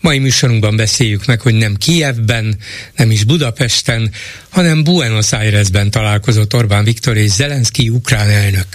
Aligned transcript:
Mai 0.00 0.18
műsorunkban 0.18 0.76
beszéljük 0.76 1.26
meg, 1.26 1.40
hogy 1.40 1.54
nem 1.54 1.76
Kijevben, 1.76 2.56
nem 2.96 3.10
is 3.10 3.24
Budapesten, 3.24 4.10
hanem 4.48 4.84
Buenos 4.84 5.32
Airesben 5.32 5.90
találkozott 5.90 6.54
Orbán 6.54 6.84
Viktor 6.84 7.16
és 7.16 7.30
Zelenszky 7.30 7.88
ukrán 7.88 8.30
elnök. 8.30 8.66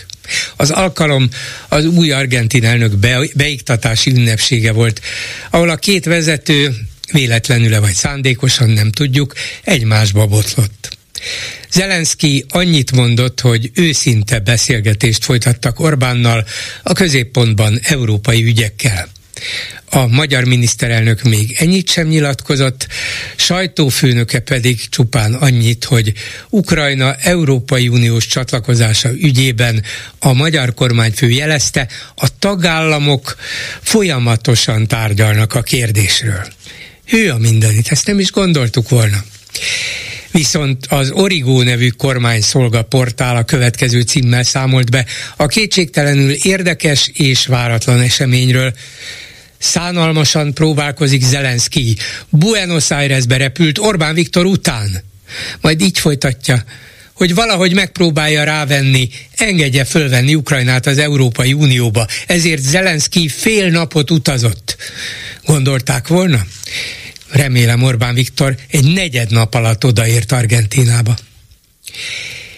Az 0.55 0.71
alkalom 0.71 1.29
az 1.67 1.85
új 1.85 2.11
argentin 2.11 2.65
elnök 2.65 2.97
be, 2.97 3.27
beiktatási 3.35 4.11
ünnepsége 4.11 4.71
volt, 4.71 5.01
ahol 5.49 5.69
a 5.69 5.75
két 5.75 6.05
vezető 6.05 6.75
véletlenül 7.11 7.79
vagy 7.79 7.93
szándékosan 7.93 8.69
nem 8.69 8.91
tudjuk, 8.91 9.33
egymásba 9.63 10.27
botlott. 10.27 10.97
Zelenszky 11.71 12.45
annyit 12.49 12.91
mondott, 12.91 13.39
hogy 13.39 13.71
őszinte 13.73 14.39
beszélgetést 14.39 15.23
folytattak 15.23 15.79
Orbánnal 15.79 16.45
a 16.83 16.93
középpontban 16.93 17.79
európai 17.83 18.43
ügyekkel. 18.43 19.09
A 19.95 20.07
magyar 20.07 20.43
miniszterelnök 20.43 21.21
még 21.21 21.55
ennyit 21.59 21.89
sem 21.89 22.07
nyilatkozott, 22.07 22.87
sajtófőnöke 23.35 24.39
pedig 24.39 24.89
csupán 24.89 25.33
annyit, 25.33 25.83
hogy 25.83 26.13
Ukrajna 26.49 27.15
Európai 27.15 27.87
Uniós 27.87 28.25
csatlakozása 28.25 29.09
ügyében 29.11 29.83
a 30.19 30.33
magyar 30.33 30.73
kormányfő 30.73 31.29
jelezte, 31.29 31.87
a 32.15 32.39
tagállamok 32.39 33.35
folyamatosan 33.81 34.87
tárgyalnak 34.87 35.53
a 35.53 35.61
kérdésről. 35.61 36.47
Ő 37.11 37.31
a 37.31 37.37
mindenit, 37.37 37.87
ezt 37.87 38.07
nem 38.07 38.19
is 38.19 38.31
gondoltuk 38.31 38.89
volna. 38.89 39.23
Viszont 40.31 40.85
az 40.85 41.11
Origó 41.11 41.61
nevű 41.61 41.87
kormányszolga 41.87 42.81
portál 42.81 43.35
a 43.35 43.43
következő 43.43 44.01
címmel 44.01 44.43
számolt 44.43 44.91
be 44.91 45.05
a 45.37 45.45
kétségtelenül 45.45 46.31
érdekes 46.31 47.11
és 47.13 47.45
váratlan 47.45 47.99
eseményről, 47.99 48.73
Szánalmasan 49.63 50.53
próbálkozik 50.53 51.23
Zelenszky. 51.23 51.95
Buenos 52.29 52.91
Airesbe 52.91 53.37
repült 53.37 53.77
Orbán 53.77 54.13
Viktor 54.13 54.45
után. 54.45 55.03
Majd 55.61 55.81
így 55.81 55.99
folytatja, 55.99 56.63
hogy 57.13 57.33
valahogy 57.33 57.73
megpróbálja 57.73 58.43
rávenni, 58.43 59.09
engedje 59.35 59.85
fölvenni 59.85 60.35
Ukrajnát 60.35 60.85
az 60.85 60.97
Európai 60.97 61.53
Unióba. 61.53 62.07
Ezért 62.27 62.61
Zelenszky 62.61 63.27
fél 63.27 63.69
napot 63.69 64.11
utazott. 64.11 64.75
Gondolták 65.45 66.07
volna? 66.07 66.45
Remélem 67.29 67.83
Orbán 67.83 68.13
Viktor 68.13 68.55
egy 68.67 68.93
negyed 68.93 69.31
nap 69.31 69.53
alatt 69.53 69.85
odaért 69.85 70.31
Argentinába 70.31 71.15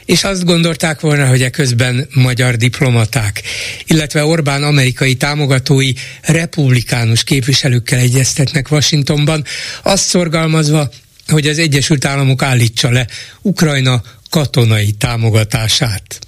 és 0.06 0.24
azt 0.24 0.46
gondolták 0.46 1.00
volna, 1.00 1.28
hogy 1.28 1.42
eközben 1.42 2.08
magyar 2.14 2.56
diplomaták, 2.56 3.42
illetve 3.86 4.26
Orbán 4.26 4.64
amerikai 4.64 5.16
támogatói 5.16 5.92
republikánus 6.22 7.24
képviselőkkel 7.24 8.00
egyeztetnek 8.00 8.72
Washingtonban, 8.72 9.46
azt 9.84 10.08
szorgalmazva, 10.08 10.90
hogy 11.28 11.48
az 11.48 11.60
Egyesült 11.60 12.06
Államok 12.06 12.42
állítsa 12.42 12.90
le 12.90 13.08
Ukrajna 13.42 14.04
katonai 14.30 14.92
támogatását. 14.92 16.20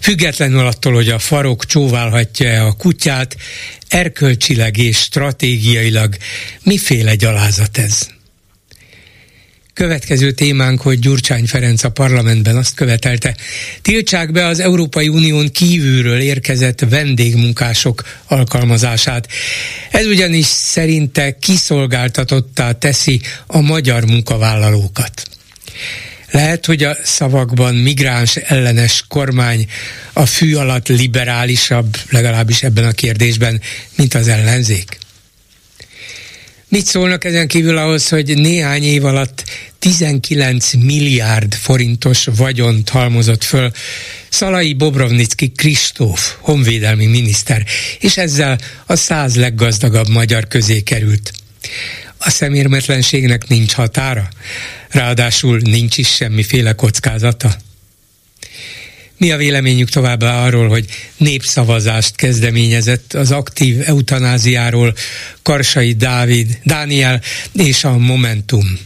Függetlenül 0.00 0.66
attól, 0.66 0.92
hogy 0.92 1.08
a 1.08 1.18
farok 1.18 1.66
csóválhatja 1.66 2.66
a 2.66 2.72
kutyát, 2.72 3.36
erkölcsileg 3.88 4.76
és 4.76 4.96
stratégiailag 4.96 6.16
miféle 6.62 7.14
gyalázat 7.14 7.78
ez? 7.78 8.13
Következő 9.74 10.32
témánk, 10.32 10.80
hogy 10.80 10.98
Gyurcsány 10.98 11.46
Ferenc 11.46 11.84
a 11.84 11.90
parlamentben 11.90 12.56
azt 12.56 12.74
követelte, 12.74 13.36
tiltsák 13.82 14.32
be 14.32 14.46
az 14.46 14.60
Európai 14.60 15.08
Unión 15.08 15.50
kívülről 15.50 16.20
érkezett 16.20 16.80
vendégmunkások 16.88 18.02
alkalmazását. 18.24 19.28
Ez 19.90 20.06
ugyanis 20.06 20.46
szerinte 20.46 21.38
kiszolgáltatottá 21.38 22.72
teszi 22.72 23.20
a 23.46 23.60
magyar 23.60 24.04
munkavállalókat. 24.04 25.22
Lehet, 26.30 26.66
hogy 26.66 26.82
a 26.82 26.96
szavakban 27.02 27.74
migráns 27.74 28.36
ellenes 28.36 29.04
kormány 29.08 29.66
a 30.12 30.26
fű 30.26 30.54
alatt 30.54 30.88
liberálisabb, 30.88 31.96
legalábbis 32.10 32.62
ebben 32.62 32.84
a 32.84 32.92
kérdésben, 32.92 33.60
mint 33.96 34.14
az 34.14 34.28
ellenzék? 34.28 34.98
Mit 36.74 36.86
szólnak 36.86 37.24
ezen 37.24 37.48
kívül 37.48 37.76
ahhoz, 37.76 38.08
hogy 38.08 38.38
néhány 38.38 38.82
év 38.82 39.04
alatt 39.04 39.44
19 39.78 40.72
milliárd 40.72 41.54
forintos 41.54 42.26
vagyont 42.36 42.88
halmozott 42.88 43.44
föl 43.44 43.70
Szalai 44.28 44.72
Bobrovnicki 44.72 45.52
Kristóf, 45.56 46.36
honvédelmi 46.40 47.06
miniszter, 47.06 47.64
és 48.00 48.16
ezzel 48.16 48.58
a 48.86 48.96
száz 48.96 49.36
leggazdagabb 49.36 50.08
magyar 50.08 50.48
közé 50.48 50.80
került. 50.80 51.32
A 52.18 52.30
szemérmetlenségnek 52.30 53.48
nincs 53.48 53.72
határa, 53.72 54.28
ráadásul 54.88 55.58
nincs 55.58 55.98
is 55.98 56.14
semmiféle 56.14 56.72
kockázata. 56.72 57.56
Mi 59.24 59.30
a 59.30 59.36
véleményük 59.36 59.88
továbbá 59.88 60.44
arról, 60.44 60.68
hogy 60.68 60.86
népszavazást 61.16 62.16
kezdeményezett 62.16 63.12
az 63.12 63.30
aktív 63.30 63.80
eutanáziáról 63.84 64.94
Karsai 65.42 65.92
Dávid, 65.92 66.58
Dániel 66.62 67.20
és 67.52 67.84
a 67.84 67.98
Momentum? 67.98 68.78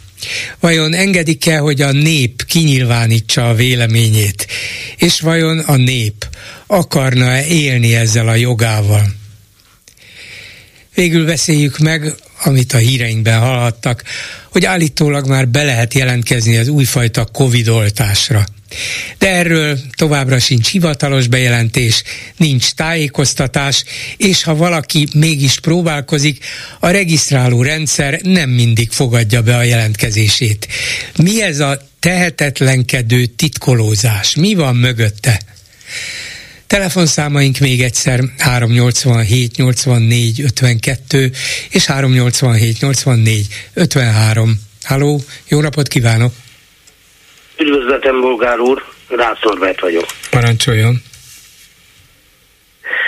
Vajon 0.61 0.95
engedik-e, 0.95 1.59
hogy 1.59 1.83
a 1.83 1.93
nép 1.93 2.45
kinyilvánítsa 2.47 3.49
a 3.49 3.55
véleményét? 3.55 4.47
És 4.97 5.21
vajon 5.21 5.59
a 5.59 5.77
nép 5.77 6.29
akarna-e 6.67 7.47
élni 7.47 7.95
ezzel 7.95 8.29
a 8.29 8.35
jogával? 8.35 9.15
Végül 10.95 11.27
beszéljük 11.27 11.79
meg, 11.79 12.15
amit 12.43 12.73
a 12.73 12.79
híreinkben 12.79 13.39
hallhattak, 13.39 14.03
hogy 14.51 14.65
állítólag 14.65 15.27
már 15.27 15.49
be 15.49 15.63
lehet 15.63 15.95
jelentkezni 15.95 16.57
az 16.57 16.69
újfajta 16.69 17.25
Covid 17.25 17.69
oltásra. 17.69 18.45
De 19.19 19.29
erről 19.29 19.79
továbbra 19.97 20.39
sincs 20.39 20.71
hivatalos 20.71 21.27
bejelentés, 21.27 22.03
nincs 22.37 22.71
tájékoztatás, 22.71 23.85
és 24.17 24.43
ha 24.43 24.57
valaki 24.57 25.09
mégis 25.15 25.61
próbálkozik, 25.61 26.45
a 26.81 26.89
regisztráló 26.89 27.63
rendszer 27.63 28.21
nem 28.23 28.51
mindig 28.51 28.91
fogadja 28.91 29.43
be 29.43 29.57
a 29.57 29.63
jelentkezését. 29.63 30.69
Mi 31.17 31.43
ez 31.43 31.61
a 31.61 31.89
tehetetlenkedő 32.01 33.27
titkolózás? 33.27 34.35
Mi 34.35 34.55
van 34.55 34.77
mögötte? 34.77 35.41
Telefonszámaink 36.69 37.59
még 37.59 37.83
egyszer 37.83 38.21
387 38.39 39.57
84 39.57 40.41
52 40.41 41.31
és 41.71 41.87
387 41.87 42.81
84 42.81 43.47
53. 43.75 44.53
Halló, 44.85 45.21
jó 45.49 45.61
napot 45.61 45.89
kívánok! 45.89 46.33
Üdvözletem, 47.59 48.21
Bolgár 48.21 48.59
úr, 48.59 48.85
Norbert 49.43 49.81
vagyok. 49.81 50.07
Parancsoljon. 50.31 51.03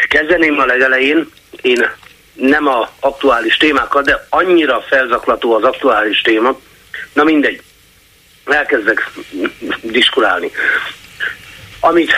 Kezdeném 0.08 0.58
a 0.58 0.64
legelején, 0.64 1.28
én 1.62 1.86
nem 2.32 2.66
a 2.66 2.90
aktuális 3.00 3.56
témákat, 3.56 4.04
de 4.04 4.26
annyira 4.28 4.84
felzaklató 4.88 5.54
az 5.54 5.62
aktuális 5.62 6.20
téma, 6.20 6.60
na 7.12 7.24
mindegy, 7.24 7.62
elkezdek 8.44 9.12
diskurálni. 9.82 10.50
Amit 11.80 12.12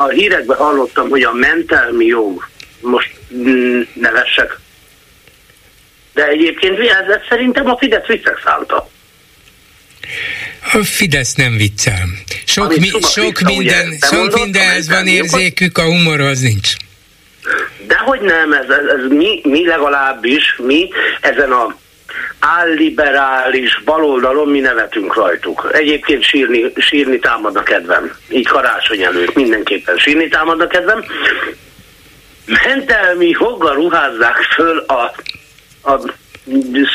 a 0.00 0.08
hírekben 0.08 0.56
hallottam, 0.56 1.08
hogy 1.08 1.22
a 1.22 1.32
mentelmi 1.32 2.04
jog, 2.04 2.48
most 2.80 3.10
mm, 3.34 3.80
nevessek, 3.92 4.58
de 6.14 6.26
egyébként 6.26 6.78
ez 6.78 7.20
szerintem 7.28 7.70
a 7.70 7.76
Fidesz 7.76 8.06
visszek 8.06 8.40
szánta. 8.44 8.90
A 10.72 10.84
Fidesz 10.84 11.34
nem 11.34 11.56
viccel. 11.56 12.08
Sok, 12.44 12.76
mi, 12.76 12.90
sok 13.00 13.40
minden, 13.40 13.56
ugye, 13.56 14.06
sok 14.06 14.34
mindenhez 14.34 14.88
van 14.88 15.06
érzékük, 15.06 15.78
a 15.78 15.82
humorhoz 15.82 16.40
nincs. 16.40 16.72
Dehogy 17.86 18.20
nem, 18.20 18.52
ez, 18.52 18.68
ez, 18.68 18.86
ez 18.98 19.08
mi, 19.08 19.40
mi 19.44 19.66
legalábbis, 19.66 20.56
mi 20.56 20.88
ezen 21.20 21.52
a 21.52 21.76
álliberális 22.38 23.82
baloldalon 23.84 24.48
mi 24.48 24.60
nevetünk 24.60 25.14
rajtuk. 25.14 25.68
Egyébként 25.72 26.22
sírni, 26.22 26.72
sírni 26.76 27.18
támad 27.18 27.56
a 27.56 27.62
kedvem. 27.62 28.16
Így 28.28 28.46
karácsony 28.46 29.02
előtt 29.02 29.34
mindenképpen 29.34 29.96
sírni 29.96 30.28
támad 30.28 30.60
a 30.60 30.66
kedvem. 30.66 31.04
Mentelmi 32.64 33.32
hoggal 33.32 33.74
ruházzák 33.74 34.36
föl 34.54 34.78
a, 34.78 35.14
a 35.90 36.12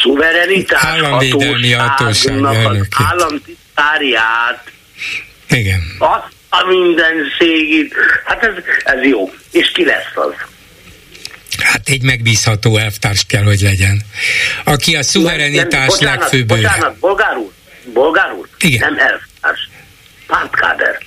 szuverenitás 0.02 0.84
Államvédelmi 0.84 1.72
hatóság 1.72 2.44
az 2.44 2.88
államtitkárját. 3.10 4.72
Igen. 5.50 5.82
Azt 6.00 6.32
a 6.50 6.68
minden 6.68 7.16
szégit. 7.38 7.96
Hát 8.26 8.44
ez, 8.44 8.54
ez 8.84 9.04
jó. 9.04 9.34
És 9.52 9.72
ki 9.72 9.86
lesz 9.86 10.16
az? 10.16 10.34
Hát 11.62 11.90
egy 11.90 12.02
megbízható 12.02 12.78
elvtárs 12.78 13.26
kell, 13.26 13.44
hogy 13.44 13.62
legyen. 13.62 14.02
Aki 14.64 14.96
a 14.96 15.04
szuverenitás 15.04 16.00
legfőbb 16.00 16.48
Bocsánat, 16.48 16.96
bolgár 17.00 17.38
úr, 17.38 17.52
bolgár 17.94 18.32
úr, 18.32 18.48
Igen. 18.60 18.94
nem 18.94 19.08
elvtárs 19.08 19.70
pártkáder. 20.28 20.98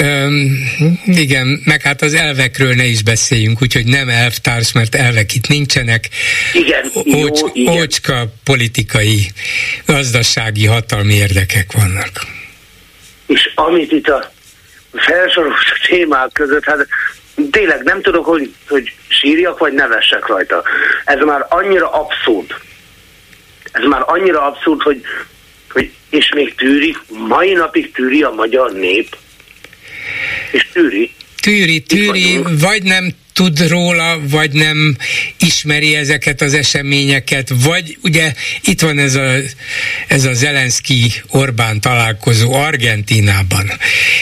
Üm, 0.00 0.70
igen, 1.04 1.62
meg 1.64 1.82
hát 1.82 2.02
az 2.02 2.14
elvekről 2.14 2.74
ne 2.74 2.84
is 2.84 3.02
beszéljünk, 3.02 3.62
úgyhogy 3.62 3.86
nem 3.86 4.08
elvtárs, 4.08 4.72
mert 4.72 4.94
elvek 4.94 5.34
itt 5.34 5.48
nincsenek. 5.48 6.08
Igen, 6.52 6.90
Ócs, 7.14 7.40
jó, 7.40 7.48
igen. 7.52 7.74
Ócska 7.74 8.32
politikai, 8.44 9.32
gazdasági, 9.86 10.66
hatalmi 10.66 11.14
érdekek 11.14 11.72
vannak. 11.72 12.26
És 13.26 13.52
amit 13.54 13.92
itt 13.92 14.08
a 14.08 14.32
felsorolt 14.92 15.56
témák 15.88 16.30
között, 16.32 16.64
hát 16.64 16.86
tényleg 17.50 17.82
nem 17.82 18.02
tudok, 18.02 18.24
hogy, 18.24 18.54
hogy 18.68 18.94
sírjak, 19.08 19.58
vagy 19.58 19.72
nevessek 19.72 20.26
rajta. 20.26 20.62
Ez 21.04 21.18
már 21.20 21.46
annyira 21.48 21.92
abszurd. 21.92 22.54
Ez 23.72 23.82
már 23.82 24.02
annyira 24.06 24.46
abszurd, 24.46 24.82
hogy, 24.82 25.00
hogy 25.72 25.92
és 26.10 26.32
még 26.34 26.54
tűri, 26.54 26.96
mai 27.08 27.52
napig 27.52 27.92
tűri 27.92 28.22
a 28.22 28.30
magyar 28.30 28.72
nép, 28.72 29.16
és 30.50 30.68
tűri. 30.72 31.10
Tűri, 31.40 31.80
tűri, 31.80 32.38
vagy 32.60 32.82
nem 32.82 33.14
tud 33.32 33.68
róla, 33.68 34.20
vagy 34.30 34.52
nem 34.52 34.96
ismeri 35.38 35.94
ezeket 35.94 36.40
az 36.40 36.54
eseményeket, 36.54 37.48
vagy 37.64 37.98
ugye 38.02 38.32
itt 38.62 38.80
van 38.80 38.98
ez 38.98 39.14
a, 39.14 39.32
ez 40.08 40.24
a 40.24 40.32
Zelenszky-Orbán 40.32 41.80
találkozó 41.80 42.52
Argentinában, 42.52 43.70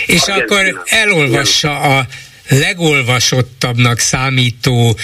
és 0.07 0.21
Argentina. 0.21 0.57
akkor 0.57 0.83
elolvassa 0.87 1.81
a 1.81 2.07
legolvasottabbnak 2.49 3.99
számító 3.99 4.97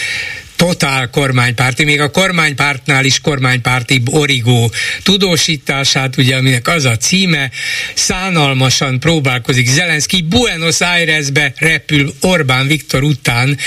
totál 0.59 1.11
kormánypárti, 1.11 1.85
még 1.85 2.01
a 2.01 2.11
kormánypártnál 2.11 3.05
is 3.05 3.21
kormánypárti 3.21 4.03
origó 4.11 4.73
tudósítását, 5.03 6.17
ugye 6.17 6.37
aminek 6.37 6.69
az 6.69 6.85
a 6.85 6.97
címe, 6.97 7.51
szánalmasan 7.95 9.01
próbálkozik 9.01 9.69
Zelenszky, 9.69 10.23
Buenos 10.23 10.81
Airesbe 10.81 11.53
repül 11.57 12.15
Orbán 12.21 12.67
Viktor 12.67 13.03
után, 13.03 13.59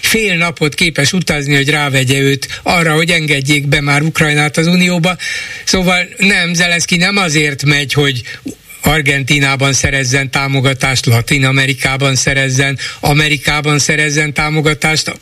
fél 0.00 0.36
napot 0.36 0.74
képes 0.74 1.12
utazni, 1.12 1.54
hogy 1.54 1.70
rávegye 1.70 2.18
őt 2.18 2.60
arra, 2.62 2.94
hogy 2.94 3.10
engedjék 3.10 3.66
be 3.66 3.80
már 3.80 4.02
Ukrajnát 4.02 4.56
az 4.56 4.66
Unióba. 4.66 5.16
Szóval 5.64 6.08
nem, 6.18 6.54
Zelenszky 6.54 6.96
nem 6.96 7.16
azért 7.16 7.64
megy, 7.64 7.92
hogy 7.92 8.22
Argentinában 8.86 9.72
szerezzen 9.72 10.30
támogatást, 10.30 11.06
Latin 11.06 11.44
Amerikában 11.44 12.14
szerezzen, 12.14 12.78
Amerikában 13.00 13.78
szerezzen 13.78 14.32
támogatást 14.32 15.12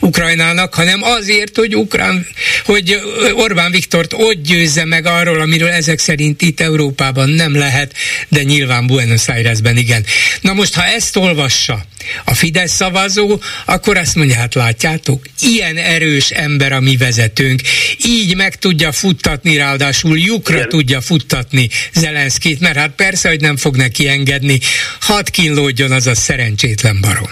Ukrajnának, 0.00 0.74
hanem 0.74 1.02
azért, 1.02 1.56
hogy 1.56 1.76
Ukrán, 1.76 2.26
hogy 2.64 3.00
Orbán 3.34 3.70
Viktort 3.70 4.12
ott 4.12 4.42
győzze 4.42 4.84
meg 4.84 5.06
arról, 5.06 5.40
amiről 5.40 5.68
ezek 5.68 5.98
szerint 5.98 6.42
itt 6.42 6.60
Európában 6.60 7.28
nem 7.28 7.54
lehet, 7.54 7.92
de 8.28 8.42
nyilván 8.42 8.86
Buenos 8.86 9.28
Airesben 9.28 9.76
igen. 9.76 10.04
Na 10.40 10.52
most, 10.52 10.74
ha 10.74 10.84
ezt 10.84 11.16
olvassa 11.16 11.84
a 12.24 12.34
Fidesz 12.34 12.72
szavazó, 12.72 13.40
akkor 13.64 13.96
azt 13.96 14.14
mondja, 14.14 14.36
hát 14.36 14.54
látjátok, 14.54 15.26
ilyen 15.40 15.76
erős 15.76 16.30
ember 16.30 16.72
a 16.72 16.80
mi 16.80 16.96
vezetőnk, 16.96 17.60
így 18.04 18.36
meg 18.36 18.56
tudja 18.56 18.92
futtatni, 18.92 19.56
ráadásul 19.56 20.18
lyukra 20.18 20.56
igen. 20.56 20.68
tudja 20.68 21.00
futtatni 21.00 21.68
Zelenszkét, 21.92 22.60
mert 22.60 22.76
hát 22.76 22.90
persze, 22.96 23.28
hogy 23.28 23.40
nem 23.40 23.56
fog 23.56 23.76
neki 23.76 24.08
engedni. 24.08 24.58
Hadd 25.00 25.30
kínlódjon 25.32 25.92
az 25.92 26.06
a 26.06 26.14
szerencsétlen 26.14 27.00
barom. 27.00 27.30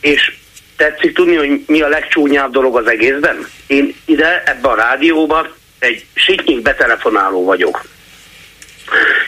És 0.00 0.32
tetszik 0.76 1.14
tudni, 1.14 1.34
hogy 1.34 1.64
mi 1.66 1.80
a 1.80 1.88
legcsúnyább 1.88 2.52
dolog 2.52 2.76
az 2.76 2.86
egészben? 2.86 3.48
Én 3.66 3.94
ide, 4.04 4.42
ebbe 4.46 4.68
a 4.68 4.74
rádióba 4.74 5.46
egy 5.78 6.04
sitnyik 6.14 6.62
betelefonáló 6.62 7.44
vagyok. 7.44 7.84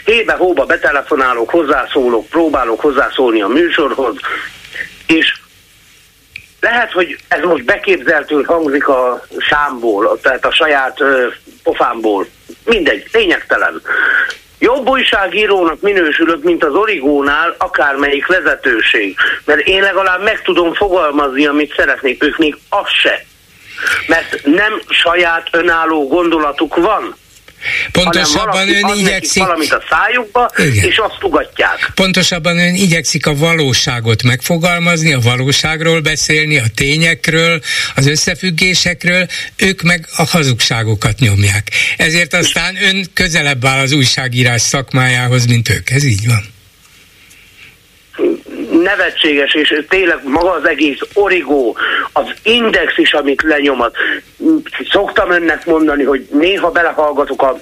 Hébe-hóba 0.04 0.64
betelefonálok, 0.64 1.50
hozzászólok, 1.50 2.28
próbálok 2.28 2.80
hozzászólni 2.80 3.40
a 3.40 3.46
műsorhoz, 3.46 4.16
és 5.06 5.40
lehet, 6.60 6.92
hogy 6.92 7.18
ez 7.28 7.40
most 7.42 7.64
beképzeltünk 7.64 8.46
hangzik 8.46 8.88
a 8.88 9.26
számból, 9.50 10.18
tehát 10.22 10.44
a 10.44 10.52
saját 10.52 11.00
ö, 11.00 11.26
pofámból. 11.62 12.26
Mindegy, 12.64 13.08
lényegtelen. 13.12 13.82
Jobb 14.58 14.88
újságírónak 14.88 15.80
minősülök, 15.80 16.42
mint 16.42 16.64
az 16.64 16.74
Origónál 16.74 17.54
akármelyik 17.58 18.26
vezetőség. 18.26 19.16
Mert 19.44 19.60
én 19.60 19.82
legalább 19.82 20.22
meg 20.22 20.42
tudom 20.42 20.74
fogalmazni, 20.74 21.46
amit 21.46 21.74
szeretnék, 21.76 22.24
ők 22.24 22.36
még 22.36 22.56
az 22.68 22.88
se. 22.88 23.24
Mert 24.06 24.44
nem 24.44 24.80
saját 24.88 25.48
önálló 25.52 26.08
gondolatuk 26.08 26.76
van. 26.76 27.16
Pontosabban 27.92 28.68
ön 28.68 28.96
igyekszik... 28.96 29.42
valamit 29.42 29.72
a 29.72 29.82
szájukba, 29.90 30.50
Igen. 30.56 30.84
és 30.84 30.98
azt 30.98 31.22
ugatják. 31.22 31.90
Pontosabban 31.94 32.58
ön 32.58 32.74
igyekszik 32.74 33.26
a 33.26 33.34
valóságot 33.34 34.22
megfogalmazni, 34.22 35.12
a 35.12 35.20
valóságról 35.20 36.00
beszélni, 36.00 36.58
a 36.58 36.64
tényekről, 36.74 37.60
az 37.94 38.06
összefüggésekről, 38.06 39.26
ők 39.56 39.82
meg 39.82 40.06
a 40.16 40.24
hazugságokat 40.24 41.18
nyomják. 41.18 41.70
Ezért 41.96 42.34
aztán 42.34 42.76
ön 42.82 43.06
közelebb 43.14 43.64
áll 43.64 43.78
az 43.78 43.92
újságírás 43.92 44.60
szakmájához, 44.60 45.46
mint 45.46 45.68
ők. 45.68 45.90
Ez 45.90 46.04
így 46.04 46.26
van 46.26 46.56
nevetséges, 48.82 49.54
és 49.54 49.84
tényleg 49.88 50.18
maga 50.24 50.50
az 50.50 50.66
egész 50.66 50.98
origó, 51.14 51.76
az 52.12 52.26
index 52.42 52.98
is, 52.98 53.12
amit 53.12 53.42
lenyomat. 53.42 53.96
Szoktam 54.90 55.30
önnek 55.30 55.66
mondani, 55.66 56.04
hogy 56.04 56.28
néha 56.30 56.70
belehallgatok 56.70 57.42
a 57.42 57.60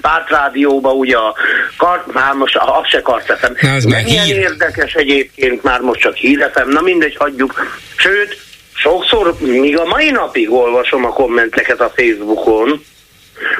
pártrádióba, 0.00 0.92
ugye 0.92 1.16
a 1.16 1.34
kart, 1.76 2.12
már 2.12 2.34
most 2.34 2.56
a 2.56 2.84
se 2.88 3.02
karteszem. 3.02 3.56
Milyen 3.84 4.04
hír. 4.04 4.36
érdekes 4.36 4.94
egyébként, 4.94 5.62
már 5.62 5.80
most 5.80 6.00
csak 6.00 6.14
hírefem, 6.14 6.68
na 6.68 6.80
mindegy, 6.80 7.16
hagyjuk. 7.16 7.54
Sőt, 7.96 8.38
sokszor, 8.74 9.34
míg 9.40 9.78
a 9.78 9.84
mai 9.84 10.10
napig 10.10 10.52
olvasom 10.52 11.04
a 11.04 11.12
kommenteket 11.12 11.80
a 11.80 11.92
Facebookon, 11.96 12.84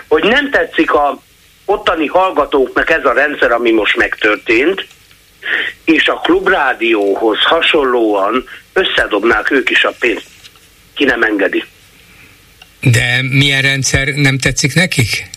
hogy 0.08 0.24
nem 0.24 0.50
tetszik 0.50 0.92
a 0.92 1.18
ottani 1.64 2.06
hallgatóknak 2.06 2.90
ez 2.90 3.04
a 3.04 3.12
rendszer, 3.12 3.52
ami 3.52 3.70
most 3.70 3.96
megtörtént, 3.96 4.86
és 5.84 6.08
a 6.08 6.14
klubrádióhoz 6.14 7.38
hasonlóan 7.38 8.48
összedobnák 8.72 9.50
ők 9.50 9.70
is 9.70 9.84
a 9.84 9.92
pénzt. 9.98 10.26
Ki 10.94 11.04
nem 11.04 11.22
engedi. 11.22 11.64
De 12.80 13.20
milyen 13.30 13.62
rendszer 13.62 14.08
nem 14.08 14.38
tetszik 14.38 14.74
nekik? 14.74 15.28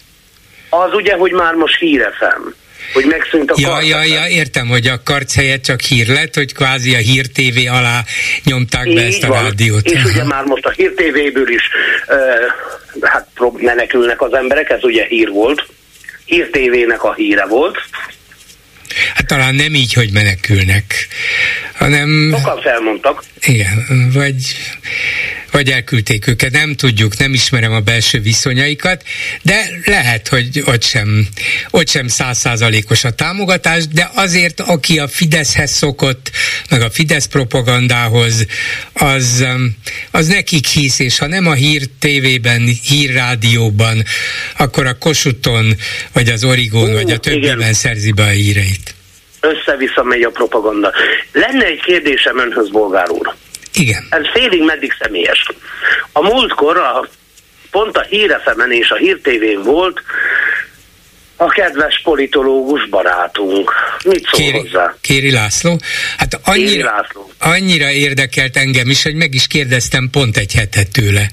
Az 0.69 0.93
ugye, 0.93 1.15
hogy 1.15 1.31
már 1.31 1.53
most 1.53 1.79
hírefem 1.79 2.55
hogy 2.93 3.05
megszűnt 3.05 3.51
a 3.51 3.55
ja, 3.57 3.81
ja, 3.81 4.03
ja, 4.03 4.27
értem, 4.27 4.67
hogy 4.67 4.87
a 4.87 5.03
karc 5.03 5.35
helyett 5.35 5.63
csak 5.63 5.81
hír 5.81 6.07
lett, 6.07 6.35
hogy 6.35 6.53
kvázi 6.53 6.95
a 6.95 6.97
Hír 6.97 7.27
TV 7.27 7.71
alá 7.71 8.03
nyomták 8.43 8.87
Így 8.87 8.95
be 8.95 9.01
ezt 9.01 9.23
a 9.23 9.27
van. 9.27 9.43
rádiót. 9.43 9.85
És 9.85 10.03
ugye 10.03 10.23
már 10.23 10.43
most 10.43 10.65
a 10.65 10.69
Hír 10.69 10.93
TV-ből 10.93 11.49
is 11.49 11.69
uh, 12.07 12.17
hát 13.01 13.27
menekülnek 13.57 14.21
az 14.21 14.33
emberek, 14.33 14.69
ez 14.69 14.83
ugye 14.83 15.05
hír 15.05 15.29
volt. 15.29 15.65
Hír 16.25 16.49
TV-nek 16.49 17.03
a 17.03 17.13
híre 17.13 17.45
volt, 17.45 17.77
Hát 19.15 19.27
talán 19.27 19.55
nem 19.55 19.73
így, 19.73 19.93
hogy 19.93 20.11
menekülnek, 20.11 21.07
hanem... 21.73 22.35
Sokan 22.37 22.61
felmondtak. 22.61 23.23
Igen, 23.45 24.09
vagy, 24.13 24.35
vagy 25.51 25.69
elküldték 25.69 26.27
őket, 26.27 26.51
nem 26.51 26.75
tudjuk, 26.75 27.17
nem 27.17 27.33
ismerem 27.33 27.71
a 27.71 27.79
belső 27.79 28.19
viszonyaikat, 28.19 29.03
de 29.41 29.69
lehet, 29.85 30.27
hogy 30.27 30.63
ott 30.65 30.83
sem, 30.83 31.27
ott 31.69 31.89
sem 31.89 32.07
százszázalékos 32.07 33.03
a 33.03 33.11
támogatás, 33.11 33.87
de 33.87 34.11
azért, 34.15 34.59
aki 34.59 34.99
a 34.99 35.07
Fideszhez 35.07 35.71
szokott, 35.71 36.31
meg 36.69 36.81
a 36.81 36.89
Fidesz 36.89 37.25
propagandához, 37.25 38.45
az, 38.93 39.45
az 40.11 40.27
nekik 40.27 40.67
hisz, 40.67 40.99
és 40.99 41.17
ha 41.17 41.27
nem 41.27 41.47
a 41.47 41.53
hír 41.53 41.87
tévében, 41.99 42.61
hírrádióban, 42.83 44.03
akkor 44.57 44.85
a 44.85 44.97
Kosuton, 44.97 45.77
vagy 46.11 46.29
az 46.29 46.43
Origón, 46.43 46.89
uh, 46.89 46.93
vagy 46.93 47.11
a 47.11 47.17
többiben 47.17 47.59
igen. 47.59 47.73
szerzi 47.73 48.11
be 48.11 48.23
a 48.23 48.27
híreit 48.27 48.93
össze-vissza 49.43 50.03
megy 50.03 50.21
a 50.21 50.29
propaganda. 50.29 50.91
Lenne 51.31 51.65
egy 51.65 51.81
kérdésem 51.81 52.39
önhöz, 52.39 52.69
bolgár 52.69 53.09
úr. 53.09 53.33
Igen. 53.73 54.07
Ez 54.09 54.21
félig 54.33 54.63
meddig 54.63 54.93
személyes. 54.99 55.45
A 56.11 56.21
múltkor 56.21 56.77
a, 56.77 57.07
pont 57.71 57.97
a 57.97 58.01
hírefemen 58.01 58.71
és 58.71 58.89
a 58.89 58.95
hírtévén 58.95 59.63
volt 59.63 60.01
a 61.35 61.47
kedves 61.47 62.01
politológus 62.03 62.89
barátunk. 62.89 63.71
Mit 64.05 64.27
szól 64.31 64.39
Kéri, 64.45 64.57
hozzá? 64.57 64.95
Kéri 65.01 65.31
László? 65.31 65.79
Hát 66.17 66.39
annyira, 66.43 66.69
Kéri 66.69 66.81
László. 66.81 67.31
annyira 67.39 67.89
érdekelt 67.89 68.57
engem 68.57 68.89
is, 68.89 69.03
hogy 69.03 69.15
meg 69.15 69.33
is 69.33 69.47
kérdeztem 69.47 70.09
pont 70.11 70.37
egy 70.37 70.53
hetet 70.53 70.91
tőle 70.91 71.29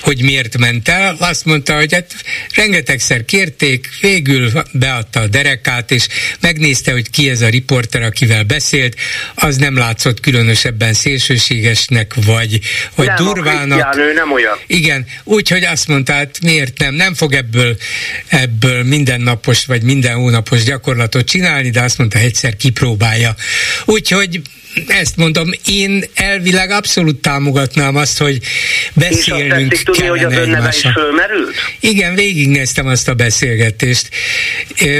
hogy 0.00 0.22
miért 0.22 0.58
ment 0.58 0.88
el, 0.88 1.16
azt 1.18 1.44
mondta, 1.44 1.74
hogy 1.74 1.92
hát 1.92 2.14
rengetegszer 2.54 3.24
kérték, 3.24 3.88
végül 4.00 4.50
beadta 4.72 5.20
a 5.20 5.26
derekát, 5.26 5.90
és 5.90 6.06
megnézte, 6.40 6.92
hogy 6.92 7.10
ki 7.10 7.30
ez 7.30 7.40
a 7.40 7.48
riporter, 7.48 8.02
akivel 8.02 8.42
beszélt, 8.42 8.96
az 9.34 9.56
nem 9.56 9.76
látszott 9.76 10.20
különösebben 10.20 10.94
szélsőségesnek, 10.94 12.14
vagy, 12.24 12.60
vagy 12.94 13.06
nem, 13.06 13.16
durvának. 13.16 13.94
A 13.94 13.98
ő 13.98 14.12
nem 14.12 14.32
olyan. 14.32 14.58
Igen, 14.66 15.06
úgyhogy 15.24 15.64
azt 15.64 15.88
mondta, 15.88 16.12
hát 16.12 16.38
miért 16.42 16.78
nem, 16.78 16.94
nem 16.94 17.14
fog 17.14 17.32
ebből, 17.32 17.76
ebből 18.28 18.82
mindennapos, 18.82 19.66
vagy 19.66 19.82
minden 19.82 20.14
hónapos 20.14 20.62
gyakorlatot 20.64 21.26
csinálni, 21.26 21.70
de 21.70 21.80
azt 21.80 21.98
mondta, 21.98 22.18
egyszer 22.18 22.56
kipróbálja. 22.56 23.34
Úgyhogy 23.84 24.40
ezt 24.86 25.16
mondom, 25.16 25.50
én 25.66 26.04
elvileg 26.14 26.70
abszolút 26.70 27.16
támogatnám 27.16 27.96
azt, 27.96 28.18
hogy 28.18 28.38
beszélnünk 28.94 29.72
És 29.72 29.78
azt 29.78 29.84
tudni, 29.84 30.06
hogy 30.06 30.24
az 30.24 30.36
önneve 30.36 30.68
is 30.68 30.86
fölmerült? 30.94 31.54
Igen, 31.80 32.14
végignéztem 32.14 32.86
azt 32.86 33.08
a 33.08 33.14
beszélgetést. 33.14 34.08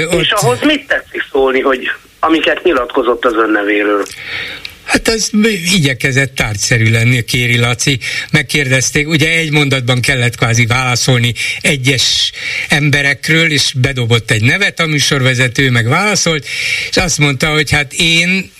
Ott... 0.09 0.21
És 0.21 0.31
ahhoz 0.31 0.59
mit 0.61 0.87
tetszik 0.87 1.23
szólni, 1.31 1.59
hogy 1.59 1.91
amiket 2.19 2.63
nyilatkozott 2.63 3.25
az 3.25 3.33
önnevéről? 3.33 4.05
Hát 4.89 5.07
az 5.07 5.31
igyekezett 5.73 6.35
tárgyszerű 6.35 6.91
lenni, 6.91 7.23
Kéri 7.23 7.57
Laci. 7.57 7.99
Megkérdezték, 8.31 9.07
ugye 9.07 9.29
egy 9.29 9.51
mondatban 9.51 10.01
kellett 10.01 10.35
kvázi 10.35 10.65
válaszolni 10.65 11.33
egyes 11.61 12.31
emberekről, 12.69 13.51
és 13.51 13.73
bedobott 13.75 14.31
egy 14.31 14.41
nevet 14.41 14.79
a 14.79 14.85
műsorvezető, 14.85 15.69
meg 15.69 15.87
válaszolt, 15.87 16.45
és 16.89 16.97
azt 16.97 17.17
mondta, 17.17 17.47
hogy 17.47 17.71
hát 17.71 17.93
én 17.93 18.51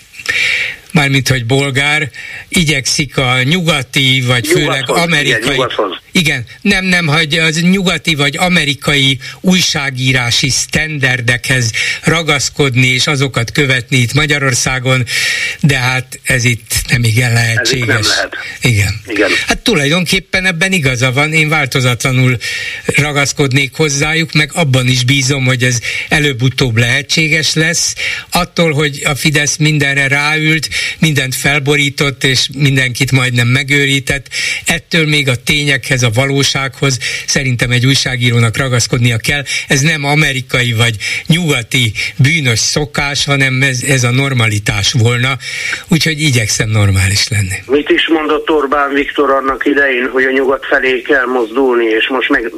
mármint 0.91 1.27
hogy 1.27 1.45
bolgár, 1.45 2.09
igyekszik 2.49 3.17
a 3.17 3.43
nyugati, 3.43 4.23
vagy 4.27 4.43
Nyugathoz, 4.43 4.63
főleg 4.63 4.89
amerikai... 4.89 5.55
Igen, 5.55 5.99
igen, 6.11 6.45
nem, 6.61 6.85
nem, 6.85 7.07
hogy 7.07 7.37
az 7.37 7.61
nyugati 7.61 8.15
vagy 8.15 8.37
amerikai 8.37 9.19
újságírási 9.41 10.49
sztenderdekhez 10.49 11.71
ragaszkodni 12.03 12.87
és 12.87 13.07
azokat 13.07 13.51
követni 13.51 13.97
itt 13.97 14.13
Magyarországon, 14.13 15.05
de 15.61 15.77
hát 15.77 16.19
ez 16.23 16.43
itt 16.43 16.71
nem 16.89 17.03
igen 17.03 17.33
lehetséges. 17.33 17.87
Ez 17.87 18.07
nem 18.07 18.15
lehet. 18.15 18.33
Igen. 18.61 19.01
igen. 19.07 19.29
Hát 19.47 19.57
tulajdonképpen 19.57 20.45
ebben 20.45 20.71
igaza 20.71 21.11
van, 21.11 21.33
én 21.33 21.49
változatlanul 21.49 22.37
ragaszkodnék 22.85 23.75
hozzájuk, 23.75 24.33
meg 24.33 24.51
abban 24.53 24.87
is 24.87 25.03
bízom, 25.03 25.45
hogy 25.45 25.63
ez 25.63 25.79
előbb-utóbb 26.09 26.77
lehetséges 26.77 27.53
lesz. 27.53 27.95
Attól, 28.29 28.71
hogy 28.71 29.01
a 29.03 29.15
Fidesz 29.15 29.57
mindenre 29.57 30.07
ráült, 30.07 30.69
mindent 30.99 31.35
felborított, 31.35 32.23
és 32.23 32.49
mindenkit 32.57 33.11
majdnem 33.11 33.47
megőrített, 33.47 34.27
ettől 34.65 35.07
még 35.07 35.27
a 35.27 35.35
tényekhez, 35.35 36.03
a 36.03 36.09
valósághoz 36.13 36.99
szerintem 37.25 37.71
egy 37.71 37.85
újságírónak 37.85 38.57
ragaszkodnia 38.57 39.17
kell. 39.17 39.43
Ez 39.67 39.81
nem 39.81 40.03
amerikai 40.03 40.73
vagy 40.73 40.95
nyugati 41.27 41.91
bűnös 42.17 42.59
szokás, 42.59 43.25
hanem 43.25 43.61
ez, 43.61 43.81
ez 43.81 44.03
a 44.03 44.11
normalitás 44.11 44.93
volna, 44.93 45.37
úgyhogy 45.87 46.21
igyekszem 46.21 46.69
normális 46.69 47.27
lenni. 47.27 47.57
Mit 47.65 47.89
is 47.89 48.07
mondott 48.07 48.49
Orbán 48.49 48.93
Viktor 48.93 49.29
annak 49.29 49.65
idején, 49.65 50.09
hogy 50.09 50.23
a 50.23 50.31
nyugat 50.31 50.65
felé 50.65 51.01
kell 51.01 51.25
mozdulni, 51.25 51.85
és 51.85 52.07
most 52.07 52.29
meg 52.29 52.51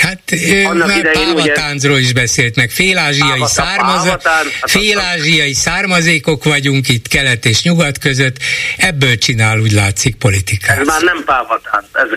Hát 0.00 0.20
Annak 0.64 0.86
már 0.86 1.12
pávatáncról 1.12 1.98
is 1.98 2.12
beszélt 2.12 2.56
meg. 2.56 2.70
Félázsiai, 2.70 3.42
származ... 3.44 4.16
Félázsiai 4.62 5.52
származékok 5.52 6.44
vagyunk 6.44 6.88
itt 6.88 7.08
kelet 7.08 7.44
és 7.44 7.62
nyugat 7.62 7.98
között, 7.98 8.36
ebből 8.76 9.18
csinál 9.18 9.58
úgy 9.58 9.72
látszik 9.72 10.14
politikát. 10.14 10.78
Ez 10.78 10.86
már 10.86 11.02
nem 11.02 11.22
pávatánc, 11.24 11.86
ez, 11.92 12.08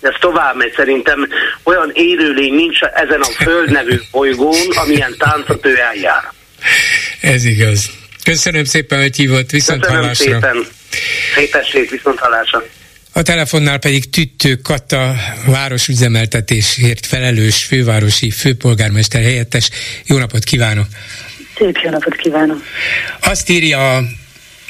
ez 0.00 0.14
tovább 0.20 0.56
megy 0.56 0.72
szerintem. 0.76 1.28
Olyan 1.62 1.90
élőlény 1.94 2.54
nincs 2.54 2.80
ezen 2.80 3.20
a 3.20 3.42
föld 3.42 3.70
nevű 3.70 4.00
bolygón, 4.10 4.70
amilyen 4.70 5.14
táncot 5.18 5.66
ő 5.66 5.78
eljár. 5.78 6.32
Ez 7.20 7.44
igaz. 7.44 7.90
Köszönöm 8.24 8.64
szépen, 8.64 9.00
hogy 9.00 9.16
hívott, 9.16 9.50
viszont 9.50 9.80
Köszönöm 9.80 10.02
hallásra. 10.02 10.24
szépen. 10.24 10.66
Szép 11.34 11.54
estét, 11.54 11.90
viszont 11.90 12.18
hallásra. 12.18 12.62
A 13.12 13.22
telefonnál 13.22 13.78
pedig 13.78 14.10
Tüttő 14.10 14.54
Kata 14.54 15.14
városüzemeltetésért 15.46 17.06
felelős 17.06 17.64
fővárosi 17.64 18.30
főpolgármester 18.30 19.22
helyettes. 19.22 19.70
Jó 20.06 20.18
napot 20.18 20.44
kívánok! 20.44 20.86
Szép 21.56 21.76
jó 21.82 21.90
napot 21.90 22.16
kívánok! 22.16 22.62
Azt 23.20 23.48
írja 23.48 24.02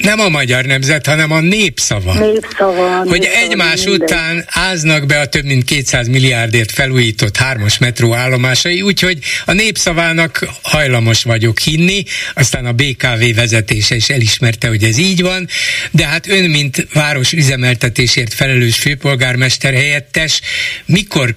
nem 0.03 0.19
a 0.19 0.29
magyar 0.29 0.65
nemzet, 0.65 1.05
hanem 1.05 1.31
a 1.31 1.39
népszava. 1.39 2.19
Népszava. 2.19 2.97
Hogy 2.97 3.19
népszava, 3.19 3.39
egymás 3.39 3.83
minden. 3.83 4.01
után 4.01 4.45
áznak 4.47 5.05
be 5.05 5.19
a 5.19 5.25
több 5.25 5.45
mint 5.45 5.63
200 5.63 6.07
milliárdért 6.07 6.71
felújított 6.71 7.37
hármas 7.37 7.77
metró 7.77 8.13
állomásai, 8.13 8.81
úgyhogy 8.81 9.17
a 9.45 9.51
népszavának 9.51 10.47
hajlamos 10.61 11.23
vagyok 11.23 11.59
hinni, 11.59 12.03
aztán 12.33 12.65
a 12.65 12.71
BKV 12.71 13.35
vezetése 13.35 13.95
is 13.95 14.09
elismerte, 14.09 14.67
hogy 14.67 14.83
ez 14.83 14.97
így 14.97 15.21
van, 15.21 15.47
de 15.91 16.05
hát 16.05 16.27
ön, 16.27 16.49
mint 16.49 16.87
város 16.93 17.31
üzemeltetésért 17.31 18.33
felelős 18.33 18.77
főpolgármester 18.77 19.73
helyettes, 19.73 20.41
mikor 20.85 21.33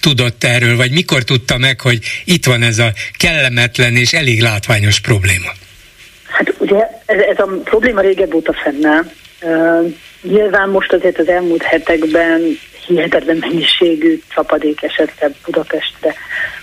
tudott 0.00 0.44
erről, 0.44 0.76
vagy 0.76 0.90
mikor 0.90 1.24
tudta 1.24 1.58
meg, 1.58 1.80
hogy 1.80 2.04
itt 2.24 2.44
van 2.46 2.62
ez 2.62 2.78
a 2.78 2.92
kellemetlen 3.16 3.96
és 3.96 4.12
elég 4.12 4.40
látványos 4.42 5.00
probléma? 5.00 5.52
Hát 6.36 6.54
ugye 6.58 6.88
ez, 7.06 7.20
ez 7.20 7.38
a 7.38 7.46
probléma 7.64 8.00
régebb 8.00 8.34
óta 8.34 8.52
fennáll. 8.52 9.02
Uh, 9.42 9.94
nyilván 10.22 10.68
most 10.68 10.92
azért 10.92 11.18
az 11.18 11.28
elmúlt 11.28 11.62
hetekben 11.62 12.40
hihetetlen 12.86 13.36
mennyiségű 13.36 14.20
csapadék 14.34 14.82
esett 14.82 15.30
Budapestre. 15.44 16.14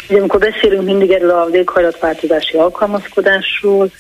Ugye 0.10 0.20
amikor 0.20 0.40
beszélünk 0.40 0.84
mindig 0.84 1.12
erről 1.12 1.30
a 1.30 1.50
véghajlatváltozási 1.50 2.58
alkalmazkodásról, 2.58 3.92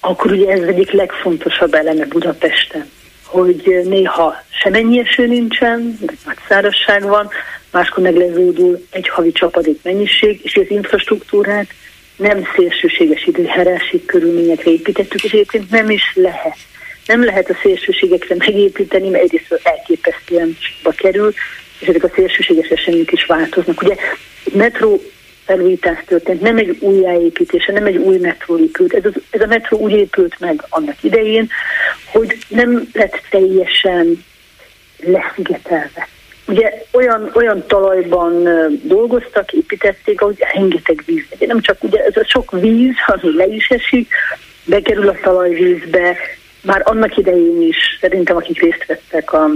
akkor 0.00 0.32
ugye 0.32 0.50
ez 0.50 0.62
egyik 0.62 0.90
legfontosabb 0.90 1.74
eleme 1.74 2.04
Budapesten, 2.04 2.90
hogy 3.24 3.80
néha 3.84 4.34
semennyi 4.62 4.98
eső 4.98 5.26
nincsen, 5.26 5.98
nagy 6.26 6.38
szárazság 6.48 7.02
van, 7.02 7.28
máskor 7.72 8.02
megleződül 8.02 8.86
egy 8.90 9.08
havi 9.08 9.32
csapadék 9.32 9.82
mennyiség, 9.82 10.40
és 10.42 10.56
az 10.56 10.70
infrastruktúrát 10.70 11.66
nem 12.18 12.48
szélsőséges 12.56 13.26
időjárási 13.26 14.04
körülményekre 14.04 14.70
építettük, 14.70 15.24
és 15.24 15.32
egyébként 15.32 15.70
nem 15.70 15.90
is 15.90 16.12
lehet. 16.14 16.56
Nem 17.06 17.24
lehet 17.24 17.50
a 17.50 17.58
szélsőségekre 17.62 18.34
megépíteni, 18.38 19.08
mert 19.08 19.22
egyrészt 19.24 19.60
elképesztően 19.62 20.56
ba 20.82 20.90
kerül, 20.90 21.32
és 21.78 21.88
ezek 21.88 22.04
a 22.04 22.10
szélsőséges 22.14 22.68
események 22.68 23.12
is 23.12 23.24
változnak. 23.24 23.82
Ugye 23.82 23.94
metró 24.52 25.02
felújítás 25.44 26.02
történt, 26.06 26.40
nem 26.40 26.56
egy 26.56 26.76
újjáépítése, 26.80 27.72
nem 27.72 27.86
egy 27.86 27.96
új 27.96 28.18
metró 28.18 28.58
épült. 28.58 28.94
Ez, 28.94 29.04
az, 29.04 29.12
ez 29.30 29.40
a 29.40 29.46
metró 29.46 29.78
úgy 29.78 29.92
épült 29.92 30.38
meg 30.38 30.64
annak 30.68 31.02
idején, 31.02 31.48
hogy 32.04 32.36
nem 32.48 32.88
lett 32.92 33.22
teljesen 33.30 34.24
leszigetelve 34.96 36.08
ugye 36.48 36.82
olyan, 36.92 37.30
olyan 37.34 37.66
talajban 37.66 38.48
dolgoztak, 38.82 39.52
építették, 39.52 40.20
ahogy 40.20 40.44
rengeteg 40.54 41.02
víz. 41.06 41.24
Nem 41.38 41.60
csak 41.60 41.82
ugye 41.82 42.04
ez 42.04 42.16
a 42.16 42.24
sok 42.24 42.50
víz, 42.50 42.94
ami 43.06 43.36
le 43.36 43.46
is 43.46 43.68
esik, 43.68 44.12
bekerül 44.64 45.08
a 45.08 45.16
talajvízbe, 45.22 46.16
már 46.62 46.82
annak 46.84 47.16
idején 47.16 47.62
is, 47.62 47.76
szerintem 48.00 48.36
akik 48.36 48.60
részt 48.60 48.86
vettek 48.86 49.32
a 49.32 49.50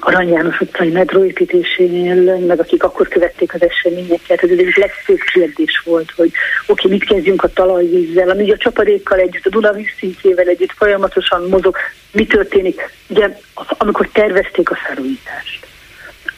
Arany 0.00 0.28
János 0.28 0.60
utcai 0.60 0.90
metróépítésénél, 0.90 2.38
meg 2.38 2.60
akik 2.60 2.82
akkor 2.82 3.08
követték 3.08 3.54
az 3.54 3.62
eseményeket, 3.62 4.42
ez 4.42 4.50
egyik 4.50 4.76
legfőbb 4.76 5.20
kérdés 5.32 5.82
volt, 5.84 6.10
hogy 6.16 6.30
oké, 6.66 6.88
mit 6.88 7.04
kezdjünk 7.04 7.42
a 7.42 7.48
talajvízzel, 7.48 8.30
ami 8.30 8.50
a 8.50 8.56
csapadékkal 8.56 9.18
együtt, 9.18 9.46
a 9.46 9.50
Duna 9.50 9.72
vízszintjével 9.72 10.46
együtt 10.46 10.72
folyamatosan 10.76 11.48
mozog, 11.48 11.76
mi 12.12 12.26
történik, 12.26 12.90
ugye 13.08 13.38
amikor 13.78 14.08
tervezték 14.12 14.70
a 14.70 14.74
felújítást 14.74 15.70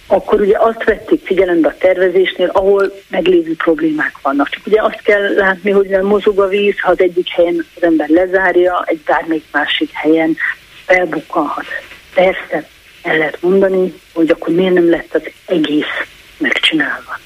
akkor 0.07 0.41
ugye 0.41 0.57
azt 0.59 0.85
vették 0.85 1.27
figyelembe 1.27 1.69
a 1.69 1.77
tervezésnél, 1.79 2.49
ahol 2.53 2.93
meglévő 3.09 3.55
problémák 3.57 4.15
vannak. 4.23 4.49
Csak 4.49 4.67
ugye 4.67 4.83
azt 4.83 5.03
kell 5.03 5.35
látni, 5.35 5.71
hogy 5.71 5.89
nem 5.89 6.05
mozog 6.05 6.39
a 6.39 6.49
víz, 6.49 6.81
ha 6.81 6.91
az 6.91 7.01
egyik 7.01 7.29
helyen 7.29 7.67
az 7.77 7.83
ember 7.83 8.09
lezárja, 8.09 8.85
egy 8.87 9.01
bármelyik 9.07 9.45
másik 9.53 9.91
helyen 9.93 10.37
felbukkanhat. 10.85 11.67
Persze 12.15 12.69
el 13.03 13.17
lehet 13.17 13.43
mondani, 13.43 13.95
hogy 14.13 14.31
akkor 14.31 14.55
miért 14.55 14.75
nem 14.75 14.91
lett 14.91 15.15
az 15.15 15.23
egész 15.47 16.07
megcsinálva. 16.39 17.19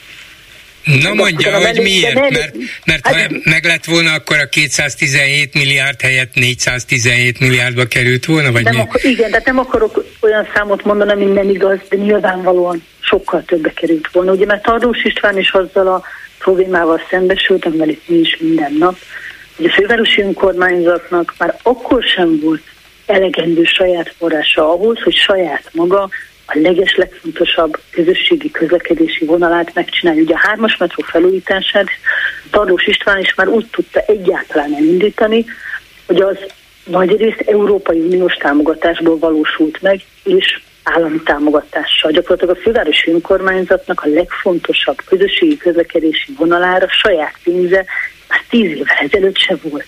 Na 0.88 1.14
mondja, 1.14 1.66
hogy 1.66 1.80
miért? 1.82 2.14
Mert, 2.14 2.54
mert 2.84 3.06
ha 3.06 3.14
hát- 3.14 3.44
meg 3.44 3.64
lett 3.64 3.84
volna, 3.84 4.12
akkor 4.12 4.38
a 4.38 4.48
217 4.48 5.54
milliárd 5.54 6.00
helyett 6.00 6.34
417 6.34 7.40
milliárdba 7.40 7.84
került 7.84 8.24
volna, 8.24 8.52
vagy 8.52 8.64
nem 8.64 8.74
mi? 8.74 8.80
Akar, 8.80 9.04
igen, 9.04 9.30
tehát 9.30 9.46
nem 9.46 9.58
akarok 9.58 10.04
olyan 10.20 10.48
számot 10.54 10.84
mondani, 10.84 11.10
ami 11.10 11.24
nem 11.24 11.48
igaz, 11.48 11.78
de 11.88 11.96
nyilvánvalóan 11.96 12.84
sokkal 13.00 13.44
többe 13.44 13.72
került 13.72 14.08
volna. 14.12 14.32
Ugye, 14.32 14.46
mert 14.46 14.62
Tardós 14.62 15.04
István 15.04 15.38
is 15.38 15.50
azzal 15.50 15.86
a 15.86 16.02
problémával 16.38 17.00
szembesült, 17.10 17.64
amivel 17.64 17.88
itt 17.88 18.08
mi 18.08 18.16
is 18.16 18.36
minden 18.40 18.72
nap, 18.78 18.96
hogy 19.56 19.66
a 19.66 19.72
fővárosi 19.72 20.22
önkormányzatnak 20.22 21.34
már 21.38 21.56
akkor 21.62 22.02
sem 22.02 22.40
volt 22.40 22.62
elegendő 23.06 23.64
saját 23.64 24.14
forrása 24.18 24.72
ahhoz, 24.72 24.98
hogy 25.02 25.14
saját 25.14 25.70
maga 25.72 26.08
a 26.50 26.58
leges 26.58 26.96
legfontosabb 26.96 27.80
közösségi 27.90 28.50
közlekedési 28.50 29.24
vonalát 29.24 29.74
megcsinálni. 29.74 30.20
Ugye 30.20 30.34
a 30.34 30.46
hármas 30.46 30.76
metró 30.76 31.02
felújítását 31.02 31.86
Tarlós 32.50 32.86
István 32.86 33.18
is 33.18 33.34
már 33.34 33.48
úgy 33.48 33.66
tudta 33.66 34.00
egyáltalán 34.00 34.74
elindítani, 34.74 35.44
hogy 36.06 36.20
az 36.20 36.36
nagyrészt 36.84 37.40
Európai 37.40 38.00
Uniós 38.00 38.34
támogatásból 38.34 39.18
valósult 39.18 39.82
meg, 39.82 40.00
és 40.24 40.60
állami 40.82 41.22
támogatással. 41.22 42.10
Gyakorlatilag 42.10 42.56
a 42.56 42.60
fővárosi 42.60 43.10
önkormányzatnak 43.10 44.02
a 44.04 44.08
legfontosabb 44.08 44.98
közösségi 45.04 45.56
közlekedési 45.56 46.32
vonalára 46.36 46.88
saját 46.88 47.34
pénze 47.42 47.84
már 48.28 48.42
tíz 48.48 48.70
évvel 48.70 48.96
ezelőtt 48.98 49.36
se 49.36 49.56
volt. 49.62 49.86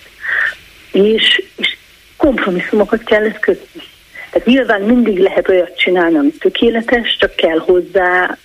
És, 0.91 1.43
és 1.55 1.77
kompromisszumokat 2.17 3.03
kellett 3.03 3.39
kötni. 3.39 3.81
Tehát 4.31 4.47
nyilván 4.47 4.81
mindig 4.81 5.17
lehet 5.17 5.49
olyat 5.49 5.77
csinálni, 5.77 6.17
ami 6.17 6.31
tökéletes, 6.31 7.17
csak 7.19 7.35
kell 7.35 7.57
hozzá 7.57 8.37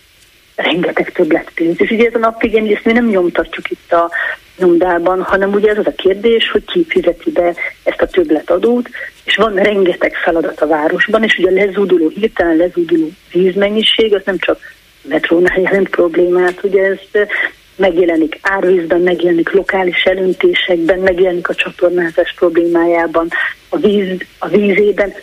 rengeteg 0.57 1.13
többletpénz. 1.13 1.81
És 1.81 1.91
ugye 1.91 2.07
ez 2.07 2.15
a 2.15 2.19
nap 2.19 2.43
igen, 2.43 2.75
ezt 2.75 2.85
mi 2.85 2.93
nem 2.93 3.09
nyomtatjuk 3.09 3.71
itt 3.71 3.93
a 3.93 4.11
nyomdában, 4.59 5.23
hanem 5.23 5.53
ugye 5.53 5.71
ez 5.71 5.79
az 5.79 5.87
a 5.87 5.95
kérdés, 5.97 6.51
hogy 6.51 6.65
ki 6.65 6.87
fizeti 6.89 7.31
be 7.31 7.55
ezt 7.83 8.01
a 8.01 8.07
többletadót, 8.07 8.89
és 9.25 9.37
van 9.37 9.55
rengeteg 9.55 10.15
feladat 10.15 10.61
a 10.61 10.67
városban, 10.67 11.23
és 11.23 11.39
ugye 11.39 11.51
a 11.51 11.65
lezúduló, 11.65 12.09
hirtelen 12.09 12.57
lezúduló 12.57 13.11
vízmennyiség, 13.33 14.15
az 14.15 14.23
nem 14.25 14.39
csak 14.39 14.61
metrónál 15.03 15.61
jelent 15.61 15.89
problémát, 15.89 16.63
ugye 16.63 16.83
ez 16.83 17.29
megjelenik 17.77 18.39
árvízben, 18.43 19.01
megjelenik 19.01 19.53
lokális 19.53 20.03
elöntésekben, 20.05 20.99
megjelenik 20.99 21.49
a 21.49 21.55
csatornázás 21.55 22.35
problémájában, 22.37 23.29
a, 23.69 23.77
víz, 23.77 24.21
a 24.39 24.49
vízében, 24.49 25.15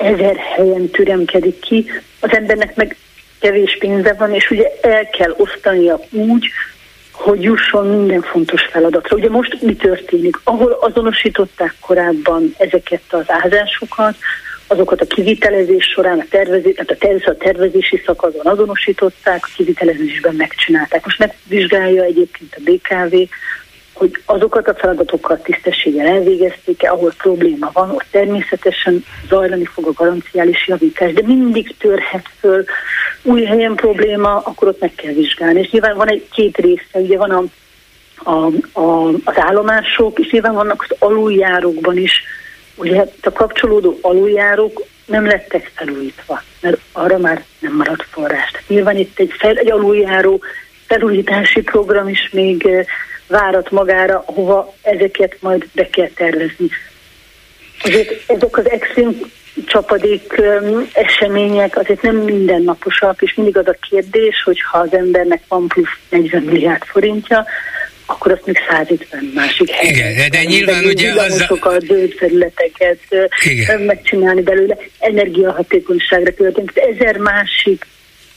ezer 0.00 0.36
helyen 0.36 0.88
türemkedik 0.88 1.60
ki, 1.60 1.90
az 2.20 2.32
embernek 2.32 2.76
meg 2.76 2.96
kevés 3.40 3.76
pénze 3.78 4.12
van, 4.12 4.34
és 4.34 4.50
ugye 4.50 4.66
el 4.82 5.08
kell 5.08 5.34
osztania 5.36 6.00
úgy, 6.10 6.46
hogy 7.12 7.42
jusson 7.42 7.86
minden 7.86 8.22
fontos 8.22 8.62
feladatra. 8.70 9.16
Ugye 9.16 9.28
most 9.28 9.62
mi 9.62 9.76
történik? 9.76 10.40
Ahol 10.44 10.78
azonosították 10.80 11.74
korábban 11.80 12.54
ezeket 12.58 13.02
az 13.08 13.24
ázásokat, 13.26 14.14
azokat 14.66 15.00
a 15.00 15.06
kivitelezés 15.06 15.84
során, 15.84 16.18
a, 16.18 16.24
tervezés, 16.30 16.74
hát 16.76 16.90
a, 16.90 16.96
tervezés, 16.96 17.26
a 17.26 17.36
tervezési 17.36 18.02
szakaszon 18.06 18.46
azonosították, 18.46 19.44
a 19.44 19.48
kivitelezésben 19.56 20.34
megcsinálták. 20.34 21.04
Most 21.04 21.18
megvizsgálja 21.18 22.02
egyébként 22.02 22.56
a 22.56 22.60
BKV, 22.64 23.16
hogy 24.00 24.22
azokat 24.24 24.68
a 24.68 24.74
feladatokat 24.74 25.42
tisztességgel 25.42 26.06
elvégezték-e, 26.06 26.90
ahol 26.90 27.12
probléma 27.18 27.70
van, 27.72 27.90
ott 27.90 28.06
természetesen 28.10 29.04
zajlani 29.28 29.64
fog 29.64 29.86
a 29.86 29.92
garanciális 29.92 30.66
javítás, 30.66 31.12
de 31.12 31.22
mindig 31.26 31.76
törhet 31.78 32.26
föl 32.38 32.64
új 33.22 33.44
helyen 33.44 33.74
probléma, 33.74 34.36
akkor 34.36 34.68
ott 34.68 34.80
meg 34.80 34.94
kell 34.94 35.12
vizsgálni. 35.12 35.60
És 35.60 35.70
nyilván 35.70 35.96
van 35.96 36.08
egy 36.08 36.28
két 36.32 36.56
része, 36.56 36.98
ugye 36.98 37.16
van 37.16 37.30
a, 37.30 37.42
a, 38.30 38.46
a, 38.80 39.08
az 39.08 39.36
állomások, 39.36 40.18
és 40.18 40.30
nyilván 40.30 40.54
vannak 40.54 40.86
az 40.88 40.96
aluljárókban 40.98 41.96
is, 41.96 42.22
ugye 42.74 43.04
a 43.22 43.32
kapcsolódó 43.32 43.98
aluljárók 44.00 44.82
nem 45.06 45.26
lettek 45.26 45.70
felújítva, 45.74 46.42
mert 46.60 46.78
arra 46.92 47.18
már 47.18 47.44
nem 47.58 47.76
maradt 47.76 48.04
forrás. 48.10 48.50
Tehát 48.50 48.68
nyilván 48.68 48.96
itt 48.96 49.18
egy, 49.18 49.32
fel, 49.38 49.56
egy 49.56 49.70
aluljáró 49.70 50.40
felújítási 50.86 51.62
program 51.62 52.08
is 52.08 52.28
még 52.32 52.86
várat 53.30 53.70
magára, 53.70 54.22
hova 54.26 54.74
ezeket 54.82 55.36
majd 55.40 55.68
be 55.72 55.88
kell 55.88 56.10
tervezni. 56.14 56.68
Azért 57.82 58.30
ezek 58.30 58.56
az 58.56 58.70
extrém 58.70 59.20
csapadék 59.66 60.42
események 60.92 61.76
azért 61.76 62.02
nem 62.02 62.16
mindennaposak, 62.16 63.22
és 63.22 63.34
mindig 63.34 63.56
az 63.56 63.66
a 63.66 63.76
kérdés, 63.90 64.42
hogy 64.44 64.60
ha 64.70 64.78
az 64.78 64.94
embernek 64.94 65.42
van 65.48 65.68
plusz 65.68 65.98
40 66.08 66.42
milliárd 66.42 66.82
forintja, 66.84 67.46
akkor 68.06 68.32
azt 68.32 68.46
még 68.46 68.58
150 68.68 69.30
másik 69.34 69.70
helyen. 69.70 70.12
Igen, 70.12 70.30
de 70.30 70.42
nyilván 70.42 70.84
ugye 70.84 71.12
az 71.12 71.40
a... 71.48 71.54
Igen. 73.44 73.80
megcsinálni 73.80 74.42
belőle, 74.42 74.76
energiahatékonyságra 74.98 76.34
költünk, 76.34 76.72
ezer 76.74 77.16
másik 77.16 77.86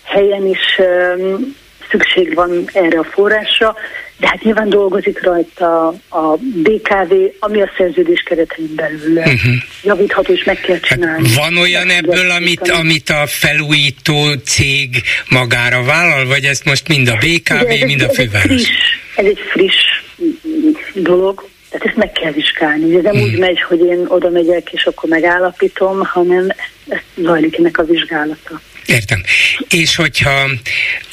helyen 0.03 0.47
is 0.47 0.77
um, 0.77 1.55
szükség 1.89 2.33
van 2.33 2.69
erre 2.73 2.99
a 2.99 3.03
forrásra, 3.03 3.75
de 4.23 4.29
hát 4.29 4.43
nyilván 4.43 4.69
dolgozik 4.69 5.23
rajta 5.23 5.87
a 6.09 6.37
BKV, 6.37 7.13
ami 7.39 7.61
a 7.61 7.69
szerződés 7.77 8.23
keretein 8.25 8.75
belül 8.75 9.17
uh-huh. 9.17 9.53
javítható, 9.83 10.33
és 10.33 10.43
meg 10.43 10.59
kell 10.59 10.75
hát 10.75 10.85
csinálni. 10.85 11.27
Hát 11.29 11.37
van 11.37 11.57
olyan 11.57 11.87
meg 11.87 11.95
ebből, 11.97 12.31
amit, 12.31 12.69
amit 12.69 13.09
a 13.09 13.23
felújító 13.27 14.33
cég 14.33 15.01
magára 15.29 15.83
vállal, 15.83 16.25
vagy 16.25 16.43
ezt 16.43 16.65
most 16.65 16.87
mind 16.87 17.07
a 17.07 17.15
BKV, 17.15 17.69
ez 17.69 17.81
mind 17.81 18.01
a 18.01 18.09
főváros? 18.09 18.51
Ez 18.51 18.57
egy, 18.57 18.67
friss, 18.67 19.15
ez 19.15 19.25
egy 19.25 19.39
friss 19.51 19.75
dolog, 20.93 21.49
tehát 21.69 21.87
ezt 21.87 21.97
meg 21.97 22.11
kell 22.11 22.31
vizsgálni. 22.31 22.95
Ez 22.95 23.03
nem 23.03 23.13
hmm. 23.13 23.23
úgy 23.23 23.37
megy, 23.37 23.61
hogy 23.61 23.79
én 23.79 24.05
oda 24.07 24.29
megyek, 24.29 24.71
és 24.71 24.85
akkor 24.85 25.09
megállapítom, 25.09 25.99
hanem 26.03 26.49
ez 26.87 26.99
zajlik 27.15 27.57
ennek 27.57 27.77
a 27.77 27.83
vizsgálata. 27.83 28.61
Értem. 28.85 29.23
És 29.69 29.95
hogyha, 29.95 30.49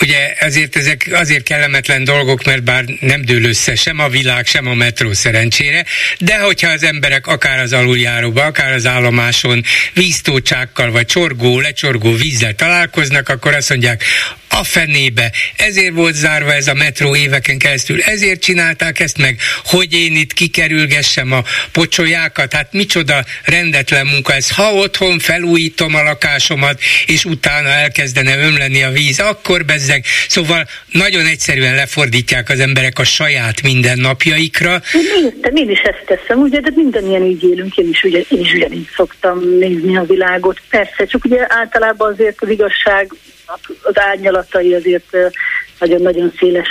ugye 0.01 0.35
azért 0.41 0.77
ezek 0.77 1.09
azért 1.13 1.43
kellemetlen 1.43 2.05
dolgok, 2.05 2.45
mert 2.45 2.63
bár 2.63 2.85
nem 3.01 3.25
dől 3.25 3.45
össze 3.45 3.75
sem 3.75 3.99
a 3.99 4.09
világ, 4.09 4.47
sem 4.47 4.67
a 4.67 4.75
metró 4.75 5.13
szerencsére, 5.13 5.85
de 6.19 6.39
hogyha 6.39 6.71
az 6.71 6.83
emberek 6.83 7.27
akár 7.27 7.59
az 7.59 7.73
aluljáróba, 7.73 8.45
akár 8.45 8.73
az 8.73 8.87
állomáson 8.87 9.65
víztócsákkal, 9.93 10.91
vagy 10.91 11.07
csorgó, 11.07 11.61
lecsorgó 11.61 12.15
vízzel 12.15 12.55
találkoznak, 12.55 13.29
akkor 13.29 13.55
azt 13.55 13.69
mondják, 13.69 14.05
a 14.53 14.65
fenébe. 14.65 15.33
Ezért 15.57 15.95
volt 15.95 16.15
zárva 16.15 16.55
ez 16.55 16.69
a 16.69 16.75
metró 16.75 17.17
éveken 17.17 17.59
keresztül, 17.59 18.03
ezért 18.03 18.43
csinálták 18.43 19.01
ezt 19.01 19.19
meg, 19.19 19.41
hogy 19.65 19.93
én 19.93 20.17
itt 20.17 20.33
kikerülgessem 20.33 21.33
a 21.33 21.45
pocsolyákat. 21.73 22.53
Hát 22.53 22.73
micsoda 22.73 23.25
rendetlen 23.43 24.07
munka 24.07 24.35
ez. 24.35 24.51
Ha 24.51 24.75
otthon 24.75 25.19
felújítom 25.19 25.95
a 25.95 26.03
lakásomat, 26.03 26.81
és 27.07 27.25
utána 27.25 27.60
elkezdene 27.67 28.39
ömleni 28.39 28.83
a 28.83 28.91
víz, 28.91 29.21
akkor 29.21 29.65
bezzeg. 29.65 30.05
Szóval 30.29 30.67
nagyon 30.93 31.27
egyszerűen 31.27 31.75
lefordítják 31.75 32.49
az 32.49 32.61
emberek 32.61 32.99
a 32.99 33.05
saját 33.05 33.63
mindennapjaikra. 33.63 34.81
Én, 34.93 35.55
én 35.55 35.71
is 35.71 35.81
ezt 35.81 36.05
teszem, 36.07 36.41
ugye, 36.41 36.61
de 36.61 36.71
mindannyian 36.75 37.25
így 37.25 37.45
élünk, 37.45 37.77
én 37.77 37.89
is, 37.89 38.03
ugye, 38.03 38.23
én 38.29 38.41
is 38.41 38.53
ugyanígy 38.53 38.89
szoktam 38.95 39.59
nézni 39.59 39.97
a 39.97 40.03
világot. 40.03 40.61
Persze, 40.71 41.05
csak 41.05 41.25
ugye 41.25 41.47
általában 41.49 42.13
azért 42.13 42.43
az 42.43 42.49
igazság 42.49 43.13
az 43.83 43.99
árnyalatai 43.99 44.75
azért 44.75 45.17
nagyon-nagyon 45.79 46.33
széles 46.39 46.69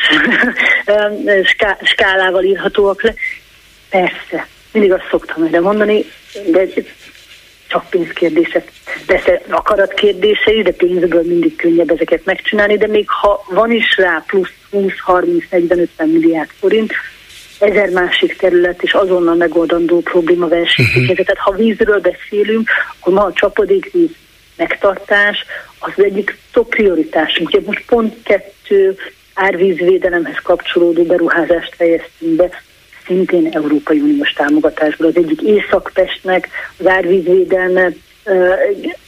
skálával 1.83 2.43
írhatóak 2.43 3.03
le. 3.03 3.13
Persze, 3.89 4.47
mindig 4.71 4.91
azt 4.91 5.07
szoktam 5.09 5.43
erre 5.43 5.59
mondani, 5.59 6.05
de 6.51 6.59
csak 7.69 7.89
pénzkérdések. 7.89 8.71
Persze 9.05 9.41
akarat 9.49 9.93
kérdései, 9.93 10.61
de 10.61 10.71
pénzből 10.71 11.23
mindig 11.23 11.55
könnyebb 11.55 11.89
ezeket 11.89 12.25
megcsinálni, 12.25 12.77
de 12.77 12.87
még 12.87 13.09
ha 13.09 13.45
van 13.49 13.71
is 13.71 13.97
rá 13.97 14.23
plusz 14.27 14.53
20, 14.71 14.91
30, 14.99 15.43
40, 15.49 15.79
50 15.79 16.09
milliárd 16.09 16.49
forint, 16.59 16.93
ezer 17.59 17.89
másik 17.89 18.37
terület 18.37 18.83
és 18.83 18.93
azonnal 18.93 19.35
megoldandó 19.35 19.99
probléma 19.99 20.47
versenyzik. 20.47 20.95
Uh-huh. 20.95 21.25
Tehát 21.25 21.37
ha 21.37 21.51
vízről 21.51 21.99
beszélünk, 21.99 22.69
akkor 22.99 23.13
ma 23.13 23.23
a 23.23 23.33
csapadékvíz 23.33 24.09
megtartás 24.55 25.45
az 25.79 26.03
egyik 26.03 26.37
top 26.51 26.69
prioritásunk. 26.69 27.49
Ugye 27.49 27.59
most 27.65 27.83
pont 27.85 28.15
kettő 28.23 28.97
árvízvédelemhez 29.33 30.39
kapcsolódó 30.43 31.03
beruházást 31.03 31.75
fejeztünk 31.75 32.35
be, 32.35 32.49
szintén 33.09 33.49
Európai 33.51 33.99
Uniós 33.99 34.33
támogatásból. 34.33 35.07
Az 35.07 35.15
egyik 35.15 35.41
Észak-Pestnek 35.41 36.49
az 36.77 36.87
árvízvédelme 36.87 37.91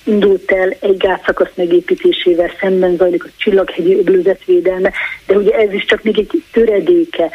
indult 0.03 0.51
el 0.51 0.75
egy 0.79 0.97
gázszakasz 0.97 1.51
megépítésével, 1.55 2.51
szemben 2.59 2.95
zajlik 2.95 3.23
a 3.23 3.29
Csillaghegyi 3.37 3.97
öblőzetvédelme, 3.97 4.91
de 5.27 5.37
ugye 5.37 5.51
ez 5.51 5.73
is 5.73 5.85
csak 5.85 6.03
még 6.03 6.19
egy 6.19 6.43
töredéke. 6.51 7.29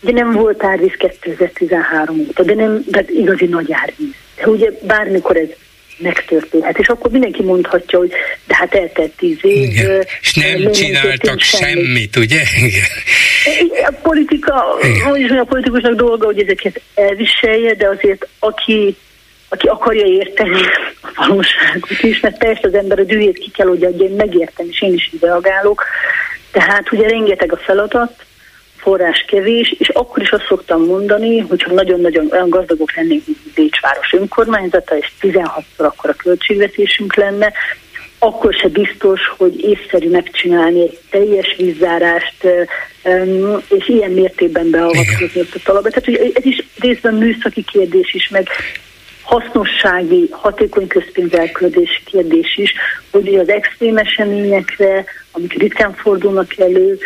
De 0.00 0.12
nem 0.12 0.32
volt 0.32 0.64
árvíz 0.64 0.94
2013 0.98 2.18
óta, 2.18 2.42
de 2.42 2.54
nem, 2.54 2.84
de 2.86 3.04
igazi 3.08 3.46
nagy 3.46 3.72
árvíz. 3.72 4.14
De 4.36 4.48
ugye 4.48 4.70
bármikor 4.86 5.36
ez 5.36 5.48
megtörténhet. 6.02 6.78
És 6.78 6.88
akkor 6.88 7.10
mindenki 7.10 7.42
mondhatja, 7.42 7.98
hogy 7.98 8.12
de 8.46 8.54
hát 8.54 8.74
eltelt 8.74 9.12
tíz 9.16 9.38
év. 9.42 9.62
Igen. 9.62 10.06
És 10.20 10.34
nem, 10.34 10.72
csináltak 10.72 11.40
semmit, 11.40 11.84
semmit, 11.84 12.16
ugye? 12.16 12.40
Igen. 12.66 13.84
A 13.84 13.92
politika, 14.02 14.64
vagyis 15.04 15.30
a 15.30 15.44
politikusnak 15.44 15.94
dolga, 15.94 16.26
hogy 16.26 16.42
ezeket 16.42 16.80
elviselje, 16.94 17.74
de 17.74 17.88
azért 17.88 18.28
aki 18.38 18.96
aki 19.48 19.66
akarja 19.66 20.06
érteni 20.06 20.60
a 21.02 21.26
valóságot 21.26 22.02
is, 22.02 22.20
mert 22.20 22.38
persze 22.38 22.68
az 22.68 22.74
ember 22.74 22.98
a 22.98 23.04
dühét 23.04 23.38
ki 23.38 23.50
kell, 23.50 23.66
hogy 23.66 23.84
adja, 23.84 24.06
én 24.06 24.14
megértem, 24.14 24.66
és 24.70 24.82
én 24.82 24.92
is 24.92 25.10
így 25.12 25.20
reagálok. 25.20 25.84
Tehát 26.50 26.92
ugye 26.92 27.08
rengeteg 27.08 27.52
a 27.52 27.56
feladat, 27.56 28.24
forrás 28.82 29.24
kevés, 29.28 29.74
és 29.78 29.88
akkor 29.88 30.22
is 30.22 30.30
azt 30.30 30.46
szoktam 30.48 30.84
mondani, 30.84 31.38
hogyha 31.38 31.72
nagyon-nagyon 31.72 32.28
olyan 32.30 32.48
gazdagok 32.48 32.96
lennénk, 32.96 33.26
mint 33.26 33.38
Bécsváros 33.54 34.12
önkormányzata, 34.12 34.96
és 34.96 35.06
16-szor 35.20 35.62
akkor 35.76 36.10
a 36.10 36.22
költségvetésünk 36.22 37.14
lenne, 37.14 37.52
akkor 38.18 38.54
se 38.54 38.68
biztos, 38.68 39.20
hogy 39.36 39.60
észszerű 39.60 40.10
megcsinálni 40.10 40.80
egy 40.80 40.98
teljes 41.10 41.54
vízzárást, 41.58 42.46
és 43.68 43.88
ilyen 43.88 44.10
mértékben 44.10 44.70
beavatkozni 44.70 45.40
a 45.40 45.58
talajba. 45.64 45.88
Tehát 45.90 46.34
ez 46.34 46.44
is 46.44 46.66
részben 46.78 47.14
műszaki 47.14 47.64
kérdés 47.72 48.14
is, 48.14 48.28
meg 48.28 48.48
hasznossági, 49.22 50.28
hatékony 50.30 50.86
közpénzelköldési 50.86 52.02
kérdés 52.04 52.56
is, 52.56 52.72
hogy 53.10 53.34
az 53.34 53.48
extrém 53.48 53.96
eseményekre, 53.96 55.04
amik 55.32 55.52
ritkán 55.52 55.94
fordulnak 55.94 56.58
elő, 56.58 56.98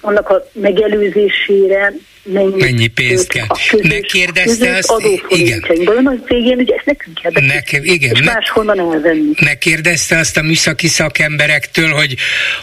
annak 0.00 0.30
a 0.30 0.44
megelőzésére 0.52 1.92
mennyi, 2.32 2.56
mennyi 2.56 2.86
pénzt 2.86 3.28
kell. 3.28 3.46
Megkérdezte 3.82 4.76
azt, 4.76 4.92
igen. 5.28 5.62
Az 6.04 6.18
végén, 6.26 6.58
ugye 6.58 6.74
ezt 6.74 6.86
nekünk 6.86 7.20
kell 7.20 7.42
Nekem, 7.42 7.84
igen, 7.84 8.14
és 8.14 8.20
máshonnan 8.20 8.80
elvenni. 8.80 9.30
Megkérdezte 9.44 10.18
azt 10.18 10.36
a 10.36 10.42
műszaki 10.42 10.88
szakemberektől, 10.88 11.90
hogy, 11.90 12.16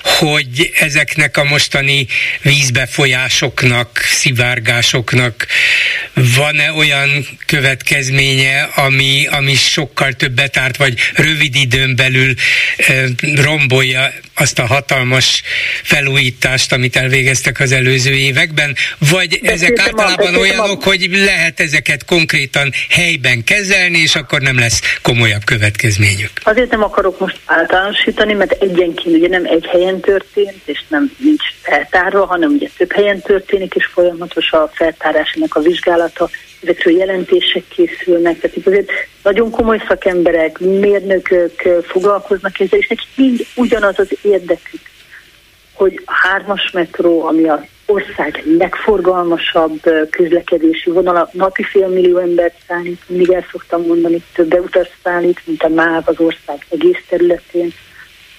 hogy 0.04 0.71
ezeknek 0.80 1.38
a 1.38 1.43
mostani 1.43 2.08
vízbefolyásoknak, 2.41 3.97
szivárgásoknak 3.97 5.47
van-e 6.13 6.71
olyan 6.71 7.10
következménye, 7.45 8.62
ami, 8.62 9.28
ami 9.32 9.54
sokkal 9.54 10.13
többet 10.13 10.58
árt, 10.58 10.78
vagy 10.78 10.93
rövid 11.15 11.56
időn 11.56 11.95
belül 11.95 12.34
rombolja 13.36 14.13
azt 14.34 14.60
a 14.60 14.65
hatalmas 14.65 15.41
felújítást, 15.84 16.71
amit 16.71 16.95
elvégeztek 16.95 17.60
az 17.60 17.71
előző 17.71 18.13
években, 18.13 18.75
vagy 18.97 19.39
ezek 19.56 19.80
általában 19.80 20.36
olyanok, 20.36 20.84
hogy 20.84 21.08
lehet 21.12 21.60
ezeket 21.60 22.06
konkrétan 22.06 22.72
helyben 22.89 23.44
kezelni, 23.44 23.98
és 23.98 24.15
akkor 24.15 24.41
nem 24.41 24.60
lesz 24.60 24.82
komolyabb 25.02 25.44
következményük. 25.46 26.32
Azért 26.44 26.72
nem 26.72 26.84
akarok 26.84 27.20
most 27.20 27.39
általánosítani, 27.46 28.34
mert 28.34 28.52
egyenként 28.52 29.15
ugye 29.15 29.28
nem 29.28 29.46
egy 29.46 29.65
helyen 29.65 30.00
történt, 30.00 30.62
és 30.65 30.80
nem 30.88 31.12
nincs 31.18 31.44
feltárva, 31.62 32.26
hanem 32.26 32.52
ugye 32.52 32.68
több 32.78 32.91
helyen 32.91 33.22
történik, 33.22 33.74
és 33.76 33.86
folyamatos 33.86 34.52
a 34.52 34.72
feltárásának 34.74 35.56
a 35.56 35.62
vizsgálata, 35.62 36.30
ezekről 36.63 36.98
jelentések 36.98 37.63
készülnek, 37.68 38.39
tehát 38.39 38.56
itt 38.56 38.68
azért 38.68 38.89
nagyon 39.24 39.50
komoly 39.50 39.82
szakemberek, 39.88 40.60
mérnökök 40.60 41.62
foglalkoznak 41.88 42.60
ezzel, 42.60 42.80
és 42.80 42.88
nekik 42.88 43.08
mind 43.15 43.46
ugyanaz 43.56 44.00
az 44.00 44.10
érdekük, 44.22 44.82
hogy 45.74 46.02
a 46.06 46.13
hármas 46.13 46.72
metró, 46.74 47.26
ami 47.26 47.48
a 47.48 47.65
ország 47.86 48.43
legforgalmasabb 48.58 49.80
közlekedési 50.10 50.89
vonala, 50.89 51.30
napi 51.32 51.63
fél 51.63 51.88
millió 51.88 52.17
embert 52.17 52.56
szállít, 52.67 53.02
mindig 53.08 53.32
el 53.32 53.45
szoktam 53.52 53.82
mondani, 53.82 54.24
több 54.34 54.60
utas 54.60 54.89
szállít, 55.04 55.41
mint 55.45 55.63
a 55.63 55.69
MÁV 55.69 56.04
az 56.06 56.19
ország 56.19 56.65
egész 56.69 57.04
területén. 57.10 57.74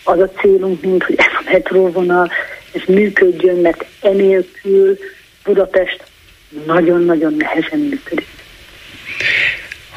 Az 0.05 0.19
a 0.19 0.31
célunk, 0.31 0.83
mint 0.83 1.05
hogy 1.05 1.15
ez 1.19 1.33
a 1.47 1.51
metróvonal, 1.53 2.31
ez 2.73 2.83
működjön, 2.87 3.57
mert 3.57 3.85
enélkül 4.01 4.99
Budapest 5.45 6.05
nagyon-nagyon 6.67 7.35
nehezen 7.35 7.79
működik 7.79 8.27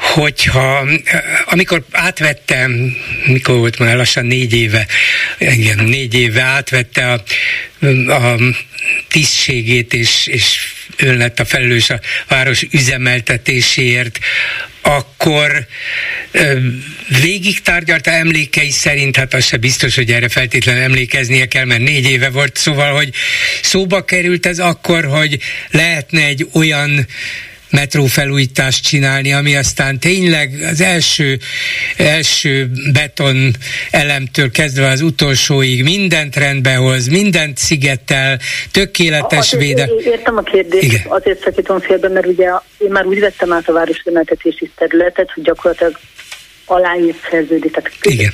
hogyha 0.00 0.86
amikor 1.44 1.84
átvettem, 1.90 2.96
mikor 3.26 3.56
volt 3.56 3.78
már 3.78 3.96
lassan 3.96 4.26
négy 4.26 4.54
éve, 4.54 4.86
igen, 5.38 5.84
négy 5.84 6.14
éve 6.14 6.42
átvette 6.42 7.12
a, 7.12 7.22
a 8.12 8.38
tisztségét, 9.08 9.94
és, 9.94 10.26
és 10.26 10.72
ön 10.96 11.16
lett 11.16 11.40
a 11.40 11.44
felelős 11.44 11.90
a 11.90 12.00
város 12.28 12.66
üzemeltetéséért, 12.70 14.18
akkor 14.82 15.66
végig 17.20 17.60
tárgyalta 17.60 18.10
emlékei 18.10 18.70
szerint, 18.70 19.16
hát 19.16 19.34
az 19.34 19.44
se 19.44 19.56
biztos, 19.56 19.94
hogy 19.94 20.10
erre 20.10 20.28
feltétlenül 20.28 20.82
emlékeznie 20.82 21.46
kell, 21.46 21.64
mert 21.64 21.80
négy 21.80 22.10
éve 22.10 22.30
volt, 22.30 22.56
szóval, 22.56 22.94
hogy 22.94 23.14
szóba 23.62 24.04
került 24.04 24.46
ez 24.46 24.58
akkor, 24.58 25.04
hogy 25.04 25.38
lehetne 25.70 26.24
egy 26.24 26.46
olyan 26.52 27.06
metrófelújítást 27.70 28.84
csinálni, 28.84 29.32
ami 29.32 29.56
aztán 29.56 29.98
tényleg 29.98 30.50
az 30.70 30.80
első, 30.80 31.38
első 31.96 32.70
beton 32.92 33.50
elemtől 33.90 34.50
kezdve 34.50 34.86
az 34.86 35.00
utolsóig 35.00 35.82
mindent 35.82 36.36
rendbe 36.36 36.74
hoz, 36.74 37.06
mindent 37.06 37.56
szigettel, 37.58 38.38
tökéletes 38.70 39.52
véde. 39.52 39.88
Értem 40.04 40.36
a 40.36 40.42
kérdést, 40.42 40.84
Igen. 40.84 41.00
azért 41.08 41.42
szakítom 41.42 41.80
félbe, 41.80 42.08
mert 42.08 42.26
ugye 42.26 42.48
én 42.78 42.90
már 42.90 43.06
úgy 43.06 43.20
vettem 43.20 43.52
át 43.52 43.68
a 43.68 43.72
városüzemeltetési 43.72 44.70
területet, 44.76 45.30
hogy 45.34 45.42
gyakorlatilag 45.42 45.98
aláírt 46.64 47.28
szerződés, 47.30 47.70
tehát 47.70 47.90
Igen. 48.00 48.32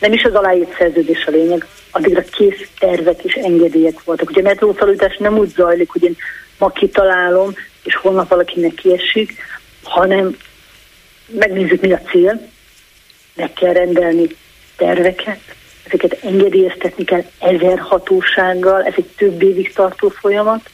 nem 0.00 0.12
is 0.12 0.22
az 0.22 0.34
aláírt 0.34 0.76
szerződés 0.78 1.24
a 1.26 1.30
lényeg, 1.30 1.66
addigra 1.90 2.22
kész 2.22 2.68
tervek 2.78 3.24
és 3.24 3.34
engedélyek 3.34 4.04
voltak. 4.04 4.30
Ugye 4.30 4.40
a 4.40 4.44
metrófelújítás 4.44 5.16
nem 5.16 5.38
úgy 5.38 5.52
zajlik, 5.56 5.90
hogy 5.90 6.02
én 6.02 6.16
ma 6.58 6.70
kitalálom, 6.70 7.54
és 7.84 7.96
holnap 7.96 8.28
valakinek 8.28 8.74
kiesik, 8.74 9.34
hanem 9.82 10.36
megnézzük, 11.26 11.80
mi 11.80 11.92
a 11.92 12.00
cél, 12.10 12.48
meg 13.34 13.52
kell 13.52 13.72
rendelni 13.72 14.26
terveket, 14.76 15.40
ezeket 15.84 16.18
engedélyeztetni 16.24 17.04
kell 17.04 17.24
ezer 17.38 17.78
hatósággal, 17.78 18.82
ez 18.82 18.92
egy 18.96 19.10
több 19.16 19.42
évig 19.42 19.72
tartó 19.72 20.08
folyamat, 20.08 20.70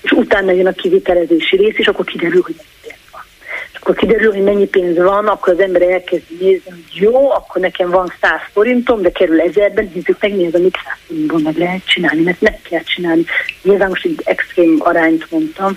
és 0.00 0.10
utána 0.10 0.52
jön 0.52 0.66
a 0.66 0.72
kivitelezési 0.72 1.56
rész, 1.56 1.78
és 1.78 1.86
akkor 1.86 2.04
kiderül, 2.04 2.42
hogy 2.42 2.54
mennyi 2.56 2.76
pénz 2.82 3.10
van. 3.10 3.22
És 3.71 3.71
akkor 3.82 3.94
kiderül, 3.94 4.32
hogy 4.32 4.42
mennyi 4.42 4.66
pénz 4.66 4.96
van, 4.96 5.26
akkor 5.26 5.52
az 5.52 5.60
ember 5.60 5.82
elkezd 5.82 6.22
nézni, 6.40 6.70
hogy 6.70 6.84
jó, 6.92 7.30
akkor 7.30 7.60
nekem 7.60 7.90
van 7.90 8.12
100 8.20 8.30
forintom, 8.52 9.02
de 9.02 9.10
kerül 9.10 9.40
ezerben, 9.40 9.90
nézzük 9.94 10.16
meg, 10.20 10.36
mi 10.36 10.46
az, 10.46 10.54
amit 10.54 10.78
100 10.84 10.94
forintból 11.06 11.40
meg 11.40 11.56
lehet 11.56 11.86
csinálni, 11.86 12.22
mert 12.22 12.40
meg 12.40 12.60
kell 12.62 12.82
csinálni. 12.82 13.24
Nyilván 13.62 13.88
most 13.88 14.04
egy 14.04 14.20
extrém 14.24 14.76
arányt 14.78 15.30
mondtam, 15.30 15.76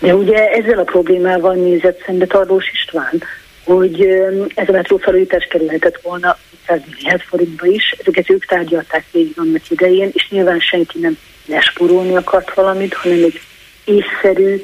de 0.00 0.14
ugye 0.14 0.48
ezzel 0.48 0.78
a 0.78 0.84
problémával 0.84 1.54
nézett 1.54 2.02
szembe 2.06 2.26
Tarlós 2.26 2.70
István, 2.72 3.22
hogy 3.64 4.06
ez 4.54 4.68
a 4.68 4.72
metró 4.72 4.96
felújítás 4.96 5.44
kerülhetett 5.50 6.00
volna 6.02 6.38
100 6.66 6.80
milliárd 6.90 7.20
forintba 7.20 7.66
is, 7.66 7.94
ezeket 7.98 8.30
ők 8.30 8.44
tárgyalták 8.44 9.04
végig 9.10 9.34
annak 9.36 9.70
idején, 9.70 10.10
és 10.12 10.28
nyilván 10.30 10.60
senki 10.60 10.98
nem 10.98 11.18
lespórolni 11.46 12.16
akart 12.16 12.54
valamit, 12.54 12.94
hanem 12.94 13.22
egy 13.22 13.40
észszerű, 13.84 14.62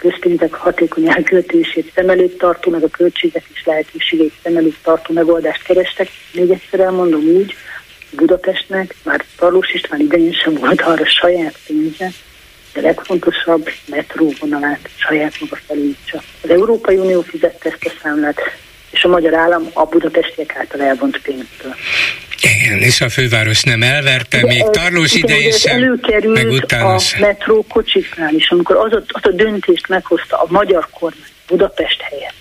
közpénzek 0.00 0.54
hatékony 0.54 1.08
elköltését 1.08 1.92
szem 1.94 2.08
előtt 2.08 2.38
tartó, 2.38 2.70
meg 2.70 2.82
a 2.82 2.88
költségek 2.88 3.44
is 3.52 3.64
lehetőségét 3.64 4.32
szem 4.42 4.56
előtt 4.56 4.82
tartó 4.82 5.14
megoldást 5.14 5.62
kerestek. 5.62 6.08
Még 6.32 6.50
egyszer 6.50 6.80
elmondom 6.80 7.20
úgy, 7.20 7.54
Budapestnek 8.10 8.94
már 9.04 9.24
Tarlós 9.36 9.74
István 9.74 10.00
idején 10.00 10.32
sem 10.32 10.54
volt 10.54 10.80
arra 10.80 11.06
saját 11.06 11.58
pénze, 11.66 12.10
a 12.74 12.80
legfontosabb 12.80 13.68
metróvonalát 13.86 14.88
saját 14.96 15.40
maga 15.40 15.56
felújítsa. 15.66 16.22
Az 16.42 16.50
Európai 16.50 16.96
Unió 16.96 17.20
fizette 17.20 17.68
ezt 17.68 17.84
a 17.84 17.98
számlát, 18.02 18.38
és 18.90 19.04
a 19.04 19.08
magyar 19.08 19.34
állam 19.34 19.70
a 19.72 19.84
budapestiek 19.84 20.56
által 20.56 20.82
elvont 20.82 21.20
pénztől. 21.22 21.74
Igen, 22.42 22.78
és 22.78 23.00
a 23.00 23.08
főváros 23.08 23.62
nem 23.62 23.82
elverte, 23.82 24.42
még 24.42 24.64
Tarlós 24.70 25.14
idején 25.14 25.52
sem, 25.52 25.76
előkerült 25.76 26.34
meg 26.34 26.48
utána 26.48 26.94
a 26.94 26.98
sem. 26.98 27.20
metró 27.20 27.64
kocsiknál 27.68 28.34
is, 28.34 28.50
amikor 28.50 28.76
az 28.76 28.92
a, 28.92 29.02
az 29.06 29.22
a 29.22 29.30
döntést 29.30 29.88
meghozta 29.88 30.36
a 30.36 30.46
magyar 30.48 30.88
kormány 30.90 31.28
Budapest 31.46 32.00
helyett, 32.00 32.34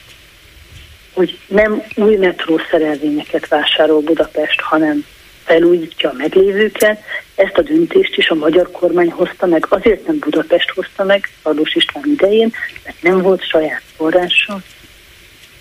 hogy 1.13 1.37
nem 1.47 1.83
új 1.95 2.15
metró 2.15 2.61
szerelvényeket 2.71 3.47
vásárol 3.47 4.01
Budapest, 4.01 4.61
hanem 4.61 5.05
felújítja 5.43 6.09
a 6.09 6.13
meglévőket. 6.17 7.03
Ezt 7.35 7.57
a 7.57 7.61
döntést 7.61 8.17
is 8.17 8.29
a 8.29 8.35
magyar 8.35 8.71
kormány 8.71 9.11
hozta 9.11 9.45
meg, 9.45 9.65
azért 9.69 10.07
nem 10.07 10.19
Budapest 10.19 10.69
hozta 10.69 11.03
meg 11.03 11.29
Adós 11.41 11.75
István 11.75 12.03
idején, 12.05 12.53
mert 12.83 13.01
nem 13.01 13.21
volt 13.21 13.43
saját 13.43 13.81
forrása, 13.95 14.61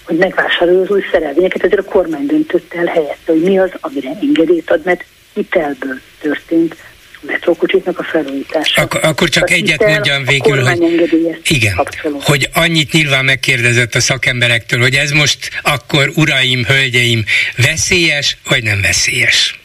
hogy 0.09 0.16
megvásárolja 0.16 0.81
az 0.81 0.90
új 0.90 1.03
szerelvényeket, 1.12 1.64
ezért 1.64 1.81
a 1.81 1.90
kormány 1.90 2.27
döntött 2.27 2.75
el 2.75 2.87
helyette, 2.87 3.33
hogy 3.33 3.42
mi 3.42 3.59
az, 3.59 3.71
amire 3.81 4.11
engedélyt 4.21 4.71
ad, 4.71 4.85
mert 4.85 5.05
hitelből 5.35 6.01
történt 6.21 6.77
metrókocsiknak 7.21 7.99
a 7.99 8.03
felújítása. 8.03 8.83
Ak- 8.83 9.05
akkor 9.05 9.29
csak 9.29 9.44
Tehát 9.44 9.62
egyet 9.62 9.87
mondjam 9.87 10.25
végül, 10.25 10.62
hogy 10.62 11.40
igen, 11.42 11.87
hogy 12.23 12.49
annyit 12.55 12.92
nyilván 12.92 13.25
megkérdezett 13.25 13.94
a 13.94 14.01
szakemberektől, 14.01 14.81
hogy 14.81 14.94
ez 14.94 15.11
most 15.11 15.51
akkor 15.62 16.12
uraim, 16.14 16.64
hölgyeim, 16.64 17.25
veszélyes 17.57 18.37
vagy 18.49 18.62
nem 18.62 18.81
veszélyes? 18.81 19.61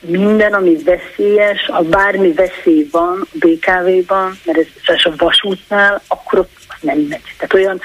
minden, 0.00 0.52
ami 0.52 0.76
veszélyes, 0.84 1.66
a 1.66 1.82
bármi 1.82 2.32
veszély 2.32 2.88
van 2.90 3.28
a 3.32 3.36
BKV-ban, 3.46 4.38
mert 4.44 4.58
ez 4.58 4.66
a 5.04 5.12
vasútnál, 5.16 6.02
akkor 6.08 6.38
ott 6.38 6.50
nem 6.80 6.98
megy. 6.98 7.34
Tehát 7.36 7.54
olyan, 7.54 7.80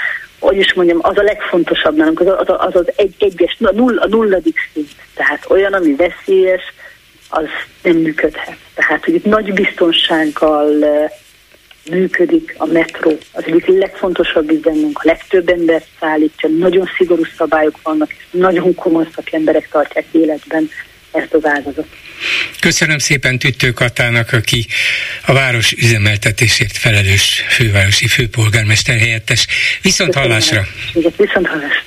hogy 0.45 0.57
is 0.57 0.73
mondjam, 0.73 0.99
az 1.01 1.17
a 1.17 1.21
legfontosabb 1.21 1.95
nálunk, 1.95 2.19
az 2.19 2.27
az, 2.27 2.55
az, 2.57 2.75
az 2.75 2.91
egy, 2.95 3.15
egyes, 3.19 3.57
a, 3.59 3.71
null, 3.71 3.97
a 3.97 4.07
nulladik 4.07 4.57
szint. 4.73 4.89
Tehát 5.13 5.45
olyan, 5.49 5.73
ami 5.73 5.95
veszélyes, 5.95 6.63
az 7.29 7.45
nem 7.83 7.95
működhet. 7.95 8.57
Tehát, 8.73 9.05
hogy 9.05 9.13
itt 9.13 9.25
nagy 9.25 9.53
biztonsággal 9.53 10.69
működik 11.91 12.55
a 12.57 12.65
metró. 12.65 13.17
Az 13.31 13.43
egyik 13.45 13.65
legfontosabb 13.65 14.51
üzemünk, 14.51 14.97
a 14.97 15.01
legtöbb 15.03 15.49
embert 15.49 15.87
szállítja, 15.99 16.49
nagyon 16.49 16.89
szigorú 16.97 17.23
szabályok 17.37 17.79
vannak, 17.83 18.11
és 18.11 18.25
nagyon 18.31 18.75
komoly 18.75 19.07
szakemberek 19.15 19.69
tartják 19.69 20.05
életben 20.11 20.69
ezt 21.15 21.33
az 21.33 21.45
ágazatot. 21.45 21.87
Köszönöm 22.59 22.97
szépen 22.97 23.39
Tüttő 23.39 23.71
Katának, 23.71 24.33
aki 24.33 24.67
a 25.25 25.33
város 25.33 25.71
üzemeltetésért 25.71 26.77
felelős 26.77 27.45
fővárosi 27.49 28.07
főpolgármester 28.07 28.97
helyettes. 28.97 29.47
Viszont 29.81 30.09
Köszönöm. 30.09 30.29
hallásra! 30.29 30.63
Viszont 31.17 31.47
hallásra! 31.47 31.83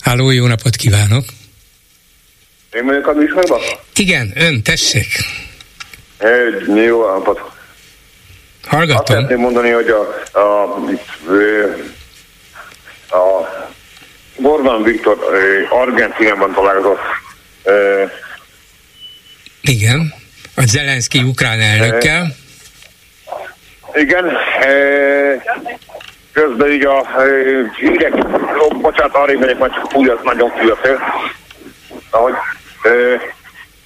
Háló, 0.00 0.30
jó 0.30 0.46
napot 0.46 0.76
kívánok! 0.76 1.24
Én 2.72 2.84
vagyok 2.84 3.06
a 3.06 3.12
műsorban? 3.12 3.60
Igen, 3.94 4.32
ön, 4.34 4.62
tessék! 4.62 5.06
É, 6.20 6.82
jó 6.84 7.06
napot! 7.12 7.40
Hallgatom. 8.66 8.98
Azt 8.98 9.06
szeretném 9.06 9.38
mondani, 9.38 9.70
hogy 9.70 9.88
a, 9.88 10.22
a, 10.38 10.74
a, 13.08 13.16
a 13.16 13.48
Orbán 14.42 14.82
Viktor 14.82 15.18
Argentinában 15.70 16.52
találkozott. 16.52 16.98
Igen, 19.60 20.14
a 20.56 20.62
Zelenszky 20.66 21.18
ukrán 21.18 21.60
elnökkel. 21.60 22.26
Igen, 23.94 24.32
közben 26.32 26.72
így 26.72 26.84
a 26.84 27.06
hírek, 27.76 28.12
bocsánat, 28.80 29.14
arra 29.14 29.38
megyek, 29.38 29.58
mert 29.58 29.74
csak 29.74 29.90
fúj, 29.90 30.08
az 30.08 30.18
nagyon 30.22 30.50
fúj 30.50 30.70
a 30.70 30.76
fél. 30.76 31.00
Ahogy, 32.10 32.34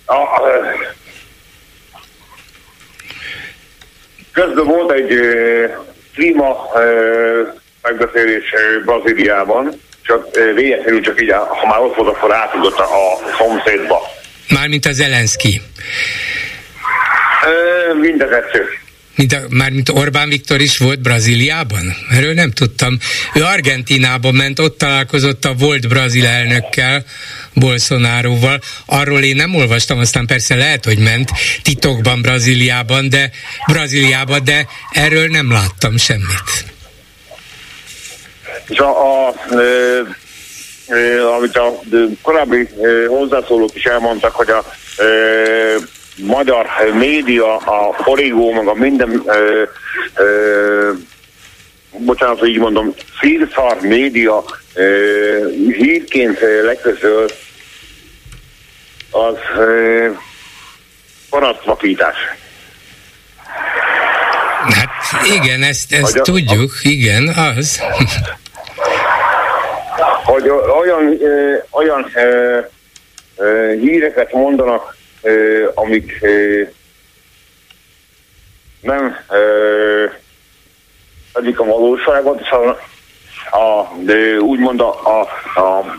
a, 0.04 0.14
a, 0.14 0.42
közben 4.32 4.64
volt 4.64 4.92
egy 4.92 5.18
klíma 6.14 6.70
megbeszélés 7.82 8.54
Brazíliában, 8.84 9.80
csak 10.10 10.54
véletlenül 10.54 11.02
csak 11.02 11.22
így, 11.22 11.30
ha 11.30 11.66
már 11.66 11.78
ott 11.78 11.94
volt, 11.94 12.16
akkor 12.16 12.34
átudott 12.34 12.78
a, 12.78 13.18
szomszédba. 13.38 14.00
Mármint 14.48 14.86
a 14.86 14.92
Zelenszky. 14.92 15.60
Mind 18.00 18.20
a 18.20 18.28
kettő. 18.28 18.68
Mint 19.14 19.32
a, 19.32 19.38
mármint 19.48 19.88
Orbán 19.88 20.28
Viktor 20.28 20.60
is 20.60 20.78
volt 20.78 21.00
Brazíliában? 21.00 21.96
Erről 22.10 22.34
nem 22.34 22.50
tudtam. 22.50 22.98
Ő 23.34 23.42
Argentinába 23.42 24.30
ment, 24.30 24.58
ott 24.58 24.78
találkozott 24.78 25.44
a 25.44 25.54
volt 25.54 25.88
brazil 25.88 26.26
elnökkel, 26.26 27.04
Bolsonaroval. 27.54 28.60
Arról 28.86 29.22
én 29.22 29.36
nem 29.36 29.54
olvastam, 29.54 29.98
aztán 29.98 30.26
persze 30.26 30.54
lehet, 30.54 30.84
hogy 30.84 30.98
ment 30.98 31.30
titokban 31.62 32.22
Brazíliában, 32.22 33.08
de 33.08 33.30
Brazíliában, 33.66 34.44
de 34.44 34.66
erről 34.92 35.26
nem 35.26 35.50
láttam 35.50 35.96
semmit. 35.96 36.78
És 38.70 38.78
a, 38.78 39.26
a 39.26 39.34
e, 39.50 39.60
e, 40.86 41.26
amit 41.26 41.56
a 41.56 41.80
korábbi 42.22 42.68
e, 42.82 43.06
hozzászólók 43.06 43.74
is 43.74 43.84
elmondtak, 43.84 44.34
hogy 44.34 44.50
a 44.50 44.64
e, 44.96 45.04
magyar 46.16 46.66
média, 46.94 47.56
a 47.56 47.92
Forigó, 48.02 48.68
a 48.68 48.74
minden 48.74 49.22
e, 49.26 49.32
e, 49.32 50.26
bocsánat, 51.98 52.38
hogy 52.38 52.48
így 52.48 52.58
mondom, 52.58 52.94
szírszar 53.20 53.80
média 53.80 54.44
e, 54.74 54.82
hírként 55.76 56.38
legközöl 56.64 57.26
az 59.10 59.36
e, 59.58 60.20
parasztvakítás. 61.30 62.16
Hát 64.70 64.90
igen, 65.26 65.62
ezt, 65.62 65.92
ezt 65.92 66.16
a, 66.16 66.20
tudjuk, 66.20 66.72
a, 66.72 66.88
igen, 66.88 67.28
az. 67.28 67.80
hogy 70.30 70.48
olyan, 70.80 71.22
ö, 71.22 71.56
olyan 71.70 72.10
ö, 72.14 72.58
ö, 73.36 73.72
híreket 73.80 74.32
mondanak, 74.32 74.96
ö, 75.22 75.68
amik 75.74 76.18
ö, 76.20 76.62
nem 78.80 79.16
ö, 79.30 80.04
egyik 81.34 81.60
a 81.60 81.64
valóságot, 81.64 82.40
és 82.40 82.50
a, 82.50 82.68
a, 83.58 83.92
de 84.00 84.38
úgymond 84.40 84.80
a, 84.80 85.00
a, 85.04 85.20
a 85.60 85.98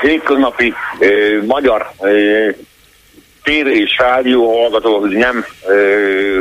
hétköznapi 0.00 0.74
magyar 1.46 1.90
ö, 2.00 2.48
tér 3.42 3.66
és 3.66 3.98
rádió 3.98 4.60
hallgatók 4.60 5.10
nem 5.10 5.44
ö, 5.66 6.40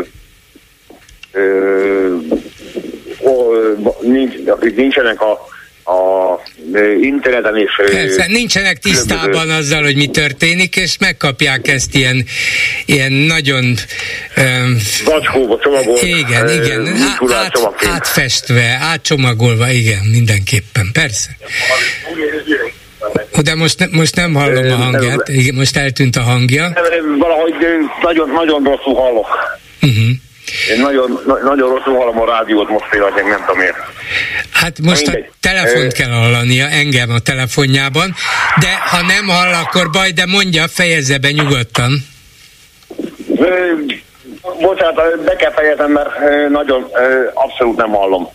ö, 1.32 2.16
nincs, 4.02 4.34
akik 4.46 4.76
nincsenek 4.76 5.22
a, 5.22 5.32
a 5.92 6.42
interneten 7.02 7.58
és... 7.58 7.72
Persze, 7.92 8.26
nincsenek 8.28 8.78
tisztában 8.78 9.30
különböző... 9.30 9.58
azzal, 9.58 9.84
hogy 9.84 9.96
mi 9.96 10.08
történik, 10.08 10.76
és 10.76 10.98
megkapják 10.98 11.68
ezt 11.68 11.96
ilyen, 11.96 12.26
ilyen 12.86 13.12
nagyon... 13.12 13.66
Um, 14.38 14.78
Zacskóba. 15.06 15.60
Igen, 16.02 16.50
igen, 16.50 16.88
át, 17.30 17.76
átfestve, 17.76 18.78
átcsomagolva, 18.82 19.72
igen, 19.72 20.06
mindenképpen, 20.12 20.90
persze. 20.94 21.30
De 23.44 23.56
most, 23.56 23.92
most 23.92 24.16
nem 24.16 24.34
hallom 24.34 24.72
a 24.72 24.76
hangját, 24.76 25.32
most 25.54 25.78
eltűnt 25.78 26.16
a 26.16 26.22
hangja. 26.22 26.74
Valahogy 27.20 27.54
nagyon, 28.02 28.30
nagyon 28.30 28.64
rosszul 28.64 28.96
hallok. 28.96 29.28
Uh-huh. 29.82 30.10
Én 30.70 30.82
nagyon, 30.82 31.20
na, 31.26 31.38
nagyon 31.44 31.70
rosszul 31.70 31.96
hallom 31.96 32.22
a 32.22 32.26
rádiót 32.26 32.70
most 32.70 32.90
például, 32.90 33.30
nem 33.30 33.40
tudom 33.40 33.58
miért. 33.58 33.78
Hát 34.52 34.80
most 34.82 35.08
a 35.08 35.18
telefont 35.40 35.94
kell 35.94 36.10
hallania, 36.10 36.68
engem 36.68 37.10
a 37.10 37.20
telefonjában, 37.20 38.16
de 38.60 38.76
ha 38.90 39.02
nem 39.02 39.28
hall, 39.28 39.54
akkor 39.54 39.90
baj, 39.90 40.12
de 40.12 40.26
mondja, 40.26 40.68
fejezze 40.68 41.18
be 41.18 41.32
nyugodtan. 41.32 42.06
Bocsánat, 44.62 45.24
be 45.24 45.36
kell 45.36 45.52
fejezem, 45.52 45.92
mert 45.92 46.10
nagyon 46.50 46.88
abszolút 47.34 47.78
nem 47.78 47.90
hallom. 47.90 48.30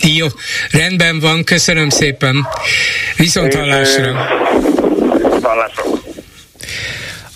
Jó, 0.00 0.26
rendben 0.70 1.20
van, 1.20 1.44
köszönöm 1.44 1.88
szépen. 1.88 2.46
Viszont 3.16 3.54
hallásra. 3.54 4.12
Hallásra. 5.42 5.97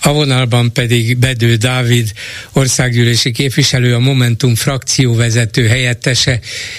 A 0.04 0.12
vonalban 0.12 0.72
pedig 0.72 1.16
Bedő 1.18 1.54
Dávid, 1.54 2.12
országgyűlési 2.52 3.30
képviselő, 3.30 3.94
a 3.94 3.98
Momentum 3.98 4.54
frakcióvezető 4.54 5.66
helyettese. 5.66 6.38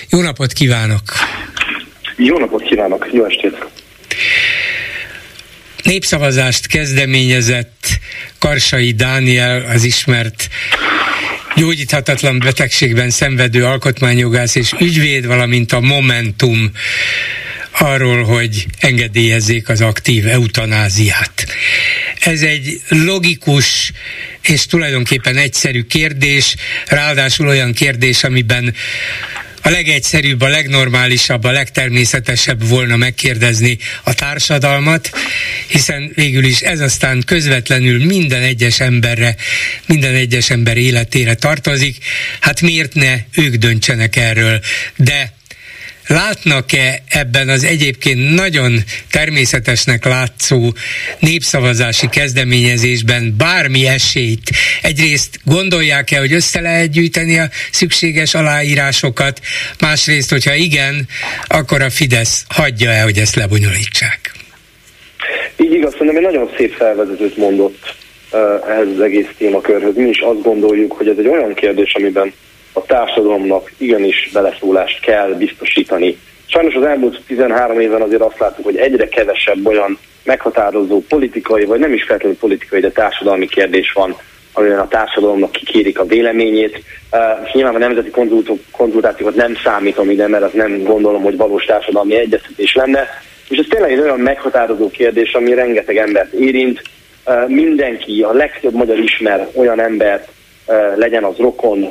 Jó 0.09 0.21
napot 0.21 0.53
kívánok! 0.53 1.01
Jó 2.17 2.37
napot 2.37 2.63
kívánok, 2.63 3.09
jó 3.11 3.25
estét! 3.25 3.65
Népszavazást 5.83 6.67
kezdeményezett 6.67 7.99
Karsai 8.39 8.91
Dániel, 8.91 9.65
az 9.73 9.83
ismert 9.83 10.47
gyógyíthatatlan 11.55 12.39
betegségben 12.39 13.09
szenvedő 13.09 13.65
alkotmányjogász 13.65 14.55
és 14.55 14.71
ügyvéd, 14.79 15.25
valamint 15.25 15.71
a 15.71 15.79
Momentum 15.79 16.71
arról, 17.73 18.23
hogy 18.23 18.65
engedélyezzék 18.79 19.69
az 19.69 19.81
aktív 19.81 20.27
eutanáziát. 20.27 21.45
Ez 22.19 22.41
egy 22.41 22.81
logikus 22.87 23.91
és 24.41 24.65
tulajdonképpen 24.65 25.37
egyszerű 25.37 25.83
kérdés, 25.83 26.55
ráadásul 26.87 27.47
olyan 27.47 27.73
kérdés, 27.73 28.23
amiben 28.23 28.73
a 29.65 29.69
legegyszerűbb, 29.69 30.41
a 30.41 30.47
legnormálisabb, 30.47 31.43
a 31.43 31.51
legtermészetesebb 31.51 32.67
volna 32.67 32.95
megkérdezni 32.95 33.77
a 34.03 34.13
társadalmat, 34.13 35.11
hiszen 35.67 36.11
végül 36.15 36.43
is 36.43 36.59
ez 36.61 36.79
aztán 36.79 37.23
közvetlenül 37.25 38.05
minden 38.05 38.41
egyes 38.41 38.79
emberre, 38.79 39.35
minden 39.85 40.15
egyes 40.15 40.49
ember 40.49 40.77
életére 40.77 41.33
tartozik. 41.35 41.97
Hát 42.39 42.61
miért 42.61 42.93
ne 42.93 43.15
ők 43.31 43.55
döntsenek 43.55 44.15
erről? 44.15 44.61
De 44.95 45.33
látnak-e 46.07 47.03
ebben 47.09 47.49
az 47.49 47.63
egyébként 47.63 48.35
nagyon 48.35 48.79
természetesnek 49.11 50.05
látszó 50.05 50.73
népszavazási 51.19 52.09
kezdeményezésben 52.09 53.35
bármi 53.37 53.87
esélyt? 53.87 54.49
Egyrészt 54.81 55.39
gondolják-e, 55.45 56.19
hogy 56.19 56.33
össze 56.33 56.61
lehet 56.61 56.91
gyűjteni 56.91 57.39
a 57.39 57.49
szükséges 57.71 58.33
aláírásokat, 58.33 59.39
másrészt, 59.79 60.29
hogyha 60.29 60.53
igen, 60.53 61.07
akkor 61.47 61.81
a 61.81 61.89
Fidesz 61.89 62.45
hagyja-e, 62.49 63.01
hogy 63.01 63.17
ezt 63.17 63.35
lebonyolítsák? 63.35 64.31
Így 65.57 65.73
igaz, 65.73 65.91
szerintem 65.91 66.15
egy 66.15 66.31
nagyon 66.31 66.49
szép 66.57 66.73
felvezetőt 66.73 67.37
mondott 67.37 67.95
ehhez 68.69 68.87
az 68.95 69.01
egész 69.01 69.27
témakörhöz. 69.37 69.95
Mi 69.95 70.09
is 70.09 70.19
azt 70.19 70.41
gondoljuk, 70.41 70.91
hogy 70.91 71.07
ez 71.07 71.17
egy 71.17 71.27
olyan 71.27 71.53
kérdés, 71.53 71.93
amiben 71.93 72.33
a 72.73 72.81
társadalomnak 72.81 73.71
igenis 73.77 74.29
beleszólást 74.33 74.99
kell 74.99 75.29
biztosítani. 75.29 76.17
Sajnos 76.45 76.73
az 76.73 76.83
elmúlt 76.83 77.21
13 77.27 77.79
évben 77.79 78.01
azért 78.01 78.21
azt 78.21 78.39
láttuk, 78.39 78.65
hogy 78.65 78.77
egyre 78.77 79.07
kevesebb 79.07 79.67
olyan 79.67 79.97
meghatározó 80.23 81.01
politikai, 81.07 81.65
vagy 81.65 81.79
nem 81.79 81.93
is 81.93 82.03
feltétlenül 82.03 82.37
politikai, 82.37 82.79
de 82.79 82.91
társadalmi 82.91 83.47
kérdés 83.47 83.91
van, 83.91 84.15
amiben 84.53 84.79
a 84.79 84.87
társadalomnak 84.87 85.51
kikérik 85.51 85.99
a 85.99 86.05
véleményét. 86.05 86.83
És 87.45 87.51
nyilván 87.51 87.75
a 87.75 87.77
nemzeti 87.77 88.11
konzultációkat 88.71 89.35
nem 89.35 89.55
számítom 89.63 90.09
ide, 90.09 90.27
mert 90.27 90.43
az 90.43 90.53
nem 90.53 90.83
gondolom, 90.83 91.21
hogy 91.23 91.37
valós 91.37 91.65
társadalmi 91.65 92.15
egyeztetés 92.15 92.75
lenne, 92.75 93.07
És 93.49 93.57
ez 93.57 93.65
tényleg 93.69 93.91
egy 93.91 93.99
olyan 93.99 94.19
meghatározó 94.19 94.89
kérdés, 94.89 95.33
ami 95.33 95.53
rengeteg 95.53 95.97
embert 95.97 96.33
érint. 96.33 96.81
Mindenki, 97.47 98.21
a 98.21 98.33
legtöbb 98.33 98.73
magyar 98.73 98.97
ismer 98.97 99.47
olyan 99.53 99.79
embert, 99.79 100.27
legyen 100.95 101.23
az 101.23 101.37
rokon, 101.37 101.89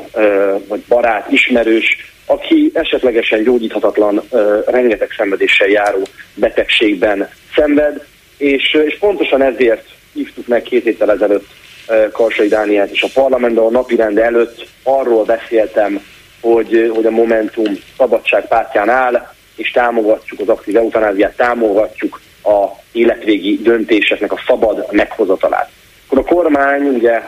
vagy 0.69 0.81
barát, 0.89 1.31
ismerős, 1.31 2.13
aki 2.27 2.71
esetlegesen 2.75 3.43
gyógyíthatatlan, 3.43 4.23
rengeteg 4.67 5.09
szenvedéssel 5.17 5.69
járó 5.69 6.03
betegségben 6.35 7.29
szenved, 7.55 8.07
és, 8.37 8.75
és 8.85 8.99
pontosan 8.99 9.43
ezért 9.43 9.89
hívtuk 10.13 10.47
meg 10.47 10.63
két 10.63 10.83
héttel 10.83 11.11
ezelőtt 11.11 11.47
Karsai 12.13 12.49
Dánielt 12.49 12.93
is 12.93 13.03
a 13.03 13.09
parlamentben, 13.15 13.65
a 13.65 13.71
napirend 13.71 14.19
előtt 14.19 14.67
arról 14.83 15.25
beszéltem, 15.25 16.01
hogy, 16.41 16.91
hogy 16.95 17.07
a 17.07 17.11
Momentum 17.11 17.79
szabadság 17.97 18.49
pártján 18.49 18.89
áll, 18.89 19.33
és 19.57 19.71
támogatjuk 19.71 20.41
az 20.41 20.49
aktív 20.49 20.77
eutanáziát, 20.77 21.37
támogatjuk 21.37 22.21
a 22.43 22.67
életvégi 22.93 23.59
döntéseknek 23.63 24.33
a 24.33 24.43
szabad 24.47 24.87
meghozatalát. 24.91 25.71
Akkor 26.13 26.25
a 26.25 26.35
kormány 26.35 26.83
ugye 26.83 27.23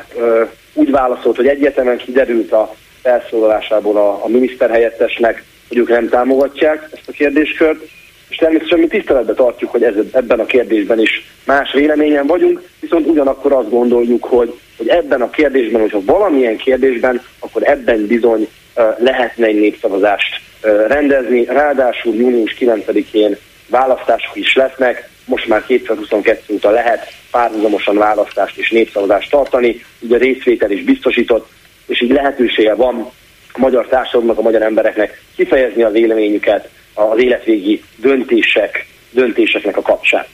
úgy 0.73 0.91
válaszolt, 0.91 1.37
hogy 1.37 1.47
egyetemen 1.47 1.97
kiderült 1.97 2.53
a 2.53 2.75
felszólalásából 3.03 3.97
a, 3.97 4.25
a 4.25 4.29
miniszterhelyettesnek, 4.29 5.45
hogy 5.69 5.77
ők 5.77 5.89
nem 5.89 6.09
támogatják 6.09 6.89
ezt 6.93 7.09
a 7.09 7.13
kérdéskört, 7.13 7.83
és 8.29 8.37
természetesen 8.37 8.79
mi 8.79 8.87
tiszteletbe 8.87 9.35
tartjuk, 9.35 9.71
hogy 9.71 9.83
ez, 9.83 9.95
ebben 10.13 10.41
a 10.41 10.45
kérdésben 10.45 11.01
is 11.01 11.25
más 11.45 11.73
véleményen 11.73 12.27
vagyunk, 12.27 12.63
viszont 12.81 13.07
ugyanakkor 13.07 13.53
azt 13.53 13.71
gondoljuk, 13.71 14.25
hogy, 14.25 14.55
hogy 14.77 14.89
ebben 14.89 15.23
a 15.23 15.31
kérdésben, 15.31 15.81
hogyha 15.81 16.05
valamilyen 16.05 16.57
kérdésben, 16.57 17.23
akkor 17.39 17.63
ebben 17.69 18.07
bizony 18.07 18.49
uh, 18.77 18.85
lehetne 18.99 19.47
egy 19.47 19.61
népszavazást 19.61 20.41
uh, 20.63 20.87
rendezni. 20.87 21.45
Ráadásul 21.45 22.15
június 22.15 22.57
9-én 22.61 23.37
választások 23.69 24.37
is 24.37 24.55
lesznek, 24.55 25.09
most 25.25 25.49
már 25.49 25.65
2022 25.67 26.55
óta 26.55 26.71
lehet 26.71 27.13
párhuzamosan 27.35 27.97
választást 27.97 28.57
és 28.57 28.71
népszavazást 28.71 29.31
tartani, 29.31 29.85
így 30.01 30.13
a 30.13 30.17
részvétel 30.17 30.71
is 30.71 30.83
biztosított, 30.83 31.49
és 31.87 32.01
így 32.01 32.11
lehetősége 32.11 32.75
van 32.75 33.11
a 33.53 33.59
magyar 33.59 33.87
társadalomnak, 33.87 34.39
a 34.39 34.43
magyar 34.43 34.63
embereknek 34.63 35.23
kifejezni 35.37 35.83
a 35.83 35.91
véleményüket 35.91 36.69
az 36.95 37.23
életvégi 37.23 37.83
döntések, 37.97 38.87
döntéseknek 39.11 39.77
a 39.77 39.83
kapcsán. 39.83 40.25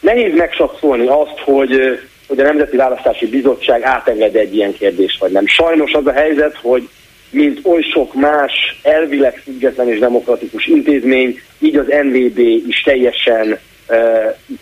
Nehéz 0.00 0.34
megsakszolni 0.34 1.06
azt, 1.06 1.38
hogy, 1.44 2.00
hogy 2.26 2.38
a 2.38 2.42
Nemzeti 2.42 2.76
Választási 2.76 3.26
Bizottság 3.26 3.82
átenged 3.82 4.36
egy 4.36 4.54
ilyen 4.54 4.72
kérdést, 4.72 5.18
vagy 5.18 5.32
nem. 5.32 5.46
Sajnos 5.46 5.92
az 5.92 6.06
a 6.06 6.12
helyzet, 6.12 6.56
hogy 6.56 6.88
mint 7.30 7.60
oly 7.62 7.82
sok 7.82 8.14
más 8.14 8.80
elvileg 8.82 9.40
független 9.44 9.88
és 9.88 9.98
demokratikus 9.98 10.66
intézmény, 10.66 11.40
így 11.58 11.76
az 11.76 11.86
NVB 12.02 12.38
is 12.68 12.82
teljesen 12.82 13.58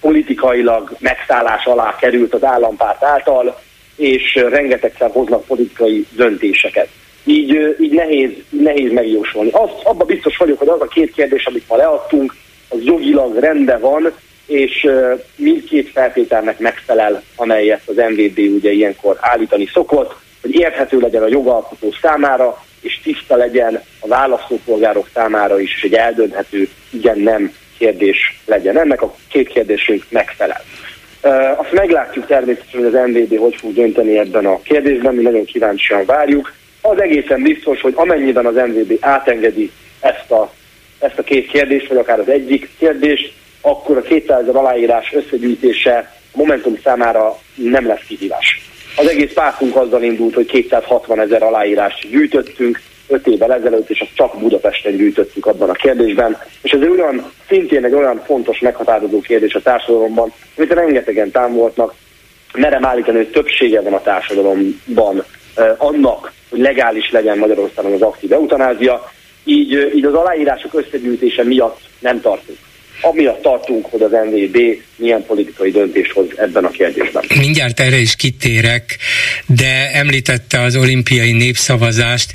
politikailag 0.00 0.96
megszállás 0.98 1.64
alá 1.64 1.96
került 1.96 2.34
az 2.34 2.44
állampárt 2.44 3.04
által, 3.04 3.60
és 3.96 4.34
rengetegszer 4.34 5.10
hoznak 5.12 5.44
politikai 5.44 6.06
döntéseket. 6.10 6.88
Így, 7.24 7.76
így 7.80 7.92
nehéz, 7.92 8.30
nehéz 8.48 8.92
megjósolni. 8.92 9.50
Azt, 9.50 9.72
abban 9.84 10.06
biztos 10.06 10.36
vagyok, 10.36 10.58
hogy 10.58 10.68
az 10.68 10.80
a 10.80 10.86
két 10.86 11.12
kérdés, 11.12 11.46
amit 11.46 11.68
ma 11.68 11.76
leadtunk, 11.76 12.34
az 12.68 12.78
jogilag 12.84 13.38
rendben 13.38 13.80
van, 13.80 14.12
és 14.46 14.88
mindkét 15.36 15.90
feltételnek 15.90 16.58
megfelel, 16.58 17.22
amelyet 17.36 17.82
az 17.84 17.96
MVB 17.96 18.38
ugye 18.38 18.70
ilyenkor 18.70 19.16
állítani 19.20 19.68
szokott, 19.72 20.14
hogy 20.40 20.54
érthető 20.54 20.98
legyen 20.98 21.22
a 21.22 21.28
jogalkotó 21.28 21.94
számára, 22.02 22.64
és 22.80 23.00
tiszta 23.02 23.36
legyen 23.36 23.82
a 24.00 24.06
választópolgárok 24.06 25.08
számára 25.14 25.60
is, 25.60 25.74
és 25.76 25.82
egy 25.82 25.94
eldönthető 25.94 26.68
igen-nem 26.90 27.52
kérdés 27.82 28.40
legyen. 28.46 28.78
Ennek 28.78 29.02
a 29.02 29.14
két 29.28 29.48
kérdésünk 29.48 30.04
megfelel. 30.08 30.60
Azt 31.56 31.72
meglátjuk 31.72 32.26
természetesen, 32.26 32.82
hogy 32.82 32.94
az 32.94 33.08
MVD 33.08 33.38
hogy 33.38 33.54
fog 33.56 33.72
dönteni 33.72 34.18
ebben 34.18 34.46
a 34.46 34.62
kérdésben, 34.62 35.14
mi 35.14 35.22
nagyon 35.22 35.44
kíváncsian 35.44 36.04
várjuk. 36.04 36.52
Az 36.80 37.00
egészen 37.00 37.42
biztos, 37.42 37.80
hogy 37.80 37.92
amennyiben 37.96 38.46
az 38.46 38.54
MVD 38.54 38.96
átengedi 39.00 39.70
ezt 40.00 40.30
a, 40.30 40.52
ezt 40.98 41.18
a 41.18 41.22
két 41.22 41.46
kérdést, 41.46 41.88
vagy 41.88 41.96
akár 41.96 42.20
az 42.20 42.28
egyik 42.28 42.68
kérdést, 42.78 43.32
akkor 43.60 43.96
a 43.96 44.00
200 44.00 44.42
ezer 44.42 44.56
aláírás 44.56 45.12
összegyűjtése 45.12 46.20
Momentum 46.34 46.78
számára 46.84 47.38
nem 47.54 47.86
lesz 47.86 48.04
kihívás. 48.08 48.60
Az 48.96 49.08
egész 49.08 49.32
pártunk 49.32 49.76
azzal 49.76 50.02
indult, 50.02 50.34
hogy 50.34 50.46
260 50.46 51.20
ezer 51.20 51.42
aláírást 51.42 52.08
gyűjtöttünk, 52.10 52.80
öt 53.12 53.26
évvel 53.26 53.52
ezelőtt, 53.52 53.90
és 53.90 54.00
azt 54.00 54.14
csak 54.14 54.38
Budapesten 54.38 54.96
gyűjtöttük 54.96 55.46
abban 55.46 55.70
a 55.70 55.72
kérdésben. 55.72 56.38
És 56.62 56.70
ez 56.70 56.80
olyan, 56.80 57.32
szintén 57.48 57.84
egy 57.84 57.94
olyan 57.94 58.22
fontos, 58.26 58.58
meghatározó 58.58 59.20
kérdés 59.20 59.54
a 59.54 59.62
társadalomban, 59.62 60.32
amit 60.56 60.72
rengetegen 60.72 61.30
támogatnak, 61.30 61.94
merem 62.52 62.84
állítani, 62.84 63.16
hogy 63.16 63.30
többsége 63.30 63.80
van 63.80 63.92
a 63.92 64.02
társadalomban 64.02 65.24
eh, 65.54 65.74
annak, 65.78 66.32
hogy 66.50 66.60
legális 66.60 67.10
legyen 67.10 67.38
Magyarországon 67.38 67.92
az 67.92 68.02
aktív 68.02 68.32
eutanázia, 68.32 69.10
így, 69.44 69.92
így 69.94 70.04
az 70.04 70.14
aláírások 70.14 70.74
összegyűjtése 70.74 71.44
miatt 71.44 71.80
nem 71.98 72.20
tartunk 72.20 72.58
amiatt 73.02 73.42
tartunk, 73.42 73.86
hogy 73.86 74.02
az 74.02 74.10
NVB 74.10 74.58
milyen 74.96 75.24
politikai 75.26 75.70
döntést 75.70 76.12
hoz 76.12 76.26
ebben 76.36 76.64
a 76.64 76.70
kérdésben. 76.70 77.24
Mindjárt 77.38 77.80
erre 77.80 77.98
is 77.98 78.16
kitérek, 78.16 78.96
de 79.46 79.90
említette 79.92 80.60
az 80.60 80.76
olimpiai 80.76 81.32
népszavazást, 81.32 82.32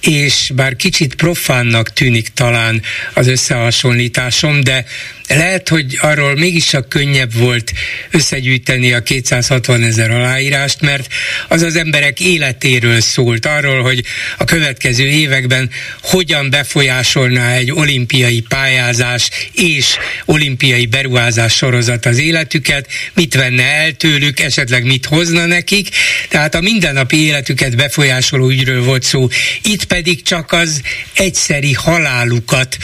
és 0.00 0.52
bár 0.54 0.76
kicsit 0.76 1.14
profánnak 1.14 1.92
tűnik 1.92 2.28
talán 2.28 2.82
az 3.14 3.26
összehasonlításom, 3.26 4.60
de 4.60 4.84
lehet, 5.28 5.68
hogy 5.68 5.98
arról 6.00 6.36
mégis 6.36 6.64
csak 6.64 6.88
könnyebb 6.88 7.34
volt 7.34 7.72
összegyűjteni 8.10 8.92
a 8.92 9.02
260 9.02 9.82
ezer 9.82 10.10
aláírást, 10.10 10.80
mert 10.80 11.12
az 11.48 11.62
az 11.62 11.76
emberek 11.76 12.20
életéről 12.20 13.00
szólt, 13.00 13.46
arról, 13.46 13.82
hogy 13.82 14.04
a 14.38 14.44
következő 14.44 15.06
években 15.06 15.70
hogyan 16.02 16.50
befolyásolná 16.50 17.52
egy 17.52 17.72
olimpiai 17.72 18.40
pályázás 18.40 19.30
és 19.52 19.96
olimpiai 20.24 20.86
beruházás 20.86 21.54
sorozat 21.54 22.06
az 22.06 22.18
életüket, 22.18 22.86
mit 23.14 23.34
venne 23.34 23.62
el 23.62 23.92
tőlük, 23.92 24.40
esetleg 24.40 24.84
mit 24.84 25.06
hozna 25.06 25.46
nekik, 25.46 25.88
tehát 26.28 26.54
a 26.54 26.60
mindennapi 26.60 27.24
életüket 27.24 27.76
befolyásoló 27.76 28.48
ügyről 28.48 28.82
volt 28.82 29.02
szó. 29.02 29.28
Itt 29.62 29.84
pedig 29.84 30.22
csak 30.22 30.52
az 30.52 30.82
egyszeri 31.14 31.72
halálukat, 31.72 32.76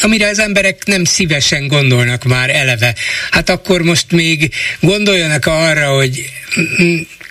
amire 0.00 0.28
az 0.28 0.38
emberek 0.38 0.84
nem 0.84 1.04
szívesen 1.04 1.63
gondolnak 1.66 2.24
már 2.24 2.50
eleve. 2.50 2.94
Hát 3.30 3.50
akkor 3.50 3.82
most 3.82 4.10
még 4.10 4.54
gondoljanak 4.80 5.46
arra, 5.46 5.94
hogy 5.94 6.24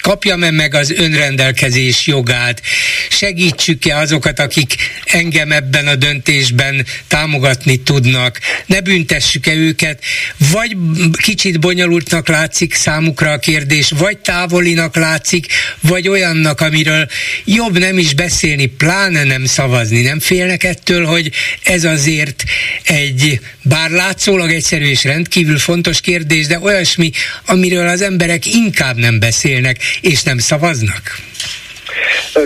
kapjam-e 0.04 0.52
meg 0.52 0.74
az 0.76 0.92
önrendelkezés 0.92 2.08
jogát, 2.08 2.62
segítsük-e 3.10 3.98
azokat, 3.98 4.40
akik 4.40 4.76
engem 5.06 5.52
ebben 5.52 5.88
a 5.88 5.96
döntésben 5.96 6.86
támogatni 7.08 7.78
tudnak, 7.78 8.40
ne 8.66 8.82
büntessük-e 8.82 9.54
őket, 9.54 10.04
vagy 10.52 10.76
kicsit 11.22 11.60
bonyolultnak 11.60 12.28
látszik 12.28 12.74
számukra 12.74 13.32
a 13.32 13.40
kérdés, 13.40 13.92
vagy 13.98 14.18
távolinak 14.18 14.96
látszik, 14.96 15.48
vagy 15.82 16.08
olyannak, 16.08 16.62
amiről 16.62 17.08
jobb 17.46 17.80
nem 17.80 17.98
is 17.98 18.14
beszélni, 18.14 18.66
pláne 18.66 19.24
nem 19.24 19.46
szavazni. 19.46 20.02
Nem 20.02 20.20
félnek 20.20 20.64
ettől, 20.64 21.06
hogy 21.06 21.32
ez 21.64 21.84
azért 21.84 22.44
egy, 22.84 23.40
bár 23.62 23.90
látszólag 24.26 24.52
egyszerű 24.52 24.86
és 24.86 25.04
rendkívül 25.04 25.58
fontos 25.58 26.02
kérdés, 26.02 26.48
de 26.48 26.60
olyasmi, 26.64 27.10
amiről 27.48 27.88
az 27.88 28.02
emberek 28.02 28.46
inkább 28.46 28.96
nem 28.96 29.20
beszélnek, 29.20 29.78
és 30.02 30.24
nem 30.24 30.38
szavaznak? 30.38 31.02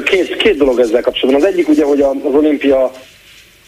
Két, 0.04 0.36
két 0.36 0.58
dolog 0.58 0.80
ezzel 0.80 1.02
kapcsolatban. 1.02 1.44
Az 1.44 1.54
egyik 1.54 1.68
ugye, 1.68 1.84
hogy 1.84 2.02
az 2.02 2.16
olimpia 2.22 2.92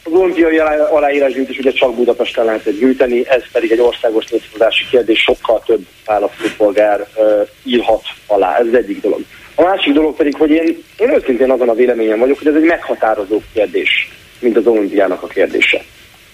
az 0.04 0.12
olimpiai 0.12 0.58
aláírásgyűjtés 0.92 1.58
ugye 1.58 1.72
csak 1.72 1.96
Budapesten 1.96 2.46
lehetett 2.46 2.80
gyűjteni, 2.80 3.28
ez 3.28 3.42
pedig 3.52 3.72
egy 3.72 3.80
országos 3.80 4.26
népszavazási 4.26 4.86
kérdés, 4.92 5.20
sokkal 5.20 5.64
több 5.66 5.86
választópolgár 6.06 7.08
uh, 7.16 7.48
írhat 7.64 8.04
alá, 8.28 8.58
ez 8.60 8.66
az 8.68 8.74
egyik 8.74 9.02
dolog. 9.02 9.22
A 9.56 9.62
másik 9.62 9.94
dolog 9.94 10.16
pedig, 10.16 10.36
hogy 10.36 10.50
én, 10.50 10.84
én 10.98 11.10
őszintén 11.10 11.52
azon 11.52 11.70
a 11.70 11.74
véleményem 11.74 12.20
vagyok, 12.20 12.38
hogy 12.38 12.48
ez 12.48 12.56
egy 12.56 12.68
meghatározó 12.68 13.42
kérdés, 13.54 14.10
mint 14.40 14.58
az 14.58 14.68
olimpiának 14.68 15.24
a 15.24 15.28
kérdése. 15.28 15.84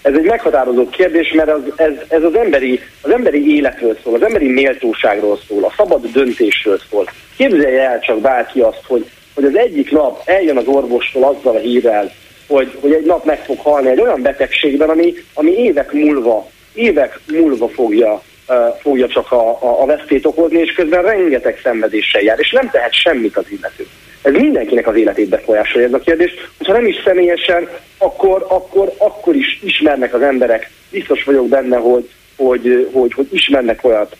Ez 0.06 0.14
egy 0.14 0.24
meghatározó 0.24 0.88
kérdés, 0.88 1.32
mert 1.32 1.50
az, 1.50 1.60
ez, 1.76 1.92
ez 2.08 2.22
az, 2.22 2.34
emberi, 2.34 2.80
az 3.02 3.10
emberi 3.10 3.56
életről 3.56 3.98
szól, 4.02 4.14
az 4.14 4.22
emberi 4.22 4.48
méltóságról 4.48 5.38
szól, 5.48 5.64
a 5.64 5.72
szabad 5.76 6.06
döntésről 6.12 6.78
szól. 6.90 7.08
Képzelje 7.36 7.88
el 7.88 8.00
csak 8.00 8.20
bárki 8.20 8.60
azt, 8.60 8.80
hogy, 8.86 9.06
hogy 9.34 9.44
az 9.44 9.56
egyik 9.56 9.90
nap 9.90 10.22
eljön 10.24 10.56
az 10.56 10.66
orvostól 10.66 11.22
azzal 11.22 11.56
a 11.56 11.58
hírrel, 11.58 12.12
hogy, 12.46 12.78
hogy 12.80 12.92
egy 12.92 13.04
nap 13.04 13.24
meg 13.24 13.38
fog 13.44 13.58
halni 13.58 13.88
egy 13.88 14.00
olyan 14.00 14.22
betegségben, 14.22 14.88
ami, 14.88 15.14
ami 15.34 15.50
évek 15.50 15.92
múlva, 15.92 16.48
évek 16.74 17.20
múlva 17.32 17.68
fogja, 17.68 18.22
fogja 18.80 19.08
csak 19.08 19.32
a, 19.32 19.48
a, 19.48 19.82
a 19.82 19.86
vesztét 19.86 20.26
okozni, 20.26 20.58
és 20.58 20.72
közben 20.72 21.02
rengeteg 21.02 21.60
szenvedéssel 21.62 22.22
jár, 22.22 22.38
és 22.38 22.50
nem 22.50 22.70
tehet 22.70 22.92
semmit 22.92 23.36
az 23.36 23.44
illető. 23.48 23.86
Ez 24.26 24.32
mindenkinek 24.32 24.86
az 24.86 24.96
életét 24.96 25.28
befolyásolja 25.28 25.86
ez 25.86 25.92
a 25.92 25.98
kérdés. 25.98 26.34
Ha 26.64 26.72
nem 26.72 26.86
is 26.86 26.96
személyesen, 27.04 27.68
akkor, 27.98 28.46
akkor, 28.48 28.92
akkor 28.98 29.34
is 29.34 29.60
ismernek 29.62 30.14
az 30.14 30.22
emberek. 30.22 30.70
Biztos 30.90 31.24
vagyok 31.24 31.48
benne, 31.48 31.76
hogy, 31.76 32.08
hogy, 32.36 32.88
hogy, 32.92 33.12
hogy 33.12 33.26
ismernek 33.30 33.84
olyat, 33.84 34.16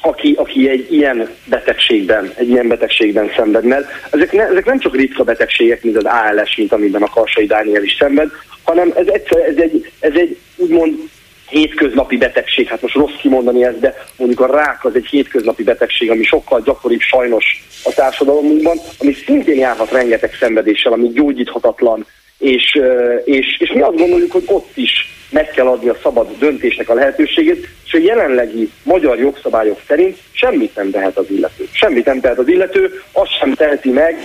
aki, 0.00 0.34
aki 0.38 0.68
egy 0.68 0.92
ilyen 0.92 1.28
betegségben, 1.44 2.32
egy 2.36 2.48
ilyen 2.48 2.68
betegségben 2.68 3.30
szenved. 3.36 3.64
Mert 3.64 3.88
ezek, 4.10 4.32
ne, 4.32 4.46
ezek 4.48 4.64
nem 4.64 4.78
csak 4.78 4.96
ritka 4.96 5.24
betegségek, 5.24 5.82
mint 5.82 5.96
az 5.96 6.04
ALS, 6.04 6.56
mint 6.56 6.72
amiben 6.72 7.02
a 7.02 7.10
Karsai 7.10 7.46
Dániel 7.46 7.82
is 7.82 7.96
szenved, 7.98 8.30
hanem 8.64 8.92
ez, 8.96 9.06
egyszer, 9.06 9.40
ez, 9.40 9.56
egy, 9.56 9.92
ez 10.00 10.12
egy 10.14 10.38
úgymond 10.56 10.98
hétköznapi 11.50 12.16
betegség, 12.16 12.68
hát 12.68 12.82
most 12.82 12.94
rossz 12.94 13.16
kimondani 13.20 13.64
ezt, 13.64 13.80
de 13.80 13.94
mondjuk 14.16 14.40
a 14.40 14.46
rák 14.46 14.84
az 14.84 14.94
egy 14.94 15.06
hétköznapi 15.06 15.62
betegség, 15.62 16.10
ami 16.10 16.22
sokkal 16.22 16.60
gyakoribb 16.60 17.00
sajnos 17.00 17.44
a 17.84 17.92
társadalomban, 17.94 18.78
ami 18.98 19.12
szintén 19.12 19.58
járhat 19.58 19.90
rengeteg 19.90 20.34
szenvedéssel, 20.40 20.92
ami 20.92 21.08
gyógyíthatatlan, 21.08 22.06
és, 22.38 22.80
és, 23.24 23.58
és 23.58 23.72
mi 23.72 23.80
azt 23.80 23.96
gondoljuk, 23.96 24.32
hogy 24.32 24.44
ott 24.46 24.70
is 24.74 24.90
meg 25.30 25.50
kell 25.50 25.66
adni 25.66 25.88
a 25.88 25.96
szabad 26.02 26.28
döntésnek 26.38 26.88
a 26.88 26.94
lehetőségét, 26.94 27.68
és 27.86 27.92
a 27.92 27.98
jelenlegi 27.98 28.70
magyar 28.82 29.18
jogszabályok 29.18 29.80
szerint 29.86 30.18
semmit 30.32 30.76
nem 30.76 30.90
tehet 30.90 31.16
az 31.16 31.30
illető. 31.30 31.68
Semmit 31.72 32.04
nem 32.04 32.20
tehet 32.20 32.38
az 32.38 32.48
illető, 32.48 33.02
azt 33.12 33.38
sem 33.38 33.54
teheti 33.54 33.90
meg, 33.90 34.16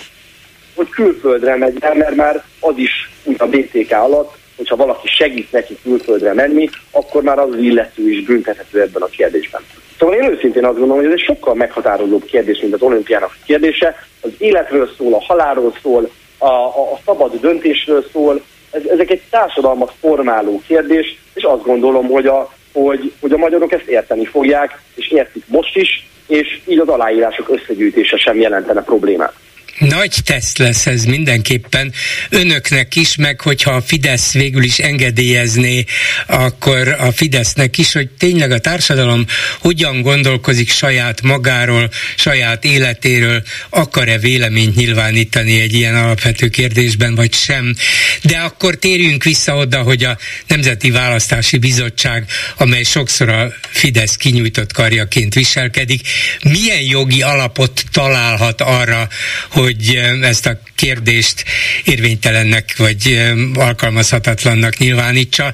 hogy 0.76 0.90
külföldre 0.90 1.56
megy 1.56 1.78
el, 1.80 1.94
mert 1.94 2.16
már 2.16 2.44
az 2.60 2.78
is, 2.78 3.10
mint 3.24 3.42
a 3.42 3.48
BTK 3.48 3.92
alatt, 3.92 4.38
hogyha 4.58 4.76
valaki 4.76 5.08
segít 5.08 5.52
neki 5.52 5.78
külföldre 5.84 6.34
menni, 6.34 6.70
akkor 6.92 7.24
már 7.24 7.40
az 7.40 7.58
illető 7.58 8.10
is 8.10 8.26
büntethető 8.26 8.82
ebben 8.82 9.02
a 9.02 9.06
kérdésben. 9.06 9.62
Szóval 10.00 10.16
én 10.16 10.30
őszintén 10.30 10.66
azt 10.66 10.78
gondolom, 10.78 11.04
hogy 11.04 11.12
ez 11.12 11.20
egy 11.20 11.26
sokkal 11.36 11.54
meghatározóbb 11.54 12.26
kérdés, 12.26 12.60
mint 12.62 12.74
az 12.74 12.82
olimpiának 12.82 13.38
kérdése. 13.46 13.96
Az 14.22 14.32
életről 14.38 14.90
szól, 14.98 15.14
a 15.14 15.24
halálról 15.24 15.74
szól, 15.82 16.10
a, 16.38 16.46
a, 16.46 16.92
a 16.94 17.00
szabad 17.06 17.40
döntésről 17.40 18.06
szól, 18.12 18.42
ez, 18.72 18.82
ezek 18.86 19.12
egy 19.12 19.22
társadalmat 19.30 19.94
formáló 20.00 20.62
kérdés, 20.68 21.18
és 21.34 21.44
azt 21.44 21.64
gondolom, 21.64 22.08
hogy 22.08 22.26
a, 22.26 22.54
hogy, 22.74 23.12
hogy 23.20 23.32
a 23.32 23.38
magyarok 23.38 23.72
ezt 23.72 23.88
érteni 23.88 24.26
fogják, 24.26 24.82
és 24.96 25.12
értik 25.12 25.44
most 25.48 25.76
is, 25.76 26.08
és 26.28 26.60
így 26.68 26.80
az 26.80 26.88
aláírások 26.88 27.50
összegyűjtése 27.50 28.18
sem 28.18 28.40
jelentene 28.40 28.82
problémát. 28.82 29.34
Nagy 29.78 30.16
teszt 30.24 30.58
lesz 30.58 30.86
ez 30.86 31.04
mindenképpen 31.04 31.94
önöknek 32.30 32.96
is, 32.96 33.16
meg 33.16 33.42
hogyha 33.42 33.72
a 33.72 33.82
Fidesz 33.82 34.32
végül 34.32 34.64
is 34.64 34.80
engedélyezné, 34.80 35.84
akkor 36.28 36.88
a 36.88 37.12
Fidesznek 37.12 37.78
is, 37.78 37.92
hogy 37.92 38.10
tényleg 38.10 38.52
a 38.52 38.60
társadalom 38.60 39.26
hogyan 39.60 40.02
gondolkozik 40.02 40.70
saját 40.70 41.22
magáról, 41.22 41.90
saját 42.16 42.66
életéről, 42.66 43.44
akar-e 43.70 44.18
véleményt 44.18 44.76
nyilvánítani 44.76 45.60
egy 45.62 45.74
ilyen 45.74 45.96
alapvető 45.96 46.48
kérdésben, 46.48 47.16
vagy 47.16 47.34
sem. 47.34 47.76
De 48.22 48.38
akkor 48.38 48.76
térjünk 48.76 49.24
vissza 49.24 49.56
oda, 49.56 49.82
hogy 49.82 50.04
a 50.04 50.18
Nemzeti 50.48 50.92
Választási 50.92 51.58
Bizottság, 51.58 52.26
amely 52.58 52.84
sokszor 52.84 53.30
a 53.30 53.54
Fidesz 53.70 54.16
kinyújtott 54.16 54.72
karjaként 54.72 55.34
viselkedik, 55.34 56.08
milyen 56.44 56.82
jogi 56.82 57.22
alapot 57.22 57.84
találhat 57.92 58.62
arra, 58.62 59.08
hogy 59.50 59.64
hogy 59.66 60.00
ezt 60.22 60.46
a 60.46 60.60
kérdést 60.76 61.44
érvénytelennek 61.84 62.74
vagy 62.78 63.32
alkalmazhatatlannak 63.54 64.78
nyilvánítsa. 64.78 65.54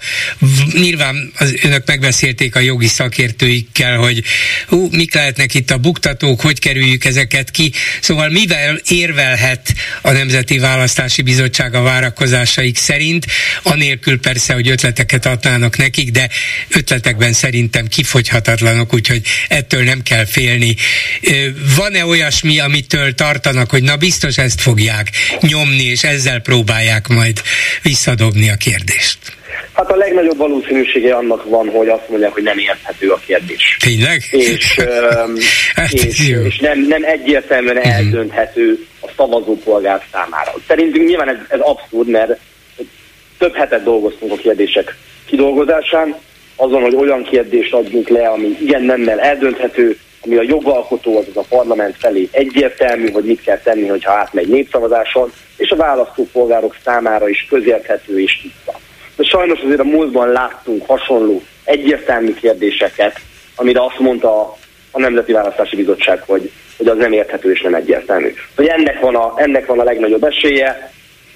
Nyilván 0.73 1.31
az 1.35 1.55
önök 1.61 1.85
megbeszélték 1.85 2.55
a 2.55 2.59
jogi 2.59 2.87
szakértőikkel, 2.87 3.97
hogy 3.97 4.23
hú, 4.67 4.89
mik 4.91 5.13
lehetnek 5.13 5.53
itt 5.53 5.71
a 5.71 5.77
buktatók, 5.77 6.41
hogy 6.41 6.59
kerüljük 6.59 7.05
ezeket 7.05 7.51
ki. 7.51 7.71
Szóval 8.01 8.29
mivel 8.29 8.81
érvelhet 8.87 9.73
a 10.01 10.11
Nemzeti 10.11 10.57
Választási 10.57 11.21
Bizottság 11.21 11.75
a 11.75 11.81
várakozásaik 11.81 12.77
szerint, 12.77 13.25
anélkül 13.63 14.19
persze, 14.19 14.53
hogy 14.53 14.69
ötleteket 14.69 15.25
adnának 15.25 15.77
nekik, 15.77 16.11
de 16.11 16.29
ötletekben 16.67 17.33
szerintem 17.33 17.87
kifogyhatatlanok, 17.87 18.93
úgyhogy 18.93 19.21
ettől 19.47 19.83
nem 19.83 20.01
kell 20.03 20.25
félni. 20.25 20.75
Van-e 21.75 22.05
olyasmi, 22.05 22.59
amitől 22.59 23.15
tartanak, 23.15 23.69
hogy 23.69 23.83
na 23.83 23.97
biztos 24.01 24.37
ezt 24.37 24.61
fogják 24.61 25.07
nyomni, 25.39 25.83
és 25.83 26.03
ezzel 26.03 26.39
próbálják 26.39 27.07
majd 27.07 27.41
visszadobni 27.81 28.49
a 28.49 28.55
kérdést. 28.55 29.17
Hát 29.73 29.91
a 29.91 29.95
legnagyobb 29.95 30.37
valószínűsége 30.37 31.15
annak 31.15 31.49
van, 31.49 31.69
hogy 31.69 31.87
azt 31.87 32.09
mondják, 32.09 32.31
hogy 32.31 32.43
nem 32.43 32.57
érthető 32.57 33.09
a 33.09 33.19
kérdés. 33.25 33.77
Tényleg? 33.79 34.21
És, 34.31 34.79
hát 35.75 35.91
és, 35.91 36.29
és 36.43 36.57
nem, 36.59 36.85
nem 36.87 37.03
egyértelműen 37.03 37.77
uh-huh. 37.77 37.95
eldönthető 37.95 38.85
a 39.01 39.07
szavazópolgár 39.15 40.05
számára. 40.11 40.53
Szerintünk 40.67 41.07
nyilván 41.07 41.29
ez, 41.29 41.37
ez 41.49 41.59
abszurd, 41.59 42.07
mert 42.09 42.39
több 43.37 43.55
hetet 43.55 43.83
dolgoztunk 43.83 44.31
a 44.31 44.35
kérdések 44.35 44.95
kidolgozásán, 45.25 46.15
azon, 46.55 46.81
hogy 46.81 46.95
olyan 46.95 47.23
kérdést 47.23 47.73
adjunk 47.73 48.07
le, 48.07 48.27
ami 48.27 48.57
igen 48.61 48.81
nemmel 48.81 49.19
eldönthető, 49.19 49.97
ami 50.25 50.35
a 50.35 50.43
jogalkotó, 50.43 51.17
az 51.17 51.25
a 51.33 51.43
parlament 51.49 51.95
felé 51.97 52.29
egyértelmű, 52.31 53.11
hogy 53.11 53.23
mit 53.23 53.41
kell 53.41 53.57
tenni, 53.57 53.87
hogyha 53.87 54.11
átmegy 54.11 54.47
népszavazáson, 54.47 55.31
és 55.57 55.69
a 55.69 55.75
választópolgárok 55.75 56.75
számára 56.83 57.29
is 57.29 57.45
közérthető 57.49 58.21
és 58.21 58.41
tiszta. 58.41 58.79
De 59.15 59.23
sajnos 59.23 59.59
azért 59.59 59.79
a 59.79 59.83
múltban 59.83 60.27
láttunk 60.27 60.85
hasonló 60.87 61.41
egyértelmű 61.63 62.33
kérdéseket, 62.33 63.19
amire 63.55 63.83
azt 63.83 63.99
mondta 63.99 64.57
a 64.91 64.99
Nemzeti 64.99 65.31
Választási 65.31 65.75
Bizottság, 65.75 66.23
hogy, 66.25 66.51
hogy 66.77 66.87
az 66.87 66.97
nem 66.97 67.11
érthető 67.11 67.51
és 67.51 67.61
nem 67.61 67.73
egyértelmű. 67.73 68.33
Hogy 68.55 68.65
ennek 68.65 68.99
van 68.99 69.15
a, 69.15 69.33
ennek 69.35 69.65
van 69.65 69.79
a 69.79 69.83
legnagyobb 69.83 70.23
esélye. 70.23 70.91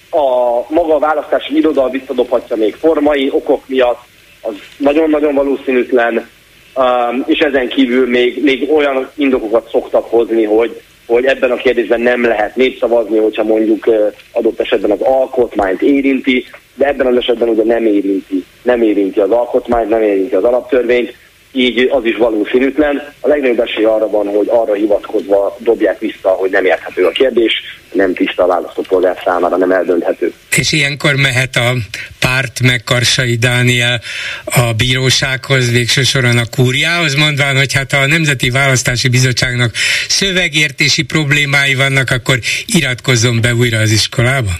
A 0.09 0.27
maga 0.73 0.95
a 0.95 0.99
választási 0.99 1.55
iroda 1.55 1.89
visszadobhatja 1.89 2.55
még 2.55 2.75
formai 2.75 3.29
okok 3.31 3.67
miatt, 3.67 3.99
az 4.41 4.53
nagyon-nagyon 4.77 5.33
valószínűtlen, 5.33 6.29
Um, 6.75 7.23
és 7.27 7.39
ezen 7.39 7.67
kívül 7.67 8.07
még, 8.09 8.43
még 8.43 8.71
olyan 8.71 9.09
indokokat 9.15 9.69
szoktak 9.69 10.09
hozni, 10.09 10.43
hogy, 10.43 10.81
hogy 11.05 11.25
ebben 11.25 11.51
a 11.51 11.55
kérdésben 11.55 12.01
nem 12.01 12.25
lehet 12.25 12.55
népszavazni, 12.55 13.17
hogyha 13.17 13.43
mondjuk 13.43 13.89
adott 14.31 14.59
esetben 14.59 14.91
az 14.91 15.01
alkotmányt 15.01 15.81
érinti, 15.81 16.45
de 16.73 16.87
ebben 16.87 17.07
az 17.07 17.17
esetben 17.17 17.49
ugye 17.49 17.63
nem 17.63 17.85
érinti, 17.85 18.43
nem 18.61 18.81
érinti 18.81 19.19
az 19.19 19.31
alkotmányt, 19.31 19.89
nem 19.89 20.01
érinti 20.01 20.35
az 20.35 20.43
alaptörvényt, 20.43 21.13
így 21.55 21.89
az 21.91 22.05
is 22.05 22.17
valószínűtlen. 22.17 23.13
A 23.19 23.27
legnagyobb 23.27 23.59
esély 23.59 23.83
arra 23.83 24.09
van, 24.09 24.27
hogy 24.27 24.47
arra 24.49 24.73
hivatkozva 24.73 25.57
dobják 25.59 25.99
vissza, 25.99 26.29
hogy 26.29 26.49
nem 26.49 26.65
érthető 26.65 27.05
a 27.05 27.09
kérdés, 27.09 27.53
nem 27.91 28.13
tiszta 28.13 28.43
a 28.43 28.47
választópolgár 28.47 29.21
számára, 29.23 29.57
nem 29.57 29.71
eldönthető. 29.71 30.33
És 30.57 30.71
ilyenkor 30.71 31.15
mehet 31.15 31.55
a 31.55 31.73
párt 32.19 32.61
meg 32.61 32.83
Karsai 32.83 33.35
Dániel 33.35 34.01
a 34.45 34.73
bírósághoz, 34.73 35.71
végső 35.71 36.03
soron 36.03 36.37
a 36.37 36.45
kúriához, 36.55 37.15
mondván, 37.15 37.57
hogy 37.57 37.73
hát 37.73 37.93
a 37.93 38.05
Nemzeti 38.05 38.49
Választási 38.49 39.07
Bizottságnak 39.09 39.71
szövegértési 40.07 41.03
problémái 41.03 41.75
vannak, 41.75 42.11
akkor 42.11 42.39
iratkozzon 42.65 43.41
be 43.41 43.53
újra 43.53 43.79
az 43.79 43.91
iskolába? 43.91 44.51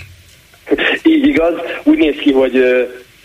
Így 1.03 1.27
igaz. 1.27 1.53
Úgy 1.83 1.97
néz 1.97 2.15
ki, 2.19 2.31
hogy 2.31 2.53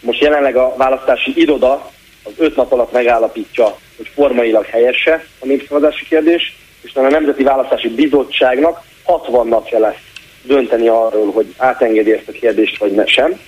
most 0.00 0.20
jelenleg 0.20 0.56
a 0.56 0.74
választási 0.76 1.32
iroda 1.34 1.92
az 2.30 2.44
öt 2.44 2.56
nap 2.56 2.72
alatt 2.72 2.92
megállapítja, 2.92 3.76
hogy 3.96 4.10
formailag 4.14 4.64
helyese 4.64 5.24
a 5.38 5.46
népszavazási 5.46 6.04
kérdés, 6.04 6.56
és 6.82 6.94
a 6.94 7.00
Nemzeti 7.00 7.42
Választási 7.42 7.88
Bizottságnak 7.88 8.82
60 9.04 9.46
napja 9.48 9.78
lesz 9.78 10.10
dönteni 10.42 10.88
arról, 10.88 11.32
hogy 11.32 11.54
átengedi 11.56 12.12
ezt 12.12 12.28
a 12.28 12.32
kérdést, 12.32 12.78
vagy 12.78 12.92
ne 12.92 13.06
sem. 13.06 13.40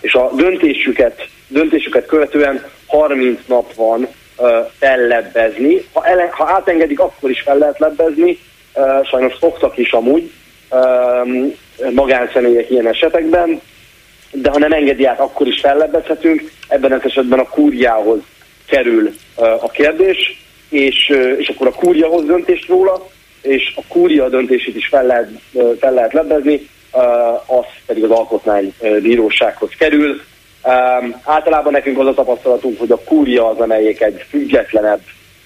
És 0.00 0.14
a 0.14 0.30
döntésüket, 0.34 1.28
döntésüket 1.48 2.06
követően 2.06 2.64
30 2.86 3.40
nap 3.46 3.74
van 3.74 4.08
fellebbezni. 4.78 5.84
Ha, 5.92 6.06
ele, 6.06 6.28
ha 6.30 6.46
átengedik, 6.46 7.00
akkor 7.00 7.30
is 7.30 7.40
fel 7.40 7.58
lehet 7.58 7.78
lebbezni. 7.78 8.38
Sajnos 9.04 9.36
szoktak 9.40 9.78
is 9.78 9.92
amúgy 9.92 10.30
magánszemélyek 11.94 12.70
ilyen 12.70 12.86
esetekben 12.86 13.60
de 14.30 14.50
ha 14.50 14.58
nem 14.58 14.72
engedi 14.72 15.04
át, 15.04 15.20
akkor 15.20 15.46
is 15.46 15.60
fellebbezhetünk. 15.60 16.50
Ebben 16.68 16.92
az 16.92 17.04
esetben 17.04 17.38
a 17.38 17.48
kúriához 17.48 18.18
kerül 18.66 19.14
a 19.36 19.70
kérdés, 19.70 20.44
és, 20.68 21.12
és 21.38 21.48
akkor 21.48 21.66
a 21.66 21.72
kúria 21.72 22.06
hoz 22.06 22.24
döntést 22.24 22.68
róla, 22.68 23.08
és 23.42 23.72
a 23.76 23.82
kúria 23.88 24.28
döntését 24.28 24.76
is 24.76 24.86
fel 24.86 25.06
lehet, 25.06 25.30
fel 25.80 25.92
lehet 25.92 26.12
lebbezni, 26.12 26.68
az 27.46 27.64
pedig 27.86 28.04
az 28.04 28.10
alkotmánybírósághoz 28.10 29.70
kerül. 29.78 30.20
Általában 31.22 31.72
nekünk 31.72 31.98
az 31.98 32.06
a 32.06 32.14
tapasztalatunk, 32.14 32.78
hogy 32.78 32.90
a 32.90 33.00
kúria 33.04 33.48
az, 33.48 33.58
amelyik 33.58 34.00
egy 34.00 34.24
függetlenebb, 34.28 35.00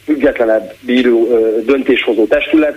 függetlenebb 0.04 0.74
bíró, 0.80 1.28
döntéshozó 1.64 2.26
testület, 2.26 2.76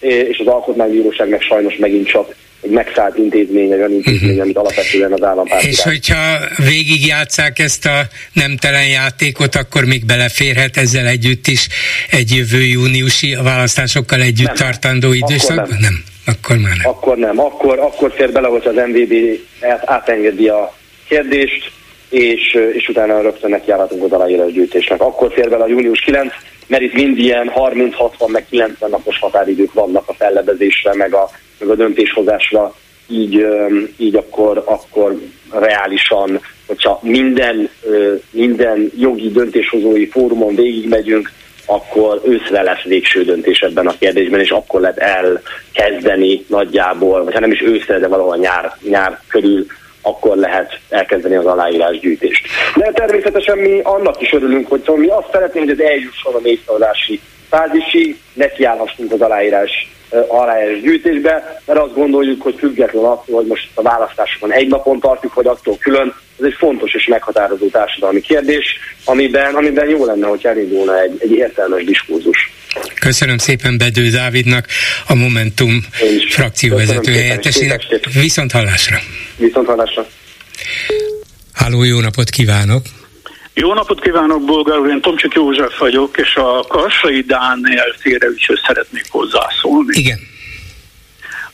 és 0.00 0.38
az 0.38 0.46
alkotmánybíróság 0.46 1.28
meg 1.28 1.40
sajnos 1.40 1.76
megint 1.76 2.06
csak 2.06 2.34
egy 2.60 2.70
megszállt 2.70 3.18
intézmény, 3.18 3.72
egy 3.72 3.78
olyan 3.78 3.92
intézmény, 3.92 4.28
uh-huh. 4.28 4.42
amit 4.42 4.56
alapvetően 4.56 5.12
az 5.12 5.22
állampárt. 5.22 5.64
És 5.64 5.82
hogyha 5.82 6.38
végigjátszák 6.56 7.58
ezt 7.58 7.86
a 7.86 8.00
nemtelen 8.32 8.86
játékot, 8.86 9.54
akkor 9.54 9.84
még 9.84 10.04
beleférhet 10.06 10.76
ezzel 10.76 11.06
együtt 11.06 11.46
is 11.46 11.68
egy 12.10 12.30
jövő 12.30 12.62
júniusi 12.62 13.36
választásokkal 13.42 14.20
együtt 14.20 14.46
nem. 14.46 14.54
tartandó 14.54 15.12
időszakban? 15.12 15.68
Nem. 15.68 15.78
nem. 15.80 16.04
Akkor 16.26 16.56
már 16.56 16.76
nem. 16.76 16.90
Akkor 16.90 17.16
nem. 17.16 17.40
Akkor, 17.40 17.78
akkor 17.78 18.12
fér 18.16 18.32
bele, 18.32 18.48
hogy 18.48 18.66
az 18.66 18.74
MVB 18.74 19.14
átengedi 19.84 20.48
a 20.48 20.74
kérdést, 21.08 21.72
és, 22.08 22.58
és 22.72 22.88
utána 22.88 23.20
rögtön 23.20 23.50
nekiállhatunk 23.50 24.04
az 24.04 24.12
aláírás 24.12 24.52
gyűjtésnek. 24.52 25.00
Akkor 25.00 25.32
fér 25.32 25.48
bele 25.48 25.64
a 25.64 25.68
június 25.68 26.00
9, 26.00 26.32
mert 26.70 26.82
itt 26.82 26.92
mind 26.92 27.18
ilyen 27.18 27.52
30-60 27.54 28.26
meg 28.26 28.46
90 28.50 28.90
napos 28.90 29.18
határidők 29.18 29.72
vannak 29.72 30.08
a 30.08 30.14
fellebezésre, 30.14 30.94
meg 30.94 31.14
a, 31.14 31.30
meg 31.58 31.68
a 31.68 31.74
döntéshozásra, 31.74 32.74
így, 33.08 33.46
így 33.96 34.14
akkor, 34.14 34.62
akkor 34.66 35.20
reálisan, 35.50 36.40
hogyha 36.66 36.98
minden, 37.02 37.70
minden 38.30 38.90
jogi 38.98 39.30
döntéshozói 39.30 40.06
fórumon 40.06 40.54
végigmegyünk, 40.54 41.32
akkor 41.66 42.20
őszre 42.24 42.62
lesz 42.62 42.82
végső 42.82 43.24
döntés 43.24 43.60
ebben 43.60 43.86
a 43.86 43.98
kérdésben, 43.98 44.40
és 44.40 44.50
akkor 44.50 44.80
lehet 44.80 44.98
elkezdeni 45.72 46.44
nagyjából, 46.46 47.24
vagy 47.24 47.34
ha 47.34 47.40
nem 47.40 47.52
is 47.52 47.62
őszre, 47.62 47.98
de 47.98 48.08
valahol 48.08 48.36
nyár, 48.36 48.76
nyár 48.88 49.20
körül 49.28 49.66
akkor 50.02 50.36
lehet 50.36 50.80
elkezdeni 50.88 51.34
az 51.34 51.46
aláírásgyűjtést. 51.46 52.46
De 52.76 52.90
természetesen 52.94 53.58
mi 53.58 53.80
annak 53.82 54.20
is 54.22 54.32
örülünk, 54.32 54.68
hogy 54.68 54.80
szóval 54.80 55.00
mi 55.00 55.08
azt 55.08 55.28
szeretnénk, 55.32 55.68
hogy 55.68 55.80
ez 55.80 55.86
eljusson 55.86 56.34
a 56.34 56.40
népszavazási 56.42 57.20
fázisig, 57.48 58.18
nekiállhassunk 58.32 59.12
az 59.12 59.20
aláírás 59.20 59.88
aláírás 60.28 60.80
gyűjtésbe, 60.80 61.60
mert 61.66 61.78
azt 61.78 61.94
gondoljuk, 61.94 62.42
hogy 62.42 62.54
független 62.58 63.04
attól, 63.04 63.36
hogy 63.36 63.46
most 63.46 63.68
a 63.74 63.82
választásokon 63.82 64.52
egy 64.52 64.68
napon 64.68 65.00
tartjuk, 65.00 65.34
vagy 65.34 65.46
attól 65.46 65.76
külön, 65.78 66.14
ez 66.38 66.44
egy 66.44 66.54
fontos 66.58 66.94
és 66.94 67.06
meghatározó 67.06 67.68
társadalmi 67.68 68.20
kérdés, 68.20 68.64
amiben, 69.04 69.54
amiben 69.54 69.88
jó 69.88 70.04
lenne, 70.04 70.26
hogy 70.26 70.46
elindulna 70.46 71.00
egy, 71.00 71.16
egy 71.18 71.32
értelmes 71.32 71.84
diskurzus. 71.84 72.52
Köszönöm 73.00 73.38
szépen 73.38 73.78
Bedő 73.78 74.08
Dávidnak, 74.08 74.66
a 75.06 75.14
Momentum 75.14 75.80
frakcióvezető 76.28 77.12
helyettesének. 77.12 77.82
Viszont 78.20 78.52
hallásra! 78.52 78.98
Viszont 79.40 79.66
hallásra! 79.66 80.06
Háló, 81.52 81.82
jó 81.82 82.00
napot 82.00 82.28
kívánok! 82.28 82.82
Jó 83.54 83.74
napot 83.74 84.00
kívánok, 84.00 84.44
Bolgár 84.44 84.78
úr, 84.78 84.88
én 84.88 85.00
Tomcsik 85.00 85.32
József 85.34 85.78
vagyok, 85.78 86.18
és 86.18 86.34
a 86.34 86.64
Kassai 86.68 87.20
Dániel 87.20 87.94
félreügyhöz 87.98 88.60
szeretnék 88.66 89.04
hozzászólni. 89.08 89.98
Igen. 89.98 90.18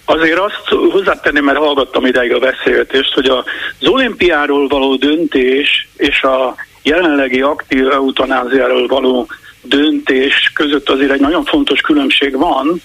Azért 0.05 0.39
azt 0.39 0.91
hozzátenném, 0.93 1.45
mert 1.45 1.59
hallgattam 1.59 2.07
ideig 2.07 2.33
a 2.33 2.39
beszélgetést, 2.39 3.13
hogy 3.13 3.27
az 3.27 3.45
olimpiáról 3.89 4.69
való 4.69 4.97
döntés 4.97 5.89
és 5.97 6.23
a 6.23 6.55
jelenlegi 6.83 7.41
aktív 7.41 7.91
eutanáziáról 7.91 8.87
való 8.87 9.29
döntés 9.63 10.51
között 10.55 10.89
azért 10.89 11.11
egy 11.11 11.21
nagyon 11.21 11.45
fontos 11.45 11.81
különbség 11.81 12.37
van. 12.37 12.83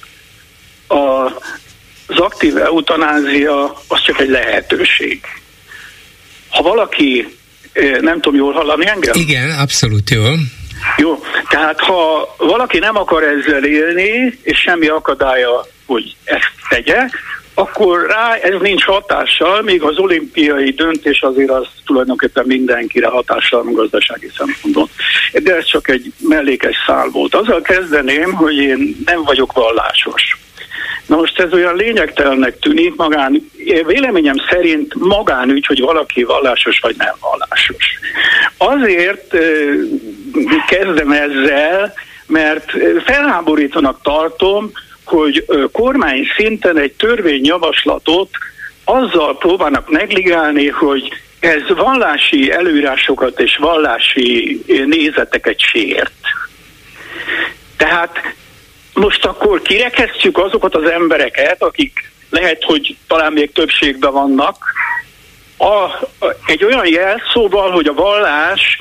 A, 0.87 1.31
az 2.11 2.19
aktív 2.19 2.57
eutanázia 2.57 3.81
az 3.87 4.01
csak 4.01 4.19
egy 4.19 4.29
lehetőség. 4.29 5.21
Ha 6.49 6.61
valaki 6.61 7.37
nem 8.01 8.21
tudom 8.21 8.39
jól 8.39 8.53
hallani 8.53 8.87
engem? 8.87 9.13
Igen, 9.15 9.59
abszolút 9.59 10.09
jól. 10.09 10.37
Jó, 10.97 11.19
tehát 11.49 11.79
ha 11.79 12.35
valaki 12.37 12.79
nem 12.79 12.97
akar 12.97 13.23
ezzel 13.23 13.63
élni, 13.63 14.39
és 14.41 14.59
semmi 14.59 14.87
akadálya, 14.87 15.65
hogy 15.85 16.15
ezt 16.23 16.51
tegye, 16.69 17.07
akkor 17.53 18.05
rá 18.07 18.33
ez 18.33 18.61
nincs 18.61 18.83
hatással, 18.83 19.61
míg 19.61 19.81
az 19.81 19.97
olimpiai 19.97 20.69
döntés 20.69 21.21
azért 21.21 21.49
az 21.49 21.67
tulajdonképpen 21.85 22.43
mindenkire 22.47 23.07
hatással 23.07 23.63
gazdasági 23.63 24.31
szempontból. 24.37 24.89
De 25.33 25.55
ez 25.55 25.65
csak 25.65 25.89
egy 25.89 26.13
mellékes 26.17 26.75
szál 26.85 27.09
volt. 27.09 27.35
Azzal 27.35 27.61
kezdeném, 27.61 28.33
hogy 28.33 28.55
én 28.55 28.95
nem 29.05 29.23
vagyok 29.23 29.53
vallásos. 29.53 30.37
Na 31.05 31.15
most 31.15 31.39
ez 31.39 31.53
olyan 31.53 31.75
lényegtelennek 31.75 32.59
tűnik, 32.59 32.95
magán, 32.95 33.51
véleményem 33.85 34.35
szerint 34.49 34.93
magánügy, 34.95 35.65
hogy 35.65 35.79
valaki 35.79 36.23
vallásos 36.23 36.79
vagy 36.79 36.95
nem 36.97 37.15
vallásos. 37.19 37.99
Azért 38.57 39.35
kezdem 40.67 41.11
ezzel, 41.11 41.93
mert 42.27 42.71
felháborítanak 43.05 43.99
tartom, 44.03 44.71
hogy 45.03 45.45
kormány 45.71 46.27
szinten 46.37 46.77
egy 46.77 46.91
törvényjavaslatot 46.91 48.29
azzal 48.83 49.37
próbálnak 49.37 49.89
negligálni, 49.89 50.67
hogy 50.67 51.11
ez 51.39 51.61
vallási 51.75 52.51
előírásokat 52.51 53.39
és 53.39 53.57
vallási 53.57 54.61
nézeteket 54.85 55.59
sért. 55.59 56.21
Tehát 57.77 58.35
most 58.93 59.25
akkor 59.25 59.61
kirekesztjük 59.61 60.37
azokat 60.37 60.75
az 60.75 60.89
embereket, 60.89 61.63
akik 61.63 62.11
lehet, 62.29 62.63
hogy 62.63 62.95
talán 63.07 63.33
még 63.33 63.51
többségben 63.51 64.11
vannak, 64.11 64.73
a, 65.57 66.05
egy 66.45 66.63
olyan 66.63 66.87
jelszóval, 66.87 67.71
hogy 67.71 67.87
a 67.87 67.93
vallás 67.93 68.77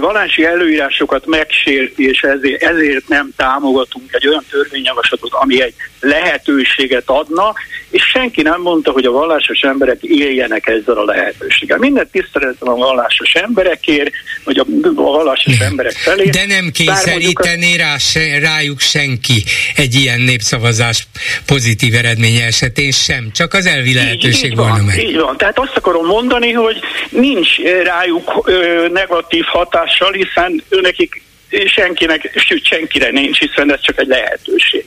vallási 0.00 0.44
előírásokat 0.44 1.26
megsérti, 1.26 2.08
és 2.08 2.22
ezért, 2.22 2.62
ezért 2.62 3.08
nem 3.08 3.30
támogatunk 3.36 4.12
egy 4.12 4.28
olyan 4.28 4.44
törvényjavaslatot, 4.50 5.32
ami 5.32 5.62
egy 5.62 5.74
lehetőséget 6.00 7.02
adna, 7.06 7.54
és 7.90 8.02
senki 8.02 8.42
nem 8.42 8.60
mondta, 8.60 8.90
hogy 8.90 9.04
a 9.04 9.10
vallásos 9.10 9.60
emberek 9.60 10.02
éljenek 10.02 10.66
ezzel 10.66 10.96
a 10.96 11.04
lehetőséggel. 11.04 11.78
Minden 11.78 12.08
tiszteletem 12.12 12.68
a 12.68 12.74
vallásos 12.74 13.32
emberekért, 13.32 14.12
vagy 14.44 14.58
a, 14.58 14.66
a 14.94 15.02
vallásos 15.02 15.58
emberek 15.58 15.92
felé. 15.92 16.28
De 16.28 16.46
nem 16.46 16.70
kényszeríteni 16.70 17.76
rá, 17.76 17.96
se, 17.98 18.38
rájuk 18.38 18.80
senki 18.80 19.44
egy 19.76 19.94
ilyen 19.94 20.20
népszavazás 20.20 21.06
pozitív 21.46 21.94
eredménye 21.94 22.44
esetén 22.44 22.90
sem, 22.90 23.30
csak 23.34 23.54
az 23.54 23.66
elvi 23.66 23.94
lehetőség 23.94 24.44
így, 24.44 24.50
így 24.50 24.56
volna 24.56 24.72
van, 24.72 24.84
meg. 24.84 24.98
Így 24.98 25.16
van, 25.16 25.36
tehát 25.36 25.58
azt 25.58 25.76
akarom 25.76 26.06
mondani, 26.06 26.52
hogy 26.52 26.76
nincs 27.08 27.58
rájuk 27.84 28.42
ö, 28.44 28.88
negatív 28.92 29.44
hatással, 29.44 30.12
hiszen 30.12 30.62
őnekik 30.68 31.22
senkinek, 31.66 32.32
sőt 32.36 32.64
senkire 32.64 33.10
nincs, 33.10 33.38
hiszen 33.38 33.72
ez 33.72 33.80
csak 33.80 33.98
egy 33.98 34.06
lehetőség. 34.06 34.84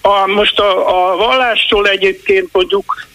A, 0.00 0.26
most 0.26 0.58
a, 0.58 1.12
a 1.12 1.16
vallástól 1.16 1.88
egyébként 1.88 2.48
mondjuk 2.52 3.06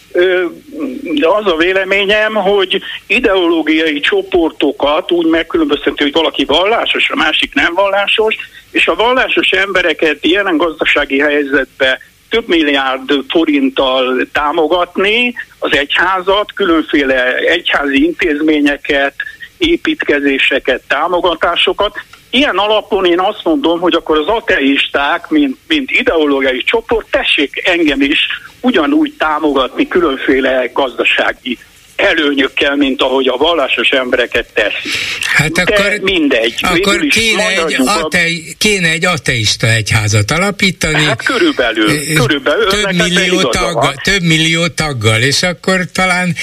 az 1.20 1.46
a 1.46 1.56
véleményem, 1.56 2.34
hogy 2.34 2.82
ideológiai 3.06 4.00
csoportokat 4.00 5.12
úgy 5.12 5.26
megkülönböztető, 5.26 6.04
hogy 6.04 6.12
valaki 6.12 6.44
vallásos, 6.44 7.10
a 7.10 7.16
másik 7.16 7.54
nem 7.54 7.74
vallásos, 7.74 8.36
és 8.70 8.86
a 8.86 8.94
vallásos 8.94 9.50
embereket 9.50 10.26
jelen 10.26 10.56
gazdasági 10.56 11.20
helyzetbe 11.20 11.98
több 12.28 12.48
milliárd 12.48 13.12
forinttal 13.28 14.26
támogatni 14.32 15.34
az 15.58 15.76
egyházat, 15.76 16.52
különféle 16.52 17.34
egyházi 17.34 18.04
intézményeket, 18.04 19.14
építkezéseket, 19.58 20.82
támogatásokat. 20.88 21.98
Ilyen 22.30 22.56
alapon 22.56 23.04
én 23.04 23.20
azt 23.20 23.40
mondom, 23.44 23.80
hogy 23.80 23.94
akkor 23.94 24.18
az 24.18 24.26
ateisták, 24.26 25.28
mint, 25.28 25.56
mint 25.68 25.90
ideológiai 25.90 26.62
csoport, 26.62 27.06
tessék 27.10 27.62
engem 27.64 28.00
is 28.00 28.18
ugyanúgy 28.60 29.14
támogatni 29.18 29.88
különféle 29.88 30.70
gazdasági 30.72 31.58
előnyökkel, 32.00 32.76
mint 32.76 33.02
ahogy 33.02 33.26
a 33.28 33.36
vallásos 33.36 33.88
embereket 33.88 34.46
teszik. 34.54 34.92
Hát 35.34 35.50
De 35.50 35.62
akkor, 35.62 35.98
mindegy. 36.02 36.54
Akkor 36.60 37.06
kéne 37.06 37.48
egy, 37.48 37.76
atei, 37.86 38.54
kéne 38.58 38.88
egy 38.88 39.04
ateista 39.04 39.66
egyházat 39.66 40.30
alapítani. 40.30 41.04
Hát 41.04 41.22
körülbelül. 41.24 42.14
körülbelül 42.14 42.68
több, 42.68 42.92
millió 42.92 43.42
taggal, 43.42 43.94
több 44.02 44.22
millió 44.22 44.66
taggal, 44.66 45.20
és 45.20 45.42
akkor 45.42 45.80
talán 45.92 46.34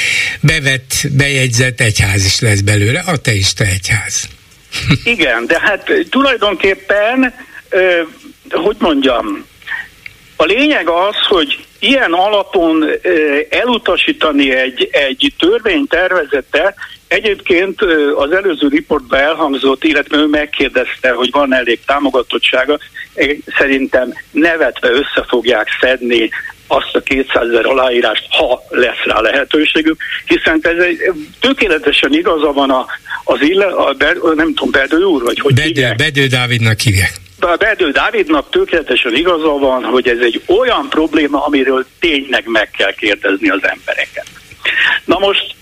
bevett, 0.41 0.93
bejegyzett 1.11 1.81
egyház 1.81 2.25
is 2.25 2.39
lesz 2.39 2.61
belőle, 2.61 2.99
ateista 2.99 3.63
egyház. 3.63 4.27
Igen, 5.03 5.45
de 5.45 5.59
hát 5.59 5.91
tulajdonképpen, 6.09 7.34
hogy 8.51 8.75
mondjam, 8.80 9.45
a 10.36 10.43
lényeg 10.43 10.89
az, 10.89 11.15
hogy 11.28 11.65
ilyen 11.80 12.13
alapon 12.13 12.86
elutasítani 13.49 14.51
egy, 14.51 14.89
egy 14.91 15.34
törvénytervezetet, 15.39 16.75
egyébként 17.07 17.82
az 18.15 18.32
előző 18.32 18.67
riportban 18.67 19.19
elhangzott, 19.19 19.84
illetve 19.84 20.17
ő 20.17 20.25
megkérdezte, 20.25 21.11
hogy 21.11 21.32
van 21.32 21.53
elég 21.53 21.80
támogatottsága, 21.86 22.78
szerintem 23.57 24.13
nevetve 24.32 24.89
össze 24.89 25.25
fogják 25.28 25.67
szedni 25.82 26.30
azt 26.68 26.95
a 26.95 27.01
200 27.01 27.49
ezer 27.49 27.65
aláírást, 27.65 28.28
ha 28.30 28.63
lesz 28.70 29.03
rá 29.05 29.20
lehetőségük, 29.20 30.01
hiszen 30.26 30.59
ez 30.61 30.84
egy 30.84 30.97
tökéletesen 31.39 32.13
igaza 32.13 32.51
van 32.53 32.70
a, 32.70 32.86
az 33.24 33.41
ille, 33.41 33.65
a, 33.65 33.95
nem 34.36 34.53
tudom, 34.53 34.72
Bedő 34.72 35.03
úr, 35.03 35.24
vagy 35.24 35.39
hogy 35.39 35.53
Bedő, 35.53 35.93
Bedő 35.97 36.28
Dávidnak 36.28 36.80
hívják. 36.80 37.11
A 37.39 37.55
Bedő 37.55 37.91
Dávidnak 37.91 38.49
tökéletesen 38.49 39.15
igaza 39.15 39.57
van, 39.57 39.84
hogy 39.84 40.07
ez 40.07 40.20
egy 40.20 40.41
olyan 40.45 40.89
probléma, 40.89 41.45
amiről 41.45 41.86
tényleg 41.99 42.43
meg 42.45 42.70
kell 42.72 42.93
kérdezni 42.93 43.49
az 43.49 43.63
embereket. 43.63 44.26
Na 45.05 45.20
most 45.20 45.55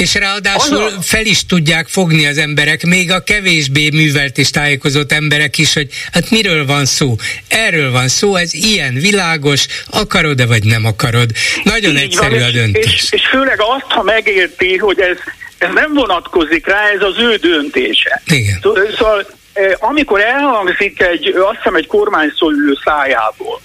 És 0.00 0.14
ráadásul 0.14 0.82
a... 0.82 1.02
fel 1.02 1.24
is 1.24 1.46
tudják 1.46 1.88
fogni 1.88 2.26
az 2.26 2.38
emberek, 2.38 2.84
még 2.84 3.10
a 3.10 3.22
kevésbé 3.22 3.90
művelt 3.92 4.38
és 4.38 4.50
tájékozott 4.50 5.12
emberek 5.12 5.58
is, 5.58 5.74
hogy 5.74 5.88
hát 6.12 6.30
miről 6.30 6.66
van 6.66 6.84
szó. 6.84 7.16
Erről 7.48 7.90
van 7.90 8.08
szó, 8.08 8.36
ez 8.36 8.54
ilyen 8.54 8.94
világos, 8.94 9.66
akarod-e 9.90 10.46
vagy 10.46 10.64
nem 10.64 10.84
akarod. 10.84 11.30
Nagyon 11.62 11.96
Így 11.96 12.02
egyszerű 12.02 12.38
van, 12.38 12.48
a 12.48 12.50
döntés. 12.50 12.94
És, 12.94 13.12
és 13.12 13.26
főleg 13.26 13.60
azt, 13.60 13.86
ha 13.88 14.02
megérti, 14.02 14.76
hogy 14.76 15.00
ez, 15.00 15.16
ez 15.58 15.68
nem 15.74 15.94
vonatkozik 15.94 16.66
rá, 16.66 16.88
ez 16.88 17.02
az 17.02 17.18
ő 17.18 17.36
döntése. 17.36 18.22
Igen. 18.26 18.58
Szóval 18.96 19.26
eh, 19.52 19.72
amikor 19.78 20.20
elhangzik 20.20 21.00
egy, 21.02 21.26
azt 21.26 21.56
hiszem 21.56 21.74
egy 21.74 21.86
kormányszólő 21.86 22.78
szájából, 22.84 23.60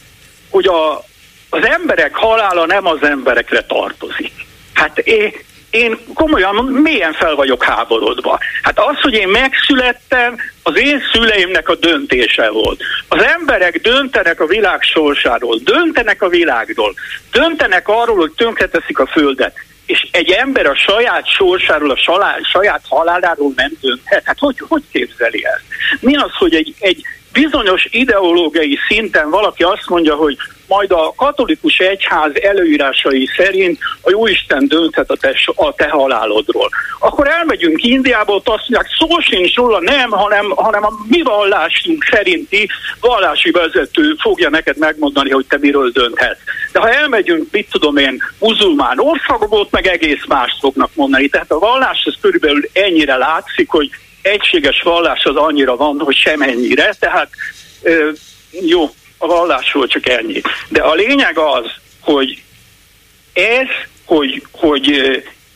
hogy 0.50 0.66
a, 0.66 1.06
az 1.50 1.66
emberek 1.66 2.16
halála 2.16 2.66
nem 2.66 2.86
az 2.86 3.04
emberekre 3.04 3.62
tartozik. 3.62 4.32
Hát 4.74 4.98
én, 4.98 5.34
én 5.74 5.98
komolyan 6.14 6.56
mélyen 6.66 7.14
fel 7.14 7.36
vagyok 7.36 7.64
háborodva. 7.64 8.40
Hát 8.62 8.80
az, 8.80 9.02
hogy 9.02 9.14
én 9.14 9.28
megszülettem, 9.28 10.36
az 10.64 10.80
én 10.80 11.02
szüleimnek 11.12 11.70
a 11.70 11.76
döntése 11.76 12.50
volt. 12.50 12.82
Az 13.08 13.24
emberek 13.24 13.82
döntenek 13.82 14.40
a 14.40 14.46
világ 14.46 14.82
sorsáról, 14.82 15.60
döntenek 15.64 16.22
a 16.22 16.28
világról, 16.28 16.94
döntenek 17.32 17.88
arról, 17.88 18.18
hogy 18.18 18.32
tönkreteszik 18.32 19.00
a 19.00 19.08
földet 19.08 19.54
és 19.86 20.08
egy 20.12 20.30
ember 20.30 20.66
a 20.66 20.76
saját 20.76 21.28
sorsáról, 21.28 21.92
a 21.92 21.98
saját 22.52 22.82
haláláról 22.90 23.52
nem 23.56 23.72
dönthet. 23.82 24.22
Hát 24.26 24.40
hogy, 24.40 24.56
hogy 24.68 24.84
képzeli 24.92 25.46
ezt? 25.46 25.64
Mi 26.00 26.16
az, 26.16 26.32
hogy 26.38 26.56
egy, 26.56 26.74
egy 26.80 27.02
bizonyos 27.34 27.88
ideológiai 27.92 28.78
szinten 28.88 29.30
valaki 29.30 29.64
azt 29.64 29.90
mondja, 29.90 30.16
hogy 30.16 30.38
majd 30.76 30.92
a 30.92 31.14
katolikus 31.16 31.78
egyház 31.78 32.32
előírásai 32.42 33.30
szerint 33.38 33.80
a 34.02 34.10
Jóisten 34.10 34.68
dönthet 34.68 35.10
a 35.10 35.16
te, 35.16 35.36
a 35.56 35.74
te 35.74 35.90
halálodról. 35.90 36.70
Akkor 37.00 37.28
elmegyünk 37.28 37.84
Indiába, 37.84 38.34
ott 38.34 38.48
azt 38.48 38.70
mondják, 38.70 38.96
szó 39.00 39.20
sincs 39.20 39.56
róla, 39.56 39.80
nem, 39.80 40.10
hanem, 40.10 40.50
hanem 40.50 40.84
a 40.86 40.92
mi 41.08 41.22
vallásunk 41.22 42.04
szerinti 42.12 42.70
vallási 43.00 43.52
vezető 43.52 44.16
fogja 44.20 44.50
neked 44.50 44.78
megmondani, 44.78 45.30
hogy 45.30 45.46
te 45.46 45.58
miről 45.60 45.90
dönthetsz. 45.90 46.40
De 46.72 46.80
ha 46.80 46.90
elmegyünk, 46.90 47.48
mit 47.52 47.68
tudom 47.72 47.98
én, 47.98 48.24
muzulmán 48.40 49.00
országokba, 49.00 49.58
ott 49.58 49.72
meg 49.72 49.88
egész 49.88 50.26
mást 50.28 50.60
fognak 50.60 50.90
mondani. 50.94 51.28
Tehát 51.28 51.52
a 51.52 51.60
vallás 51.60 52.04
ez 52.06 52.14
körülbelül 52.22 52.70
ennyire 52.74 53.16
látszik, 53.16 53.70
hogy 53.70 53.90
egységes 54.22 54.82
vallás 54.82 55.24
az 55.24 55.36
annyira 55.36 55.76
van, 55.76 56.00
hogy 56.00 56.16
semennyire, 56.16 56.94
tehát 57.00 57.30
jó, 58.62 58.90
a 59.24 59.28
vallásról 59.28 59.88
csak 59.88 60.10
ennyi. 60.10 60.42
De 60.70 60.82
a 60.82 60.94
lényeg 60.94 61.38
az, 61.38 61.72
hogy 62.00 62.44
ez, 63.34 63.68
hogy, 64.06 64.44
hogy 64.52 64.92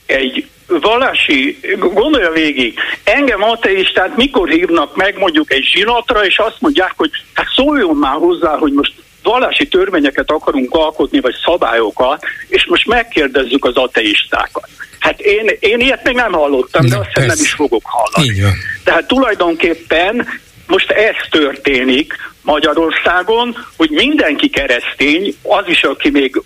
egy 0.05 0.47
vallási, 0.67 1.59
gondolja 1.77 2.31
végig, 2.31 2.79
engem 3.03 3.43
ateistát 3.43 4.15
mikor 4.15 4.49
hívnak 4.49 4.95
meg 4.95 5.17
mondjuk 5.17 5.53
egy 5.53 5.63
zsinatra, 5.73 6.25
és 6.25 6.37
azt 6.37 6.55
mondják, 6.59 6.93
hogy 6.95 7.11
hát 7.33 7.47
szóljon 7.55 7.95
már 7.95 8.15
hozzá, 8.15 8.57
hogy 8.57 8.71
most 8.71 8.93
vallási 9.23 9.67
törvényeket 9.67 10.31
akarunk 10.31 10.73
alkotni, 10.73 11.19
vagy 11.19 11.35
szabályokat, 11.45 12.23
és 12.47 12.65
most 12.65 12.87
megkérdezzük 12.87 13.65
az 13.65 13.75
ateistákat. 13.75 14.69
Hát 14.99 15.19
én, 15.19 15.51
én 15.59 15.79
ilyet 15.79 16.03
még 16.03 16.15
nem 16.15 16.31
hallottam, 16.31 16.81
de, 16.81 16.89
de 16.89 16.97
azt 16.97 17.07
hiszem 17.07 17.27
nem 17.27 17.37
is 17.41 17.53
fogok 17.53 17.83
hallani. 17.83 18.41
Tehát 18.83 19.07
tulajdonképpen 19.07 20.27
most 20.67 20.91
ez 20.91 21.15
történik 21.29 22.13
Magyarországon, 22.47 23.65
hogy 23.77 23.89
mindenki 23.89 24.49
keresztény, 24.49 25.35
az 25.41 25.67
is, 25.67 25.83
aki 25.83 26.09
még 26.09 26.41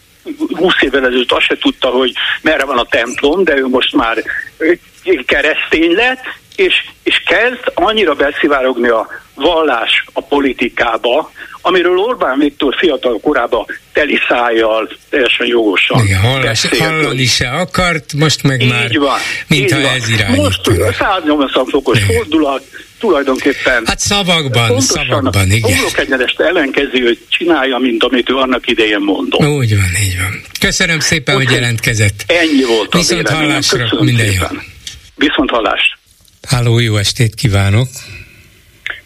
20 0.56 0.74
évvel 0.80 1.06
ezelőtt 1.06 1.32
azt 1.32 1.46
se 1.46 1.58
tudta, 1.58 1.90
hogy 1.90 2.14
merre 2.42 2.66
van 2.66 2.78
a 2.78 2.86
templom, 2.86 3.44
de 3.44 3.58
ő 3.58 3.68
most 3.68 3.96
már 3.96 4.24
keresztény 5.26 5.92
lett, 5.92 6.22
és, 6.62 6.74
és 7.04 7.24
kezd 7.26 7.72
annyira 7.74 8.14
beszivárogni 8.14 8.88
a 8.88 9.08
vallás 9.36 10.06
a 10.14 10.22
politikába, 10.22 11.32
amiről 11.62 11.98
Orbán 11.98 12.40
Viktor 12.40 12.76
fiatal 12.78 13.20
korában 13.20 13.66
teli 13.94 14.20
szájjal, 14.28 14.90
teljesen 15.10 15.48
jogosan. 15.48 16.04
Igen, 16.04 16.20
hallás, 16.20 16.68
hallani 16.80 17.26
se 17.26 17.50
akart, 17.50 18.14
most 18.14 18.44
meg 18.44 18.62
így 18.62 18.70
már 18.70 18.98
van, 18.98 19.20
mintha 19.48 19.80
így 19.80 19.86
ez 19.86 20.10
irányítana. 20.10 20.44
Most 20.44 20.96
180 20.98 21.66
fokos 21.66 21.98
Igen. 21.98 22.16
fordulat, 22.16 22.64
tulajdonképpen 23.00 23.84
Hát 23.86 24.00
szavakban, 24.00 24.80
szavakban, 24.80 25.52
igen. 25.52 25.78
A 25.94 26.00
egyenest 26.00 26.40
ellenkező, 26.40 27.04
hogy 27.04 27.20
csinálja, 27.30 27.78
mint 27.78 28.04
amit 28.04 28.30
ő 28.30 28.36
annak 28.36 28.68
idején 28.68 29.00
mondott. 29.00 29.42
Úgy 29.42 29.76
van, 29.76 29.92
így 30.04 30.18
van. 30.18 30.42
Köszönöm 30.60 31.00
szépen, 31.00 31.36
Úgy, 31.36 31.46
hogy 31.46 31.54
jelentkezett. 31.54 32.24
Ennyi 32.28 32.64
volt 32.64 32.94
Viszont 32.94 33.30
hallásra, 33.30 33.88
minden 34.00 34.26
jó. 34.26 34.46
Viszont 35.16 35.50
hallás. 35.50 36.00
Háló, 36.52 36.80
jó 36.80 36.96
estét 36.96 37.36
kívánok. 37.36 37.88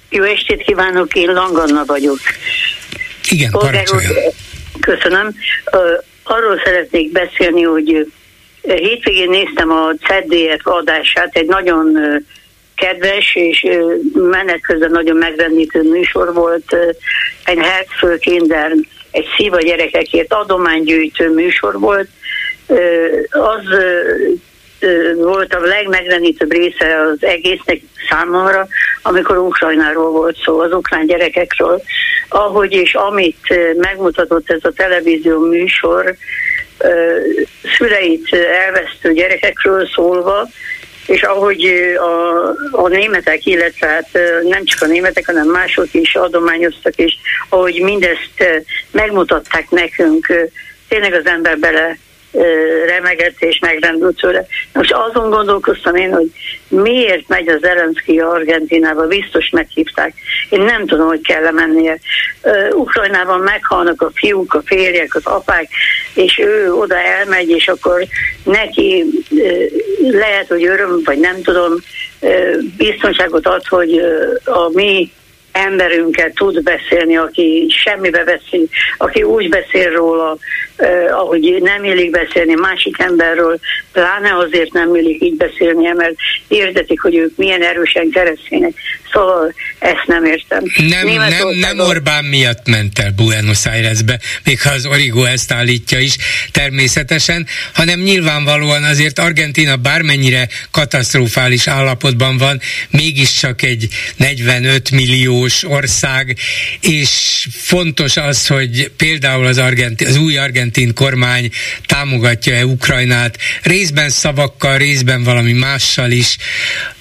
Jó 0.10 0.24
estét 0.24 0.64
kívánok, 0.64 1.14
én 1.14 1.34
Langanna 1.34 1.86
vagyok. 1.86 2.18
Igen, 3.30 3.52
parancsoljon. 3.52 4.14
Köszönöm. 4.80 5.36
Arról 6.24 6.62
szeretnék 6.64 7.12
beszélni, 7.12 7.62
hogy 7.62 8.12
hétvégén 8.62 9.30
néztem 9.30 9.72
a 9.72 9.94
CDF 9.94 10.66
adását, 10.66 11.36
egy 11.36 11.46
nagyon 11.46 11.98
kedves 12.76 13.36
és 13.36 13.66
menet 14.14 14.62
közben 14.62 14.92
nagyon 14.92 15.18
megrendítő 15.18 15.82
műsor 15.82 16.34
volt. 16.34 16.76
Egy 17.44 17.60
Herzfölkinder, 17.60 18.72
egy 19.12 19.26
szíva 19.38 19.62
gyerekekért 19.62 20.34
adománygyűjtő 20.34 21.34
műsor 21.34 21.80
volt. 21.80 22.10
Az 23.30 23.64
volt 25.16 25.54
a 25.54 25.60
legmegrendítőbb 25.60 26.52
része 26.52 27.02
az 27.02 27.18
egésznek 27.20 27.82
számomra, 28.10 28.68
amikor 29.02 29.38
Ukrajnáról 29.38 30.12
volt 30.12 30.38
szó, 30.44 30.60
az 30.60 30.72
ukrán 30.72 31.06
gyerekekről. 31.06 31.82
Ahogy 32.30 32.72
és 32.72 32.94
amit 32.94 33.76
megmutatott 33.78 34.52
ez 34.52 34.60
a 34.62 34.72
televízió 34.72 35.40
műsor, 35.40 36.16
szüleit 37.78 38.34
elvesztő 38.34 39.14
gyerekekről 39.14 39.88
szólva, 39.88 40.48
és 41.08 41.22
ahogy 41.24 41.66
a, 41.98 42.48
a 42.72 42.88
németek, 42.88 43.46
illetve 43.46 43.88
hát 43.88 44.10
nem 44.44 44.66
csak 44.66 44.82
a 44.82 44.86
németek, 44.86 45.26
hanem 45.26 45.48
mások 45.48 45.94
is 45.94 46.16
adományoztak, 46.16 46.96
és 46.96 47.14
ahogy 47.50 47.82
mindezt 47.82 48.64
megmutatták 48.92 49.70
nekünk, 49.70 50.50
tényleg 50.88 51.14
az 51.14 51.26
ember 51.26 51.58
bele 51.58 51.98
remegett 52.86 53.42
és 53.42 53.60
megrendült 53.60 54.18
tőle. 54.18 54.46
Most 54.74 54.94
azon 54.94 55.30
gondolkoztam 55.30 55.96
én, 55.96 56.14
hogy 56.14 56.32
miért 56.68 57.28
megy 57.28 57.48
az 57.48 57.60
Zelenszky 57.62 58.20
Argentinába, 58.20 59.08
biztos 59.08 59.50
meghívták. 59.50 60.14
Én 60.50 60.62
nem 60.62 60.86
tudom, 60.86 61.08
hogy 61.08 61.22
kell 61.22 61.52
mennie. 61.52 62.00
Ukrajnában 62.72 63.40
meghalnak 63.40 64.02
a 64.02 64.12
fiúk, 64.14 64.54
a 64.54 64.62
férjek, 64.66 65.16
az 65.16 65.26
apák, 65.26 65.68
és 66.14 66.40
ő 66.40 66.74
oda 66.74 66.98
elmegy, 66.98 67.50
és 67.50 67.68
akkor 67.68 68.06
neki 68.44 69.06
lehet, 70.12 70.48
hogy 70.48 70.66
öröm, 70.66 71.02
vagy 71.04 71.20
nem 71.20 71.42
tudom, 71.42 71.74
biztonságot 72.78 73.48
ad, 73.48 73.68
hogy 73.68 74.02
a 74.46 74.70
mi 74.74 75.12
emberünkkel 75.52 76.32
tud 76.32 76.64
beszélni, 76.64 77.18
aki 77.18 77.74
semmibe 77.84 78.24
veszi, 78.24 78.70
aki 78.98 79.24
úgy 79.24 79.50
beszél 79.50 79.92
róla, 79.92 80.38
eh, 80.76 81.20
ahogy 81.20 81.58
nem 81.62 81.84
illik 81.84 82.10
beszélni 82.10 82.54
másik 82.54 83.00
emberről, 83.00 83.60
pláne 83.92 84.38
azért 84.38 84.74
nem 84.74 84.96
illik 84.96 85.24
így 85.24 85.36
beszélni, 85.36 85.92
mert 85.96 86.16
érdetik, 86.48 87.02
hogy 87.02 87.16
ők 87.16 87.38
milyen 87.38 87.62
erősen 87.62 88.10
keresztények. 88.10 88.74
Szóval 89.12 89.54
ezt 89.80 90.04
nem 90.06 90.26
értem. 90.26 90.64
Nem, 90.78 91.08
nem, 91.08 91.48
nem 91.60 91.80
Orbán 91.80 92.26
miatt 92.26 92.68
ment 92.68 93.00
el 93.00 93.12
Buenos 93.16 93.66
Airesbe, 93.66 94.20
még 94.44 94.62
ha 94.62 94.70
az 94.70 94.86
Origo 94.86 95.24
ezt 95.24 95.52
állítja 95.52 96.00
is 96.00 96.16
természetesen, 96.52 97.48
hanem 97.74 98.00
nyilvánvalóan 98.00 98.84
azért 98.84 99.20
Argentina 99.20 99.76
bármennyire 99.76 100.48
katasztrofális 100.72 101.68
állapotban 101.68 102.38
van, 102.38 102.60
mégiscsak 102.90 103.62
egy 103.62 103.88
45 104.16 104.92
milliós 104.92 105.64
ország, 105.64 106.38
és 106.82 107.48
fontos 107.52 108.18
az, 108.18 108.48
hogy 108.48 108.92
például 108.98 109.46
az, 109.46 109.58
argentin, 109.58 110.08
az 110.08 110.18
új 110.18 110.38
argentin 110.38 110.65
kormány 110.94 111.50
támogatja-e 111.86 112.66
Ukrajnát, 112.66 113.38
részben 113.62 114.10
szavakkal, 114.10 114.78
részben 114.78 115.24
valami 115.24 115.54
mással 115.54 116.12
is, 116.12 116.38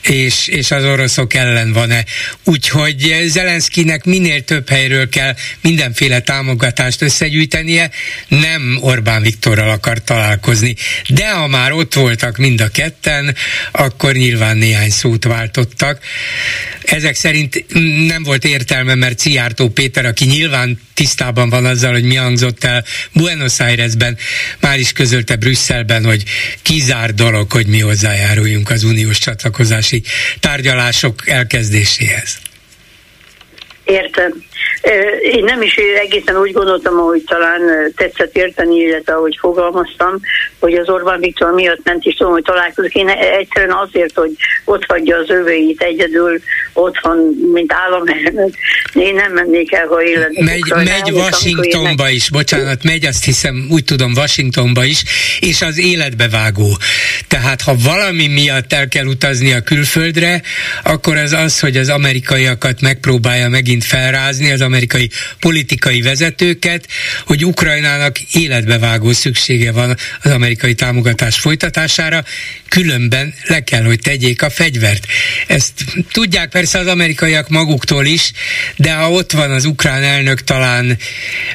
és, 0.09 0.49
és 0.49 0.71
az 0.71 0.85
oroszok 0.85 1.35
ellen 1.35 1.73
van-e. 1.73 2.05
Úgyhogy 2.45 3.25
Zelenszkinek 3.27 4.05
minél 4.05 4.45
több 4.45 4.69
helyről 4.69 5.09
kell 5.09 5.35
mindenféle 5.61 6.21
támogatást 6.21 7.03
összegyűjtenie, 7.03 7.91
nem 8.29 8.79
Orbán 8.81 9.23
Viktorral 9.23 9.71
akar 9.71 10.05
találkozni. 10.05 10.77
De 11.09 11.31
ha 11.31 11.47
már 11.47 11.73
ott 11.73 11.95
voltak 11.95 12.37
mind 12.37 12.61
a 12.61 12.69
ketten, 12.69 13.37
akkor 13.73 14.13
nyilván 14.13 14.57
néhány 14.57 14.91
szót 14.91 15.25
váltottak. 15.25 15.99
Ezek 16.83 17.15
szerint 17.15 17.65
nem 18.07 18.23
volt 18.23 18.45
értelme, 18.45 18.95
mert 18.95 19.19
Ciártó 19.19 19.69
Péter, 19.69 20.05
aki 20.05 20.25
nyilván 20.25 20.81
tisztában 20.95 21.49
van 21.49 21.65
azzal, 21.65 21.93
hogy 21.93 22.05
mi 22.05 22.15
hangzott 22.15 22.65
el 22.65 22.85
Buenos 23.13 23.61
Airesben, 23.61 24.17
már 24.61 24.79
is 24.79 24.93
közölte 24.93 25.37
Brüsszelben, 25.37 26.05
hogy 26.05 26.23
kizár 26.63 27.15
dolog, 27.15 27.53
hogy 27.53 27.67
mi 27.67 27.81
hozzájáruljunk 27.81 28.71
az 28.71 28.85
uniós 28.85 29.19
csatlakozási 29.19 29.94
tárgyalások 30.41 31.29
elkezdéséhez. 31.29 32.39
Értem. 33.85 34.45
Én 35.23 35.45
nem 35.45 35.63
is 35.63 35.77
egészen 35.77 36.37
úgy 36.37 36.53
gondoltam, 36.53 36.99
ahogy 36.99 37.23
talán 37.27 37.61
tetszett 37.97 38.37
érteni, 38.37 38.75
illetve 38.77 39.13
ahogy 39.13 39.37
fogalmaztam, 39.41 40.21
hogy 40.59 40.75
az 40.75 40.89
Orbán 40.89 41.21
Viktor 41.21 41.53
miatt 41.53 41.85
nem 41.85 41.99
is 42.01 42.15
tudom, 42.15 42.33
hogy 42.33 42.43
találkozik. 42.43 42.95
Én 42.95 43.09
egyszerűen 43.09 43.77
azért, 43.89 44.15
hogy 44.15 44.31
ott 44.65 44.85
hagyja 44.85 45.17
az 45.17 45.31
öveit 45.31 45.83
egyedül 45.83 46.41
otthon, 46.73 47.19
mint 47.53 47.73
államelnök. 47.73 48.55
Én 48.95 49.15
nem 49.15 49.33
mennék 49.33 49.73
el, 49.73 49.87
ha 49.87 50.03
életben. 50.03 50.45
Megy, 50.45 50.73
megy 50.75 51.11
Washingtonba 51.13 52.09
is, 52.09 52.31
bocsánat, 52.31 52.83
megy 52.83 53.07
azt 53.07 53.25
hiszem, 53.25 53.67
úgy 53.71 53.85
tudom, 53.85 54.13
Washingtonba 54.17 54.85
is, 54.85 55.03
és 55.41 55.63
az 55.63 55.79
életbe 55.79 56.29
vágó. 56.29 56.79
Tehát 57.29 57.61
ha 57.61 57.75
valami 57.85 58.27
miatt 58.27 58.73
el 58.73 58.89
kell 58.89 59.07
utazni 59.07 59.53
a 59.53 59.61
külföldre, 59.61 60.43
akkor 60.83 61.17
az 61.17 61.33
az, 61.33 61.61
hogy 61.61 61.77
az 61.77 61.89
amerikaiakat 61.89 62.81
megpróbálja 62.81 63.49
megint 63.49 63.85
felrázni, 63.85 64.51
az 64.51 64.61
amerikai 64.61 64.74
politikai 65.41 66.03
vezetőket, 66.03 66.89
hogy 67.27 67.45
Ukrajnának 67.45 68.21
életbevágó 68.21 69.13
szüksége 69.13 69.73
van 69.73 69.97
az 70.23 70.31
amerikai 70.31 70.75
támogatás 70.75 71.39
folytatására, 71.39 72.25
különben 72.69 73.35
le 73.47 73.65
kell, 73.65 73.85
hogy 73.85 73.99
tegyék 73.99 74.43
a 74.43 74.51
fegyvert. 74.51 75.07
Ezt 75.47 75.73
tudják 76.13 76.49
persze 76.49 76.79
az 76.79 76.87
amerikaiak 76.87 77.49
maguktól 77.49 78.07
is, 78.07 78.33
de 78.77 78.93
ha 78.93 79.11
ott 79.11 79.33
van 79.33 79.51
az 79.51 79.65
ukrán 79.65 80.03
elnök, 80.03 80.45
talán 80.45 80.99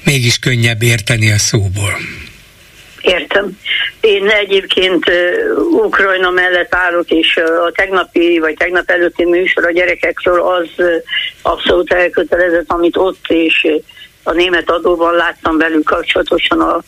mégis 0.03 0.39
könnyebb 0.39 0.83
érteni 0.83 1.31
a 1.31 1.37
szóból. 1.37 1.99
Értem. 3.01 3.57
Én 3.99 4.29
egyébként 4.29 5.11
Ukrajna 5.71 6.29
mellett 6.29 6.75
állok, 6.75 7.09
és 7.09 7.37
a 7.37 7.71
tegnapi 7.71 8.39
vagy 8.39 8.55
tegnap 8.55 8.89
előtti 8.89 9.25
műsor 9.25 9.65
a 9.65 9.71
gyerekekről 9.71 10.41
az 10.41 10.85
abszolút 11.41 11.93
elkötelezett, 11.93 12.71
amit 12.71 12.97
ott 12.97 13.25
és 13.27 13.67
a 14.23 14.31
német 14.31 14.69
adóban 14.69 15.15
láttam 15.15 15.57
velük 15.57 15.83
kapcsolatosan 15.83 16.61
a 16.61 16.81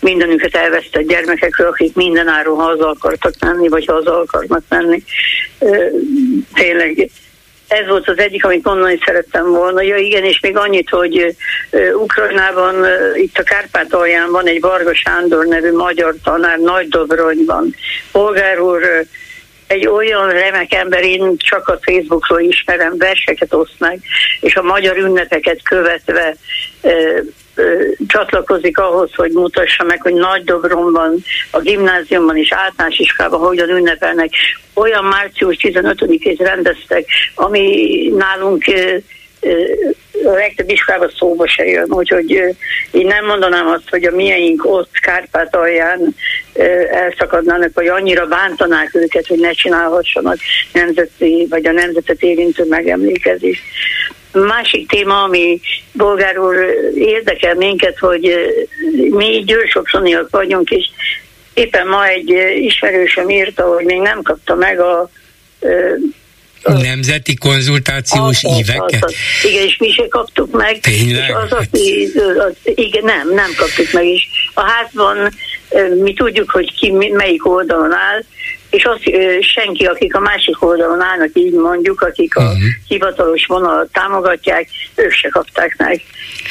mindenüket 0.00 0.54
elvesztett 0.54 1.08
gyermekekről, 1.08 1.68
akik 1.68 1.94
mindenáron 1.94 2.58
haza 2.58 2.88
akartak 2.88 3.34
menni, 3.40 3.68
vagy 3.68 3.84
haza 3.86 4.18
akarnak 4.18 4.62
menni. 4.68 5.02
Tényleg 6.54 7.10
ez 7.72 7.86
volt 7.88 8.08
az 8.08 8.18
egyik, 8.18 8.44
amit 8.44 8.64
mondani 8.64 8.98
szerettem 9.04 9.50
volna. 9.50 9.82
Ja 9.82 9.96
igen, 9.96 10.24
és 10.24 10.40
még 10.40 10.56
annyit, 10.56 10.88
hogy 10.90 11.36
Ukrajnában, 11.94 12.86
itt 13.14 13.38
a 13.38 13.42
Kárpátalján 13.42 14.30
van 14.30 14.46
egy 14.46 14.60
Varga 14.60 14.94
Sándor 14.94 15.46
nevű 15.46 15.72
magyar 15.72 16.14
tanár, 16.22 16.58
Nagy 16.58 16.88
Dobronyban. 16.88 17.74
Polgár 18.12 18.60
úr 18.60 18.82
egy 19.66 19.86
olyan 19.86 20.30
remek 20.30 20.74
ember, 20.74 21.04
én 21.04 21.36
csak 21.36 21.68
a 21.68 21.78
Facebookról 21.82 22.40
ismerem, 22.40 22.94
verseket 22.98 23.54
oszt 23.54 23.78
meg, 23.78 24.00
és 24.40 24.56
a 24.56 24.62
magyar 24.62 24.96
ünnepeket 24.96 25.62
követve 25.62 26.36
csatlakozik 28.06 28.78
ahhoz, 28.78 29.14
hogy 29.14 29.30
mutassa 29.30 29.84
meg, 29.84 30.02
hogy 30.02 30.14
Nagy 30.14 30.44
Dobronban, 30.44 31.24
a 31.50 31.60
gimnáziumban 31.60 32.36
és 32.36 32.52
általános 32.52 32.98
iskolában 32.98 33.40
hogyan 33.40 33.68
ünnepelnek. 33.68 34.30
Olyan 34.74 35.04
március 35.04 35.56
15-ét 35.60 36.38
rendeztek, 36.38 37.06
ami 37.34 38.12
nálunk 38.16 38.64
a 40.24 40.30
legtöbb 40.30 40.70
iskolában 40.70 41.12
szóba 41.18 41.48
se 41.48 41.64
jön, 41.64 41.86
úgyhogy 41.88 42.30
én 42.90 43.06
nem 43.06 43.26
mondanám 43.26 43.66
azt, 43.66 43.90
hogy 43.90 44.04
a 44.04 44.14
mieink 44.14 44.64
ott 44.64 44.90
Kárpátalján 45.00 46.14
elszakadnának, 46.90 47.70
vagy 47.74 47.86
annyira 47.86 48.26
bántanák 48.26 48.94
őket, 48.94 49.26
hogy 49.26 49.38
ne 49.38 49.50
csinálhassanak 49.50 50.36
nemzeti, 50.72 51.46
vagy 51.50 51.66
a 51.66 51.72
nemzetet 51.72 52.22
érintő 52.22 52.64
megemlékezést. 52.64 53.62
Másik 54.32 54.88
téma, 54.88 55.22
ami 55.22 55.60
bolgár 55.92 56.38
úr 56.38 56.56
érdekel 56.94 57.54
minket, 57.54 57.98
hogy 57.98 58.34
mi 59.10 59.42
győrsokszoniak 59.46 60.30
vagyunk, 60.30 60.70
és 60.70 60.86
éppen 61.54 61.86
ma 61.86 62.06
egy 62.06 62.28
ismerősöm 62.54 63.28
írta, 63.28 63.74
hogy 63.74 63.84
még 63.84 64.00
nem 64.00 64.22
kapta 64.22 64.54
meg 64.54 64.80
a 64.80 65.10
Nemzeti 66.62 67.34
konzultációs 67.34 68.44
az, 68.44 68.58
éveket? 68.58 69.04
Az, 69.04 69.14
az. 69.14 69.50
Igen, 69.50 69.62
és 69.62 69.76
mi 69.78 69.90
se 69.90 70.08
kaptuk 70.08 70.56
meg. 70.56 70.80
Tényleg? 70.80 71.28
És 71.28 71.34
az, 71.34 71.52
aki, 71.52 72.08
az, 72.38 72.72
igen, 72.74 73.04
nem, 73.04 73.34
nem 73.34 73.50
kaptuk 73.56 73.92
meg 73.92 74.06
is. 74.06 74.28
A 74.54 74.60
házban 74.60 75.32
mi 76.02 76.12
tudjuk, 76.12 76.50
hogy 76.50 76.74
ki 76.74 76.90
melyik 76.90 77.48
oldalon 77.48 77.92
áll, 77.92 78.22
és 78.70 78.84
az 78.84 78.98
senki, 79.40 79.84
akik 79.84 80.14
a 80.14 80.20
másik 80.20 80.62
oldalon 80.62 81.00
állnak, 81.00 81.30
így 81.32 81.52
mondjuk, 81.52 82.00
akik 82.00 82.36
a 82.36 82.42
uh-huh. 82.42 82.58
hivatalos 82.88 83.46
vonalat 83.46 83.92
támogatják, 83.92 84.68
ők 84.94 85.12
se 85.12 85.28
kapták 85.28 85.74
meg. 85.78 86.02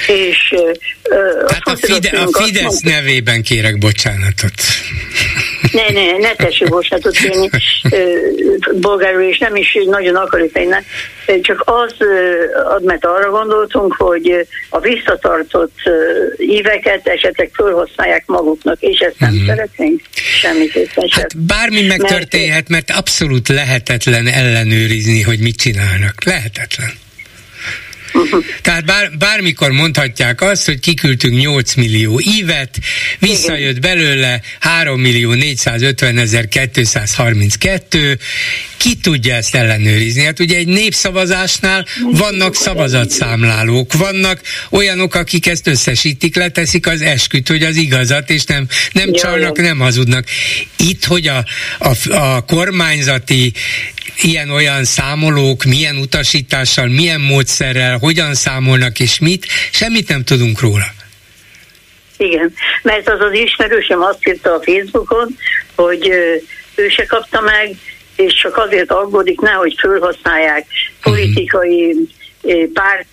És, 0.08 0.54
Tehát 1.48 1.62
a, 1.64 1.76
Fide- 1.76 2.14
a 2.14 2.44
Fidesz 2.44 2.80
nevében 2.80 3.42
kérek 3.42 3.78
bocsánatot. 3.78 4.54
Ne, 5.72 5.94
ne, 5.94 6.18
ne 6.18 6.36
tessék 6.36 6.70
bocsánatot 6.70 7.16
kérni 7.16 7.50
bolgárul, 8.76 9.22
és 9.22 9.38
nem 9.38 9.56
is 9.56 9.78
nagyon 9.86 10.16
akarjuk 10.16 10.58
én 10.58 10.76
csak 11.42 11.64
az, 11.66 11.96
mert 12.84 13.06
arra 13.06 13.30
gondoltunk, 13.30 13.94
hogy 13.94 14.48
a 14.70 14.80
visszatartott 14.80 15.78
éveket 16.38 17.08
esetleg 17.08 17.50
felhasználják 17.54 18.24
maguknak, 18.26 18.82
és 18.82 19.00
ezt 19.00 19.20
nem 19.20 19.32
uh-huh. 19.32 19.48
szeretnénk 19.48 20.02
semmiképpen 20.42 21.08
sem. 21.08 21.22
Hát 21.22 21.38
bármi 21.38 21.82
megtörténhet, 21.82 22.70
mert 22.70 22.92
abszolút 22.92 23.48
lehetetlen 23.48 24.28
ellenőrizni, 24.28 25.22
hogy 25.22 25.40
mit 25.40 25.56
csinálnak. 25.56 26.24
Lehetetlen. 26.24 26.92
Tehát 28.62 28.86
bár, 28.86 29.18
bármikor 29.18 29.72
mondhatják 29.72 30.42
azt, 30.42 30.66
hogy 30.66 30.80
kiküldtünk 30.80 31.40
8 31.40 31.74
millió 31.74 32.22
ívet, 32.38 32.80
visszajött 33.20 33.80
belőle 33.80 34.42
3 34.60 35.02
millió 35.02 35.34
450 35.34 36.18
ezer 36.18 36.48
232, 36.48 38.20
ki 38.78 38.96
tudja 38.96 39.36
ezt 39.36 39.56
ellenőrizni? 39.56 40.24
Hát 40.24 40.40
ugye 40.40 40.58
egy 40.58 40.68
népszavazásnál 40.68 41.86
vannak 42.12 42.56
szavazatszámlálók, 42.56 43.94
vannak 43.94 44.42
olyanok, 44.70 45.16
akik 45.16 45.48
ezt 45.48 45.68
összesítik, 45.68 46.36
leteszik 46.36 46.88
az 46.88 47.02
esküt, 47.02 47.48
hogy 47.48 47.64
az 47.64 47.76
igazat, 47.76 48.30
és 48.30 48.44
nem, 48.44 48.68
nem 48.92 49.12
csalnak, 49.12 49.58
nem 49.58 49.80
hazudnak. 49.80 50.26
Itt, 50.78 51.06
hogy 51.06 51.28
a, 51.28 51.46
a, 51.80 52.14
a 52.16 52.42
kormányzati 52.42 53.54
ilyen-olyan 54.18 54.84
számolók, 54.84 55.64
milyen 55.64 55.96
utasítással, 55.96 56.88
milyen 56.88 57.22
módszerrel, 57.22 57.98
hogyan 57.98 58.34
számolnak 58.34 59.00
és 59.00 59.20
mit, 59.20 59.46
semmit 59.72 60.08
nem 60.08 60.24
tudunk 60.24 60.60
róla. 60.60 60.86
Igen, 62.18 62.54
mert 62.82 63.10
az 63.10 63.20
az 63.20 63.34
ismerősöm 63.34 64.02
azt 64.02 64.28
írta 64.28 64.54
a 64.54 64.62
Facebookon, 64.64 65.38
hogy 65.76 66.08
ő 66.76 66.88
se 66.90 67.06
kapta 67.06 67.42
meg, 67.42 67.76
és 68.16 68.34
csak 68.34 68.58
azért 68.58 68.92
aggódik, 68.92 69.40
nehogy 69.40 69.76
felhasználják 69.80 70.66
politikai 71.02 71.92
uh-huh 71.92 72.20
párt, 72.74 73.08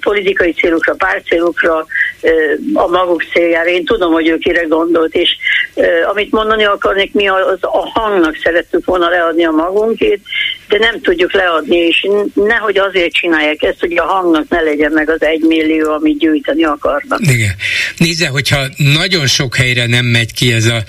politikai 0.00 0.52
célokra, 0.52 0.96
célokra 1.28 1.86
a 2.74 2.86
maguk 2.86 3.24
céljára. 3.32 3.68
Én 3.68 3.84
tudom, 3.84 4.12
hogy 4.12 4.28
ő 4.28 4.38
kire 4.38 4.62
gondolt, 4.62 5.14
és 5.14 5.36
amit 6.10 6.30
mondani 6.30 6.64
akarnék, 6.64 7.12
mi 7.12 7.28
az 7.28 7.58
a 7.60 7.90
hangnak 7.94 8.36
szerettük 8.42 8.84
volna 8.84 9.08
leadni 9.08 9.44
a 9.44 9.50
magunkét, 9.50 10.20
de 10.68 10.78
nem 10.78 11.00
tudjuk 11.00 11.32
leadni, 11.32 11.76
és 11.76 12.06
nehogy 12.34 12.78
azért 12.78 13.12
csinálják 13.12 13.62
ezt, 13.62 13.80
hogy 13.80 13.98
a 13.98 14.04
hangnak 14.04 14.48
ne 14.48 14.60
legyen 14.60 14.92
meg 14.92 15.10
az 15.10 15.22
egy 15.22 15.40
millió, 15.40 15.92
amit 15.92 16.18
gyűjteni 16.18 16.64
akarnak. 16.64 17.20
Igen. 17.20 17.54
Nézze, 17.96 18.28
hogyha 18.28 18.66
nagyon 18.76 19.26
sok 19.26 19.56
helyre 19.56 19.86
nem 19.86 20.04
megy 20.04 20.32
ki 20.32 20.52
ez, 20.52 20.66
a, 20.66 20.82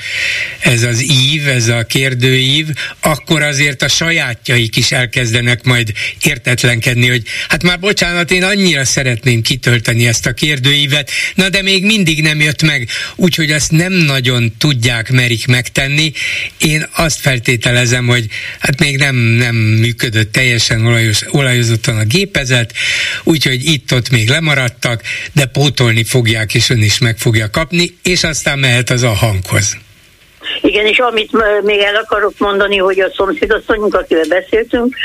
ez 0.64 0.84
az 0.84 1.04
ív, 1.04 1.48
ez 1.48 1.68
a 1.68 1.84
kérdőív, 1.84 2.66
akkor 3.02 3.42
azért 3.42 3.82
a 3.82 3.88
sajátjaik 3.88 4.76
is 4.76 4.92
elkezdenek 4.92 5.64
majd 5.64 5.92
értetlenkedni, 6.24 7.10
hogy 7.10 7.22
hát 7.48 7.64
már 7.64 7.75
már 7.76 7.94
bocsánat, 7.94 8.32
én 8.32 8.44
annyira 8.44 8.86
szeretném 8.86 9.42
kitölteni 9.42 10.08
ezt 10.08 10.26
a 10.26 10.34
kérdőívet, 10.34 11.10
na 11.36 11.50
de 11.50 11.62
még 11.62 11.86
mindig 11.86 12.22
nem 12.22 12.40
jött 12.40 12.62
meg, 12.62 12.88
úgyhogy 13.16 13.52
ezt 13.52 13.72
nem 13.72 13.94
nagyon 13.94 14.54
tudják, 14.58 15.12
merik 15.12 15.48
megtenni. 15.48 16.12
Én 16.60 16.88
azt 16.96 17.20
feltételezem, 17.20 18.08
hogy 18.08 18.26
hát 18.60 18.80
még 18.80 18.98
nem, 18.98 19.16
nem 19.16 19.56
működött 19.56 20.32
teljesen 20.32 20.86
olajos, 20.86 21.24
olajozottan 21.32 21.98
a 21.98 22.04
gépezet, 22.04 22.74
úgyhogy 23.24 23.66
itt-ott 23.66 24.10
még 24.10 24.30
lemaradtak, 24.30 25.02
de 25.34 25.46
pótolni 25.46 26.04
fogják, 26.04 26.54
és 26.54 26.70
ön 26.70 26.82
is 26.82 27.00
meg 27.00 27.18
fogja 27.18 27.50
kapni, 27.50 27.98
és 28.04 28.24
aztán 28.24 28.60
mehet 28.60 28.90
az 28.90 29.04
a 29.04 29.14
hanghoz. 29.14 29.78
Igen, 30.62 30.86
és 30.86 30.98
amit 30.98 31.32
még 31.64 31.80
el 31.80 31.96
akarok 31.96 32.34
mondani, 32.38 32.78
hogy 32.78 33.00
a 33.00 33.12
szomszédasszonyunk, 33.16 33.96
akivel 33.96 34.26
beszéltünk, 34.30 34.96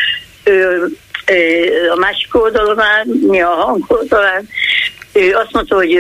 ő, 0.45 0.87
a 1.93 1.97
másik 1.99 2.35
oldalon 2.35 2.79
áll, 2.79 3.05
mi 3.21 3.41
a 3.41 3.49
hang 3.49 3.85
oldalán, 3.89 4.49
ő 5.13 5.35
azt 5.35 5.53
mondta, 5.53 5.75
hogy 5.75 5.99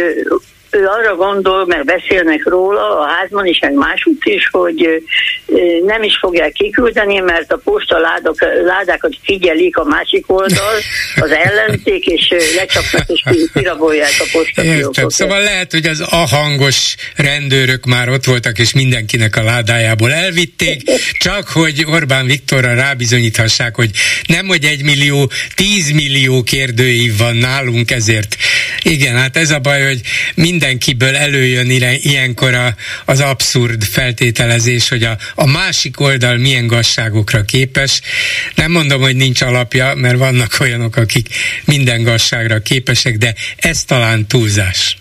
ő 0.70 0.86
arra 0.86 1.16
gondol, 1.16 1.66
mert 1.66 1.84
beszélnek 1.84 2.44
róla 2.44 2.98
a 2.98 3.06
házban 3.06 3.46
is, 3.46 3.58
meg 3.60 3.74
másút 3.74 4.24
is, 4.24 4.48
hogy 4.50 5.04
nem 5.84 6.02
is 6.02 6.18
fogják 6.20 6.52
kiküldeni, 6.52 7.18
mert 7.18 7.52
a 7.52 7.56
posta 7.64 7.98
ládok, 7.98 8.40
ládákat 8.64 9.16
figyelik 9.22 9.76
a 9.76 9.84
másik 9.84 10.32
oldal, 10.32 10.74
az 11.24 11.30
ellenzék, 11.30 12.06
és 12.06 12.34
lecsapnak 12.56 13.08
és 13.08 13.22
kirabolják 13.54 14.12
a 14.18 14.24
posta 14.32 14.64
Értem. 14.64 15.08
Szóval 15.08 15.40
lehet, 15.40 15.72
hogy 15.72 15.86
az 15.86 16.00
ahangos 16.00 16.94
rendőrök 17.16 17.84
már 17.84 18.08
ott 18.08 18.24
voltak, 18.24 18.58
és 18.58 18.72
mindenkinek 18.72 19.36
a 19.36 19.42
ládájából 19.42 20.12
elvitték, 20.12 20.82
csak 21.18 21.48
hogy 21.48 21.84
Orbán 21.86 22.26
Viktorra 22.26 22.74
rábizonyíthassák, 22.74 23.74
hogy 23.74 23.90
nem, 24.26 24.46
hogy 24.46 24.64
egy 24.64 24.82
millió, 24.82 25.30
tíz 25.54 25.90
millió 25.90 26.42
kérdőív 26.42 27.16
van 27.16 27.36
nálunk, 27.36 27.90
ezért 27.90 28.36
igen, 28.82 29.16
hát 29.16 29.36
ez 29.36 29.50
a 29.50 29.58
baj, 29.58 29.82
hogy 29.82 30.00
mindenkiből 30.60 31.16
előjön 31.16 31.70
ilyenkor 32.00 32.54
a, 32.54 32.74
az 33.04 33.20
abszurd 33.20 33.84
feltételezés, 33.84 34.88
hogy 34.88 35.02
a, 35.02 35.16
a 35.34 35.46
másik 35.46 36.00
oldal 36.00 36.36
milyen 36.36 36.66
gazságokra 36.66 37.42
képes. 37.42 38.00
Nem 38.54 38.70
mondom, 38.70 39.00
hogy 39.00 39.16
nincs 39.16 39.40
alapja, 39.42 39.94
mert 39.94 40.18
vannak 40.18 40.56
olyanok, 40.60 40.96
akik 40.96 41.28
minden 41.64 42.02
gazságra 42.02 42.58
képesek, 42.58 43.16
de 43.16 43.34
ez 43.56 43.84
talán 43.84 44.26
túlzás. 44.26 44.96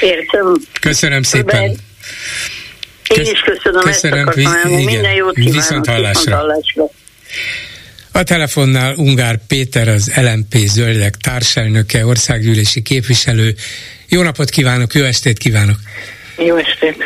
Értem. 0.00 0.56
Köszönöm 0.80 1.22
szépen. 1.22 1.62
Én 3.08 3.20
is 3.20 3.40
köszönöm, 3.44 3.80
köszönöm 3.80 4.28
ezt 4.28 4.34
akartam 4.34 4.72
Minden 4.72 5.14
jót 5.14 5.34
kívánok. 5.34 5.54
Viszont 5.54 5.86
hallásra. 5.86 6.20
Viszont 6.20 6.34
hallásra. 6.34 6.90
A 8.16 8.22
telefonnál 8.22 8.94
Ungár 8.94 9.38
Péter, 9.48 9.88
az 9.88 10.12
LMP 10.14 10.54
Zöldek 10.54 11.14
társelnöke, 11.14 12.06
országgyűlési 12.06 12.82
képviselő. 12.82 13.54
Jó 14.08 14.22
napot 14.22 14.50
kívánok, 14.50 14.94
jó 14.94 15.04
estét 15.04 15.38
kívánok! 15.38 15.76
Jó 16.38 16.56
estét! 16.56 16.96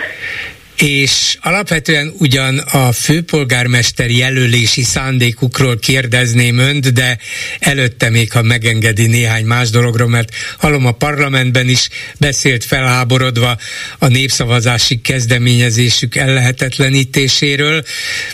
És 0.83 1.37
alapvetően 1.41 2.13
ugyan 2.19 2.59
a 2.59 2.93
főpolgármester 2.93 4.11
jelölési 4.11 4.83
szándékukról 4.83 5.79
kérdezném 5.79 6.59
önt, 6.59 6.93
de 6.93 7.19
előtte 7.59 8.11
még, 8.11 8.33
ha 8.33 8.43
megengedi 8.43 9.07
néhány 9.07 9.45
más 9.45 9.71
dologról, 9.71 10.09
mert 10.09 10.35
hallom 10.59 10.87
a 10.87 10.93
parlamentben 10.93 11.69
is 11.69 11.89
beszélt 12.19 12.65
felháborodva 12.65 13.59
a 13.99 14.07
népszavazási 14.07 15.01
kezdeményezésük 15.01 16.17
ellehetetlenítéséről. 16.17 17.83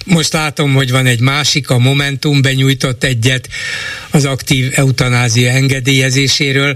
Most 0.05 0.33
látom, 0.33 0.75
hogy 0.75 0.91
van 0.91 1.07
egy 1.07 1.21
másik, 1.21 1.71
a 1.71 1.79
Momentum 1.79 2.43
benyújtott 2.43 3.05
egyet 3.05 3.49
az 4.17 4.25
aktív 4.25 4.73
eutanázia 4.75 5.51
engedélyezéséről. 5.51 6.75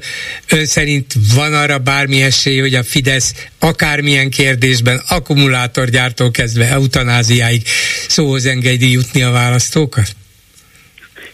Ön 0.53 0.67
szerint 0.67 1.13
van 1.35 1.55
arra 1.55 1.79
bármi 1.79 2.23
esély, 2.23 2.59
hogy 2.59 2.75
a 2.75 2.83
Fidesz 2.83 3.49
akármilyen 3.59 4.31
kérdésben 4.31 5.01
akkumulátorgyártól 5.09 6.31
kezdve 6.31 6.69
eutanáziáig 6.69 7.63
szóhoz 8.09 8.47
engedi 8.47 8.91
jutni 8.93 9.23
a 9.23 9.31
választókat? 9.31 10.09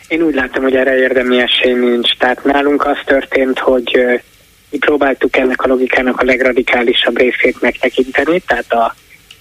Én 0.08 0.22
úgy 0.22 0.34
látom, 0.34 0.62
hogy 0.62 0.74
erre 0.74 0.96
érdemi 0.96 1.40
esély 1.40 1.72
nincs. 1.72 2.16
Tehát 2.18 2.44
nálunk 2.44 2.86
az 2.86 2.98
történt, 3.04 3.58
hogy 3.58 3.98
mi 4.70 4.78
próbáltuk 4.78 5.36
ennek 5.36 5.62
a 5.62 5.68
logikának 5.68 6.20
a 6.20 6.24
legradikálisabb 6.24 7.18
részét 7.18 7.60
megtekinteni, 7.60 8.40
tehát 8.46 8.72
a 8.72 8.94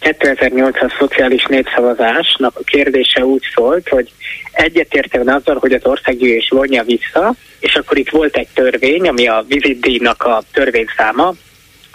2008-as 0.06 0.98
szociális 0.98 1.46
népszavazásnak 1.46 2.56
a 2.56 2.64
kérdése 2.64 3.26
úgy 3.26 3.44
szólt, 3.56 3.90
hogy 3.90 4.12
egyetértően 4.52 5.28
azzal, 5.28 5.58
hogy 5.60 5.74
az 5.74 5.86
országgyűlés 5.86 6.50
vonja 6.50 6.84
vissza, 6.84 7.34
és 7.60 7.76
akkor 7.76 7.98
itt 7.98 8.10
volt 8.10 8.36
egy 8.38 8.48
törvény, 8.54 9.08
ami 9.08 9.28
a 9.28 9.46
vizitdíjnak 9.48 10.24
a 10.24 10.42
törvényszáma, 10.54 11.34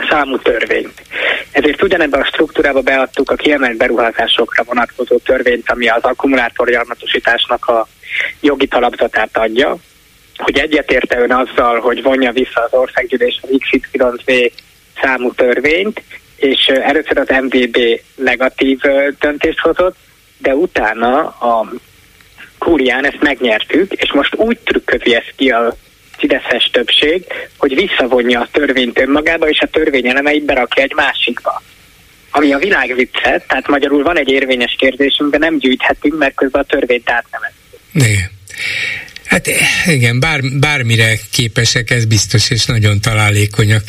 számú 0.09 0.39
törvényt. 0.39 1.03
Ezért 1.53 1.83
ugyanebben 1.83 2.21
a 2.21 2.25
struktúrába 2.25 2.81
beadtuk 2.81 3.31
a 3.31 3.35
kiemelt 3.35 3.77
beruházásokra 3.77 4.63
vonatkozó 4.63 5.17
törvényt, 5.19 5.71
ami 5.71 5.89
az 5.89 6.03
akkumulátorgyarmatosításnak 6.03 7.67
a 7.67 7.89
jogi 8.41 8.67
talapzatát 8.67 9.37
adja, 9.37 9.77
hogy 10.37 10.59
egyetérte 10.59 11.19
ön 11.19 11.33
azzal, 11.33 11.81
hogy 11.81 12.03
vonja 12.03 12.33
vissza 12.33 12.61
az 12.61 12.73
országgyűlés 12.73 13.41
az 13.43 13.49
XYZ 13.59 14.53
számú 15.03 15.33
törvényt, 15.33 16.03
és 16.41 16.67
először 16.67 17.19
az 17.19 17.29
MVB 17.43 17.79
negatív 18.15 18.81
döntést 19.19 19.59
hozott, 19.59 19.97
de 20.39 20.55
utána 20.55 21.19
a 21.27 21.73
Kúrián 22.59 23.07
ezt 23.07 23.21
megnyertük, 23.21 23.93
és 23.93 24.13
most 24.13 24.35
úgy 24.35 24.59
trükközi 24.59 25.15
ezt 25.15 25.33
ki 25.37 25.51
a 25.51 25.77
fideszes 26.17 26.71
többség, 26.73 27.25
hogy 27.57 27.75
visszavonja 27.75 28.41
a 28.41 28.49
törvényt 28.53 28.99
önmagába, 28.99 29.49
és 29.49 29.61
a 29.61 29.67
törvény 29.67 30.09
elemeit 30.09 30.45
berakja 30.45 30.83
egy 30.83 30.95
másikba. 30.95 31.63
Ami 32.31 32.53
a 32.53 32.59
világ 32.59 32.95
vicce, 32.95 33.45
tehát 33.49 33.69
magyarul 33.69 34.03
van 34.03 34.19
egy 34.19 34.29
érvényes 34.29 34.75
kérdésünk, 34.79 35.31
de 35.31 35.39
nem 35.39 35.59
gyűjthetünk, 35.59 36.19
mert 36.19 36.35
közben 36.35 36.63
a 36.63 36.65
törvényt 36.65 37.11
átnevezzük. 37.11 37.59
Hát 39.31 39.47
igen, 39.87 40.21
bár, 40.21 40.41
bármire 40.61 41.19
képesek, 41.33 41.91
ez 41.91 42.05
biztos, 42.05 42.51
és 42.51 42.67
nagyon 42.67 43.01
találékonyak. 43.01 43.83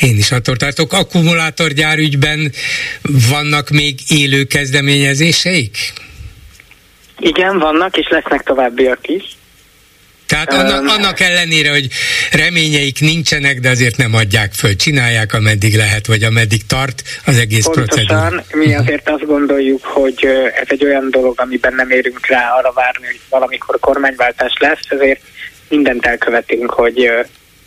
Én 0.00 0.16
is 0.16 0.30
attól 0.32 0.56
tartok. 0.56 0.92
Akkumulátorgyárügyben 0.92 2.52
vannak 3.30 3.70
még 3.70 3.98
élő 4.08 4.44
kezdeményezéseik? 4.44 5.76
Igen, 7.18 7.58
vannak, 7.58 7.96
és 7.96 8.08
lesznek 8.08 8.42
továbbiak 8.42 9.08
is. 9.08 9.36
Tehát 10.32 10.52
annak, 10.52 10.98
annak 10.98 11.20
ellenére, 11.20 11.70
hogy 11.70 11.88
reményeik 12.32 13.00
nincsenek, 13.00 13.60
de 13.60 13.68
azért 13.68 13.96
nem 13.96 14.14
adják 14.14 14.52
föl, 14.52 14.76
csinálják, 14.76 15.34
ameddig 15.34 15.76
lehet, 15.76 16.06
vagy 16.06 16.22
ameddig 16.22 16.66
tart 16.66 17.02
az 17.26 17.38
egész 17.38 17.64
Pontosan, 17.64 18.06
procedúra. 18.06 18.44
mi 18.52 18.74
azért 18.74 19.08
azt 19.08 19.26
gondoljuk, 19.26 19.84
hogy 19.84 20.24
ez 20.60 20.66
egy 20.66 20.84
olyan 20.84 21.10
dolog, 21.10 21.40
amiben 21.40 21.74
nem 21.74 21.90
érünk 21.90 22.26
rá 22.26 22.50
arra 22.58 22.72
várni, 22.72 23.06
hogy 23.06 23.20
valamikor 23.28 23.78
kormányváltás 23.80 24.52
lesz, 24.58 24.86
ezért 24.88 25.20
mindent 25.68 26.06
elkövetünk, 26.06 26.70
hogy, 26.70 27.10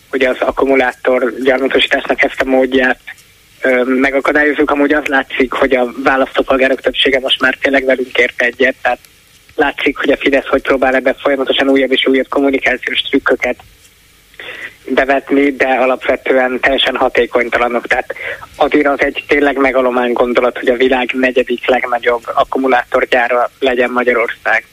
hogy 0.09 0.25
az 0.25 0.37
akkumulátor 0.39 1.33
gyarmatosításnak 1.43 2.23
ezt 2.23 2.41
a 2.41 2.45
módját 2.45 2.99
megakadályozzuk. 3.85 4.71
Amúgy 4.71 4.93
az 4.93 5.05
látszik, 5.05 5.51
hogy 5.51 5.75
a 5.75 5.93
választópolgárok 6.03 6.81
többsége 6.81 7.19
most 7.19 7.41
már 7.41 7.57
tényleg 7.61 7.85
velünk 7.85 8.17
ért 8.17 8.41
egyet, 8.41 8.75
tehát 8.81 8.99
látszik, 9.55 9.97
hogy 9.97 10.09
a 10.09 10.17
Fidesz 10.17 10.47
hogy 10.47 10.61
próbál 10.61 10.95
ebbe 10.95 11.13
folyamatosan 11.13 11.69
újabb 11.69 11.91
és 11.91 12.07
újabb 12.07 12.27
kommunikációs 12.29 13.01
trükköket 13.01 13.55
bevetni, 14.85 15.51
de 15.51 15.67
alapvetően 15.67 16.59
teljesen 16.59 16.95
hatékonytalanok. 16.95 17.87
Tehát 17.87 18.13
azért 18.55 18.87
az 18.87 19.01
egy 19.01 19.23
tényleg 19.27 19.57
megalomány 19.57 20.13
gondolat, 20.13 20.57
hogy 20.57 20.67
a 20.67 20.75
világ 20.75 21.09
negyedik 21.13 21.67
legnagyobb 21.67 22.23
akkumulátorgyára 22.33 23.51
legyen 23.59 23.91
Magyarország 23.91 24.65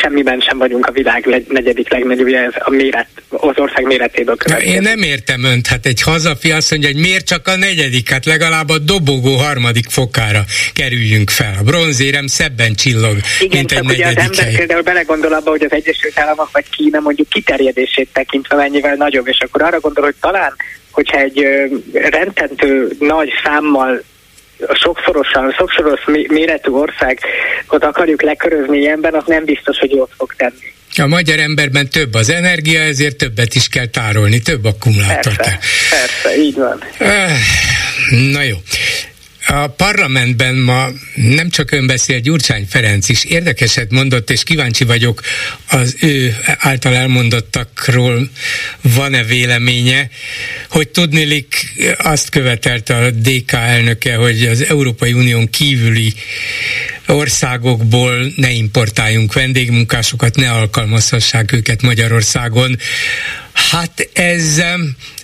semmiben 0.00 0.40
sem 0.40 0.58
vagyunk 0.58 0.86
a 0.86 0.92
világ 0.92 1.44
negyedik 1.48 1.90
legnagyobb, 1.90 2.26
ez 2.26 2.52
a 2.58 2.70
méret, 2.70 3.08
az 3.28 3.58
ország 3.58 3.84
méretéből 3.84 4.36
következik. 4.36 4.74
Én 4.74 4.82
nem 4.82 5.02
értem 5.02 5.44
önt, 5.44 5.66
hát 5.66 5.86
egy 5.86 6.02
hazafi 6.02 6.50
azt 6.50 6.70
mondja, 6.70 6.88
hogy 6.88 7.00
miért 7.00 7.26
csak 7.26 7.48
a 7.48 7.56
negyedik, 7.56 8.10
hát 8.10 8.24
legalább 8.24 8.68
a 8.68 8.78
dobogó 8.78 9.36
harmadik 9.36 9.88
fokára 9.88 10.44
kerüljünk 10.72 11.30
fel. 11.30 11.54
A 11.60 11.62
bronzérem 11.62 12.26
szebben 12.26 12.74
csillog, 12.74 13.16
Igen, 13.40 13.58
mint 13.58 13.72
egy 13.72 13.84
negyedik 13.84 14.18
az 14.18 14.38
ember 14.38 14.56
például 14.56 14.82
belegondol 14.82 15.32
abba, 15.32 15.50
hogy 15.50 15.62
az 15.62 15.72
Egyesült 15.72 16.18
Államok 16.18 16.48
vagy 16.52 16.64
Kína 16.70 17.00
mondjuk 17.00 17.28
kiterjedését 17.28 18.08
tekintve 18.12 18.56
mennyivel 18.56 18.94
nagyobb, 18.94 19.28
és 19.28 19.38
akkor 19.40 19.62
arra 19.62 19.80
gondol, 19.80 20.04
hogy 20.04 20.14
talán 20.20 20.54
hogyha 20.90 21.18
egy 21.18 21.46
rendtentő 21.92 22.96
nagy 22.98 23.30
számmal 23.44 24.02
sokszorosan, 24.72 25.52
sokszoros 25.58 26.00
méretű 26.28 26.70
országot 26.70 27.84
akarjuk 27.84 28.22
lekörözni 28.22 28.78
ilyenben, 28.78 29.14
az 29.14 29.24
nem 29.26 29.44
biztos, 29.44 29.78
hogy 29.78 29.90
jót 29.90 30.10
fog 30.16 30.34
tenni. 30.34 30.72
A 30.96 31.06
magyar 31.06 31.38
emberben 31.38 31.88
több 31.88 32.14
az 32.14 32.30
energia, 32.30 32.80
ezért 32.80 33.16
többet 33.16 33.54
is 33.54 33.68
kell 33.68 33.86
tárolni, 33.86 34.38
több 34.38 34.64
akkumulátor 34.64 35.36
persze, 35.36 35.42
kell. 35.42 35.58
Persze, 35.98 36.38
így 36.38 36.54
van. 36.54 36.82
Na 38.32 38.42
jó. 38.42 38.56
A 39.52 39.66
parlamentben 39.66 40.54
ma 40.54 40.88
nem 41.14 41.50
csak 41.50 41.70
ön 41.70 41.86
beszél, 41.86 42.18
Gyurcsány 42.18 42.66
Ferenc 42.68 43.08
is 43.08 43.24
érdekeset 43.24 43.90
mondott, 43.90 44.30
és 44.30 44.42
kíváncsi 44.42 44.84
vagyok 44.84 45.20
az 45.68 45.96
ő 46.00 46.36
által 46.44 46.94
elmondottakról 46.94 48.30
van-e 48.80 49.22
véleménye, 49.22 50.10
hogy 50.68 50.88
tudnélik 50.88 51.72
azt 51.98 52.28
követelte 52.28 52.96
a 52.96 53.10
DK 53.10 53.52
elnöke, 53.52 54.14
hogy 54.14 54.44
az 54.44 54.64
Európai 54.64 55.12
Unión 55.12 55.50
kívüli 55.50 56.14
országokból 57.06 58.32
ne 58.36 58.50
importáljunk 58.50 59.32
vendégmunkásokat, 59.32 60.36
ne 60.36 60.50
alkalmazhassák 60.50 61.52
őket 61.52 61.82
Magyarországon. 61.82 62.78
Hát 63.52 64.08
ez 64.12 64.62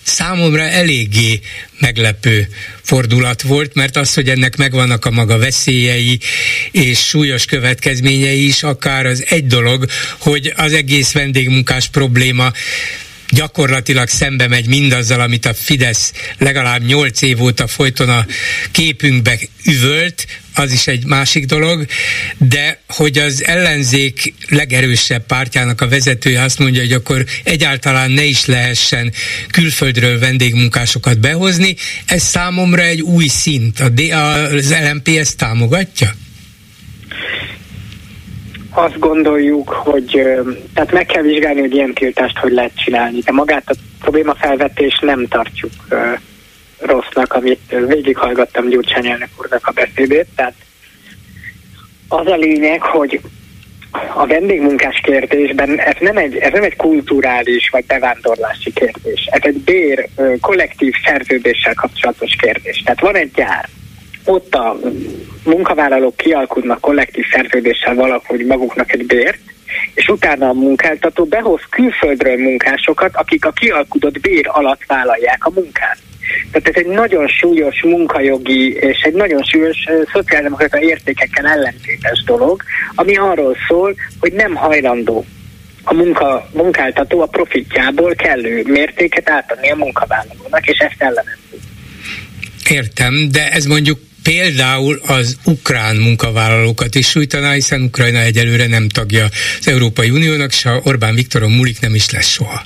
számomra 0.06 0.62
eléggé 0.62 1.40
meglepő 1.78 2.48
fordulat 2.82 3.42
volt, 3.42 3.74
mert 3.74 3.96
az, 3.96 4.14
hogy 4.14 4.28
ennek 4.28 4.56
megvannak 4.56 5.04
a 5.04 5.10
maga 5.10 5.38
veszélyei 5.38 6.20
és 6.70 6.98
súlyos 7.06 7.44
következményei 7.44 8.46
is, 8.46 8.62
akár 8.62 9.06
az 9.06 9.24
egy 9.28 9.46
dolog, 9.46 9.86
hogy 10.18 10.52
az 10.56 10.72
egész 10.72 11.12
vendégmunkás 11.12 11.88
probléma 11.88 12.52
gyakorlatilag 13.28 14.08
szembe 14.08 14.48
megy 14.48 14.66
mindazzal, 14.66 15.20
amit 15.20 15.46
a 15.46 15.54
Fidesz 15.54 16.12
legalább 16.38 16.86
nyolc 16.86 17.22
év 17.22 17.42
óta 17.42 17.66
folyton 17.66 18.08
a 18.08 18.26
képünkbe 18.70 19.38
üvölt, 19.64 20.26
az 20.56 20.72
is 20.72 20.86
egy 20.86 21.06
másik 21.06 21.44
dolog, 21.44 21.86
de 22.38 22.78
hogy 22.88 23.18
az 23.18 23.44
ellenzék 23.46 24.34
legerősebb 24.48 25.26
pártjának 25.26 25.80
a 25.80 25.88
vezetője 25.88 26.42
azt 26.42 26.58
mondja, 26.58 26.80
hogy 26.80 26.92
akkor 26.92 27.24
egyáltalán 27.44 28.10
ne 28.10 28.24
is 28.24 28.46
lehessen 28.46 29.12
külföldről 29.50 30.18
vendégmunkásokat 30.18 31.20
behozni, 31.20 31.76
ez 32.06 32.22
számomra 32.22 32.82
egy 32.82 33.00
új 33.00 33.26
szint. 33.26 33.80
A 33.80 33.88
D- 33.88 34.12
az 34.52 34.74
LMP 34.90 35.08
ezt 35.08 35.36
támogatja? 35.36 36.14
azt 38.76 38.98
gondoljuk, 38.98 39.68
hogy 39.68 40.22
tehát 40.74 40.92
meg 40.92 41.06
kell 41.06 41.22
vizsgálni, 41.22 41.60
hogy 41.60 41.74
ilyen 41.74 41.94
tiltást 41.94 42.38
hogy 42.38 42.52
lehet 42.52 42.76
csinálni, 42.76 43.18
de 43.18 43.32
magát 43.32 43.70
a 43.70 43.74
problémafelvetést 44.00 45.02
nem 45.02 45.26
tartjuk 45.26 45.72
rossznak, 46.78 47.32
amit 47.32 47.74
végighallgattam 47.86 48.68
Gyurcsány 48.68 49.06
elnök 49.06 49.28
úrnak 49.38 49.66
a 49.66 49.72
beszédét, 49.72 50.26
tehát 50.36 50.54
az 52.08 52.26
a 52.26 52.36
lényeg, 52.36 52.82
hogy 52.82 53.20
a 54.14 54.26
vendégmunkás 54.26 55.00
kérdésben 55.02 55.80
ez 55.80 55.94
nem, 56.00 56.16
egy, 56.16 56.36
ez 56.36 56.52
nem 56.52 56.62
egy 56.62 56.76
kulturális 56.76 57.68
vagy 57.68 57.84
bevándorlási 57.84 58.72
kérdés. 58.72 59.28
Ez 59.30 59.40
egy 59.42 59.58
bér 59.58 60.08
kollektív 60.40 60.94
szerződéssel 61.04 61.74
kapcsolatos 61.74 62.36
kérdés. 62.38 62.82
Tehát 62.84 63.00
van 63.00 63.14
egy 63.14 63.30
gyár, 63.34 63.68
ott 64.26 64.54
a 64.54 64.78
munkavállalók 65.44 66.16
kialkudnak 66.16 66.80
kollektív 66.80 67.24
szerződéssel 67.32 67.94
valahogy 67.94 68.46
maguknak 68.46 68.92
egy 68.92 69.06
bért, 69.06 69.38
és 69.94 70.08
utána 70.08 70.48
a 70.48 70.52
munkáltató 70.52 71.24
behoz 71.24 71.60
külföldről 71.70 72.36
munkásokat, 72.36 73.16
akik 73.16 73.44
a 73.44 73.50
kialkudott 73.50 74.20
bér 74.20 74.48
alatt 74.48 74.84
vállalják 74.86 75.46
a 75.46 75.50
munkát. 75.54 75.98
Tehát 76.50 76.68
ez 76.68 76.84
egy 76.84 76.86
nagyon 76.86 77.28
súlyos 77.28 77.82
munkajogi 77.82 78.72
és 78.72 79.00
egy 79.00 79.14
nagyon 79.14 79.42
súlyos 79.42 79.76
szociáldemokrata 80.12 80.80
értékekkel 80.80 81.46
ellentétes 81.46 82.22
dolog, 82.24 82.62
ami 82.94 83.16
arról 83.16 83.56
szól, 83.68 83.94
hogy 84.20 84.32
nem 84.32 84.54
hajlandó 84.54 85.24
a 85.82 85.94
munka, 85.94 86.48
munkáltató 86.52 87.20
a 87.20 87.26
profitjából 87.26 88.14
kellő 88.14 88.62
mértéket 88.66 89.30
átadni 89.30 89.70
a 89.70 89.76
munkavállalónak, 89.76 90.66
és 90.66 90.78
ezt 90.78 91.02
ellenezni. 91.02 91.58
Értem, 92.68 93.28
de 93.30 93.50
ez 93.50 93.64
mondjuk 93.64 93.98
például 94.26 95.00
az 95.06 95.36
ukrán 95.44 95.96
munkavállalókat 95.96 96.94
is 96.94 97.08
sújtaná, 97.08 97.52
hiszen 97.52 97.82
Ukrajna 97.82 98.18
egyelőre 98.18 98.66
nem 98.66 98.88
tagja 98.88 99.24
az 99.60 99.68
Európai 99.68 100.10
Uniónak, 100.10 100.50
ha 100.62 100.80
Orbán 100.84 101.14
Viktoron 101.14 101.50
múlik, 101.50 101.80
nem 101.80 101.94
is 101.94 102.10
lesz 102.10 102.28
soha. 102.28 102.62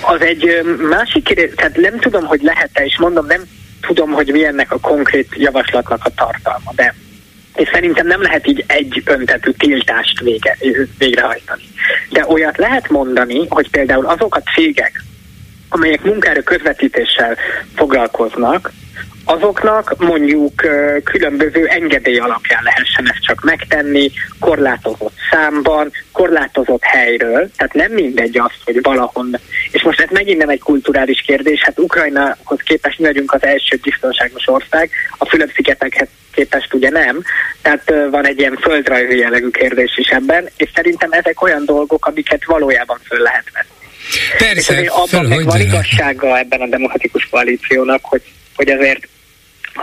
Az 0.00 0.20
egy 0.20 0.62
másik 0.88 1.24
kérdés, 1.24 1.50
tehát 1.56 1.76
nem 1.76 1.98
tudom, 1.98 2.24
hogy 2.24 2.42
lehet-e, 2.42 2.84
és 2.84 2.98
mondom, 2.98 3.26
nem 3.26 3.42
tudom, 3.80 4.10
hogy 4.10 4.28
mi 4.32 4.44
ennek 4.44 4.72
a 4.72 4.78
konkrét 4.78 5.28
javaslatnak 5.36 6.04
a 6.04 6.10
tartalma, 6.14 6.72
de 6.76 6.94
és 7.54 7.68
szerintem 7.72 8.06
nem 8.06 8.22
lehet 8.22 8.46
így 8.46 8.64
egy 8.66 9.02
öntetű 9.04 9.50
tiltást 9.50 10.20
vége, 10.20 10.58
végrehajtani. 10.98 11.62
De 12.10 12.24
olyat 12.28 12.56
lehet 12.56 12.88
mondani, 12.88 13.46
hogy 13.48 13.70
például 13.70 14.06
azok 14.06 14.34
a 14.34 14.42
cégek, 14.54 15.02
amelyek 15.68 16.02
munkára 16.02 16.42
közvetítéssel 16.42 17.36
foglalkoznak, 17.74 18.72
azoknak 19.28 19.94
mondjuk 19.98 20.52
különböző 21.04 21.66
engedély 21.66 22.18
alapján 22.18 22.62
lehessen 22.62 23.10
ezt 23.10 23.24
csak 23.24 23.44
megtenni, 23.44 24.10
korlátozott 24.40 25.14
számban, 25.30 25.90
korlátozott 26.12 26.82
helyről, 26.82 27.50
tehát 27.56 27.74
nem 27.74 27.92
mindegy 27.92 28.38
az, 28.38 28.50
hogy 28.64 28.82
valahon, 28.82 29.38
és 29.70 29.82
most 29.82 30.00
ez 30.00 30.08
megint 30.10 30.38
nem 30.38 30.48
egy 30.48 30.60
kulturális 30.60 31.20
kérdés, 31.26 31.62
hát 31.62 31.78
Ukrajnahoz 31.78 32.60
képest 32.64 32.98
mi 32.98 33.06
vagyunk 33.06 33.32
az 33.32 33.44
első 33.44 33.78
biztonságos 33.82 34.48
ország, 34.48 34.90
a 35.18 35.28
Fülöp-szigetekhez 35.28 36.08
képest 36.32 36.74
ugye 36.74 36.90
nem, 36.90 37.22
tehát 37.62 37.92
van 38.10 38.26
egy 38.26 38.38
ilyen 38.38 38.56
földrajzi 38.60 39.16
jellegű 39.16 39.48
kérdés 39.48 39.96
is 39.96 40.08
ebben, 40.08 40.48
és 40.56 40.70
szerintem 40.74 41.12
ezek 41.12 41.42
olyan 41.42 41.64
dolgok, 41.64 42.06
amiket 42.06 42.44
valójában 42.44 42.98
föl 43.04 43.22
lehet 43.22 43.46
venni. 43.52 43.74
Persze, 44.38 44.80
és 44.80 44.88
abban 44.88 45.24
meg 45.24 45.44
van 45.44 45.60
igazsága 45.60 46.38
ebben 46.38 46.60
a 46.60 46.66
demokratikus 46.66 47.28
koalíciónak, 47.30 48.04
hogy, 48.04 48.22
hogy 48.56 48.68
azért 48.68 49.08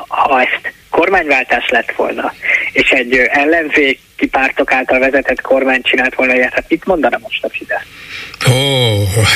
ha 0.08 0.42
ezt 0.42 0.74
kormányváltás 0.90 1.70
lett 1.70 1.92
volna, 1.96 2.34
és 2.72 2.90
egy 2.90 3.16
ellenzéki 3.16 4.28
pártok 4.32 4.72
által 4.72 5.00
vezetett 5.00 5.42
kormány 5.42 5.82
csinált 5.82 6.16
volna 6.16 6.34
ilyet, 6.34 6.54
hát 6.54 6.70
mit 6.70 6.86
mondana 6.86 7.18
most 7.22 7.44
a 7.44 7.50
Fidesz? 7.50 7.82
Ó, 8.50 8.54
oh. 8.54 9.28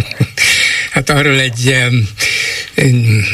hát 0.92 1.10
arról 1.10 1.40
egy 1.40 1.76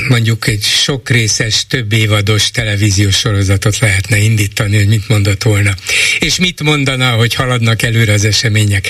mondjuk 0.09 0.47
egy 0.47 0.63
sok 0.63 1.11
részes, 1.11 1.67
több 1.67 1.93
évados 1.93 2.51
televíziós 2.51 3.17
sorozatot 3.17 3.79
lehetne 3.79 4.19
indítani, 4.19 4.77
hogy 4.77 4.87
mit 4.87 5.09
mondott 5.09 5.43
volna. 5.43 5.75
És 6.19 6.37
mit 6.37 6.63
mondana, 6.63 7.11
hogy 7.11 7.35
haladnak 7.35 7.83
előre 7.83 8.13
az 8.13 8.25
események. 8.25 8.89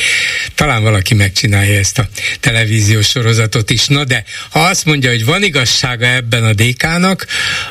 Talán 0.54 0.82
valaki 0.82 1.14
megcsinálja 1.14 1.78
ezt 1.78 1.98
a 1.98 2.08
televíziós 2.40 3.08
sorozatot 3.08 3.70
is. 3.70 3.86
Na 3.86 4.04
de, 4.04 4.24
ha 4.50 4.60
azt 4.60 4.84
mondja, 4.84 5.10
hogy 5.10 5.24
van 5.24 5.42
igazsága 5.42 6.06
ebben 6.06 6.44
a 6.44 6.52
DK-nak, 6.52 7.26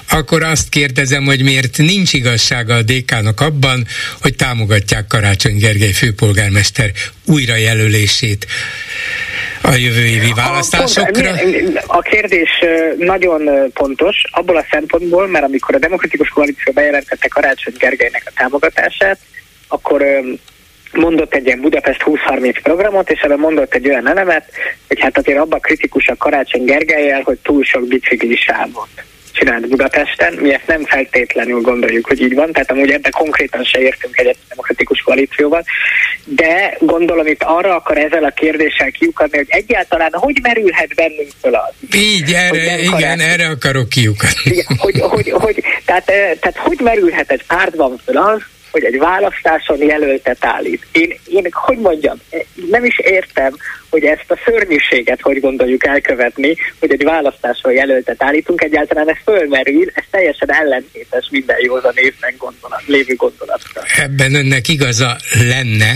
akkor 0.10 0.44
azt 0.44 0.70
kérdezem, 0.70 1.24
hogy 1.24 1.42
miért 1.42 1.78
nincs 1.78 2.14
igazsága 2.14 2.76
a 2.76 2.82
DK-nak 2.82 3.42
abban, 3.42 3.88
hogy 4.22 4.36
támogatják 4.36 5.08
Karácsony 5.08 5.58
Gergely 5.58 5.92
főpolgármester 5.92 6.92
újrajelölését 7.26 8.48
a 9.64 9.76
jövő 9.76 10.06
évi 10.06 10.34
választásokra? 10.36 11.30
A, 11.30 11.98
a 11.98 12.02
kérdés 12.02 12.50
nagyon 12.98 13.72
pontos 13.74 14.16
abból 14.32 14.58
a 14.58 14.66
szempontból, 14.72 15.28
mert 15.28 15.46
amikor 15.46 15.76
a 15.76 15.80
Demokratikus 15.80 16.30
Koalíció 16.30 16.74
bejelentette 16.74 17.28
Karácsony 17.28 17.74
Gergelynek 17.78 18.24
a 18.26 18.32
támogatását, 18.36 19.20
akkor 19.68 20.06
mondott 20.92 21.34
egy 21.34 21.46
ilyen 21.46 21.62
Budapest 21.62 22.04
2030 22.04 22.62
programot, 22.62 23.12
és 23.12 23.20
ebben 23.20 23.40
mondott 23.40 23.74
egy 23.74 23.88
olyan 23.90 24.10
elemet, 24.10 24.46
hogy 24.88 25.00
hát 25.00 25.18
azért 25.18 25.40
abban 25.40 25.60
kritikus 25.60 26.08
a 26.08 26.16
Karácsony 26.18 26.64
Gergelyel, 26.64 27.22
hogy 27.22 27.38
túl 27.44 27.64
sok 27.64 27.88
biciklisávot 27.88 28.90
csinált 29.44 29.68
Budapesten. 29.68 30.34
Mi 30.34 30.54
ezt 30.54 30.68
nem 30.68 30.86
feltétlenül 30.86 31.62
gondoljuk, 31.62 32.08
hogy 32.08 32.22
így 32.22 32.34
van, 32.34 32.52
tehát 32.52 32.72
amúgy 32.72 32.92
ebben 32.92 33.12
konkrétan 33.12 33.64
se 33.64 33.80
értünk 33.80 34.18
egy 34.18 34.36
demokratikus 34.50 35.02
koalícióval, 35.02 35.64
de 36.26 36.78
gondolom 36.80 37.28
itt 37.28 37.44
arra 37.44 37.76
akar 37.76 37.98
ezzel 37.98 38.24
a 38.24 38.30
kérdéssel 38.30 38.92
kiukadni, 38.92 39.38
hogy 39.38 39.48
egyáltalán 39.50 40.10
hogy 40.14 40.40
merülhet 40.42 40.96
bennünk 40.96 41.30
föl 41.42 41.56
az? 41.56 41.74
Így, 41.96 42.34
erre, 42.34 42.80
igen, 42.80 42.92
karácsony. 42.92 43.30
erre 43.30 43.48
akarok 43.48 43.90
kiukadni. 43.90 44.52
Igen, 44.52 44.66
hogy, 44.78 45.00
hogy, 45.00 45.32
hogy, 45.32 45.64
tehát, 45.86 46.10
eh, 46.10 46.32
tehát 46.40 46.58
hogy 46.58 46.80
merülhet 46.84 47.32
egy 47.32 47.44
pártban 47.48 48.00
föl 48.06 48.18
az, 48.18 48.42
hogy 48.72 48.84
egy 48.84 48.98
választáson 48.98 49.78
jelöltet 49.78 50.46
állít. 50.46 50.86
Én, 50.92 51.20
én, 51.26 51.48
hogy 51.52 51.78
mondjam, 51.78 52.18
nem 52.70 52.86
is 52.86 53.00
értem, 53.00 53.54
hogy 53.94 54.04
ezt 54.04 54.26
a 54.32 54.40
szörnyűséget 54.46 55.22
hogy 55.22 55.40
gondoljuk 55.40 55.86
elkövetni, 55.86 56.56
hogy 56.80 56.92
egy 56.92 57.04
választáson 57.04 57.74
jelöltet 57.74 58.24
állítunk, 58.24 58.64
egyáltalán 58.64 59.10
ez 59.10 59.16
fölmerül, 59.24 59.92
ez 59.94 60.04
teljesen 60.12 60.54
ellentétes 60.54 61.28
minden 61.32 61.58
józan 61.60 61.94
évben 61.96 62.34
gondolat, 62.38 62.82
lévő 62.86 63.14
gondolatra. 63.16 63.82
Ebben 63.98 64.36
önnek 64.36 64.68
igaza 64.68 65.18
lenne, 65.34 65.94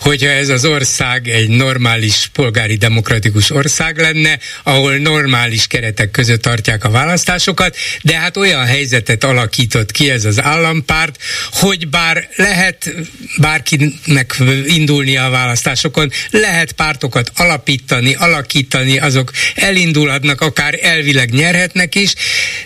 hogyha 0.00 0.28
ez 0.28 0.48
az 0.48 0.64
ország 0.64 1.28
egy 1.28 1.48
normális 1.48 2.30
polgári 2.32 2.76
demokratikus 2.76 3.50
ország 3.50 3.98
lenne, 3.98 4.38
ahol 4.62 4.96
normális 4.96 5.66
keretek 5.66 6.10
között 6.10 6.42
tartják 6.42 6.84
a 6.84 6.90
választásokat, 6.90 7.76
de 8.02 8.16
hát 8.16 8.36
olyan 8.36 8.64
helyzetet 8.64 9.24
alakított 9.24 9.90
ki 9.90 10.10
ez 10.10 10.24
az 10.24 10.42
állampárt, 10.42 11.16
hogy 11.52 11.88
bár 11.88 12.28
lehet 12.36 12.94
bárkinek 13.40 14.34
indulni 14.66 15.16
a 15.16 15.30
választásokon, 15.30 16.10
lehet 16.30 16.72
pártokat 16.72 17.30
alapítani, 17.40 18.14
alakítani, 18.14 18.98
azok 18.98 19.30
elindulhatnak, 19.54 20.40
akár 20.40 20.78
elvileg 20.82 21.30
nyerhetnek 21.30 21.94
is, 21.94 22.14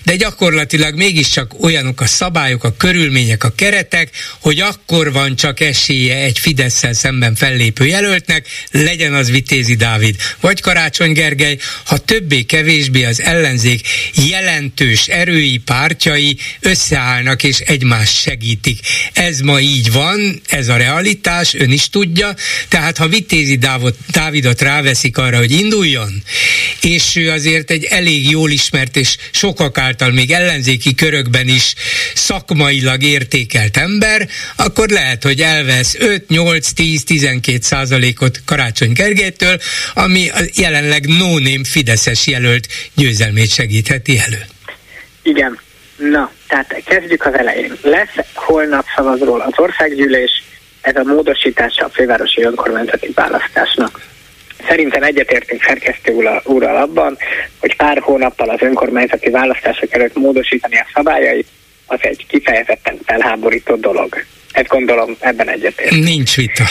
de 0.02 0.16
gyakorlatilag 0.16 0.94
mégiscsak 0.94 1.62
olyanok 1.62 2.00
a 2.00 2.06
szabályok, 2.06 2.64
a 2.64 2.76
körülmények, 2.76 3.44
a 3.44 3.52
keretek, 3.54 4.10
hogy 4.40 4.60
akkor 4.60 5.12
van 5.12 5.36
csak 5.36 5.60
esélye 5.60 6.16
egy 6.16 6.38
fidesz 6.38 6.82
szemben 6.92 7.34
fellépő 7.34 7.86
jelöltnek, 7.86 8.46
legyen 8.70 9.14
az 9.14 9.30
Vitézi 9.30 9.74
Dávid, 9.74 10.16
vagy 10.40 10.60
Karácsony 10.60 11.12
Gergely, 11.12 11.58
ha 11.84 11.98
többé-kevésbé 11.98 13.04
az 13.04 13.22
ellenzék 13.22 13.88
jelentős 14.28 15.06
erői 15.06 15.58
pártjai 15.58 16.36
összeállnak 16.60 17.42
és 17.42 17.58
egymást 17.58 18.20
segítik. 18.20 18.78
Ez 19.12 19.40
ma 19.40 19.60
így 19.60 19.92
van, 19.92 20.40
ez 20.48 20.68
a 20.68 20.76
realitás, 20.76 21.54
ön 21.54 21.72
is 21.72 21.90
tudja, 21.90 22.34
tehát 22.68 22.96
ha 22.96 23.08
Vitézi 23.08 23.56
Dávid, 23.56 23.94
Dávidot 24.10 24.62
ráveszik 24.64 25.18
arra, 25.18 25.36
hogy 25.36 25.50
induljon, 25.50 26.22
és 26.80 27.16
ő 27.16 27.30
azért 27.30 27.70
egy 27.70 27.84
elég 27.84 28.30
jól 28.30 28.50
ismert 28.50 28.96
és 28.96 29.16
sokak 29.30 29.78
által 29.78 30.10
még 30.10 30.30
ellenzéki 30.30 30.94
körökben 30.94 31.48
is 31.48 31.74
szakmailag 32.14 33.02
értékelt 33.02 33.76
ember, 33.76 34.28
akkor 34.56 34.88
lehet, 34.88 35.22
hogy 35.22 35.40
elvesz 35.40 35.94
5, 35.98 36.28
8, 36.28 36.72
10, 36.72 37.04
12 37.04 37.58
százalékot 37.60 38.40
Karácsony 38.44 38.92
Gergelytől, 38.92 39.58
ami 39.94 40.30
jelenleg 40.54 41.06
no-name 41.06 41.64
Fideszes 41.64 42.26
jelölt 42.26 42.68
győzelmét 42.94 43.50
segítheti 43.50 44.18
elő. 44.18 44.44
Igen. 45.22 45.58
Na, 45.96 46.30
tehát 46.48 46.82
kezdjük 46.84 47.26
az 47.26 47.34
elején. 47.34 47.76
Lesz 47.82 48.16
holnap 48.34 48.84
szavazról 48.96 49.40
az 49.40 49.52
országgyűlés, 49.56 50.44
ez 50.80 50.96
a 50.96 51.02
módosítása 51.02 51.84
a 51.84 51.88
fővárosi 51.88 52.42
önkormányzati 52.42 53.10
választásnak. 53.14 54.00
Szerintem 54.68 55.02
egyetértünk 55.02 55.62
szerkesztő 55.62 56.12
úrral 56.44 56.76
abban, 56.76 57.16
hogy 57.60 57.76
pár 57.76 57.98
hónappal 57.98 58.48
az 58.48 58.62
önkormányzati 58.62 59.30
választások 59.30 59.92
előtt 59.92 60.16
módosítani 60.16 60.76
a 60.76 60.86
szabályait, 60.94 61.46
az 61.86 61.98
egy 62.02 62.26
kifejezetten 62.28 62.98
felháborító 63.04 63.74
dolog. 63.74 64.24
Ezt 64.52 64.68
gondolom, 64.68 65.16
ebben 65.20 65.48
egyetértünk. 65.48 66.04
Nincs 66.04 66.36
vita. 66.36 66.64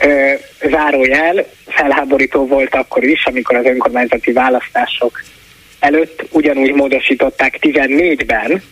Ö, 0.00 0.32
zárójel, 0.68 1.46
felháborító 1.66 2.46
volt 2.46 2.74
akkor 2.74 3.04
is, 3.04 3.24
amikor 3.24 3.56
az 3.56 3.64
önkormányzati 3.64 4.32
választások 4.32 5.22
előtt 5.78 6.24
ugyanúgy 6.30 6.72
módosították 6.72 7.58
14-ben, 7.60 8.62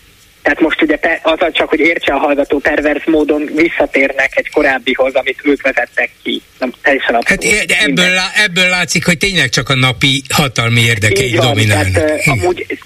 tehát 0.47 0.61
most 0.61 0.83
ugye 0.83 0.99
az 1.23 1.39
csak, 1.53 1.69
hogy 1.69 1.81
értse 1.81 2.13
a 2.13 2.19
hallgató, 2.19 2.59
pervers 2.59 3.05
módon 3.05 3.51
visszatérnek 3.55 4.33
egy 4.35 4.51
korábbihoz, 4.51 5.15
amit 5.15 5.41
ők 5.43 5.63
vezettek 5.63 6.11
ki. 6.23 6.43
Nem, 6.59 6.73
teljesen 6.83 7.15
abszolút. 7.15 7.45
Hát 7.45 7.67
de 7.67 7.79
ebből, 7.79 8.15
lá, 8.15 8.31
ebből 8.45 8.69
látszik, 8.69 9.05
hogy 9.05 9.19
tényleg 9.19 9.49
csak 9.49 9.69
a 9.69 9.75
napi 9.75 10.23
hatalmi 10.29 10.81
érdekei 10.81 11.31
dominálnak. 11.31 11.93
Tehát, 11.93 12.27
amúgy 12.27 12.79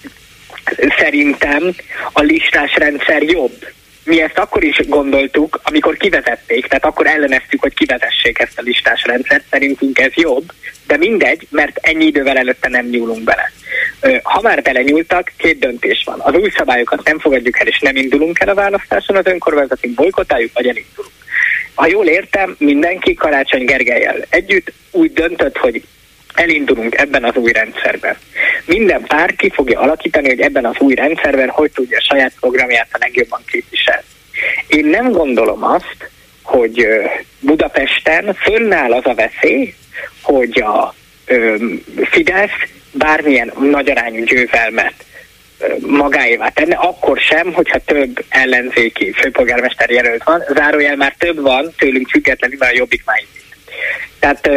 szerintem 0.98 1.74
a 2.12 2.20
listás 2.20 2.74
rendszer 2.74 3.22
jobb. 3.22 3.66
Mi 4.10 4.22
ezt 4.22 4.38
akkor 4.38 4.64
is 4.64 4.80
gondoltuk, 4.88 5.60
amikor 5.62 5.96
kivezették, 5.96 6.66
tehát 6.66 6.84
akkor 6.84 7.06
elleneztük, 7.06 7.60
hogy 7.60 7.74
kivezessék 7.74 8.38
ezt 8.38 8.58
a 8.58 8.62
listás 8.62 9.04
rendszert, 9.04 9.44
szerintünk 9.50 9.98
ez 9.98 10.14
jobb, 10.14 10.52
de 10.86 10.96
mindegy, 10.96 11.46
mert 11.50 11.78
ennyi 11.80 12.04
idővel 12.04 12.36
előtte 12.36 12.68
nem 12.68 12.86
nyúlunk 12.86 13.24
bele. 13.24 13.52
Ha 14.22 14.40
már 14.40 14.62
belenyúltak, 14.62 15.32
két 15.36 15.58
döntés 15.58 16.02
van. 16.04 16.20
Az 16.20 16.34
új 16.34 16.50
szabályokat 16.56 17.04
nem 17.04 17.18
fogadjuk 17.18 17.60
el, 17.60 17.66
és 17.66 17.78
nem 17.78 17.96
indulunk 17.96 18.40
el 18.40 18.48
a 18.48 18.54
választáson, 18.54 19.16
az 19.16 19.26
önkormányzati 19.26 19.88
bolykotáljuk, 19.88 20.52
vagy 20.54 20.68
elindulunk. 20.68 21.14
Ha 21.74 21.86
jól 21.86 22.06
értem, 22.06 22.54
mindenki 22.58 23.14
Karácsony 23.14 23.64
Gergelyel 23.64 24.24
együtt 24.28 24.72
úgy 24.90 25.12
döntött, 25.12 25.56
hogy 25.56 25.82
elindulunk 26.34 26.98
ebben 26.98 27.24
az 27.24 27.34
új 27.34 27.52
rendszerben. 27.52 28.16
Minden 28.64 29.02
párt 29.06 29.36
ki 29.36 29.50
fogja 29.50 29.80
alakítani, 29.80 30.28
hogy 30.28 30.40
ebben 30.40 30.64
az 30.64 30.76
új 30.78 30.94
rendszerben 30.94 31.48
hogy 31.48 31.70
tudja 31.70 31.96
a 31.98 32.06
saját 32.08 32.32
programját 32.40 32.88
a 32.92 32.98
legjobban 33.00 33.42
képviselni. 33.46 34.04
Én 34.66 34.86
nem 34.86 35.10
gondolom 35.10 35.64
azt, 35.64 36.10
hogy 36.42 36.86
Budapesten 37.40 38.34
fönnáll 38.34 38.92
az 38.92 39.06
a 39.06 39.14
veszély, 39.14 39.74
hogy 40.22 40.60
a 40.60 40.94
Fidesz 42.10 42.68
bármilyen 42.92 43.52
nagyarányú 43.60 44.24
győzelmet 44.24 44.94
magáévá 45.78 46.48
tenne, 46.48 46.74
akkor 46.74 47.18
sem, 47.18 47.52
hogyha 47.52 47.78
több 47.78 48.24
ellenzéki 48.28 49.12
főpolgármester 49.12 49.90
jelölt 49.90 50.22
van. 50.22 50.42
Zárójel 50.48 50.96
már 50.96 51.14
több 51.18 51.40
van, 51.40 51.72
tőlünk 51.78 52.08
függetlenül 52.08 52.60
a 52.60 52.68
jobbik 52.72 53.02
már 53.04 53.22
Tehát 54.18 54.50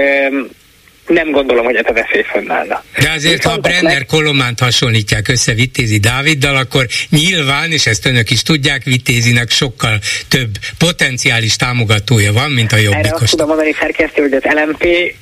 nem 1.08 1.32
gondolom, 1.32 1.66
hogy 1.66 1.76
ez 1.76 1.86
a 1.88 1.94
veszély 1.94 2.24
fönnállna. 2.24 2.84
De 3.00 3.12
azért, 3.12 3.44
ha 3.44 3.58
Brenner. 3.58 4.06
Kolománt 4.06 4.60
hasonlítják 4.60 5.28
össze 5.28 5.54
Vitézi 5.54 5.98
Dáviddal, 5.98 6.56
akkor 6.56 6.86
nyilván, 7.10 7.72
és 7.72 7.86
ezt 7.86 8.06
önök 8.06 8.30
is 8.30 8.42
tudják, 8.42 8.84
Vitézinek 8.84 9.50
sokkal 9.50 10.00
több 10.28 10.50
potenciális 10.78 11.56
támogatója 11.56 12.34
van, 12.34 12.52
mint 12.52 12.72
a 12.72 12.78
jobbikos. 12.78 13.06
Erre 13.06 13.18
azt 13.22 13.32
tudom 13.32 13.48
mondani 13.48 13.74
szerkesztő, 13.80 14.22
hogy 14.22 14.34
az 14.34 14.44
LMP 14.44 15.14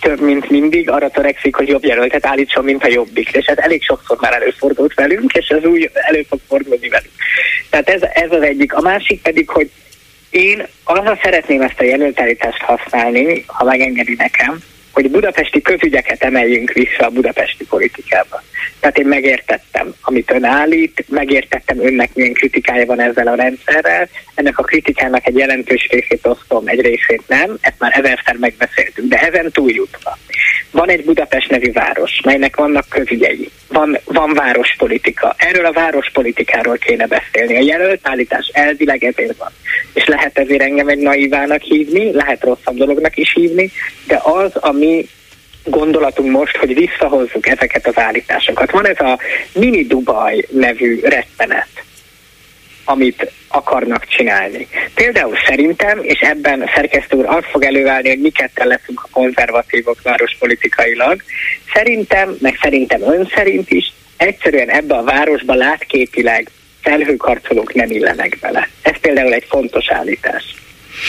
több, 0.00 0.20
mint 0.20 0.50
mindig, 0.50 0.90
arra 0.90 1.08
törekszik, 1.08 1.54
hogy 1.54 1.68
jobb 1.68 1.84
jelöltet 1.84 2.26
állítson, 2.26 2.64
mint 2.64 2.84
a 2.84 2.88
jobbik. 2.88 3.28
És 3.32 3.46
ez 3.46 3.58
elég 3.58 3.82
sokszor 3.82 4.16
már 4.20 4.32
előfordult 4.32 4.94
velünk, 4.94 5.32
és 5.32 5.48
ez 5.48 5.64
úgy 5.64 5.90
elő 5.92 6.26
fog 6.28 6.40
fordulni 6.48 6.88
velünk. 6.88 7.12
Tehát 7.70 7.88
ez, 7.88 8.02
ez 8.12 8.30
az 8.30 8.42
egyik. 8.42 8.74
A 8.74 8.80
másik 8.80 9.22
pedig, 9.22 9.48
hogy 9.48 9.70
én 10.30 10.66
arra 10.84 11.18
szeretném 11.22 11.60
ezt 11.62 11.80
a 11.80 11.84
jelöltállítást 11.84 12.62
használni, 12.62 13.44
ha 13.46 13.64
megengedi 13.64 14.14
nekem, 14.18 14.58
hogy 14.92 15.10
budapesti 15.10 15.62
közügyeket 15.62 16.22
emeljünk 16.22 16.72
vissza 16.72 17.06
a 17.06 17.10
budapesti 17.10 17.64
politikába. 17.64 18.42
Tehát 18.80 18.98
én 18.98 19.06
megértettem, 19.06 19.94
amit 20.00 20.30
ön 20.30 20.44
állít, 20.44 21.04
megértettem 21.08 21.80
önnek 21.80 22.14
milyen 22.14 22.32
kritikája 22.32 22.86
van 22.86 23.00
ezzel 23.00 23.26
a 23.26 23.34
rendszerrel, 23.34 24.08
ennek 24.34 24.58
a 24.58 24.62
kritikának 24.62 25.26
egy 25.26 25.36
jelentős 25.36 25.88
részét 25.90 26.26
osztom, 26.26 26.66
egy 26.66 26.80
részét 26.80 27.22
nem, 27.26 27.56
ezt 27.60 27.78
már 27.78 27.98
ezerszer 27.98 28.36
megbeszéltünk, 28.36 29.08
de 29.08 29.18
ezen 29.18 29.50
túljutva. 29.50 30.18
Van 30.70 30.88
egy 30.88 31.04
Budapest 31.04 31.50
nevű 31.50 31.72
város, 31.72 32.20
melynek 32.24 32.56
vannak 32.56 32.88
közügyei, 32.88 33.50
van, 33.68 33.98
van 34.04 34.34
várospolitika. 34.34 35.34
Erről 35.36 35.64
a 35.64 35.72
várospolitikáról 35.72 36.76
kéne 36.76 37.06
beszélni. 37.06 37.56
A 37.56 37.62
jelölt 37.62 38.00
állítás 38.02 38.50
elvileg 38.52 39.04
ezért 39.04 39.36
van. 39.36 39.52
És 39.94 40.06
lehet 40.06 40.38
ezért 40.38 40.62
engem 40.62 40.88
egy 40.88 40.98
naivának 40.98 41.62
hívni, 41.62 42.12
lehet 42.12 42.44
rosszabb 42.44 42.76
dolognak 42.76 43.16
is 43.16 43.32
hívni, 43.32 43.70
de 44.06 44.20
az, 44.22 44.56
ami 44.56 45.08
gondolatunk 45.70 46.30
most, 46.30 46.56
hogy 46.56 46.74
visszahozzuk 46.74 47.46
ezeket 47.46 47.86
az 47.86 47.98
állításokat. 47.98 48.70
Van 48.70 48.86
ez 48.86 49.00
a 49.00 49.18
Mini 49.52 49.84
Dubai 49.84 50.46
nevű 50.50 51.00
rettenet, 51.00 51.68
amit 52.84 53.32
akarnak 53.48 54.06
csinálni. 54.06 54.68
Például 54.94 55.36
szerintem, 55.46 55.98
és 56.02 56.20
ebben 56.20 56.70
szerkesztő 56.74 57.16
úr 57.16 57.26
azt 57.26 57.46
fog 57.50 57.64
előállni, 57.64 58.08
hogy 58.08 58.20
mi 58.20 58.30
ketten 58.30 58.66
leszünk 58.66 59.00
a 59.02 59.08
konzervatívok 59.10 60.02
várospolitikailag, 60.02 61.22
szerintem, 61.74 62.36
meg 62.40 62.58
szerintem 62.62 63.02
ön 63.02 63.30
szerint 63.34 63.70
is, 63.70 63.92
egyszerűen 64.16 64.70
ebbe 64.70 64.94
a 64.94 65.02
városba 65.02 65.54
látképileg 65.54 66.50
felhőkarcolók 66.82 67.74
nem 67.74 67.90
illenek 67.90 68.38
bele. 68.40 68.68
Ez 68.82 68.98
például 69.00 69.32
egy 69.32 69.46
fontos 69.48 69.90
állítás. 69.90 70.44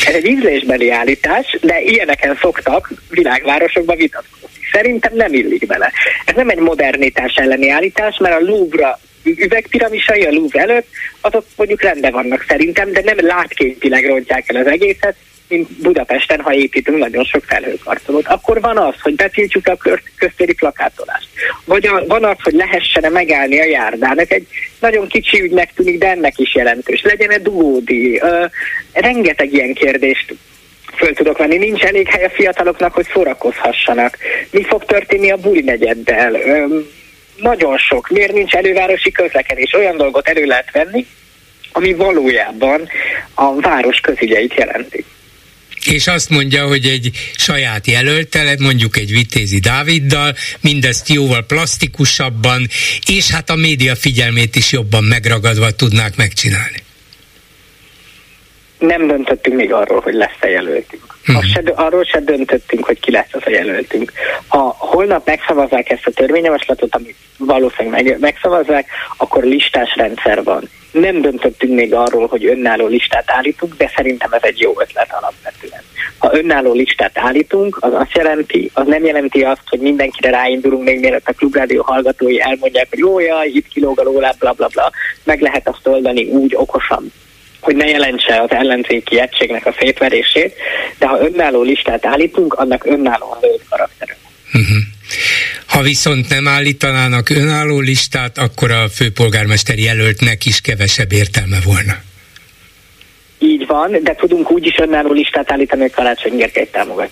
Ez 0.08 0.14
egy 0.14 0.26
ízlésbeli 0.26 0.92
állítás, 0.92 1.58
de 1.62 1.82
ilyeneken 1.82 2.38
szoktak 2.42 2.92
világvárosokba 3.10 3.96
vitatkozni. 3.96 4.60
Szerintem 4.72 5.16
nem 5.16 5.34
illik 5.34 5.66
bele. 5.66 5.92
Ez 6.26 6.36
nem 6.36 6.50
egy 6.50 6.60
modernitás 6.60 7.36
elleni 7.36 7.70
állítás, 7.70 8.18
mert 8.18 8.36
a 8.36 8.46
Louvre 8.46 9.00
üvegpiramisai 9.24 10.24
a 10.24 10.32
Louvre 10.32 10.62
előtt, 10.62 10.88
azok 11.22 11.46
mondjuk 11.56 11.82
rendben 11.82 12.12
vannak 12.12 12.46
szerintem, 12.48 12.92
de 12.92 13.02
nem 13.04 13.18
látkéntileg 13.20 14.06
rontják 14.06 14.50
el 14.50 14.62
az 14.62 14.68
egészet, 14.68 15.16
mint 15.50 15.82
Budapesten, 15.82 16.40
ha 16.40 16.54
építünk 16.54 16.98
nagyon 16.98 17.24
sok 17.24 17.44
felhőkarcolót. 17.44 18.28
Akkor 18.28 18.62
van 18.62 18.78
az, 18.78 18.94
hogy 19.02 19.16
betiltjuk 19.16 19.68
a 19.68 19.78
köztéri 20.16 20.54
plakátolást. 20.54 21.28
Vagy 21.66 21.88
a, 21.88 22.06
van 22.08 22.24
az, 22.24 22.38
hogy 22.44 22.54
lehessen 22.54 23.12
megállni 23.12 23.60
a 23.60 23.66
járdán. 23.66 24.20
Egy 24.20 24.48
nagyon 24.80 25.08
kicsi 25.08 25.42
ügynek 25.42 25.74
tűnik, 25.74 25.98
de 25.98 26.10
ennek 26.10 26.38
is 26.38 26.56
jelentős. 26.56 27.02
Legyen-e 27.02 27.38
dugódi? 27.38 28.22
rengeteg 28.94 29.54
ilyen 29.54 29.74
kérdést 29.74 30.36
föl 30.96 31.14
tudok 31.14 31.38
venni. 31.38 31.58
Nincs 31.58 31.84
elég 31.84 32.08
hely 32.08 32.24
a 32.24 32.30
fiataloknak, 32.30 32.94
hogy 32.94 33.08
szórakozhassanak. 33.14 34.18
Mi 34.52 34.64
fog 34.64 34.86
történni 34.86 35.32
a 35.32 35.38
buli 35.38 35.62
negyeddel? 35.62 36.38
nagyon 37.42 37.78
sok. 37.78 38.10
Miért 38.10 38.34
nincs 38.34 38.54
elővárosi 38.54 39.12
közlekedés? 39.12 39.74
Olyan 39.74 39.98
dolgot 39.98 40.28
elő 40.28 40.46
lehet 40.46 40.72
venni, 40.72 41.06
ami 41.72 41.94
valójában 41.94 42.90
a 43.34 43.60
város 43.60 44.00
közügyeit 44.00 44.54
jelenti. 44.54 45.06
És 45.86 46.08
azt 46.08 46.30
mondja, 46.30 46.68
hogy 46.68 46.86
egy 46.86 47.12
saját 47.36 47.88
jelöltelet, 47.88 48.60
mondjuk 48.60 48.98
egy 48.98 49.12
Vitézi 49.12 49.60
Dáviddal, 49.60 50.36
mindezt 50.60 51.10
jóval 51.10 51.46
plastikusabban, 51.46 52.70
és 53.06 53.30
hát 53.30 53.50
a 53.50 53.56
média 53.56 53.96
figyelmét 53.96 54.56
is 54.56 54.72
jobban 54.72 55.04
megragadva 55.04 55.72
tudnák 55.72 56.16
megcsinálni. 56.16 56.88
Nem 58.80 59.08
döntöttünk 59.08 59.56
még 59.56 59.74
arról, 59.74 60.00
hogy 60.00 60.14
lesz-e 60.14 60.50
jelöltünk. 60.50 61.04
Hmm. 61.24 61.42
Se, 61.42 61.62
arról 61.76 62.04
se 62.04 62.20
döntöttünk, 62.20 62.86
hogy 62.86 63.00
ki 63.00 63.12
lesz 63.12 63.30
az 63.32 63.42
a 63.46 63.50
jelöltünk. 63.50 64.12
Ha 64.48 64.76
holnap 64.78 65.26
megszavazzák 65.26 65.90
ezt 65.90 66.08
a 66.08 66.12
törvényjavaslatot, 66.12 66.96
amit 66.96 67.16
valószínűleg 67.38 68.04
meg, 68.04 68.20
megszavazzák, 68.20 68.88
akkor 69.18 69.44
listás 69.44 69.96
rendszer 69.96 70.44
van. 70.44 70.70
Nem 70.92 71.22
döntöttünk 71.22 71.74
még 71.74 71.94
arról, 71.94 72.28
hogy 72.28 72.46
önálló 72.46 72.88
listát 72.88 73.32
állítunk, 73.32 73.76
de 73.78 73.92
szerintem 73.96 74.32
ez 74.32 74.44
egy 74.44 74.60
jó 74.60 74.74
ötlet 74.82 75.14
alapvetően. 75.22 75.82
Ha 76.18 76.38
önálló 76.38 76.74
listát 76.74 77.18
állítunk, 77.18 77.78
az 77.80 77.94
azt 77.94 78.16
jelenti, 78.16 78.72
az 78.74 78.88
nem 78.88 79.06
jelenti 79.06 79.42
azt, 79.42 79.64
hogy 79.66 79.80
mindenkire 79.80 80.30
ráindulunk, 80.30 80.84
még 80.84 81.00
mielőtt 81.00 81.28
a 81.28 81.34
klubrádió 81.34 81.82
hallgatói 81.82 82.42
elmondják, 82.42 82.88
hogy 82.90 83.00
jó, 83.00 83.20
jaj, 83.20 83.48
itt 83.48 83.68
kilóg 83.68 84.00
a 84.00 84.04
lólá, 84.04 84.34
bla, 84.40 84.52
bla, 84.52 84.68
bla. 84.68 84.92
Meg 85.24 85.42
lehet 85.42 85.68
azt 85.68 85.88
oldani 85.88 86.24
úgy 86.24 86.56
okosan, 86.56 87.12
hogy 87.60 87.76
ne 87.76 87.86
jelentse 87.86 88.42
az 88.42 88.52
ellenzéki 88.52 89.20
egységnek 89.20 89.66
a 89.66 89.76
szétverését, 89.80 90.54
de 90.98 91.08
ha 91.08 91.20
önálló 91.20 91.62
listát 91.62 92.06
állítunk, 92.06 92.54
annak 92.54 92.86
önálló 92.86 93.38
lőtt 93.42 93.64
karaktere. 93.70 94.18
Uh-huh. 94.54 94.78
Ha 95.66 95.82
viszont 95.82 96.30
nem 96.30 96.48
állítanának 96.48 97.30
önálló 97.30 97.80
listát, 97.80 98.38
akkor 98.38 98.72
a 98.72 98.90
főpolgármester 98.90 99.78
jelöltnek 99.78 100.46
is 100.46 100.62
kevesebb 100.62 101.12
értelme 101.12 101.58
volna. 101.64 101.94
Így 103.40 103.68
van, 103.68 104.00
de 104.04 104.16
tudunk 104.16 104.52
úgy 104.52 104.66
is 104.66 104.78
önálló 104.78 105.12
listát 105.12 105.52
állítani, 105.52 105.82
hogy 105.82 105.92
Karácsony 105.92 106.36
Gergelyt 106.36 106.72
támogat. 106.72 107.10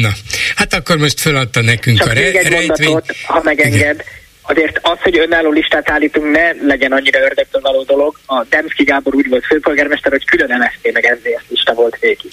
Na, 0.00 0.10
hát 0.56 0.74
akkor 0.74 0.96
most 0.98 1.20
feladta 1.20 1.62
nekünk 1.62 1.98
Csak 1.98 2.06
a 2.06 2.12
re- 2.12 2.20
egy 2.20 2.48
rejtvény. 2.48 2.88
Mondatot, 2.88 3.16
ha 3.26 3.40
megenged, 3.44 3.74
Igen 3.74 4.04
azért 4.46 4.78
az, 4.82 5.00
hogy 5.00 5.18
önálló 5.18 5.50
listát 5.50 5.90
állítunk, 5.90 6.30
ne 6.30 6.52
legyen 6.52 6.92
annyira 6.92 7.20
ördögtől 7.20 7.62
való 7.62 7.82
dolog. 7.82 8.18
A 8.26 8.44
Demszki 8.44 8.84
Gábor 8.84 9.14
úgy 9.14 9.28
volt 9.28 9.46
főpolgármester, 9.46 10.12
hogy 10.12 10.24
külön 10.24 10.58
MSZP 10.58 10.92
meg 10.92 11.18
SZDSZ 11.18 11.48
lista 11.48 11.74
volt 11.74 11.98
végig. 11.98 12.32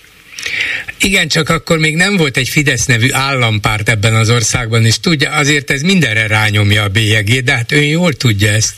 Igen, 1.00 1.28
csak 1.28 1.50
akkor 1.50 1.78
még 1.78 1.96
nem 1.96 2.18
volt 2.18 2.38
egy 2.38 2.48
Fidesz 2.48 2.86
nevű 2.86 3.08
állampárt 3.12 3.90
ebben 3.90 4.16
az 4.16 4.30
országban, 4.30 4.86
és 4.86 5.00
tudja, 5.00 5.32
azért 5.32 5.72
ez 5.72 5.82
mindenre 5.82 6.28
rányomja 6.28 6.84
a 6.84 6.88
bélyegét, 6.88 7.44
de 7.44 7.52
hát 7.52 7.72
ő 7.72 7.82
jól 7.82 8.14
tudja 8.14 8.52
ezt. 8.52 8.74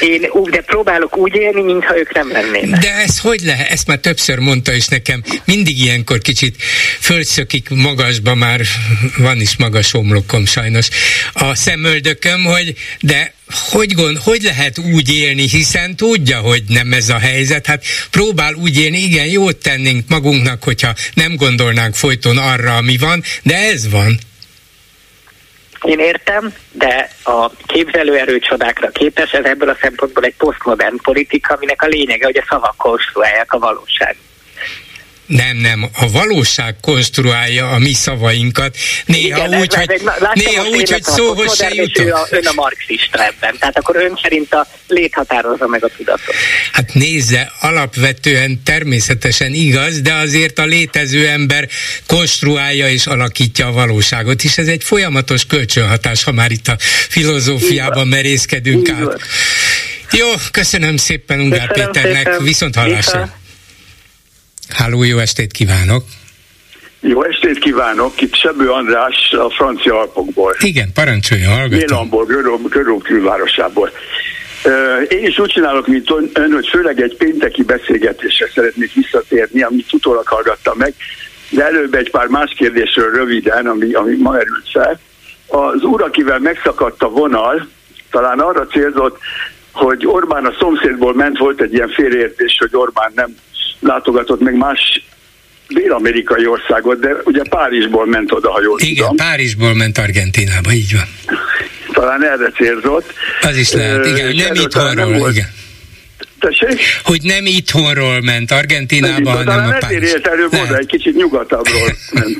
Én 0.00 0.24
úgy, 0.32 0.50
de 0.50 0.60
próbálok 0.60 1.16
úgy 1.16 1.34
élni, 1.34 1.62
mintha 1.62 1.98
ők 1.98 2.14
nem 2.14 2.32
lennének. 2.32 2.80
De 2.80 2.94
ez 2.94 3.18
hogy 3.18 3.40
lehet? 3.40 3.70
Ezt 3.70 3.86
már 3.86 3.98
többször 3.98 4.38
mondta, 4.38 4.72
és 4.72 4.86
nekem 4.86 5.22
mindig 5.44 5.78
ilyenkor 5.80 6.18
kicsit 6.18 6.62
fölszökik 7.00 7.68
magasba, 7.68 8.34
már 8.34 8.60
van 9.16 9.40
is 9.40 9.56
magas 9.56 9.90
homlokom 9.90 10.46
sajnos 10.46 10.88
a 11.32 11.54
szemöldököm, 11.54 12.44
hogy 12.44 12.74
de 13.00 13.34
hogy, 13.70 13.94
gond, 13.94 14.16
hogy 14.16 14.42
lehet 14.42 14.78
úgy 14.78 15.14
élni, 15.14 15.48
hiszen 15.48 15.96
tudja, 15.96 16.38
hogy 16.38 16.62
nem 16.68 16.92
ez 16.92 17.08
a 17.08 17.18
helyzet. 17.18 17.66
Hát 17.66 17.84
próbál 18.10 18.54
úgy 18.54 18.78
élni, 18.78 18.98
igen, 18.98 19.26
jót 19.26 19.56
tennénk 19.56 20.08
magunknak, 20.08 20.62
hogyha 20.62 20.94
nem 21.14 21.36
gondolnánk 21.36 21.94
folyton 21.94 22.38
arra, 22.38 22.76
ami 22.76 22.96
van, 22.96 23.22
de 23.42 23.56
ez 23.56 23.90
van. 23.90 24.18
Én 25.82 25.98
értem, 25.98 26.54
de 26.72 27.10
a 27.24 27.50
képzelőerő 27.66 28.38
csodákra 28.38 28.88
képes, 28.88 29.30
ez 29.30 29.44
ebből 29.44 29.68
a 29.68 29.78
szempontból 29.80 30.24
egy 30.24 30.34
posztmodern 30.36 30.96
politika, 31.02 31.54
aminek 31.54 31.82
a 31.82 31.86
lényege, 31.86 32.24
hogy 32.24 32.36
a 32.36 32.44
szavak 32.48 32.76
konstruálják 32.76 33.52
a 33.52 33.58
valóságot. 33.58 34.33
Nem, 35.26 35.56
nem, 35.56 35.88
a 35.92 36.10
valóság 36.10 36.76
konstruálja 36.80 37.70
a 37.70 37.78
mi 37.78 37.92
szavainkat, 37.92 38.76
néha 39.06 39.46
Igen, 39.46 39.60
úgy, 39.60 39.74
hogy, 39.74 39.90
egy, 39.90 40.02
néha 40.34 40.64
úgy, 40.64 40.90
hogy 40.90 41.02
szóhoz 41.02 41.56
se 41.56 41.68
jutok. 41.74 42.14
A, 42.14 42.26
ön 42.30 42.46
a 42.46 42.52
marxista 42.52 43.24
ebben, 43.24 43.56
tehát 43.58 43.78
akkor 43.78 43.96
ön 43.96 44.18
szerint 44.22 44.54
a 44.54 44.66
lét 44.88 45.14
határozza 45.14 45.66
meg 45.66 45.84
a 45.84 45.88
tudatot. 45.96 46.34
Hát 46.72 46.94
nézze, 46.94 47.52
alapvetően 47.60 48.62
természetesen 48.64 49.52
igaz, 49.52 50.00
de 50.00 50.12
azért 50.12 50.58
a 50.58 50.64
létező 50.64 51.28
ember 51.28 51.68
konstruálja 52.06 52.88
és 52.88 53.06
alakítja 53.06 53.66
a 53.66 53.72
valóságot, 53.72 54.44
és 54.44 54.58
ez 54.58 54.66
egy 54.66 54.84
folyamatos 54.84 55.46
kölcsönhatás, 55.46 56.24
ha 56.24 56.32
már 56.32 56.50
itt 56.50 56.68
a 56.68 56.76
filozófiában 57.08 58.08
merészkedünk 58.08 58.88
át. 58.88 59.20
Jó, 60.12 60.28
köszönöm 60.50 60.96
szépen 60.96 61.40
Ungár 61.40 61.66
köszönöm 61.66 61.92
Péternek, 61.92 62.26
szépen. 62.26 62.44
viszont 62.44 62.74
hallásra. 62.74 63.42
Háló, 64.68 65.02
jó 65.02 65.18
estét 65.18 65.52
kívánok! 65.52 66.04
Jó 67.00 67.24
estét 67.24 67.58
kívánok! 67.58 68.20
Itt 68.20 68.34
Sebő 68.34 68.70
András 68.70 69.32
a 69.32 69.50
francia 69.50 70.00
Alpokból. 70.00 70.54
Igen, 70.58 70.92
parancsolja, 70.94 71.48
hallgatom. 71.48 71.78
Mélamból, 71.78 72.24
Görög 72.68 73.02
külvárosából. 73.02 73.90
Én 75.08 75.26
is 75.26 75.38
úgy 75.38 75.50
csinálok, 75.50 75.86
mint 75.86 76.10
ön, 76.32 76.52
hogy 76.52 76.68
főleg 76.68 77.00
egy 77.00 77.16
pénteki 77.16 77.62
beszélgetésre 77.62 78.48
szeretnék 78.54 78.92
visszatérni, 78.92 79.62
amit 79.62 79.92
utólag 79.92 80.26
hallgattam 80.26 80.78
meg, 80.78 80.94
de 81.50 81.64
előbb 81.64 81.94
egy 81.94 82.10
pár 82.10 82.26
más 82.26 82.52
kérdésről 82.56 83.14
röviden, 83.14 83.66
ami, 83.66 83.92
ami 83.92 84.16
ma 84.16 84.38
erült 84.38 84.70
fel. 84.72 85.00
Az 85.46 85.82
úr, 85.82 86.02
akivel 86.02 86.38
megszakadt 86.38 87.02
a 87.02 87.08
vonal, 87.08 87.68
talán 88.10 88.38
arra 88.38 88.66
célzott, 88.66 89.18
hogy 89.72 90.06
Orbán 90.06 90.44
a 90.44 90.54
szomszédból 90.58 91.14
ment, 91.14 91.38
volt 91.38 91.60
egy 91.60 91.72
ilyen 91.72 91.88
félreértés, 91.88 92.56
hogy 92.58 92.70
Orbán 92.72 93.12
nem 93.14 93.36
látogatott 93.80 94.40
meg 94.40 94.56
más 94.56 95.02
dél-amerikai 95.68 96.46
országot, 96.46 97.00
de 97.00 97.08
ugye 97.24 97.42
Párizsból 97.48 98.06
ment 98.06 98.32
oda, 98.32 98.50
ha 98.50 98.62
jól 98.62 98.78
Igen, 98.80 98.94
tudom. 98.94 99.16
Párizsból 99.16 99.74
ment 99.74 99.98
Argentinába, 99.98 100.72
így 100.72 100.92
van. 100.92 101.36
Talán 101.92 102.24
erre 102.24 102.50
célzott. 102.50 103.12
Az 103.42 103.56
is 103.56 103.72
lehet, 103.72 104.06
igen, 104.06 104.34
nem 104.36 104.54
itthonról, 104.54 105.18
volt. 105.18 105.32
igen. 105.32 105.48
Tessék? 106.40 106.80
Hogy 107.04 107.22
nem 107.22 107.46
itthonról 107.46 108.20
ment 108.20 108.50
Argentinába, 108.50 109.30
hanem 109.30 109.44
talán 109.44 109.70
a 109.70 109.78
Párizs. 109.78 110.02
ezért 110.02 110.14
ért 110.14 110.26
előbb 110.26 110.52
oda, 110.52 110.76
egy 110.76 110.86
kicsit 110.86 111.16
nyugatabbról 111.16 111.96
ment. 112.12 112.38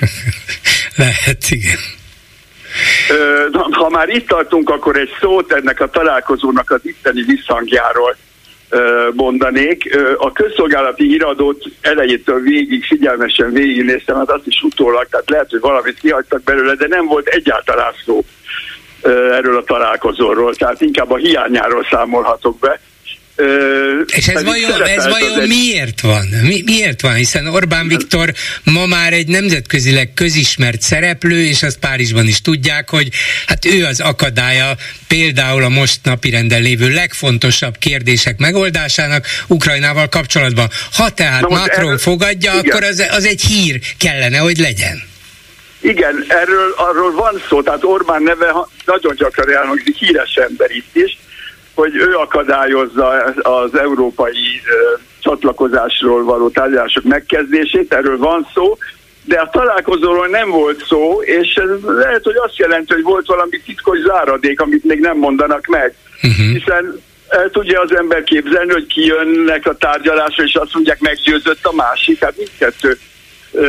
lehet, 0.97 1.45
igen. 1.49 1.79
Ha 3.71 3.89
már 3.89 4.09
itt 4.09 4.29
tartunk, 4.29 4.71
akkor 4.71 4.97
egy 4.97 5.11
szót 5.21 5.53
ennek 5.53 5.81
a 5.81 5.91
találkozónak 5.91 6.71
az 6.71 6.81
itteni 6.83 7.23
visszhangjáról 7.23 8.17
mondanék. 9.13 9.97
A 10.19 10.33
közszolgálati 10.33 11.05
híradót 11.05 11.65
elejétől 11.81 12.41
végig 12.41 12.85
figyelmesen 12.85 13.53
végignéztem, 13.53 14.17
hát 14.17 14.31
azt 14.31 14.47
is 14.47 14.63
utólag, 14.63 15.07
tehát 15.11 15.31
lehet, 15.31 15.51
hogy 15.51 15.61
valamit 15.61 15.99
kihagytak 15.99 16.43
belőle, 16.43 16.75
de 16.75 16.87
nem 16.89 17.07
volt 17.07 17.27
egyáltalán 17.27 17.93
szó 18.05 18.25
erről 19.33 19.57
a 19.57 19.65
találkozóról, 19.65 20.55
tehát 20.55 20.81
inkább 20.81 21.11
a 21.11 21.17
hiányáról 21.17 21.87
számolhatok 21.91 22.59
be. 22.59 22.81
És 24.07 24.29
ez 24.29 24.45
vajon, 24.45 24.83
ez 24.83 25.09
vajon 25.09 25.41
egy... 25.41 25.49
miért 25.49 26.01
van? 26.01 26.27
Mi, 26.43 26.63
miért 26.65 27.01
van? 27.01 27.15
Hiszen 27.15 27.47
Orbán 27.47 27.89
Viktor 27.89 28.33
ma 28.65 28.87
már 28.87 29.13
egy 29.13 29.27
nemzetközileg 29.27 30.13
közismert 30.15 30.81
szereplő, 30.81 31.45
és 31.45 31.63
azt 31.63 31.79
Párizsban 31.79 32.27
is 32.27 32.41
tudják, 32.41 32.91
hogy 32.91 33.09
hát 33.47 33.65
ő 33.65 33.85
az 33.85 34.01
akadálya 34.01 34.77
például 35.09 35.65
a 35.65 35.69
most 35.69 36.01
napirenden 36.03 36.63
lévő 36.63 36.89
legfontosabb 36.89 37.79
kérdések 37.79 38.39
megoldásának 38.39 39.27
Ukrajnával 39.47 40.09
kapcsolatban. 40.09 40.69
Ha 40.93 41.11
tehát 41.11 41.49
Macron 41.49 41.69
erről, 41.69 41.99
fogadja, 41.99 42.53
igen. 42.53 42.65
akkor 42.65 42.83
az, 42.83 43.07
az 43.11 43.25
egy 43.25 43.41
hír 43.43 43.81
kellene, 43.99 44.39
hogy 44.39 44.57
legyen. 44.57 45.03
Igen, 45.81 46.25
erről 46.29 46.75
arról 46.77 47.13
van 47.13 47.43
szó, 47.49 47.63
tehát 47.63 47.85
Orbán 47.85 48.23
neve 48.23 48.55
nagyon 48.85 49.15
gyakran 49.15 49.57
elhangzik, 49.57 49.97
híres 49.97 50.35
ember 50.35 50.71
itt 50.71 50.97
is, 50.97 51.19
hogy 51.75 51.97
ő 51.97 52.15
akadályozza 52.15 53.09
az 53.43 53.79
európai 53.79 54.63
csatlakozásról 55.21 56.25
való 56.25 56.49
tárgyalások 56.49 57.05
megkezdését, 57.05 57.95
erről 57.95 58.19
van 58.19 58.49
szó, 58.55 58.79
de 59.25 59.39
a 59.39 59.51
találkozóról 59.53 60.27
nem 60.27 60.51
volt 60.51 60.85
szó, 60.87 61.23
és 61.23 61.55
ez 61.55 61.69
lehet, 61.83 62.25
hogy 62.25 62.37
azt 62.37 62.57
jelenti, 62.57 62.93
hogy 62.93 63.03
volt 63.03 63.27
valami 63.27 63.61
titkos 63.61 63.99
záradék, 63.99 64.61
amit 64.61 64.85
még 64.85 65.01
nem 65.01 65.19
mondanak 65.19 65.67
meg. 65.67 65.95
Uh-huh. 66.23 66.47
Hiszen 66.47 67.03
el 67.29 67.51
tudja 67.51 67.81
az 67.81 67.97
ember 67.97 68.25
képzelni, 68.25 68.73
hogy 68.73 68.87
kijönnek 68.87 69.67
a 69.67 69.77
tárgyalásra, 69.77 70.45
és 70.45 70.55
azt 70.55 70.75
mondják, 70.75 71.01
meggyőzött 71.01 71.65
a 71.65 71.73
másik, 71.73 72.25
hát 72.25 72.37
mindkettő 72.37 72.99
ö, 73.53 73.67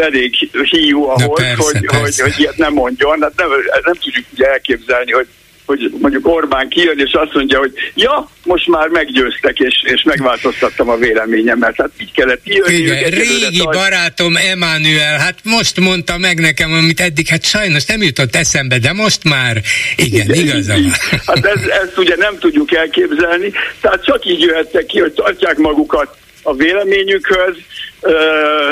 elég 0.00 0.34
hiú 0.70 1.04
ahhoz, 1.04 1.40
persze, 1.40 1.62
hogy, 1.62 1.86
persze. 1.86 2.22
Hogy, 2.22 2.32
hogy 2.32 2.40
ilyet 2.40 2.56
nem 2.56 2.72
mondjon. 2.72 3.22
Hát 3.22 3.32
nem, 3.36 3.48
nem 3.84 3.94
tudjuk 3.94 4.24
ugye 4.32 4.46
elképzelni, 4.50 5.12
hogy 5.12 5.26
hogy 5.66 5.94
mondjuk 5.98 6.26
Orbán 6.26 6.68
kijön, 6.68 6.98
és 6.98 7.12
azt 7.12 7.34
mondja, 7.34 7.58
hogy 7.58 7.72
ja, 7.94 8.28
most 8.44 8.68
már 8.68 8.88
meggyőztek, 8.88 9.58
és, 9.58 9.82
és 9.86 10.02
megváltoztattam 10.02 10.88
a 10.88 10.96
véleményemet. 10.96 11.74
Hát 11.76 11.90
így 12.00 12.12
kellett 12.12 12.42
kijönni. 12.42 12.74
Igen, 12.74 13.10
régi 13.10 13.58
tart... 13.58 13.76
barátom 13.76 14.36
Emmanuel, 14.36 15.18
hát 15.18 15.38
most 15.42 15.80
mondta 15.80 16.18
meg 16.18 16.40
nekem, 16.40 16.72
amit 16.72 17.00
eddig, 17.00 17.26
hát 17.26 17.44
sajnos 17.44 17.84
nem 17.84 18.02
jutott 18.02 18.36
eszembe, 18.36 18.78
de 18.78 18.92
most 18.92 19.24
már, 19.24 19.60
igen, 19.96 20.34
igen 20.34 20.46
igazam. 20.46 20.92
Hát 21.26 21.44
ez, 21.46 21.60
ezt 21.82 21.98
ugye 21.98 22.16
nem 22.16 22.38
tudjuk 22.38 22.72
elképzelni, 22.72 23.52
tehát 23.80 24.04
csak 24.04 24.26
így 24.26 24.40
jöhettek 24.40 24.86
ki, 24.86 25.00
hogy 25.00 25.12
tartják 25.12 25.56
magukat 25.56 26.16
a 26.42 26.54
véleményükhöz, 26.54 27.56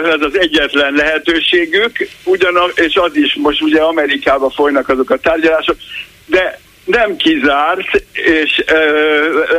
ez 0.05 0.21
az 0.21 0.39
egyetlen 0.39 0.93
lehetőségük, 0.93 2.09
ugyan, 2.25 2.55
és 2.75 2.95
az 2.95 3.17
is 3.17 3.35
most 3.35 3.63
ugye 3.63 3.81
Amerikában 3.81 4.51
folynak 4.51 4.89
azok 4.89 5.11
a 5.11 5.17
tárgyalások, 5.17 5.77
de 6.27 6.61
nem 6.85 7.17
kizárt, 7.17 8.05
és 8.13 8.57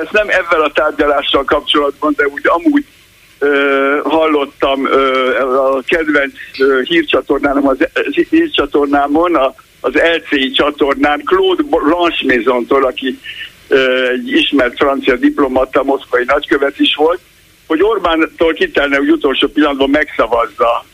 ez 0.02 0.08
nem 0.12 0.30
ezzel 0.30 0.62
a 0.62 0.72
tárgyalással 0.72 1.44
kapcsolatban, 1.44 2.14
de 2.18 2.28
úgy 2.28 2.42
amúgy 2.44 2.86
hallottam 4.04 4.88
a 5.76 5.82
kedvenc 5.82 6.34
hírcsatornámon, 6.84 7.78
az 7.94 8.16
hírcsatornámon, 8.30 9.36
az 9.82 9.94
LCI 9.94 10.52
csatornán 10.52 11.22
Claude 11.24 11.64
Blanchemaison-tól, 11.64 12.86
aki 12.86 13.20
egy 14.12 14.32
ismert 14.32 14.78
francia 14.78 15.16
diplomata, 15.16 15.84
moszkvai 15.84 16.24
nagykövet 16.26 16.80
is 16.80 16.96
volt, 16.96 17.20
hogy 17.68 17.84
Orbántól 17.84 18.54
kitelne, 18.54 18.98
hogy 18.98 19.10
utolsó 19.10 19.48
pillanatban 19.48 19.90
megszavazza 19.90 20.86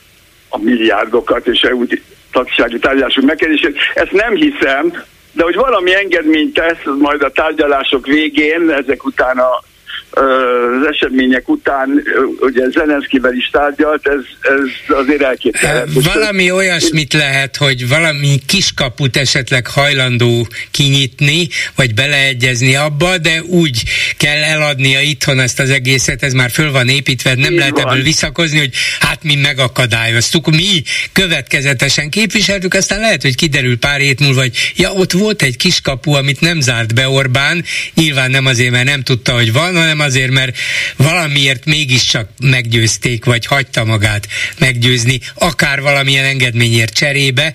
a 0.50 0.58
milliárdokat 0.58 1.48
és 1.48 1.62
EU 1.62 1.86
tagsági 2.32 2.80
tárgyalások 2.80 3.24
megkezdését. 3.24 3.78
Ezt 3.94 4.12
nem 4.12 4.36
hiszem, 4.36 5.04
de 5.32 5.44
hogy 5.44 5.56
valami 5.56 5.96
engedményt 5.96 6.54
tesz 6.54 6.84
majd 7.00 7.22
a 7.22 7.32
tárgyalások 7.32 8.06
végén, 8.06 8.70
ezek 8.70 9.06
után 9.06 9.38
a 9.38 9.64
az 10.12 10.88
események 10.92 11.50
után 11.50 12.04
ugye 12.40 12.70
Zelenszkivel 12.70 13.34
is 13.34 13.50
tárgyalt, 13.52 14.08
ez, 14.08 14.20
ez 14.42 14.96
azért 14.96 15.22
elképzelhető. 15.22 15.92
Valami 16.14 16.52
olyasmit 16.52 17.14
lehet, 17.14 17.56
hogy 17.58 17.88
valami 17.88 18.40
kiskaput 18.48 19.18
esetleg 19.18 19.68
hajlandó 19.68 20.48
kinyitni, 20.72 21.48
vagy 21.76 21.94
beleegyezni 21.94 22.76
abba, 22.76 23.18
de 23.18 23.42
úgy 23.42 23.84
kell 24.18 24.44
eladnia 24.44 25.02
itthon 25.02 25.40
ezt 25.40 25.60
az 25.60 25.70
egészet, 25.70 26.24
ez 26.24 26.34
már 26.34 26.50
föl 26.52 26.72
van 26.72 26.88
építve, 26.88 27.36
nem 27.36 27.52
Így 27.52 27.58
lehet 27.58 27.82
van. 27.82 27.88
ebből 27.88 28.04
visszakozni, 28.04 28.58
hogy 28.58 28.74
hát 29.00 29.24
mi 29.24 29.36
megakadályoztuk, 29.36 30.50
mi 30.50 30.84
következetesen 31.12 32.10
képviseltük, 32.10 32.74
aztán 32.74 33.00
lehet, 33.00 33.22
hogy 33.22 33.36
kiderül 33.36 33.78
pár 33.78 34.00
hét 34.00 34.20
múlva, 34.20 34.42
hogy 34.42 34.74
ja, 34.76 34.92
ott 34.92 35.12
volt 35.12 35.42
egy 35.42 35.58
kiskapu, 35.58 36.14
amit 36.14 36.42
nem 36.42 36.62
zárt 36.62 36.94
be 36.94 37.10
Orbán, 37.10 37.64
nyilván 37.94 38.32
nem 38.32 38.46
azért, 38.46 38.72
mert 38.72 38.86
nem 38.86 39.04
tudta, 39.04 39.34
hogy 39.34 39.54
van, 39.54 39.76
hanem 39.76 39.99
hanem 40.00 40.12
azért, 40.12 40.32
mert 40.32 40.58
valamiért 40.98 41.66
mégiscsak 41.66 42.28
meggyőzték, 42.42 43.26
vagy 43.26 43.46
hagyta 43.46 43.84
magát 43.84 44.28
meggyőzni, 44.60 45.20
akár 45.34 45.82
valamilyen 45.82 46.26
engedményért 46.26 46.94
cserébe, 46.94 47.54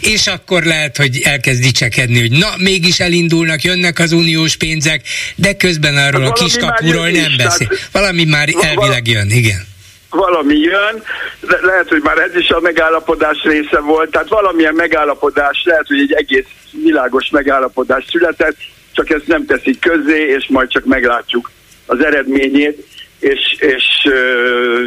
és 0.00 0.26
akkor 0.26 0.62
lehet, 0.62 0.96
hogy 0.96 1.20
elkezd 1.24 1.62
dicsekedni, 1.62 2.20
hogy 2.20 2.30
na, 2.30 2.48
mégis 2.58 3.00
elindulnak, 3.00 3.62
jönnek 3.62 3.98
az 3.98 4.12
uniós 4.12 4.56
pénzek, 4.56 5.00
de 5.34 5.56
közben 5.56 5.96
arról 5.96 6.20
hát 6.20 6.30
a 6.30 6.44
kiskapuról 6.44 7.08
nem 7.08 7.32
beszél. 7.36 7.68
Valami 7.92 8.24
már 8.24 8.48
elvileg 8.60 9.08
jön, 9.08 9.30
igen. 9.30 9.70
Valami 10.10 10.54
jön, 10.58 11.02
de 11.40 11.58
lehet, 11.62 11.88
hogy 11.88 12.00
már 12.02 12.18
ez 12.18 12.36
is 12.36 12.48
a 12.48 12.60
megállapodás 12.60 13.42
része 13.42 13.80
volt, 13.80 14.10
tehát 14.10 14.28
valamilyen 14.28 14.74
megállapodás, 14.74 15.62
lehet, 15.64 15.86
hogy 15.86 15.98
egy 15.98 16.12
egész 16.12 16.46
világos 16.82 17.28
megállapodás 17.30 18.04
született, 18.10 18.56
csak 18.92 19.10
ezt 19.10 19.26
nem 19.26 19.46
teszik 19.46 19.80
közzé, 19.80 20.20
és 20.38 20.46
majd 20.48 20.68
csak 20.68 20.84
meglátjuk 20.84 21.50
az 21.92 22.04
eredményét, 22.04 22.86
és, 23.18 23.56
és 23.58 23.84
ö, 24.04 24.84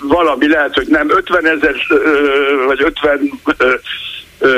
valami 0.00 0.48
lehet, 0.48 0.74
hogy 0.74 0.86
nem 0.86 1.10
50 1.10 1.46
ezer, 1.46 1.74
vagy 2.66 2.82
50 2.82 3.40
ö, 4.38 4.54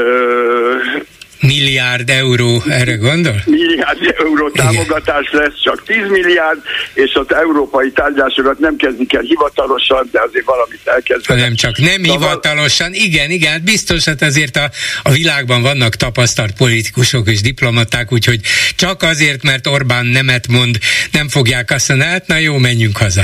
milliárd 1.46 2.10
euró, 2.10 2.62
erre 2.68 2.94
gondol? 2.94 3.42
Milliárd 3.44 4.14
euró 4.18 4.50
támogatás 4.50 5.28
Igen. 5.32 5.42
lesz, 5.42 5.62
csak 5.62 5.82
10 5.86 5.96
milliárd, 6.08 6.58
és 6.94 7.14
az 7.14 7.34
európai 7.34 7.90
tárgyásokat 7.90 8.58
nem 8.58 8.76
kezdik 8.76 9.14
el 9.14 9.20
hivatalosan, 9.20 10.08
de 10.12 10.20
azért 10.20 10.44
valamit 10.44 10.80
elkezdenek. 10.84 11.42
Nem 11.42 11.54
csak 11.54 11.78
nem 11.78 12.02
Szóval... 12.04 12.18
hivatalosan, 12.18 12.92
igen, 12.92 13.30
igen, 13.30 13.62
biztos, 13.64 14.04
hát 14.04 14.22
azért 14.22 14.56
a, 14.56 14.70
a 15.02 15.10
világban 15.10 15.62
vannak 15.62 15.94
tapasztalt 15.94 16.52
politikusok 16.56 17.28
és 17.28 17.40
diplomaták, 17.40 18.12
úgyhogy 18.12 18.40
csak 18.76 19.02
azért, 19.02 19.42
mert 19.42 19.66
Orbán 19.66 20.06
nemet 20.06 20.48
mond, 20.48 20.78
nem 21.12 21.28
fogják 21.28 21.70
azt 21.70 21.88
mondani, 21.88 22.10
hát 22.10 22.26
na 22.26 22.36
jó, 22.36 22.58
menjünk 22.58 22.96
haza. 22.96 23.22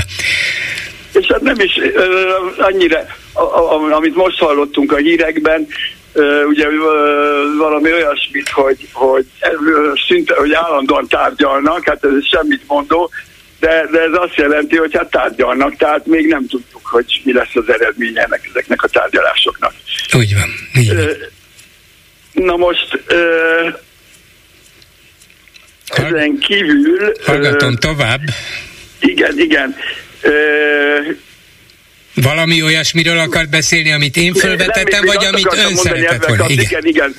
És 1.13 1.27
hát 1.27 1.41
nem 1.41 1.59
is 1.59 1.75
uh, 1.75 2.65
annyira, 2.65 3.05
a, 3.33 3.41
a, 3.41 3.95
amit 3.95 4.15
most 4.15 4.39
hallottunk 4.39 4.91
a 4.91 4.95
hírekben, 4.95 5.67
ugye 6.47 6.67
valami 7.57 7.93
olyasmit, 7.93 8.49
hogy, 8.49 8.87
hogy, 8.91 9.25
szinte, 10.07 10.35
hogy 10.35 10.53
állandóan 10.53 11.07
tárgyalnak, 11.07 11.85
hát 11.85 12.03
ez 12.03 12.27
semmit 12.27 12.61
mondó, 12.67 13.09
de, 13.59 13.87
de 13.91 13.99
ez 13.99 14.11
azt 14.13 14.35
jelenti, 14.35 14.77
hogy 14.77 14.95
hát 14.95 15.09
tárgyalnak, 15.09 15.75
tehát 15.75 16.05
még 16.05 16.27
nem 16.27 16.47
tudjuk, 16.47 16.85
hogy 16.87 17.21
mi 17.23 17.33
lesz 17.33 17.55
az 17.55 17.69
eredmény 17.69 18.17
ennek, 18.17 18.47
ezeknek 18.49 18.83
a 18.83 18.87
tárgyalásoknak. 18.87 19.73
Úgy 20.13 20.33
van. 20.33 20.81
Így 20.81 20.95
van. 20.95 21.07
Na 22.33 22.55
most 22.55 23.03
ezen 25.85 26.37
kívül... 26.37 27.11
Hallgatom 27.25 27.75
tovább. 27.75 28.21
Igen, 28.99 29.39
igen. 29.39 29.75
Valami 32.13 32.63
olyasmiről 32.63 33.19
akart 33.19 33.49
beszélni, 33.49 33.91
amit 33.91 34.17
én 34.17 34.33
felvetettem, 34.33 35.05
vagy 35.05 35.25
amit 35.25 35.55
ön 35.67 35.75
szeretett 35.75 36.25
volna? 36.25 36.45
Igen. 36.47 36.63
igen, 36.63 36.85
igen. 36.85 37.15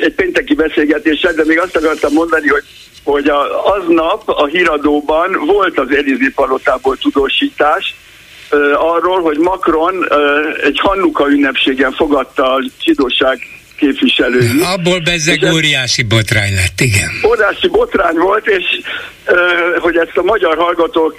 Egy 0.00 0.14
pénteki 0.14 0.54
beszélgetésen, 0.54 1.34
de 1.34 1.42
még 1.46 1.58
azt 1.58 1.76
akartam 1.76 2.12
mondani, 2.12 2.48
hogy 2.48 2.64
hogy 3.04 3.28
a, 3.28 3.66
aznap 3.74 4.22
a 4.26 4.46
híradóban 4.46 5.42
volt 5.46 5.78
az 5.78 5.90
Elizi 5.90 6.30
palotából 6.34 6.96
tudósítás 6.96 7.94
arról, 8.74 9.20
hogy 9.20 9.38
Macron 9.38 10.08
egy 10.62 10.78
Hannuka 10.80 11.30
ünnepségen 11.30 11.92
fogadta 11.92 12.54
a 12.54 12.62
zsidóság 12.84 13.38
képviselői. 13.76 14.60
Abból 14.62 15.00
bezzeg 15.00 15.52
óriási 15.52 16.02
botrány 16.02 16.54
lett, 16.54 16.80
igen. 16.80 17.10
Óriási 17.26 17.68
botrány 17.68 18.16
volt, 18.16 18.46
és 18.46 18.64
hogy 19.78 19.96
ezt 19.96 20.16
a 20.16 20.22
magyar 20.22 20.56
hallgatók 20.56 21.16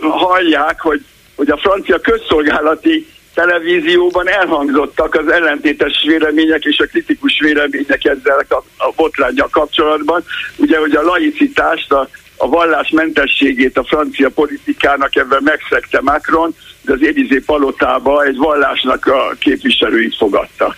hallják, 0.00 0.80
hogy 0.80 1.04
hogy 1.40 1.50
a 1.50 1.56
francia 1.56 1.98
közszolgálati 1.98 3.06
televízióban 3.34 4.28
elhangzottak 4.28 5.14
az 5.14 5.32
ellentétes 5.32 6.04
vélemények 6.06 6.64
és 6.64 6.78
a 6.78 6.86
kritikus 6.86 7.40
vélemények 7.40 8.04
ezzel 8.04 8.46
a, 8.48 8.92
botrányjal 8.96 9.48
kapcsolatban. 9.48 10.24
Ugye, 10.56 10.78
hogy 10.78 10.94
a 10.94 11.02
laicitást, 11.02 11.92
a, 11.92 12.08
a 12.36 12.48
vallás 12.48 12.90
mentességét 12.90 13.76
a 13.76 13.84
francia 13.84 14.28
politikának 14.30 15.16
ebben 15.16 15.40
megszegte 15.42 16.00
Macron, 16.00 16.54
de 16.82 16.92
az 16.92 17.02
Élizé 17.02 17.38
palotába 17.46 18.24
egy 18.24 18.36
vallásnak 18.36 19.06
a 19.06 19.34
képviselőit 19.38 20.16
fogadta. 20.16 20.76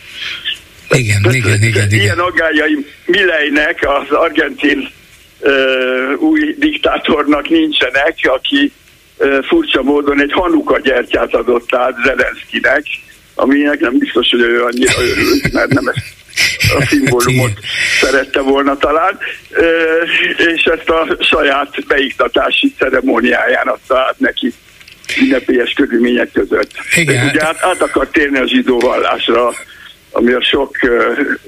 Igen, 0.91 1.23
de, 1.23 1.33
igen, 1.33 1.63
igen, 1.63 1.89
igen. 1.89 2.01
Ilyen 2.01 2.19
aggájaim 2.19 2.87
Milleynek, 3.07 3.89
az 3.89 4.17
argentin 4.17 4.89
uh, 5.41 6.23
új 6.23 6.55
diktátornak 6.59 7.49
nincsenek, 7.49 8.15
aki 8.23 8.73
furcsa 9.43 9.83
módon 9.83 10.21
egy 10.21 10.33
hanuka 10.33 10.79
gyertyát 10.79 11.35
adott 11.35 11.75
át 11.75 11.95
Zelenszkinek, 12.05 12.83
aminek 13.35 13.81
nem 13.81 13.99
biztos, 13.99 14.31
hogy 14.31 14.41
ő 14.41 14.63
annyira 14.63 14.93
örült, 15.03 15.53
mert 15.53 15.69
nem 15.69 15.87
ezt 15.87 16.21
a 16.79 16.85
szimbólumot 16.87 17.53
szerette 18.01 18.41
volna 18.41 18.77
talán, 18.77 19.19
és 20.55 20.63
ezt 20.63 20.89
a 20.89 21.17
saját 21.21 21.87
beiktatási 21.87 22.75
ceremóniáján 22.79 23.67
adta 23.67 23.99
át 23.99 24.19
neki 24.19 24.53
ünnepélyes 25.21 25.73
körülmények 25.73 26.33
között. 26.33 26.71
Igen. 26.97 27.29
Ugye 27.29 27.47
át, 27.47 27.63
át 27.63 27.83
akar 27.83 28.09
térni 28.09 28.39
a 28.39 28.47
zsidó 28.47 28.79
vallásra, 28.79 29.53
ami 30.11 30.33
a 30.33 30.43
sok 30.43 30.77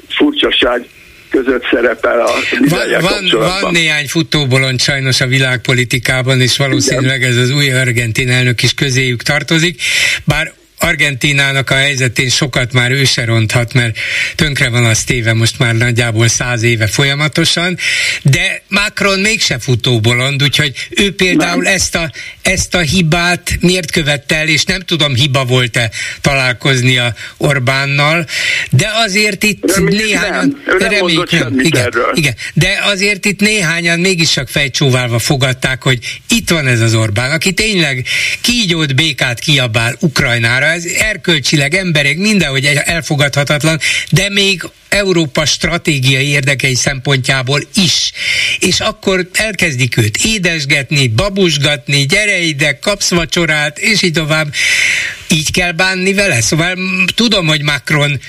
furcsaság 0.09 0.87
között 1.35 1.65
szerepel 1.70 2.20
a 2.20 2.31
van, 2.69 3.01
van, 3.01 3.61
van 3.61 3.73
néhány 3.73 4.06
futóbolond 4.09 4.81
sajnos 4.81 5.20
a 5.20 5.27
világpolitikában, 5.27 6.40
és 6.40 6.56
valószínűleg 6.56 7.23
ez 7.23 7.36
az 7.36 7.51
új 7.51 7.70
argentin 7.70 8.31
elnök 8.31 8.62
is 8.62 8.74
közéjük 8.74 9.23
tartozik, 9.23 9.82
bár 10.24 10.52
Argentinának 10.85 11.70
a 11.70 11.74
helyzetén 11.74 12.28
sokat 12.28 12.73
már 12.73 12.90
ő 12.90 13.05
se 13.05 13.24
ronthat, 13.24 13.73
mert 13.73 13.98
tönkre 14.35 14.69
van 14.69 14.85
az 14.85 15.05
téve 15.05 15.32
most 15.32 15.59
már 15.59 15.74
nagyjából 15.74 16.28
száz 16.28 16.62
éve 16.62 16.86
folyamatosan, 16.86 17.78
de 18.23 18.62
Macron 18.69 19.20
mégse 19.20 19.59
futóbolond, 19.59 20.43
úgyhogy 20.43 20.73
ő 20.90 21.15
például 21.15 21.66
ezt 21.66 21.94
a, 21.94 22.12
ezt 22.43 22.74
a 22.74 22.78
hibát 22.78 23.56
miért 23.61 23.90
követte 23.90 24.36
el, 24.36 24.48
és 24.48 24.65
nem 24.65 24.81
tudom, 24.81 25.15
hiba 25.15 25.44
volt-e 25.44 25.90
találkozni 26.20 26.98
a 26.98 27.15
Orbánnal, 27.36 28.27
de 28.70 28.90
azért 28.94 29.43
itt 29.43 29.74
reméljük 29.74 30.06
néhányan... 30.06 30.62
Nem. 30.66 30.78
Reméljük 30.78 31.31
nem. 31.31 31.61
Igen, 31.61 31.93
igen, 32.15 32.35
de 32.55 32.78
azért 32.82 33.24
itt 33.24 33.40
néhányan 33.40 34.01
mégis 34.01 34.31
csak 34.31 34.48
fejcsóválva 34.48 35.19
fogadták, 35.19 35.82
hogy 35.82 35.98
itt 36.28 36.51
van 36.51 36.66
ez 36.66 36.81
az 36.81 36.94
Orbán, 36.94 37.31
aki 37.31 37.52
tényleg 37.52 38.06
kígyót 38.40 38.94
békát 38.94 39.39
kiabál 39.39 39.97
Ukrajnára, 40.01 40.74
ez 40.75 40.85
erkölcsileg, 40.85 41.75
emberek 41.75 42.17
mindenhogy 42.17 42.65
elfogadhatatlan, 42.67 43.81
de 44.11 44.29
még 44.29 44.63
Európa 44.89 45.45
stratégiai 45.45 46.27
érdekei 46.27 46.75
szempontjából 46.75 47.61
is. 47.75 48.13
És 48.59 48.81
akkor 48.81 49.29
elkezdik 49.33 49.97
őt 49.97 50.17
édesgetni, 50.17 51.09
babusgatni, 51.09 52.07
gyere 52.07 52.39
ide, 52.39 52.79
kapsz 52.79 53.11
vacsorát, 53.11 53.79
és 53.79 54.03
így 54.03 54.13
tovább. 54.13 54.55
Így 55.29 55.51
kell 55.51 55.73
bánni 55.73 56.13
vele. 56.13 56.41
Szóval 56.41 56.79
tudom, 57.15 57.47
hogy 57.47 57.63
Macron 57.63 58.21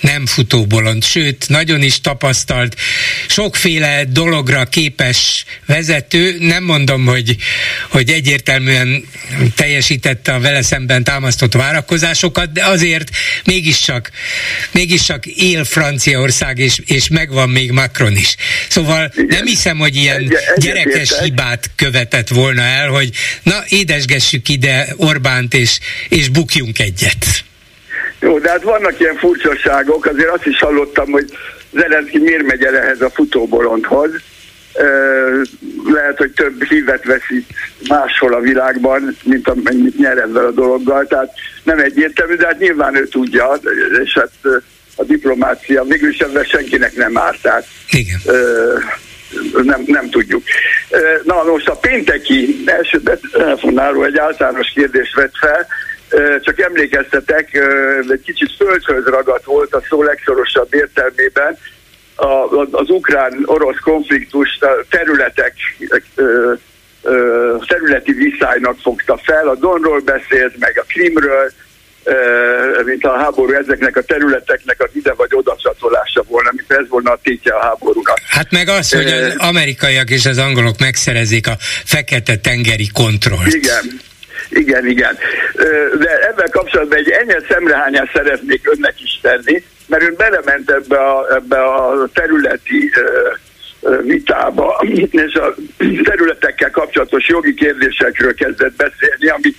nem 0.00 0.26
futóbolond, 0.26 1.04
sőt, 1.04 1.48
nagyon 1.48 1.82
is 1.82 2.00
tapasztalt, 2.00 2.76
sokféle 3.28 4.04
dologra 4.04 4.64
képes 4.64 5.44
vezető. 5.66 6.36
Nem 6.38 6.64
mondom, 6.64 7.06
hogy, 7.06 7.36
hogy 7.88 8.10
egyértelműen 8.10 9.04
teljesítette 9.54 10.32
a 10.32 10.40
vele 10.40 10.62
szemben 10.62 11.04
támasztott 11.04 11.52
várakozásokat, 11.52 12.52
de 12.52 12.64
azért 12.64 13.10
mégiscsak, 13.44 14.10
mégiscsak 14.70 15.26
él 15.26 15.64
Franciaország, 15.64 16.58
és, 16.58 16.80
és 16.86 17.08
megvan 17.08 17.50
még 17.50 17.70
Macron 17.70 18.16
is. 18.16 18.36
Szóval 18.68 19.12
Igen. 19.14 19.26
nem 19.28 19.46
hiszem, 19.46 19.78
hogy 19.78 19.96
ilyen 19.96 20.20
egy, 20.20 20.36
gyerekes 20.56 21.12
hibát 21.22 21.70
követett 21.76 22.28
volna 22.28 22.62
el, 22.62 22.88
hogy 22.88 23.10
na, 23.42 23.64
édesgessük 23.68 24.48
ide 24.48 24.94
Orbánt, 24.96 25.54
és, 25.54 25.78
és 26.08 26.28
bukjunk 26.28 26.78
egyet. 26.78 27.44
Jó, 28.20 28.38
de 28.38 28.50
hát 28.50 28.62
vannak 28.62 29.00
ilyen 29.00 29.16
furcsaságok, 29.16 30.06
azért 30.06 30.28
azt 30.28 30.46
is 30.46 30.58
hallottam, 30.58 31.10
hogy 31.10 31.38
Zelenszky 31.72 32.18
miért 32.18 32.46
megy 32.46 32.64
el 32.64 32.76
ehhez 32.76 33.00
a 33.00 33.10
futóbolondhoz. 33.10 34.10
Lehet, 35.92 36.18
hogy 36.18 36.30
több 36.30 36.64
hívet 36.64 37.04
veszít 37.04 37.46
máshol 37.88 38.34
a 38.34 38.40
világban, 38.40 39.16
mint 39.22 39.48
amennyit 39.48 39.98
nyer 39.98 40.18
ezzel 40.18 40.44
a 40.44 40.50
dologgal, 40.50 41.06
tehát 41.06 41.32
nem 41.62 41.78
egyértelmű, 41.78 42.34
de 42.34 42.46
hát 42.46 42.58
nyilván 42.58 42.96
ő 42.96 43.06
tudja, 43.06 43.60
és 44.04 44.12
hát 44.12 44.62
a 44.96 45.04
diplomácia 45.04 45.84
mégis 45.84 46.18
ebben 46.18 46.44
senkinek 46.44 46.96
nem 46.96 47.18
árt, 47.18 47.42
tehát 47.42 47.66
Igen. 47.90 48.20
nem, 49.62 49.82
nem 49.86 50.10
tudjuk. 50.10 50.42
Na 51.24 51.42
most 51.44 51.68
a 51.68 51.76
pénteki 51.76 52.62
első 52.64 53.00
telefonáló 53.32 54.04
egy 54.04 54.18
általános 54.18 54.72
kérdést 54.74 55.14
vett 55.14 55.36
fel, 55.40 55.66
csak 56.40 56.60
emlékeztetek, 56.60 57.54
egy 58.10 58.22
kicsit 58.24 58.52
földhöz 58.56 59.04
ragadt 59.04 59.44
volt 59.44 59.74
a 59.74 59.82
szó 59.88 60.02
legszorosabb 60.02 60.74
értelmében, 60.74 61.58
az 62.70 62.90
ukrán-orosz 62.90 63.78
konfliktus 63.84 64.58
területek 64.88 65.54
területi 67.66 68.12
viszálynak 68.12 68.78
fogta 68.82 69.20
fel, 69.22 69.48
a 69.48 69.54
Donról 69.54 70.00
beszélt, 70.00 70.58
meg 70.58 70.78
a 70.78 70.84
Krimről, 70.88 71.52
mint 72.84 73.04
a 73.04 73.16
háború 73.16 73.52
ezeknek 73.52 73.96
a 73.96 74.02
területeknek 74.02 74.82
az 74.82 74.88
ide 74.92 75.12
vagy 75.12 75.28
oda 75.32 75.56
csatolása 75.62 76.22
volna, 76.28 76.50
mint 76.52 76.72
ez 76.72 76.88
volna 76.88 77.10
a 77.10 77.18
tétje 77.22 77.54
a 77.54 77.62
háborúnak. 77.62 78.18
Hát 78.28 78.50
meg 78.50 78.68
az, 78.68 78.92
hogy 78.92 79.06
az 79.06 79.34
amerikaiak 79.36 80.10
és 80.10 80.26
az 80.26 80.38
angolok 80.38 80.78
megszerezik 80.78 81.46
a 81.46 81.56
fekete 81.84 82.36
tengeri 82.36 82.88
kontrollt. 82.92 83.54
Igen, 83.54 84.00
igen, 84.50 84.86
igen. 84.86 85.16
De 85.98 86.28
ebben 86.28 86.50
kapcsolatban 86.50 86.98
egy 86.98 87.10
ennyi 87.10 87.44
szemrehányást 87.48 88.12
szeretnék 88.12 88.70
önnek 88.72 88.94
is 89.00 89.18
tenni, 89.22 89.64
mert 89.86 90.02
ön 90.02 90.14
belement 90.16 90.70
ebbe 90.70 90.96
a, 90.96 91.34
ebbe 91.34 91.64
a 91.64 92.08
területi 92.14 92.90
vitába, 94.02 94.84
és 95.10 95.34
a 95.34 95.54
területekkel 96.02 96.70
kapcsolatos 96.70 97.28
jogi 97.28 97.54
kérdésekről 97.54 98.34
kezdett 98.34 98.76
beszélni, 98.76 99.28
ami 99.28 99.54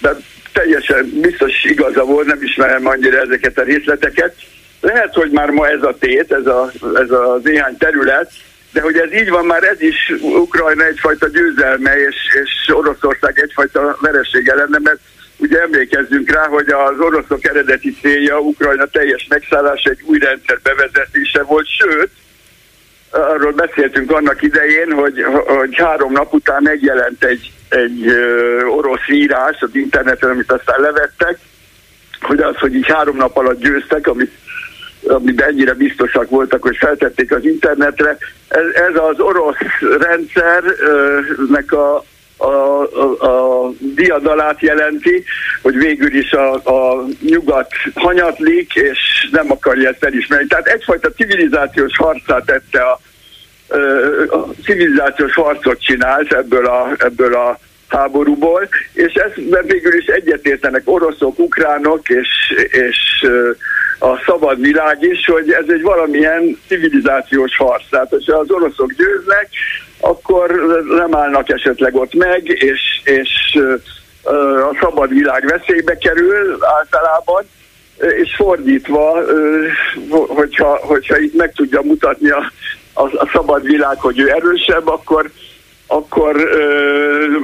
de 0.00 0.16
teljesen 0.52 1.10
biztos 1.20 1.64
igaza 1.64 2.04
volt, 2.04 2.26
nem 2.26 2.42
ismerem 2.42 2.86
annyira 2.86 3.20
ezeket 3.20 3.58
a 3.58 3.62
részleteket. 3.62 4.34
Lehet, 4.80 5.14
hogy 5.14 5.30
már 5.30 5.50
ma 5.50 5.68
ez 5.68 5.82
a 5.82 5.96
tét, 5.98 6.32
ez 6.32 6.46
a, 6.46 6.70
ez 6.94 7.10
a 7.10 7.40
néhány 7.42 7.76
terület, 7.76 8.30
de 8.74 8.80
hogy 8.80 8.96
ez 8.96 9.12
így 9.12 9.30
van, 9.30 9.46
már 9.46 9.62
ez 9.62 9.80
is 9.80 10.12
Ukrajna 10.20 10.84
egyfajta 10.84 11.28
győzelme, 11.28 11.96
és, 11.98 12.16
és 12.42 12.74
Oroszország 12.74 13.38
egyfajta 13.38 13.96
veresége 14.00 14.54
lenne, 14.54 14.78
mert 14.82 14.98
ugye 15.36 15.60
emlékezzünk 15.60 16.30
rá, 16.30 16.46
hogy 16.46 16.68
az 16.68 16.98
oroszok 16.98 17.44
eredeti 17.44 17.96
célja 18.00 18.38
Ukrajna 18.38 18.86
teljes 18.86 19.26
megszállása 19.28 19.90
egy 19.90 20.02
új 20.02 20.18
rendszer 20.18 20.58
bevezetése 20.62 21.42
volt, 21.42 21.66
sőt, 21.78 22.10
arról 23.10 23.52
beszéltünk 23.52 24.10
annak 24.10 24.42
idején, 24.42 24.92
hogy, 24.92 25.22
hogy 25.46 25.74
három 25.76 26.12
nap 26.12 26.32
után 26.32 26.62
megjelent 26.62 27.24
egy, 27.24 27.52
egy 27.68 28.06
orosz 28.68 29.08
írás 29.08 29.60
az 29.60 29.70
interneten, 29.72 30.30
amit 30.30 30.52
aztán 30.52 30.80
levettek, 30.80 31.38
hogy 32.20 32.40
az, 32.40 32.56
hogy 32.56 32.74
így 32.74 32.86
három 32.86 33.16
nap 33.16 33.36
alatt 33.36 33.60
győztek, 33.60 34.06
amit 34.06 34.32
amiben 35.06 35.48
ennyire 35.48 35.74
biztosak 35.74 36.30
voltak, 36.30 36.62
hogy 36.62 36.76
feltették 36.76 37.32
az 37.32 37.44
internetre. 37.44 38.16
Ez, 38.48 38.64
ez 38.74 38.96
az 39.10 39.20
orosz 39.20 39.56
rendszernek 39.98 41.72
a, 41.72 42.04
a, 42.36 42.46
a, 42.46 43.26
a 43.26 43.70
diadalát 43.94 44.60
jelenti, 44.60 45.24
hogy 45.62 45.76
végül 45.76 46.14
is 46.14 46.32
a, 46.32 46.54
a 46.54 47.06
nyugat 47.20 47.70
hanyatlik, 47.94 48.74
és 48.74 49.28
nem 49.30 49.50
akarja 49.50 49.88
ezt 49.88 50.04
elismerni. 50.04 50.46
Tehát 50.46 50.66
egyfajta 50.66 51.12
civilizációs 51.12 51.96
harcát 51.96 52.44
tette 52.44 52.80
a, 52.80 53.00
a 54.36 54.48
civilizációs 54.64 55.34
harcot 55.34 55.80
csinált 55.82 56.32
ebből 56.32 56.66
a, 56.66 56.92
ebből 56.98 57.34
a 57.34 57.58
háborúból, 57.88 58.68
és 58.92 59.12
ezt 59.12 59.34
végül 59.66 59.94
is 59.94 60.06
egyetértenek 60.06 60.82
oroszok, 60.84 61.38
ukránok 61.38 62.08
és, 62.08 62.28
és 62.70 63.26
a 63.98 64.22
szabad 64.26 64.60
világ 64.60 65.02
is, 65.02 65.26
hogy 65.26 65.50
ez 65.50 65.64
egy 65.68 65.82
valamilyen 65.82 66.58
civilizációs 66.68 67.56
harc. 67.56 67.82
Tehát, 67.90 68.08
hogyha 68.08 68.38
az 68.38 68.50
oroszok 68.50 68.92
győznek, 68.92 69.48
akkor 70.00 70.50
nem 70.96 71.14
állnak 71.14 71.48
esetleg 71.50 71.94
ott 71.94 72.14
meg, 72.14 72.46
és, 72.46 73.00
és 73.04 73.58
a 74.70 74.76
szabad 74.80 75.08
világ 75.08 75.46
veszélybe 75.46 75.96
kerül 75.96 76.58
általában, 76.60 77.44
és 77.98 78.34
fordítva, 78.36 79.24
hogyha, 80.08 80.78
hogyha 80.82 81.18
itt 81.18 81.34
meg 81.34 81.52
tudja 81.52 81.80
mutatni 81.82 82.30
a, 82.30 82.52
a, 82.92 83.02
a 83.02 83.30
szabad 83.32 83.62
világ, 83.62 83.98
hogy 84.00 84.18
ő 84.18 84.30
erősebb, 84.30 84.88
akkor, 84.88 85.30
akkor 85.86 86.36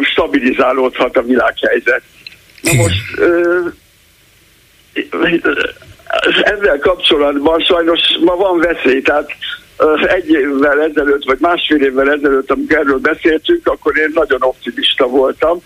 stabilizálódhat 0.02 1.16
a 1.16 1.22
világhelyzet. 1.22 2.02
Na 2.60 2.72
most 2.72 3.20
ezzel 6.42 6.78
kapcsolatban 6.78 7.60
sajnos 7.60 8.00
ma 8.24 8.36
van 8.36 8.58
veszély, 8.58 9.02
tehát 9.02 9.30
egy 10.06 10.30
évvel 10.30 10.80
ezelőtt, 10.80 11.24
vagy 11.24 11.38
másfél 11.40 11.82
évvel 11.82 12.10
ezelőtt, 12.12 12.50
amikor 12.50 12.76
erről 12.76 12.98
beszéltünk, 12.98 13.66
akkor 13.66 13.98
én 13.98 14.10
nagyon 14.14 14.42
optimista 14.42 15.06
voltam. 15.06 15.58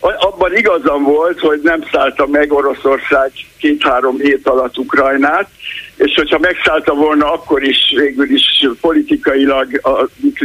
Abban 0.00 0.56
igazam 0.56 1.02
volt, 1.02 1.40
hogy 1.40 1.60
nem 1.62 1.84
szállta 1.92 2.26
meg 2.26 2.52
Oroszország 2.52 3.30
két-három 3.58 4.18
hét 4.18 4.48
alatt 4.48 4.78
Ukrajnát, 4.78 5.48
és 5.96 6.14
hogyha 6.14 6.38
megszállta 6.38 6.94
volna, 6.94 7.32
akkor 7.32 7.62
is 7.62 7.92
végül 7.96 8.30
is 8.30 8.68
politikailag, 8.80 9.80
a, 9.82 9.90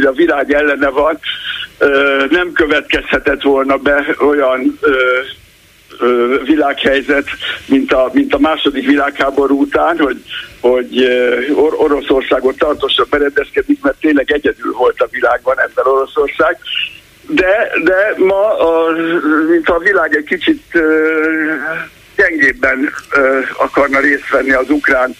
a 0.04 0.12
világ 0.14 0.52
ellene 0.52 0.88
van, 0.88 1.18
nem 2.30 2.52
következhetett 2.52 3.42
volna 3.42 3.76
be 3.76 4.16
olyan 4.18 4.78
világhelyzet, 6.44 7.26
mint 7.66 7.92
a, 7.92 8.10
mint 8.12 8.34
a 8.34 8.38
második 8.38 8.86
világháború 8.86 9.60
után, 9.60 9.98
hogy, 9.98 10.22
hogy 10.60 11.04
Or- 11.54 11.78
Oroszországot 11.78 12.56
tartósan 12.58 13.06
berendezkedik, 13.10 13.78
mert 13.82 14.00
tényleg 14.00 14.32
egyedül 14.32 14.72
volt 14.72 15.00
a 15.00 15.08
világban 15.10 15.60
ebben 15.60 15.86
Oroszország. 15.86 16.58
De, 17.28 17.72
de 17.84 18.14
ma, 18.16 18.58
a, 18.58 18.92
mint 19.50 19.68
a 19.68 19.78
világ 19.78 20.16
egy 20.16 20.24
kicsit 20.24 20.62
gyengébben 22.16 22.92
akarna 23.58 24.00
részt 24.00 24.28
venni 24.30 24.52
az 24.52 24.70
ukrán 24.70 25.16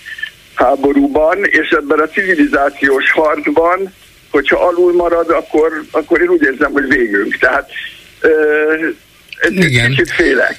háborúban, 0.55 1.45
és 1.45 1.69
ebben 1.71 1.99
a 1.99 2.09
civilizációs 2.09 3.13
harcban, 3.13 3.95
hogyha 4.31 4.67
alul 4.67 4.93
marad, 4.93 5.31
akkor, 5.31 5.83
akkor 5.91 6.21
én 6.21 6.29
úgy 6.29 6.43
érzem, 6.43 6.73
hogy 6.73 6.89
végünk. 6.89 7.37
Tehát 7.37 7.71
igen. 9.51 9.91
Kicsit 9.91 10.11
félek. 10.11 10.57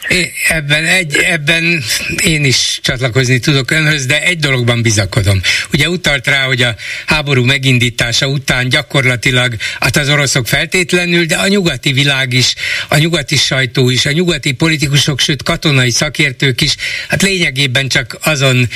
Ebben, 0.50 0.86
egy, 0.86 1.16
ebben 1.16 1.84
én 2.24 2.46
is 2.46 2.80
csatlakozni 2.82 3.40
tudok 3.40 3.72
önhöz, 3.72 4.06
de 4.06 4.24
egy 4.24 4.40
dologban 4.40 4.82
bizakodom. 4.82 5.42
Ugye 5.74 5.90
utalt 5.90 6.28
rá, 6.28 6.44
hogy 6.44 6.62
a 6.62 6.76
háború 7.06 7.44
megindítása 7.44 8.28
után 8.28 8.70
gyakorlatilag, 8.70 9.56
hát 9.80 9.98
az 9.98 10.10
oroszok 10.10 10.48
feltétlenül, 10.48 11.26
de 11.26 11.36
a 11.36 11.48
nyugati 11.48 11.92
világ 11.94 12.34
is, 12.34 12.54
a 12.88 12.98
nyugati 12.98 13.36
sajtó 13.36 13.90
is, 13.90 14.06
a 14.06 14.12
nyugati 14.12 14.52
politikusok, 14.52 15.20
sőt 15.20 15.44
katonai 15.44 15.90
szakértők 15.90 16.62
is, 16.62 16.76
hát 17.08 17.22
lényegében 17.22 17.88
csak 17.88 18.18
azon 18.22 18.70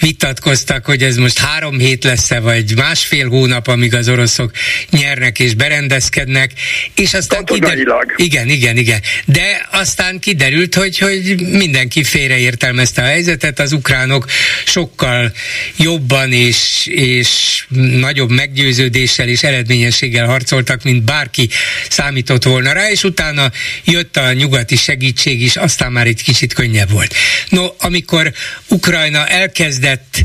vitatkoztak, 0.00 0.84
hogy 0.84 1.02
ez 1.02 1.16
most 1.16 1.38
három 1.38 1.78
hét 1.78 2.04
lesz-e, 2.04 2.40
vagy 2.40 2.76
másfél 2.76 3.28
hónap, 3.28 3.66
amíg 3.66 3.94
az 3.94 4.08
oroszok 4.08 4.52
nyernek 4.90 5.38
és 5.38 5.54
berendezkednek, 5.54 6.50
és 6.94 7.14
aztán 7.14 7.44
kiderül, 7.44 7.94
igen, 8.16 8.48
igen, 8.48 8.76
igen 8.76 9.00
de 9.32 9.68
aztán 9.70 10.18
kiderült, 10.18 10.74
hogy, 10.74 10.98
hogy 10.98 11.40
mindenki 11.40 12.04
félreértelmezte 12.04 13.02
a 13.02 13.04
helyzetet, 13.04 13.58
az 13.58 13.72
ukránok 13.72 14.26
sokkal 14.64 15.32
jobban 15.76 16.32
és, 16.32 16.86
és 16.86 17.64
nagyobb 18.00 18.30
meggyőződéssel 18.30 19.28
és 19.28 19.42
eredményességgel 19.42 20.26
harcoltak, 20.26 20.82
mint 20.82 21.02
bárki 21.02 21.48
számított 21.88 22.44
volna 22.44 22.72
rá, 22.72 22.90
és 22.90 23.04
utána 23.04 23.50
jött 23.84 24.16
a 24.16 24.32
nyugati 24.32 24.76
segítség 24.76 25.42
is, 25.42 25.56
aztán 25.56 25.92
már 25.92 26.06
egy 26.06 26.22
kicsit 26.22 26.52
könnyebb 26.52 26.90
volt. 26.90 27.14
No, 27.48 27.66
amikor 27.78 28.32
Ukrajna 28.68 29.26
elkezdett 29.26 30.22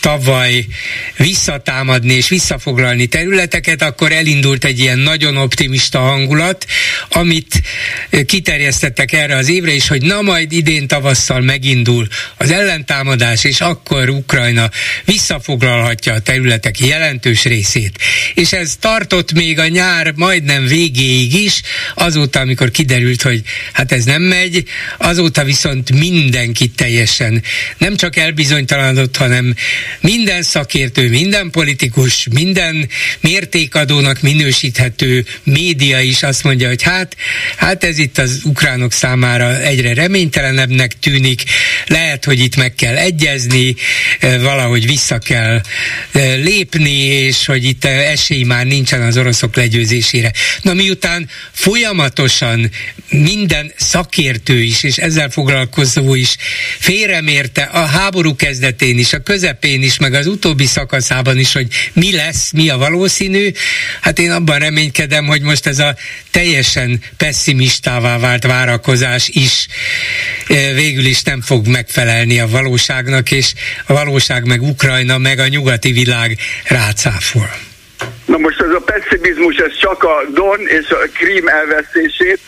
tavaly 0.00 0.66
visszatámadni 1.16 2.14
és 2.14 2.28
visszafoglalni 2.28 3.06
területeket, 3.06 3.82
akkor 3.82 4.12
elindult 4.12 4.64
egy 4.64 4.78
ilyen 4.78 4.98
nagyon 4.98 5.36
optimista 5.36 5.98
hangulat, 5.98 6.66
amit 7.08 7.62
kiterjesztettek 8.26 9.12
erre 9.12 9.36
az 9.36 9.48
évre 9.48 9.72
is, 9.72 9.88
hogy 9.88 10.02
na 10.02 10.22
majd 10.22 10.52
idén 10.52 10.86
tavasszal 10.86 11.40
megindul 11.40 12.06
az 12.36 12.50
ellentámadás, 12.50 13.44
és 13.44 13.60
akkor 13.60 14.08
Ukrajna 14.08 14.70
visszafoglalhatja 15.04 16.12
a 16.12 16.18
területek 16.18 16.78
jelentős 16.78 17.44
részét. 17.44 17.98
És 18.34 18.52
ez 18.52 18.76
tartott 18.80 19.32
még 19.32 19.58
a 19.58 19.68
nyár 19.68 20.12
majdnem 20.16 20.66
végéig 20.66 21.34
is, 21.34 21.62
azóta, 21.94 22.40
amikor 22.40 22.70
kiderült, 22.70 23.22
hogy 23.22 23.42
hát 23.72 23.92
ez 23.92 24.04
nem 24.04 24.22
megy, 24.22 24.64
azóta 24.98 25.44
viszont 25.44 25.92
mindenki 25.92 26.68
teljesen 26.68 27.42
nem 27.78 27.96
csak 27.96 28.16
elbizonytalanodott, 28.16 29.16
hanem 29.16 29.54
minden 30.00 30.42
szakértő, 30.42 31.08
minden 31.08 31.50
politikus, 31.50 32.26
minden 32.30 32.88
mértékadónak 33.20 34.20
minősíthető 34.20 35.24
média 35.42 36.00
is 36.00 36.22
azt 36.22 36.44
mondja, 36.44 36.68
hogy 36.68 36.82
hát, 36.82 37.16
hát 37.56 37.84
ez 37.84 37.98
itt 37.98 38.18
az 38.18 38.40
ukránok 38.44 38.92
számára 38.92 39.62
egyre 39.62 39.94
reménytelenebbnek 39.94 40.98
tűnik, 40.98 41.42
lehet, 41.86 42.24
hogy 42.24 42.40
itt 42.40 42.56
meg 42.56 42.74
kell 42.74 42.96
egyezni, 42.96 43.74
eh, 44.20 44.40
valahogy 44.40 44.86
vissza 44.86 45.18
kell 45.18 45.60
eh, 46.12 46.36
lépni, 46.36 47.04
és 47.04 47.46
hogy 47.46 47.64
itt 47.64 47.84
esély 47.84 48.42
már 48.42 48.66
nincsen 48.66 49.02
az 49.02 49.16
oroszok 49.16 49.56
legyőzésére. 49.56 50.32
Na 50.62 50.74
miután 50.74 51.28
folyamatosan 51.52 52.70
minden 53.10 53.72
szakértő 53.76 54.60
is, 54.60 54.82
és 54.82 54.96
ezzel 54.96 55.30
foglalkozó 55.30 56.14
is 56.14 56.36
félremérte 56.78 57.62
a 57.62 57.84
háború 57.84 58.36
kezdetén 58.36 58.98
is, 58.98 59.12
a 59.12 59.22
közepén 59.22 59.77
is, 59.82 59.98
meg 59.98 60.14
az 60.14 60.26
utóbbi 60.26 60.66
szakaszában 60.66 61.38
is, 61.38 61.52
hogy 61.52 61.66
mi 61.92 62.16
lesz, 62.16 62.52
mi 62.52 62.68
a 62.68 62.76
valószínű, 62.76 63.50
hát 64.00 64.18
én 64.18 64.30
abban 64.30 64.58
reménykedem, 64.58 65.26
hogy 65.26 65.42
most 65.42 65.66
ez 65.66 65.78
a 65.78 65.94
teljesen 66.30 67.00
pessimistává 67.16 68.18
vált 68.18 68.44
várakozás 68.44 69.28
is 69.28 69.66
végül 70.74 71.04
is 71.04 71.22
nem 71.22 71.40
fog 71.40 71.66
megfelelni 71.66 72.40
a 72.40 72.46
valóságnak, 72.48 73.30
és 73.30 73.52
a 73.86 73.92
valóság 73.92 74.46
meg 74.46 74.62
Ukrajna, 74.62 75.18
meg 75.18 75.38
a 75.38 75.48
nyugati 75.48 75.92
világ 75.92 76.36
rácáfol. 76.68 77.50
Na 78.24 78.38
most 78.38 78.60
ez 78.60 78.70
a 78.70 78.80
pessimizmus, 78.80 79.56
ez 79.56 79.78
csak 79.80 80.02
a 80.02 80.24
Don 80.34 80.60
és 80.66 80.90
a 80.90 80.98
Krím 81.12 81.48
elvesztését 81.48 82.40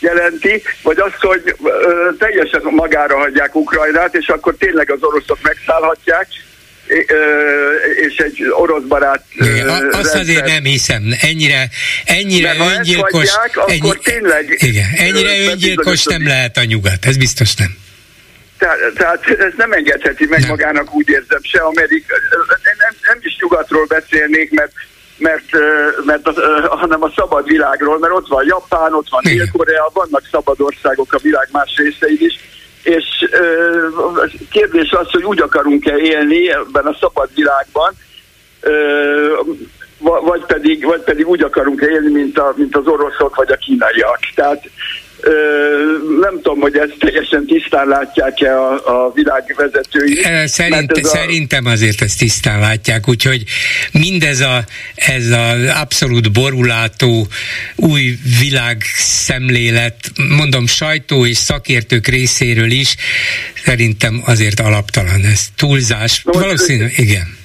jelenti, 0.00 0.62
vagy 0.82 0.98
azt, 0.98 1.20
hogy 1.20 1.54
ö, 1.64 2.10
teljesen 2.18 2.60
magára 2.62 3.16
hagyják 3.16 3.54
Ukrajnát, 3.54 4.14
és 4.14 4.28
akkor 4.28 4.54
tényleg 4.58 4.90
az 4.90 5.02
oroszok 5.02 5.38
megszállhatják, 5.42 6.26
és 8.06 8.16
egy 8.16 8.44
orosz 8.50 8.82
barát 8.82 9.24
igen, 9.32 9.68
Azt 9.68 9.80
rendszer. 9.80 10.20
azért 10.20 10.46
nem 10.46 10.64
hiszem, 10.64 11.02
ennyire, 11.20 11.68
ennyire 12.04 12.54
Mert 12.54 12.76
öngyilkos, 12.76 13.34
hagyják, 13.34 13.70
ennyi, 13.70 13.80
akkor 13.80 13.98
tényleg 13.98 14.56
igen, 14.58 14.88
ennyire 14.96 15.38
öngyilkos 15.50 16.04
nem 16.04 16.26
lehet 16.26 16.56
a 16.56 16.64
nyugat, 16.64 17.04
ez 17.04 17.16
biztos 17.16 17.54
nem. 17.54 17.76
Tehát, 18.58 18.78
tehát 18.94 19.26
ez 19.26 19.52
nem 19.56 19.72
engedheti 19.72 20.26
meg 20.26 20.40
nem. 20.40 20.48
magának, 20.48 20.94
úgy 20.94 21.08
érzem, 21.08 21.40
se 21.42 21.58
Amerika, 21.58 22.14
nem, 22.78 22.94
nem 23.02 23.18
is 23.20 23.36
nyugatról 23.40 23.86
beszélnék, 23.86 24.50
mert 24.50 24.72
mert, 25.18 25.44
mert 26.04 26.28
hanem 26.68 27.02
a 27.02 27.12
szabad 27.16 27.46
világról, 27.46 27.98
mert 27.98 28.12
ott 28.12 28.28
van 28.28 28.44
Japán, 28.46 28.94
ott 28.94 29.08
van 29.10 29.22
Dél-Korea, 29.24 29.90
vannak 29.92 30.28
szabad 30.30 30.60
országok 30.60 31.12
a 31.12 31.18
világ 31.22 31.48
más 31.52 31.74
részein 31.76 32.18
is, 32.20 32.34
és 32.86 33.04
kérdés 34.50 34.90
az, 34.90 35.10
hogy 35.10 35.24
úgy 35.24 35.40
akarunk-e 35.40 35.96
élni 35.96 36.50
ebben 36.50 36.86
a 36.86 36.96
szabad 37.00 37.28
világban, 37.34 37.92
vagy 39.98 40.44
pedig, 40.46 40.84
vagy 40.84 41.00
pedig 41.00 41.28
úgy 41.28 41.42
akarunk 41.42 41.80
élni, 41.80 42.10
mint, 42.10 42.38
a, 42.38 42.52
mint 42.56 42.76
az 42.76 42.86
oroszok 42.86 43.36
vagy 43.36 43.52
a 43.52 43.56
kínaiak. 43.56 44.18
Tehát 44.34 44.70
nem 46.20 46.34
tudom, 46.34 46.60
hogy 46.60 46.76
ezt 46.76 46.94
teljesen 46.98 47.46
tisztán 47.46 47.88
látják-e 47.88 48.58
a, 48.58 48.72
a 48.72 49.12
világ 49.14 49.54
vezetői. 49.56 50.20
Szerint, 50.44 50.92
a... 50.92 51.06
Szerintem 51.06 51.66
azért 51.66 52.02
ezt 52.02 52.18
tisztán 52.18 52.60
látják, 52.60 53.08
úgyhogy 53.08 53.42
mindez 53.92 54.40
a, 54.40 54.64
ez 54.94 55.26
az 55.26 55.72
abszolút 55.80 56.32
borulátó 56.32 57.26
új 57.76 58.18
világ 58.40 58.82
szemlélet, 58.96 59.96
mondom 60.36 60.66
sajtó 60.66 61.26
és 61.26 61.36
szakértők 61.36 62.06
részéről 62.06 62.70
is, 62.70 62.96
szerintem 63.64 64.22
azért 64.26 64.60
alaptalan 64.60 65.24
ez. 65.32 65.40
Túlzás. 65.56 66.22
No, 66.24 66.32
Valószínű, 66.32 66.86
igen. 66.96 67.36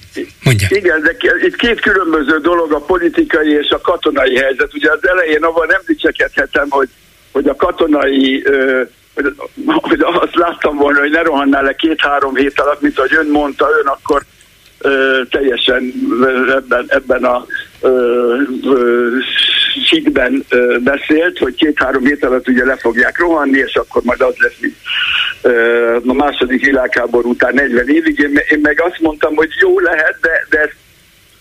Mondja. 0.43 0.67
Igen, 0.69 1.01
de 1.01 1.15
itt 1.45 1.55
két 1.55 1.81
különböző 1.81 2.37
dolog, 2.37 2.73
a 2.73 2.79
politikai 2.79 3.51
és 3.51 3.69
a 3.69 3.81
katonai 3.81 4.35
helyzet. 4.37 4.73
Ugye 4.73 4.91
az 4.91 5.07
elején 5.07 5.43
avval 5.43 5.65
nem 5.65 5.81
dicsekedhetem, 5.85 6.65
hogy 6.69 6.89
hogy 7.31 7.47
a 7.47 7.55
katonai 7.55 8.43
hogy, 9.15 9.33
hogy 9.65 10.01
azt 10.01 10.35
láttam 10.35 10.77
volna, 10.77 10.99
hogy 10.99 11.11
ne 11.11 11.21
rohannál 11.21 11.63
le 11.63 11.73
két-három 11.73 12.35
hét 12.35 12.59
alatt, 12.59 12.81
mint 12.81 12.97
ahogy 12.97 13.15
ön 13.15 13.27
mondta, 13.27 13.67
ön 13.79 13.87
akkor 13.87 14.23
teljesen 15.29 15.93
ebben, 16.55 16.85
ebben 16.87 17.23
a 17.23 17.45
síkben 19.85 20.45
beszélt, 20.79 21.37
hogy 21.37 21.55
két-három 21.55 22.05
hét 22.05 22.25
alatt 22.25 22.47
ugye 22.47 22.65
le 22.65 22.75
fogják 22.75 23.19
rohanni, 23.19 23.57
és 23.57 23.75
akkor 23.75 24.01
majd 24.03 24.21
az 24.21 24.33
lesz, 24.37 24.57
mint 24.59 24.75
a 26.07 26.13
második 26.13 26.65
világháború 26.65 27.29
után 27.29 27.53
40 27.53 27.89
évig. 27.89 28.19
Én, 28.49 28.59
meg 28.61 28.81
azt 28.81 28.99
mondtam, 28.99 29.35
hogy 29.35 29.49
jó 29.59 29.79
lehet, 29.79 30.17
de, 30.21 30.45
de 30.49 30.73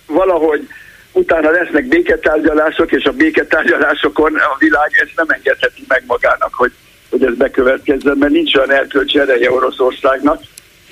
valahogy 0.07 0.67
utána 1.13 1.51
lesznek 1.51 1.89
béketárgyalások, 1.89 2.93
és 2.93 3.05
a 3.05 3.13
béketárgyalásokon 3.13 4.35
a 4.35 4.57
világ 4.59 4.91
ezt 5.03 5.17
nem 5.17 5.27
engedheti 5.29 5.85
meg 5.89 6.03
magának, 6.07 6.55
hogy, 6.55 6.73
hogy 7.11 7.25
ez 7.25 7.35
bekövetkezzen, 7.35 8.17
mert 8.17 8.33
nincs 8.33 8.55
olyan 8.55 8.73
erkölcsi 8.73 9.19
ereje 9.19 9.53
Oroszországnak. 9.53 10.43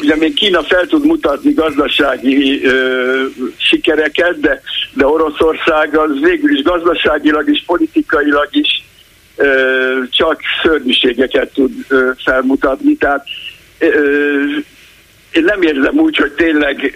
Ugye 0.03 0.17
még 0.17 0.35
Kína 0.35 0.63
fel 0.63 0.87
tud 0.87 1.07
mutatni 1.07 1.53
gazdasági 1.53 2.65
ö, 2.65 3.25
sikereket, 3.57 4.41
de, 4.41 4.61
de 4.95 5.07
Oroszország 5.07 5.97
az 5.97 6.21
végül 6.21 6.57
is 6.57 6.63
gazdaságilag 6.63 7.49
és 7.49 7.63
politikailag 7.67 8.49
is 8.51 8.85
ö, 9.37 9.47
csak 10.11 10.41
szörnyűségeket 10.63 11.53
tud 11.53 11.73
ö, 11.89 12.11
felmutatni. 12.25 12.97
Tehát 12.97 13.27
ö, 13.79 13.87
én 15.33 15.45
nem 15.45 15.63
érzem 15.63 15.99
úgy, 15.99 16.17
hogy 16.17 16.33
tényleg 16.33 16.93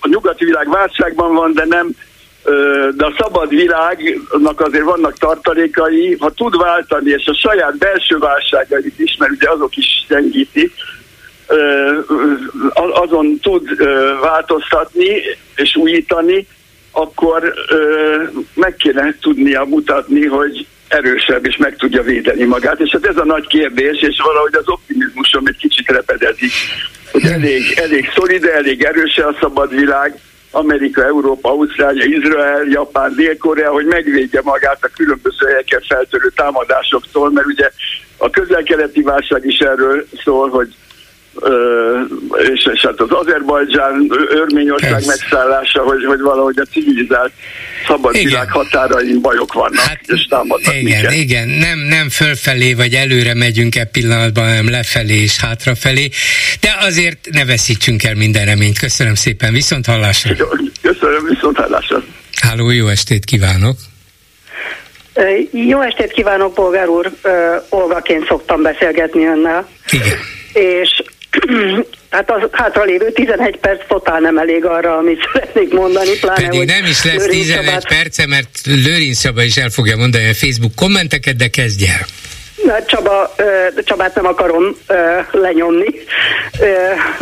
a 0.00 0.08
nyugati 0.08 0.44
világ 0.44 0.68
válságban 0.68 1.34
van, 1.34 1.52
de 1.52 1.64
nem 1.68 1.88
de 2.96 3.04
a 3.04 3.14
szabad 3.18 3.48
világnak 3.48 4.60
azért 4.60 4.84
vannak 4.84 5.18
tartalékai, 5.18 6.16
ha 6.18 6.30
tud 6.30 6.56
váltani, 6.56 7.10
és 7.10 7.26
a 7.26 7.34
saját 7.34 7.76
belső 7.78 8.18
válságait 8.18 8.98
is, 8.98 9.16
mert 9.18 9.32
ugye 9.32 9.50
azok 9.50 9.76
is 9.76 10.04
gyengítik, 10.08 10.72
azon 12.92 13.38
tud 13.42 13.76
változtatni 14.20 15.22
és 15.56 15.76
újítani, 15.76 16.46
akkor 16.90 17.54
meg 18.54 18.76
kéne 18.76 19.16
tudnia 19.20 19.64
mutatni, 19.64 20.26
hogy 20.26 20.66
erősebb 20.88 21.46
és 21.46 21.56
meg 21.56 21.76
tudja 21.76 22.02
védeni 22.02 22.44
magát. 22.44 22.80
És 22.80 22.90
hát 22.92 23.06
ez 23.06 23.16
a 23.16 23.24
nagy 23.24 23.46
kérdés, 23.46 24.00
és 24.00 24.20
valahogy 24.24 24.54
az 24.54 24.68
optimizmusom 24.68 25.46
egy 25.46 25.56
kicsit 25.56 25.88
repedezik, 25.88 26.52
hogy 27.12 27.24
elég, 27.24 27.62
elég 27.76 28.10
szolid, 28.14 28.44
elég 28.44 28.82
erős 28.82 29.18
a 29.18 29.36
szabad 29.40 29.74
világ, 29.74 30.18
Amerika, 30.50 31.04
Európa, 31.04 31.50
Ausztrália, 31.50 32.04
Izrael, 32.04 32.64
Japán, 32.64 33.14
Dél-Korea, 33.14 33.72
hogy 33.72 33.84
megvédje 33.84 34.40
magát 34.44 34.84
a 34.84 34.90
különböző 34.96 35.46
helyeken 35.46 35.80
feltörő 35.88 36.32
támadásoktól, 36.34 37.30
mert 37.30 37.46
ugye 37.46 37.70
a 38.16 38.30
közel-keleti 38.30 39.02
válság 39.02 39.44
is 39.44 39.58
erről 39.58 40.06
szól, 40.24 40.48
hogy 40.48 40.74
és, 42.52 42.68
és 42.72 42.80
hát 42.80 43.00
az 43.00 43.10
Azerbajdzsán, 43.10 44.10
Örményország 44.28 45.06
megszállása, 45.06 45.82
hogy, 45.82 46.04
hogy 46.04 46.20
valahogy 46.20 46.58
a 46.58 46.64
civilizált 46.64 47.32
szabad 47.86 48.14
igen. 48.14 48.26
világ 48.26 48.50
határain 48.50 49.20
bajok 49.20 49.52
vannak, 49.52 49.78
hát, 49.78 50.00
és 50.06 50.26
támadnak 50.28 50.74
Igen, 50.74 50.82
minket. 50.84 51.12
igen, 51.12 51.48
nem, 51.48 51.78
nem 51.78 52.08
fölfelé 52.08 52.74
vagy 52.74 52.94
előre 52.94 53.34
megyünk 53.34 53.76
e 53.76 53.84
pillanatban, 53.84 54.44
hanem 54.44 54.70
lefelé 54.70 55.22
és 55.22 55.40
hátrafelé, 55.40 56.08
de 56.60 56.76
azért 56.80 57.18
ne 57.30 57.44
veszítsünk 57.44 58.04
el 58.04 58.14
minden 58.14 58.44
reményt. 58.44 58.78
Köszönöm 58.78 59.14
szépen, 59.14 59.52
viszont 59.52 59.86
hallásra. 59.86 60.34
Köszönöm, 60.82 61.24
viszont 61.28 61.56
hallásra. 61.56 62.02
Háló, 62.40 62.70
jó 62.70 62.86
estét 62.86 63.24
kívánok! 63.24 63.76
Jó 65.52 65.80
estét 65.80 66.12
kívánok, 66.12 66.54
polgár 66.54 66.88
úr! 66.88 67.10
Olgaként 67.68 68.26
szoktam 68.26 68.62
beszélgetni 68.62 69.26
önnel. 69.26 69.68
Igen. 69.90 70.18
És 70.52 71.02
hát 72.10 72.30
az 72.30 72.48
hátralévő 72.52 73.12
11 73.12 73.56
perc 73.56 73.86
totál 73.88 74.20
nem 74.20 74.38
elég 74.38 74.64
arra, 74.64 74.96
amit 74.96 75.28
szeretnék 75.32 75.72
mondani. 75.72 76.18
Pláne, 76.20 76.48
Pedig 76.48 76.66
nem 76.66 76.84
is 76.84 77.04
lesz 77.04 77.26
Lőrinc 77.26 77.46
11 77.46 77.64
Szabát... 77.64 77.88
perce, 77.88 78.26
mert 78.26 78.48
Lőrinc 78.64 79.16
Szaba 79.16 79.42
is 79.42 79.56
el 79.56 79.70
fogja 79.70 79.96
mondani 79.96 80.28
a 80.28 80.34
Facebook 80.34 80.74
kommenteket, 80.74 81.36
de 81.36 81.48
kezdj 81.48 81.84
el. 81.86 82.06
Csaba, 82.86 83.34
Csabát 83.84 84.14
nem 84.14 84.26
akarom 84.26 84.76
lenyomni, 85.30 85.86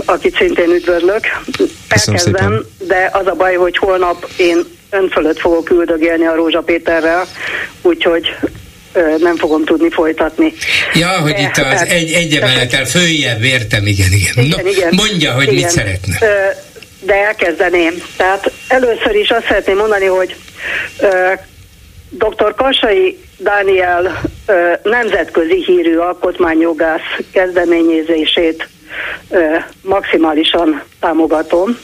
akit 0.05 0.37
szintén 0.37 0.71
üdvözlök. 0.71 1.25
Elkezdem, 1.89 2.65
de 2.79 3.11
az 3.13 3.27
a 3.27 3.35
baj, 3.35 3.55
hogy 3.55 3.77
holnap 3.77 4.29
én 4.37 4.65
ön 4.91 5.09
fölött 5.09 5.39
fogok 5.39 5.71
üldögélni 5.71 6.27
a 6.27 6.35
Rózsa 6.35 6.61
Péterrel, 6.61 7.27
úgyhogy 7.83 8.37
nem 9.19 9.37
fogom 9.37 9.65
tudni 9.65 9.91
folytatni. 9.91 10.53
Ja, 10.95 11.09
hogy 11.09 11.33
De, 11.33 11.41
itt 11.41 11.57
az 11.57 11.87
egy, 11.89 12.13
egy 12.13 12.35
emelettel 12.35 12.85
följebb, 12.85 13.43
értem, 13.43 13.87
igen, 13.87 14.13
igen. 14.13 14.45
igen, 14.45 14.61
no, 14.63 14.69
igen 14.69 14.93
mondja, 14.97 15.33
hogy 15.33 15.43
igen. 15.43 15.55
mit 15.55 15.69
szeretne. 15.69 16.19
De 17.01 17.15
elkezdeném. 17.15 17.95
Tehát 18.17 18.53
először 18.69 19.15
is 19.15 19.31
azt 19.31 19.47
szeretném 19.47 19.77
mondani, 19.77 20.07
hogy 20.07 20.37
dr. 22.11 22.55
Kasai 22.55 23.19
Dániel 23.39 24.23
nemzetközi 24.83 25.65
hírű 25.65 25.97
alkotmányjogász 25.97 27.19
kezdeményezését 27.33 28.69
maximálisan 29.83 30.83
támogatom, 31.01 31.79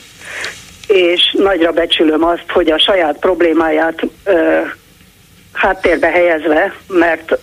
és 0.87 1.37
nagyra 1.39 1.71
becsülöm 1.71 2.25
azt, 2.25 2.45
hogy 2.49 2.71
a 2.71 2.79
saját 2.79 3.19
problémáját 3.19 4.07
háttérbe 5.53 6.09
helyezve, 6.09 6.75
mert 6.89 7.39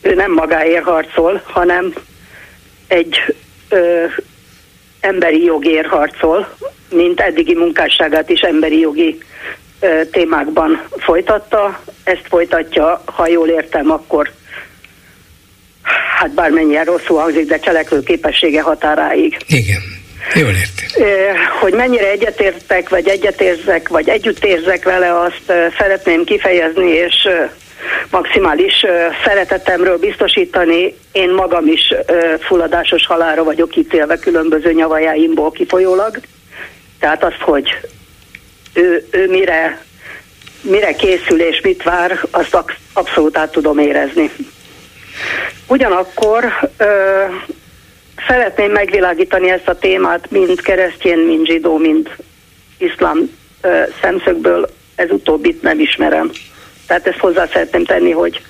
ő 0.00 0.14
nem 0.14 0.32
magáért 0.32 0.84
harcol, 0.84 1.42
hanem 1.44 1.92
egy 2.86 3.34
ö, 3.68 4.04
emberi 5.00 5.44
jogért 5.44 5.86
harcol, 5.86 6.56
mint 6.90 7.20
eddigi 7.20 7.54
munkásságát 7.54 8.28
is 8.28 8.40
emberi 8.40 8.78
jogi 8.78 9.18
ö, 9.80 10.00
témákban 10.10 10.82
folytatta. 10.96 11.80
Ezt 12.04 12.26
folytatja, 12.28 13.02
ha 13.04 13.28
jól 13.28 13.48
értem, 13.48 13.90
akkor 13.90 14.30
hát 16.18 16.30
bármennyire 16.34 16.84
rosszul 16.84 17.18
hangzik, 17.18 17.46
de 17.46 17.58
cselekvő 17.58 18.02
képessége 18.02 18.62
határáig. 18.62 19.36
Igen. 19.46 20.01
Jól 20.34 20.50
értem. 20.50 21.06
Hogy 21.60 21.72
mennyire 21.72 22.10
egyetértek, 22.10 22.88
vagy 22.88 23.08
egyetérzek, 23.08 23.88
vagy 23.88 24.08
együttérzek 24.08 24.84
vele, 24.84 25.20
azt 25.20 25.52
szeretném 25.78 26.24
kifejezni, 26.24 26.90
és 26.90 27.28
maximális 28.10 28.84
szeretetemről 29.24 29.98
biztosítani. 29.98 30.94
Én 31.12 31.30
magam 31.30 31.66
is 31.66 31.94
fulladásos 32.40 33.06
halára 33.06 33.44
vagyok 33.44 33.76
ítélve 33.76 34.18
különböző 34.18 34.72
nyavajáimból 34.72 35.50
kifolyólag. 35.50 36.20
Tehát 36.98 37.24
azt, 37.24 37.40
hogy 37.40 37.76
ő, 38.74 39.06
ő 39.10 39.28
mire, 39.28 39.84
mire 40.60 40.92
készül 40.94 41.40
és 41.40 41.60
mit 41.60 41.82
vár, 41.82 42.20
azt 42.30 42.64
abszolút 42.92 43.36
át 43.36 43.50
tudom 43.50 43.78
érezni. 43.78 44.30
Ugyanakkor 45.66 46.70
szeretném 48.26 48.70
megvilágítani 48.70 49.50
ezt 49.50 49.68
a 49.68 49.78
témát, 49.78 50.30
mind 50.30 50.60
keresztjén, 50.60 51.18
mind 51.18 51.46
zsidó, 51.46 51.76
mind 51.76 52.10
iszlám 52.78 53.30
ö, 53.60 53.82
szemszögből, 54.00 54.68
ez 54.94 55.10
utóbbit 55.10 55.62
nem 55.62 55.80
ismerem. 55.80 56.30
Tehát 56.86 57.06
ezt 57.06 57.18
hozzá 57.18 57.46
szeretném 57.46 57.84
tenni, 57.84 58.10
hogy 58.10 58.40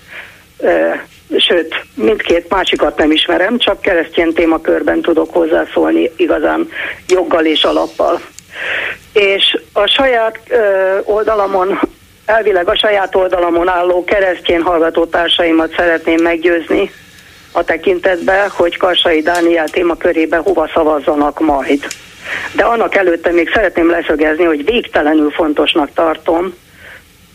ö, 0.59 0.91
sőt, 1.37 1.85
mindkét 1.95 2.49
másikat 2.49 2.97
nem 2.97 3.11
ismerem, 3.11 3.59
csak 3.59 3.81
keresztjén 3.81 4.33
témakörben 4.33 5.01
tudok 5.01 5.33
hozzászólni 5.33 6.11
igazán 6.17 6.69
joggal 7.09 7.45
és 7.45 7.65
alappal. 7.65 8.21
És 9.13 9.59
a 9.73 9.87
saját 9.87 10.39
oldalamon, 11.05 11.81
elvileg 12.27 12.69
a 12.69 12.77
saját 12.77 13.15
oldalamon 13.15 13.69
álló 13.69 14.05
keresztjén 14.05 14.63
hallgatótársaimat 14.63 15.75
szeretném 15.77 16.23
meggyőzni, 16.23 16.91
a 17.53 17.65
tekintetben, 17.65 18.49
hogy 18.51 18.77
Karsai 18.77 19.23
Dániel 19.23 19.69
témakörébe 19.69 20.37
hova 20.37 20.71
szavazzanak 20.75 21.41
majd. 21.41 21.87
De 22.53 22.65
annak 22.65 22.95
előtte 22.95 23.31
még 23.31 23.51
szeretném 23.55 23.91
leszögezni, 23.91 24.45
hogy 24.45 24.65
végtelenül 24.65 25.31
fontosnak 25.31 25.91
tartom 25.95 26.55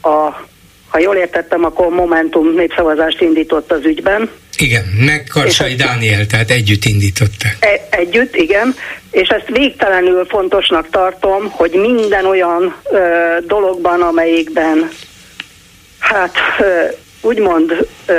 a 0.01 0.45
ha 0.89 0.99
jól 0.99 1.15
értettem, 1.15 1.63
akkor 1.63 1.89
Momentum 1.89 2.53
népszavazást 2.53 3.21
indított 3.21 3.71
az 3.71 3.85
ügyben. 3.85 4.29
Igen, 4.57 4.83
meg 5.05 5.23
Karsai 5.33 5.75
Dániel, 5.75 6.25
tehát 6.25 6.49
együtt 6.49 6.85
indították. 6.85 7.57
E- 7.59 7.87
együtt, 7.89 8.35
igen, 8.35 8.75
és 9.11 9.27
ezt 9.27 9.47
végtelenül 9.47 10.25
fontosnak 10.25 10.89
tartom, 10.89 11.49
hogy 11.49 11.71
minden 11.71 12.25
olyan 12.25 12.75
ö, 12.91 12.97
dologban, 13.45 14.01
amelyikben 14.01 14.89
hát 15.99 16.35
ö, 16.59 16.63
úgymond 17.21 17.87
ö, 18.05 18.13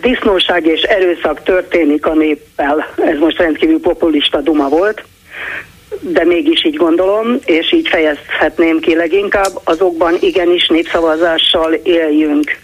disznóság 0.00 0.66
és 0.66 0.80
erőszak 0.80 1.42
történik 1.42 2.06
a 2.06 2.14
néppel. 2.14 2.94
Ez 2.96 3.18
most 3.18 3.38
rendkívül 3.38 3.80
populista 3.80 4.40
duma 4.40 4.68
volt, 4.68 5.04
de 6.00 6.24
mégis 6.24 6.64
így 6.64 6.76
gondolom, 6.76 7.38
és 7.44 7.72
így 7.72 7.88
fejezhetném 7.88 8.80
ki 8.80 8.94
leginkább, 8.94 9.60
azokban 9.64 10.16
igenis 10.20 10.66
népszavazással 10.66 11.72
éljünk. 11.72 12.56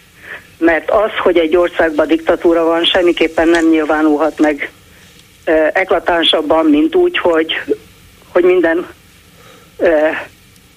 Mert 0.57 0.91
az, 0.91 1.11
hogy 1.23 1.37
egy 1.37 1.55
országban 1.55 2.07
diktatúra 2.07 2.63
van, 2.63 2.83
semmiképpen 2.83 3.47
nem 3.47 3.69
nyilvánulhat 3.69 4.39
meg 4.39 4.71
eklatánsabban, 5.73 6.65
mint 6.65 6.95
úgy, 6.95 7.17
hogy, 7.17 7.53
hogy 8.27 8.43
minden 8.43 8.87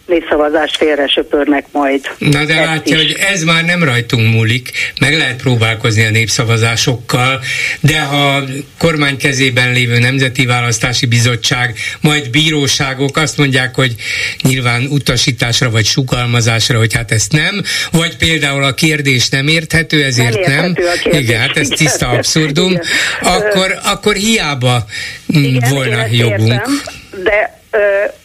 népszavazást 0.06 0.76
félre 0.76 1.06
söpörnek 1.06 1.66
majd. 1.72 2.10
Na 2.18 2.44
de 2.44 2.60
látja, 2.60 3.00
is. 3.00 3.02
hogy 3.02 3.16
ez 3.32 3.42
már 3.42 3.64
nem 3.64 3.84
rajtunk 3.84 4.32
múlik, 4.32 4.70
meg 5.00 5.16
lehet 5.16 5.36
próbálkozni 5.36 6.04
a 6.04 6.10
népszavazásokkal, 6.10 7.40
de 7.80 8.00
ha 8.00 8.42
kormány 8.78 9.16
kezében 9.16 9.72
lévő 9.72 9.98
Nemzeti 9.98 10.46
Választási 10.46 11.06
Bizottság, 11.06 11.78
majd 12.00 12.30
bíróságok 12.30 13.16
azt 13.16 13.36
mondják, 13.36 13.74
hogy 13.74 13.94
nyilván 14.42 14.86
utasításra 14.86 15.70
vagy 15.70 15.84
sugalmazásra, 15.84 16.78
hogy 16.78 16.94
hát 16.94 17.12
ezt 17.12 17.32
nem, 17.32 17.62
vagy 17.92 18.16
például 18.16 18.64
a 18.64 18.74
kérdés 18.74 19.28
nem 19.28 19.48
érthető, 19.48 20.04
ezért 20.04 20.46
nem. 20.46 20.60
nem. 20.60 20.74
Kérdés, 20.74 21.20
igen, 21.20 21.40
hát 21.40 21.56
ez 21.56 21.68
tiszta 21.68 22.08
abszurdum, 22.08 22.70
igen. 22.70 22.84
akkor, 23.22 23.78
akkor 23.82 24.14
hiába 24.14 24.84
igen, 25.26 25.70
volna 25.70 26.06
jogunk. 26.10 26.52
Értem, 26.52 26.80
de 27.22 27.62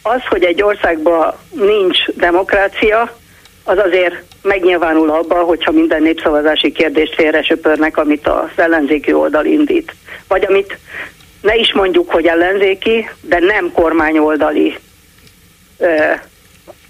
az, 0.02 0.20
hogy 0.28 0.44
egy 0.44 0.62
országban 0.62 1.34
nincs 1.50 2.06
demokrácia, 2.06 3.16
az 3.64 3.78
azért 3.78 4.14
megnyilvánul 4.42 5.10
abban, 5.10 5.44
hogyha 5.44 5.70
minden 5.70 6.02
népszavazási 6.02 6.72
kérdést 6.72 7.14
félre 7.14 7.42
söpörnek, 7.42 7.96
amit 7.96 8.26
az 8.26 8.50
ellenzéki 8.56 9.12
oldal 9.12 9.44
indít. 9.44 9.94
Vagy 10.28 10.44
amit 10.48 10.78
ne 11.40 11.54
is 11.54 11.72
mondjuk, 11.72 12.10
hogy 12.10 12.26
ellenzéki, 12.26 13.10
de 13.20 13.38
nem 13.38 13.72
kormányoldali 13.72 14.78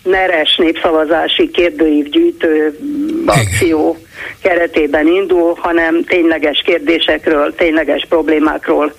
neres 0.02 0.56
népszavazási 0.56 1.50
kérdőívgyűjtő 1.50 2.78
akció 3.26 3.96
keretében 4.42 5.06
indul, 5.06 5.54
hanem 5.60 6.04
tényleges 6.04 6.62
kérdésekről, 6.64 7.54
tényleges 7.54 8.06
problémákról 8.08 8.94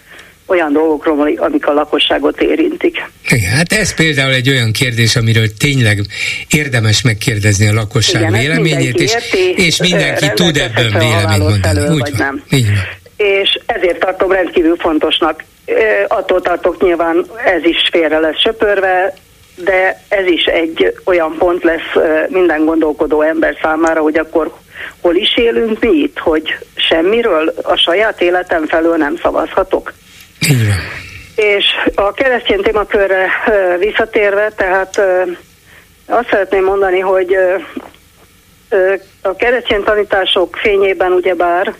olyan 0.52 0.74
dolgokról, 0.74 1.38
amik 1.38 1.68
a 1.68 1.74
lakosságot 1.74 2.42
érintik. 2.42 3.04
Igen, 3.30 3.52
hát 3.52 3.72
ez 3.72 3.96
például 3.96 4.34
egy 4.34 4.50
olyan 4.50 4.72
kérdés, 4.72 5.16
amiről 5.16 5.48
tényleg 5.58 6.00
érdemes 6.50 7.02
megkérdezni 7.02 7.68
a 7.68 7.74
lakosság 7.74 8.22
Igen, 8.22 8.40
véleményét, 8.40 9.00
és, 9.00 9.14
érti, 9.14 9.64
és 9.64 9.78
mindenki 9.78 10.32
tud 10.34 10.58
ebben 10.58 10.92
véleményt 11.00 11.50
mondani. 11.50 11.80
Úgy 11.80 12.00
vagy 12.00 12.18
van. 12.18 12.28
nem. 12.28 12.44
Így 12.50 12.66
van. 12.66 13.28
És 13.28 13.60
ezért 13.66 14.00
tartom 14.00 14.32
rendkívül 14.32 14.76
fontosnak. 14.76 15.44
Attól 16.08 16.42
tartok 16.42 16.82
nyilván 16.82 17.26
ez 17.46 17.64
is 17.64 17.90
félre 17.92 18.20
lesz 18.20 18.40
söpörve, 18.40 19.14
de 19.56 20.02
ez 20.08 20.26
is 20.26 20.44
egy 20.44 20.94
olyan 21.06 21.36
pont 21.38 21.64
lesz 21.64 22.04
minden 22.28 22.66
gondolkodó 22.66 23.22
ember 23.22 23.58
számára, 23.62 24.02
hogy 24.02 24.18
akkor 24.18 24.54
hol 25.02 25.16
is 25.16 25.38
élünk 25.38 25.80
mi 25.80 25.90
itt, 25.90 26.18
hogy 26.18 26.56
semmiről 26.76 27.54
a 27.62 27.76
saját 27.76 28.22
életem 28.22 28.66
felől 28.68 28.98
nem 28.98 29.18
szavazhatok. 29.22 29.94
És 31.36 31.66
a 31.96 32.14
keresztény 32.14 32.62
témakörre 32.62 33.28
visszatérve, 33.80 34.52
tehát 34.56 35.02
azt 36.06 36.30
szeretném 36.30 36.64
mondani, 36.64 37.00
hogy 37.00 37.36
a 39.22 39.36
keresztény 39.36 39.84
tanítások 39.84 40.56
fényében 40.56 41.12
ugyebár, 41.12 41.74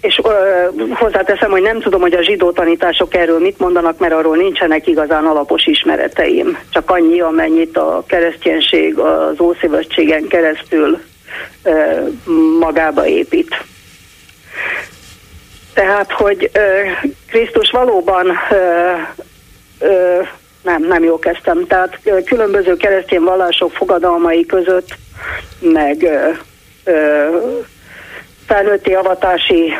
és 0.00 0.20
ö, 0.22 0.30
hozzáteszem, 0.92 1.50
hogy 1.50 1.62
nem 1.62 1.80
tudom, 1.80 2.00
hogy 2.00 2.12
a 2.12 2.22
zsidó 2.22 2.50
tanítások 2.50 3.14
erről 3.14 3.38
mit 3.38 3.58
mondanak, 3.58 3.98
mert 3.98 4.12
arról 4.12 4.36
nincsenek 4.36 4.86
igazán 4.86 5.26
alapos 5.26 5.66
ismereteim. 5.66 6.58
Csak 6.70 6.90
annyi, 6.90 7.20
amennyit 7.20 7.76
a 7.76 8.04
kereszténység 8.06 8.98
az 8.98 9.40
Ószövetségen 9.40 10.26
keresztül 10.28 11.00
magába 12.60 13.06
épít. 13.06 13.64
Tehát, 15.78 16.12
hogy 16.12 16.50
Krisztus 17.26 17.70
valóban 17.70 18.26
nem, 20.62 20.82
nem 20.82 21.04
jó 21.04 21.18
kezdtem. 21.18 21.66
Tehát 21.66 21.98
különböző 22.24 22.76
keresztény 22.76 23.20
vallások 23.20 23.72
fogadalmai 23.72 24.46
között, 24.46 24.88
meg 25.60 26.08
felnőtti 28.46 28.94
avatási 28.94 29.78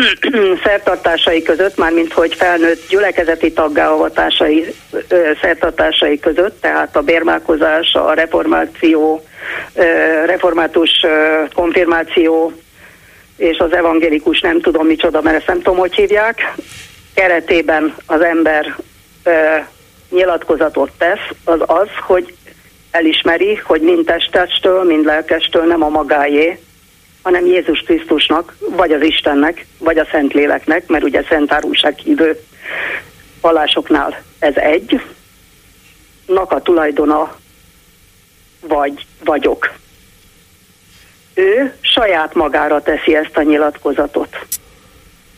szertartásai 0.64 1.42
között, 1.42 1.76
mármint 1.76 2.12
hogy 2.12 2.34
felnőtt 2.34 2.88
gyülekezeti 2.88 3.52
taggá 3.52 3.88
avatásai 3.88 4.74
szertartásai 5.40 6.18
között, 6.18 6.60
tehát 6.60 6.96
a 6.96 7.02
bérmálkozás, 7.02 7.94
a 7.94 8.12
reformáció, 8.12 9.24
református 10.26 10.90
konfirmáció 11.54 12.52
és 13.36 13.58
az 13.58 13.72
evangélikus 13.72 14.40
nem 14.40 14.60
tudom 14.60 14.86
micsoda, 14.86 15.20
mert 15.20 15.36
ezt 15.36 15.46
nem 15.46 15.56
tudom, 15.56 15.78
hogy 15.78 15.94
hívják, 15.94 16.54
keretében 17.14 17.94
az 18.06 18.20
ember 18.20 18.76
nyilatkozatot 20.10 20.90
tesz, 20.98 21.28
az 21.44 21.60
az, 21.66 21.88
hogy 22.00 22.34
elismeri, 22.90 23.54
hogy 23.54 23.80
mind 23.80 24.04
testestől, 24.04 24.84
mind 24.84 25.04
lelkestől 25.04 25.64
nem 25.64 25.82
a 25.82 25.88
magáé, 25.88 26.58
hanem 27.22 27.46
Jézus 27.46 27.80
Krisztusnak, 27.80 28.56
vagy 28.58 28.92
az 28.92 29.02
Istennek, 29.02 29.66
vagy 29.78 29.98
a 29.98 30.06
Szentléleknek, 30.10 30.86
mert 30.86 31.04
ugye 31.04 31.22
Szent 31.28 31.52
Árulság 31.52 31.98
hívő 31.98 32.40
vallásoknál 33.40 34.22
ez 34.38 34.56
egy, 34.56 35.00
nak 36.26 36.52
a 36.52 36.62
tulajdona 36.62 37.36
vagy 38.60 39.06
vagyok. 39.24 39.72
Ő 41.34 41.75
saját 41.96 42.34
magára 42.34 42.82
teszi 42.82 43.16
ezt 43.16 43.36
a 43.36 43.42
nyilatkozatot. 43.42 44.36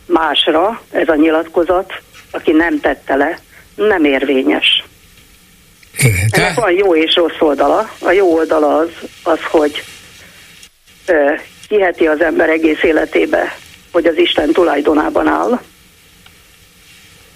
Másra 0.05 0.81
ez 0.91 1.07
a 1.07 1.15
nyilatkozat, 1.15 1.93
aki 2.31 2.51
nem 2.51 2.79
tette 2.79 3.15
le, 3.15 3.39
nem 3.75 4.03
érvényes. 4.03 4.83
De... 6.01 6.41
Ennek 6.41 6.59
van 6.59 6.71
jó 6.71 6.95
és 6.95 7.15
rossz 7.15 7.39
oldala. 7.39 7.89
A 8.01 8.11
jó 8.11 8.33
oldala 8.33 8.77
az, 8.77 8.89
az 9.23 9.39
hogy 9.51 9.83
ö, 11.05 11.33
kiheti 11.67 12.07
az 12.07 12.21
ember 12.21 12.49
egész 12.49 12.83
életébe, 12.83 13.57
hogy 13.91 14.05
az 14.05 14.17
Isten 14.17 14.51
tulajdonában 14.51 15.27
áll. 15.27 15.59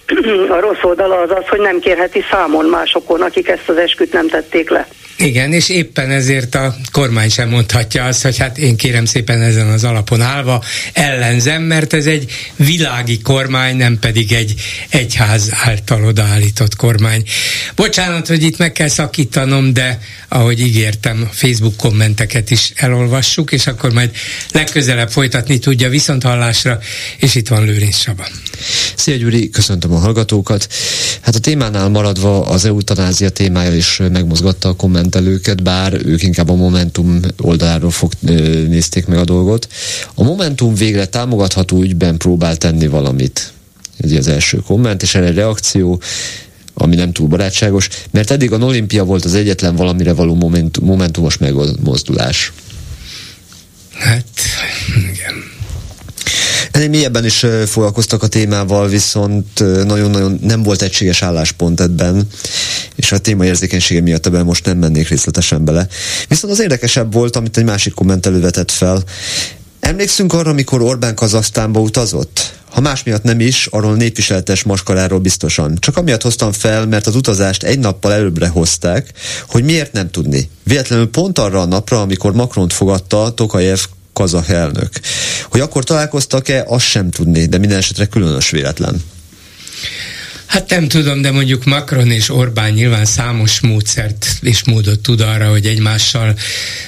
A 0.56 0.60
rossz 0.60 0.82
oldala 0.84 1.18
az 1.18 1.32
az, 1.32 1.48
hogy 1.48 1.60
nem 1.60 1.80
kérheti 1.80 2.24
számon 2.32 2.66
másokon, 2.66 3.22
akik 3.22 3.48
ezt 3.48 3.70
az 3.70 3.78
esküt 3.78 4.14
nem 4.14 4.28
tették 4.28 4.70
le. 4.70 4.88
Igen, 5.18 5.54
és 5.54 5.70
éppen 5.70 6.12
ezért 6.12 6.56
a 6.56 6.76
kormány 6.92 7.30
sem 7.30 7.50
mondhatja 7.50 8.06
azt, 8.06 8.22
hogy 8.22 8.38
hát 8.38 8.58
én 8.58 8.76
kérem 8.76 9.06
szépen 9.06 9.42
ezen 9.42 9.68
az 9.68 9.84
alapon 9.84 10.22
állva 10.22 10.64
ellenzem, 10.94 11.64
mert 11.64 11.94
ez 11.94 12.06
egy 12.06 12.32
világi 12.56 13.22
kormány, 13.22 13.76
nem 13.76 14.00
pedig 14.00 14.32
egy 14.32 14.54
egyház 14.90 15.50
által 15.64 16.06
odaállított 16.06 16.76
kormány. 16.76 17.24
Bocsánat, 17.76 18.28
hogy 18.28 18.44
itt 18.44 18.58
meg 18.58 18.72
kell 18.72 18.88
szakítanom, 18.88 19.74
de 19.74 20.00
ahogy 20.28 20.60
ígértem, 20.60 21.30
Facebook 21.32 21.78
kommenteket 21.78 22.52
is 22.52 22.72
elolvassuk, 22.76 23.52
és 23.52 23.68
akkor 23.68 23.94
majd 23.94 24.12
legközelebb 24.52 25.10
folytatni 25.10 25.60
tudja 25.60 25.90
viszont 25.90 26.24
hallásra, 26.24 26.80
és 27.18 27.36
itt 27.36 27.48
van 27.48 27.66
Lőrinc 27.66 27.98
Saba. 27.98 28.28
Szia 28.96 29.16
Gyuri, 29.16 29.50
köszöntöm 29.50 29.94
a 29.94 29.98
hallgatókat. 29.98 30.68
Hát 31.22 31.36
a 31.36 31.40
témánál 31.40 31.90
maradva 31.90 32.46
az 32.46 32.66
eutanázia 32.66 33.30
témája 33.30 33.76
is 33.76 34.00
megmozgatta 34.12 34.70
a 34.70 34.76
kommentelőket, 35.04 35.64
bár 35.64 35.94
ők 36.06 36.24
inkább 36.24 36.50
a 36.50 36.56
Momentum 36.56 37.20
oldaláról 37.38 37.92
fog, 37.92 38.12
nézték 38.68 39.06
meg 39.06 39.18
a 39.18 39.24
dolgot. 39.24 39.68
A 40.14 40.24
Momentum 40.24 40.76
végre 40.76 41.06
támogatható 41.06 41.82
ügyben 41.82 42.18
próbál 42.18 42.58
tenni 42.58 42.88
valamit. 42.88 43.54
Ez 43.98 44.12
az 44.12 44.28
első 44.28 44.58
komment, 44.58 45.02
és 45.02 45.16
erre 45.16 45.32
reakció 45.32 46.02
ami 46.76 46.96
nem 46.96 47.12
túl 47.12 47.28
barátságos, 47.28 47.90
mert 48.12 48.32
eddig 48.32 48.52
a 48.52 48.58
Olimpia 48.58 49.04
volt 49.04 49.26
az 49.26 49.34
egyetlen 49.34 49.76
valamire 49.76 50.14
való 50.14 50.36
moment, 50.36 50.80
momentumos 50.80 51.38
megmozdulás. 51.38 52.52
Hát, 53.94 54.28
igen. 55.12 55.43
Ennél 56.74 56.90
mélyebben 56.90 57.26
is 57.26 57.46
foglalkoztak 57.66 58.24
a 58.24 58.28
témával, 58.28 58.88
viszont 58.88 59.60
nagyon-nagyon 59.86 60.40
nem 60.42 60.64
volt 60.64 60.82
egységes 60.82 61.22
álláspont 61.22 61.82
ebben, 61.82 62.28
és 62.96 63.12
a 63.12 63.18
téma 63.18 63.46
érzékenysége 63.46 64.02
miatt 64.02 64.26
ebben 64.26 64.46
most 64.46 64.66
nem 64.66 64.78
mennék 64.78 65.08
részletesen 65.08 65.66
bele. 65.66 65.88
Viszont 66.28 66.54
az 66.54 66.60
érdekesebb 66.60 67.14
volt, 67.14 67.36
amit 67.36 67.58
egy 67.58 67.64
másik 67.64 67.94
kommentelő 67.94 68.40
vetett 68.40 68.72
fel. 68.72 69.04
Emlékszünk 69.80 70.34
arra, 70.34 70.50
amikor 70.50 70.82
Orbán 70.82 71.16
Kazasztánba 71.16 71.80
utazott? 71.80 72.54
Ha 72.70 72.82
más 72.82 73.04
miatt 73.04 73.24
nem 73.24 73.40
is, 73.40 73.68
arról 73.72 73.96
népviseletes 73.96 74.64
maskaráról 74.64 75.20
biztosan. 75.20 75.78
Csak 75.80 75.98
amiatt 75.98 76.22
hoztam 76.22 76.52
fel, 76.52 76.86
mert 76.86 77.08
az 77.08 77.16
utazást 77.16 77.64
egy 77.64 77.80
nappal 77.80 78.14
előbbre 78.14 78.48
hozták, 78.48 79.12
hogy 79.48 79.64
miért 79.64 79.92
nem 79.92 80.12
tudni. 80.12 80.50
Véletlenül 80.64 81.10
pont 81.10 81.40
arra 81.40 81.62
a 81.62 81.66
napra, 81.66 82.02
amikor 82.02 82.34
Macront 82.34 82.74
fogadta 82.74 83.34
Tokajev 83.34 83.80
kazah 84.14 84.50
elnök. 84.50 84.90
Hogy 85.50 85.62
akkor 85.62 85.84
találkoztak-e, 85.84 86.64
azt 86.68 86.86
sem 86.86 87.10
tudni, 87.10 87.46
de 87.46 87.58
minden 87.58 87.78
esetre 87.78 88.06
különös 88.06 88.50
véletlen. 88.50 89.02
Hát 90.54 90.70
nem 90.70 90.88
tudom, 90.88 91.22
de 91.22 91.32
mondjuk 91.32 91.66
Macron 91.66 92.12
és 92.12 92.30
Orbán 92.30 92.72
nyilván 92.72 93.06
számos 93.06 93.60
módszert 93.60 94.28
és 94.42 94.64
módot 94.64 95.00
tud 95.00 95.22
arra, 95.22 95.50
hogy 95.50 95.66
egymással 95.66 96.36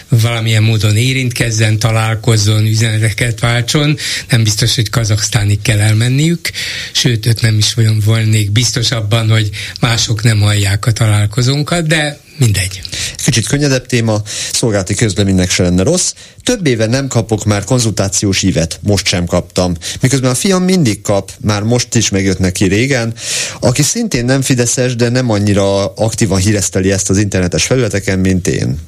valamilyen 0.09 0.63
módon 0.63 0.97
érintkezzen, 0.97 1.79
találkozzon, 1.79 2.65
üzeneteket 2.65 3.39
váltson. 3.39 3.97
Nem 4.29 4.43
biztos, 4.43 4.75
hogy 4.75 4.89
Kazaksztánig 4.89 5.61
kell 5.61 5.79
elmenniük, 5.79 6.49
sőt, 6.91 7.25
őt 7.25 7.41
nem 7.41 7.57
is 7.57 7.75
volnék 8.05 8.51
biztos 8.51 8.91
abban, 8.91 9.29
hogy 9.29 9.49
mások 9.79 10.23
nem 10.23 10.39
hallják 10.39 10.85
a 10.85 10.91
találkozónkat, 10.91 11.87
de 11.87 12.19
mindegy. 12.37 12.81
Kicsit 13.23 13.47
könnyedebb 13.47 13.85
téma, 13.85 14.21
szolgálati 14.53 14.95
közleménynek 14.95 15.49
se 15.49 15.63
lenne 15.63 15.83
rossz. 15.83 16.13
Több 16.43 16.67
éve 16.67 16.85
nem 16.85 17.07
kapok 17.07 17.45
már 17.45 17.63
konzultációs 17.63 18.41
ívet, 18.41 18.79
most 18.83 19.07
sem 19.07 19.25
kaptam. 19.25 19.73
Miközben 20.01 20.31
a 20.31 20.35
fiam 20.35 20.63
mindig 20.63 21.01
kap, 21.01 21.31
már 21.41 21.61
most 21.61 21.95
is 21.95 22.09
megjött 22.09 22.39
neki 22.39 22.65
régen, 22.65 23.13
aki 23.59 23.81
szintén 23.81 24.25
nem 24.25 24.41
fideszes, 24.41 24.95
de 24.95 25.09
nem 25.09 25.29
annyira 25.29 25.93
aktívan 25.93 26.39
híreszteli 26.39 26.91
ezt 26.91 27.09
az 27.09 27.17
internetes 27.17 27.65
felületeken, 27.65 28.19
mint 28.19 28.47
én. 28.47 28.79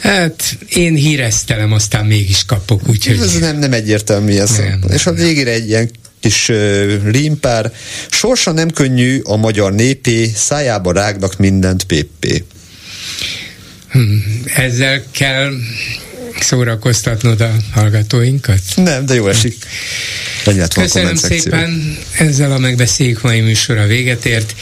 Hát 0.00 0.56
én 0.68 0.94
híreztelem, 0.94 1.72
aztán 1.72 2.06
mégis 2.06 2.44
kapok, 2.44 2.88
úgyhogy... 2.88 3.18
Ez 3.18 3.38
nem, 3.38 3.58
nem 3.58 3.72
egyértelmű 3.72 4.36
ez. 4.36 4.56
Nem, 4.56 4.82
És 4.88 5.06
a 5.06 5.12
végére 5.12 5.50
egy 5.50 5.68
ilyen 5.68 5.90
kis 6.20 6.50
rímpár. 7.04 7.72
Sorsa 8.10 8.52
nem 8.52 8.70
könnyű 8.70 9.20
a 9.22 9.36
magyar 9.36 9.72
népé, 9.72 10.32
szájába 10.34 10.92
rágnak 10.92 11.36
mindent 11.36 11.84
péppé. 11.84 12.44
Hmm, 13.90 14.42
ezzel 14.54 15.02
kell 15.10 15.52
szórakoztatnod 16.40 17.40
a 17.40 17.52
hallgatóinkat? 17.72 18.60
Nem, 18.74 19.06
de 19.06 19.14
jó 19.14 19.28
esik. 19.28 19.56
Köszönöm 20.74 21.14
szépen, 21.14 21.98
ezzel 22.18 22.52
a 22.52 22.58
megbeszéljük 22.58 23.22
mai 23.22 23.40
műsora 23.40 23.86
véget 23.86 24.24
ért. 24.24 24.54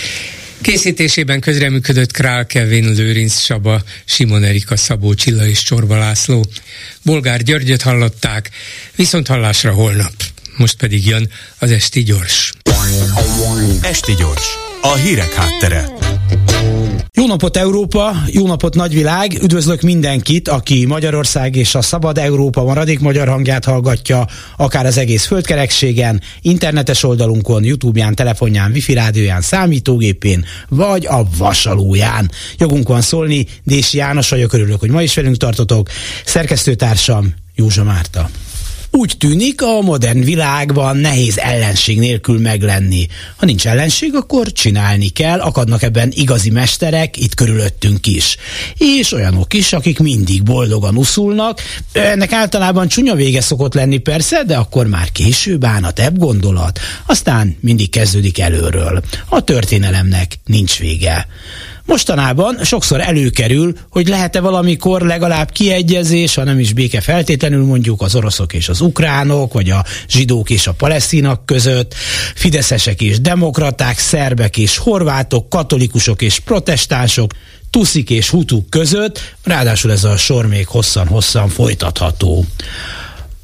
Készítésében 0.61 1.41
közreműködött 1.41 2.13
Král 2.13 2.47
Kevin, 2.47 2.93
Lőrinc 2.93 3.41
Saba, 3.41 3.83
Simon 4.05 4.45
Erika, 4.45 4.77
Szabó 4.77 5.15
Csilla 5.15 5.47
és 5.47 5.63
Csorba 5.63 5.99
László. 5.99 6.47
Bolgár 7.03 7.43
Györgyöt 7.43 7.83
hallották, 7.83 8.51
viszont 8.97 9.27
hallásra 9.27 9.73
holnap. 9.73 10.13
Most 10.59 10.77
pedig 10.77 11.07
jön 11.07 11.31
az 11.59 11.71
Esti 11.71 12.03
Gyors. 12.03 12.53
Esti 13.81 14.15
Gyors, 14.15 14.47
a 14.83 14.95
hírek 14.95 15.33
háttere. 15.33 15.89
Jó 17.13 17.27
napot 17.27 17.57
Európa, 17.57 18.17
jó 18.27 18.47
napot 18.47 18.75
nagyvilág, 18.75 19.43
üdvözlök 19.43 19.81
mindenkit, 19.81 20.49
aki 20.49 20.85
Magyarország 20.85 21.57
és 21.57 21.75
a 21.75 21.83
Szabad 21.83 22.19
Európa 22.19 22.65
maradék 22.65 23.01
magyar 23.01 23.29
hangját 23.29 23.65
hallgatja, 23.65 24.27
akár 24.57 24.87
az 24.87 24.99
egész 24.99 25.27
földkerekségen, 25.27 26.21
internetes 26.43 27.03
oldalunkon, 27.03 27.65
Youtube-ján, 27.65 28.15
telefonján, 28.15 28.71
wifi 28.73 28.93
rádióján, 28.93 29.41
számítógépén, 29.41 30.45
vagy 30.69 31.07
a 31.07 31.29
vasalóján. 31.37 32.31
Jogunk 32.59 32.89
van 32.89 33.01
szólni, 33.01 33.47
Dési 33.65 33.97
János 33.97 34.29
vagyok, 34.29 34.53
örülök, 34.53 34.81
hogy 34.81 34.91
ma 34.91 35.03
is 35.03 35.15
velünk 35.15 35.37
tartotok. 35.37 35.89
Szerkesztőtársam 36.25 37.35
Józsa 37.55 37.85
Márta. 37.85 38.31
Úgy 38.91 39.15
tűnik, 39.19 39.63
a 39.63 39.81
modern 39.81 40.21
világban 40.21 40.97
nehéz 40.97 41.39
ellenség 41.39 41.99
nélkül 41.99 42.41
meglenni. 42.41 43.07
Ha 43.37 43.47
nincs 43.47 43.67
ellenség, 43.67 44.15
akkor 44.15 44.53
csinálni 44.53 45.09
kell, 45.09 45.41
akadnak 45.41 45.83
ebben 45.83 46.13
igazi 46.15 46.51
mesterek, 46.51 47.17
itt 47.17 47.35
körülöttünk 47.35 48.07
is. 48.07 48.37
És 48.77 49.13
olyanok 49.13 49.55
is, 49.55 49.73
akik 49.73 49.99
mindig 49.99 50.43
boldogan 50.43 50.97
uszulnak. 50.97 51.61
Ennek 51.93 52.33
általában 52.33 52.89
csúnya 52.89 53.15
vége 53.15 53.41
szokott 53.41 53.75
lenni 53.75 53.99
persze, 53.99 54.43
de 54.47 54.57
akkor 54.57 54.87
már 54.87 55.13
később 55.13 55.67
ebb 55.95 56.19
gondolat. 56.19 56.79
Aztán 57.07 57.57
mindig 57.61 57.91
kezdődik 57.91 58.39
előről. 58.39 59.03
A 59.29 59.41
történelemnek 59.41 60.39
nincs 60.45 60.79
vége. 60.79 61.27
Mostanában 61.89 62.59
sokszor 62.65 63.01
előkerül, 63.01 63.73
hogy 63.91 64.09
lehet-e 64.09 64.41
valamikor 64.41 65.03
legalább 65.03 65.51
kiegyezés, 65.51 66.35
ha 66.35 66.45
nem 66.45 66.59
is 66.59 66.73
béke 66.73 67.01
feltétlenül 67.01 67.65
mondjuk 67.65 68.03
az 68.03 68.15
oroszok 68.15 68.53
és 68.53 68.69
az 68.69 68.81
ukránok, 68.81 69.53
vagy 69.53 69.71
a 69.71 69.85
zsidók 70.09 70.51
és 70.51 70.67
a 70.67 70.73
palesztinak 70.73 71.47
között, 71.47 71.95
fideszesek 72.35 73.01
és 73.01 73.21
demokraták, 73.21 73.99
szerbek 73.99 74.57
és 74.57 74.77
horvátok, 74.77 75.49
katolikusok 75.49 76.23
és 76.23 76.39
protestánsok, 76.39 77.33
tuszik 77.71 78.11
és 78.11 78.31
hutuk 78.31 78.71
között, 78.71 79.35
ráadásul 79.43 79.91
ez 79.91 80.05
a 80.05 80.17
sor 80.17 80.47
még 80.47 80.67
hosszan-hosszan 80.67 81.49
folytatható. 81.49 82.45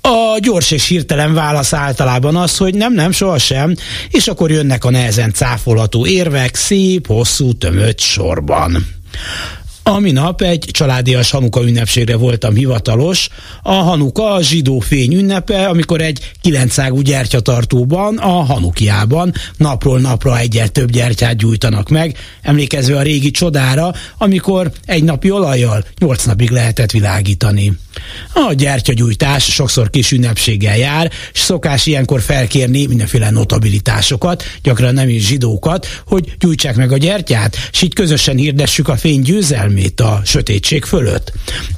A 0.07 0.39
gyors 0.39 0.71
és 0.71 0.89
hirtelen 0.89 1.35
válasz 1.35 1.73
általában 1.73 2.37
az, 2.37 2.57
hogy 2.57 2.75
nem, 2.75 2.93
nem, 2.93 3.13
sohasem, 3.13 3.75
és 4.11 4.29
akkor 4.29 4.51
jönnek 4.51 4.85
a 4.85 4.91
nehezen 4.91 5.33
cáfolható 5.33 6.07
érvek 6.07 6.55
szép, 6.55 7.07
hosszú, 7.07 7.53
tömött 7.53 7.99
sorban. 8.01 8.87
A 9.87 9.99
minap 9.99 10.43
egy 10.43 10.69
családias 10.71 11.31
Hanuka 11.31 11.63
ünnepségre 11.63 12.17
voltam 12.17 12.55
hivatalos. 12.55 13.29
A 13.63 13.73
Hanuka 13.73 14.33
a 14.33 14.43
zsidó 14.43 14.79
fény 14.79 15.15
ünnepe, 15.15 15.67
amikor 15.67 16.01
egy 16.01 16.31
kilencágú 16.41 17.01
gyertyatartóban, 17.01 18.19
a 18.19 18.29
Hanukiában 18.29 19.33
napról 19.57 20.01
napra 20.01 20.39
egyel 20.39 20.69
több 20.69 20.91
gyertyát 20.91 21.37
gyújtanak 21.37 21.89
meg, 21.89 22.17
emlékezve 22.43 22.97
a 22.99 23.03
régi 23.03 23.31
csodára, 23.31 23.95
amikor 24.19 24.73
egy 24.85 25.05
napi 25.05 25.31
olajjal 25.31 25.85
nyolc 25.99 26.25
napig 26.25 26.51
lehetett 26.51 26.91
világítani. 26.91 27.73
A 28.35 28.53
gyertyagyújtás 28.53 29.45
sokszor 29.45 29.91
kis 29.91 30.13
ünnepséggel 30.13 30.77
jár, 30.77 31.11
és 31.33 31.41
szokás 31.41 31.87
ilyenkor 31.87 32.21
felkérni 32.21 32.87
mindenféle 32.87 33.31
notabilitásokat, 33.31 34.45
gyakran 34.63 34.95
nem 34.95 35.09
is 35.09 35.27
zsidókat, 35.27 35.87
hogy 36.07 36.35
gyújtsák 36.39 36.77
meg 36.77 36.93
a 36.93 36.97
gyertyát, 36.97 37.57
és 37.73 37.83
így 37.83 37.95
közösen 37.95 38.37
hirdessük 38.37 38.89
a 38.89 38.97
fény 38.97 39.21
győzelmét 39.21 39.74
a 40.01 40.21
sötétség 40.25 40.85
fölött. 40.85 41.33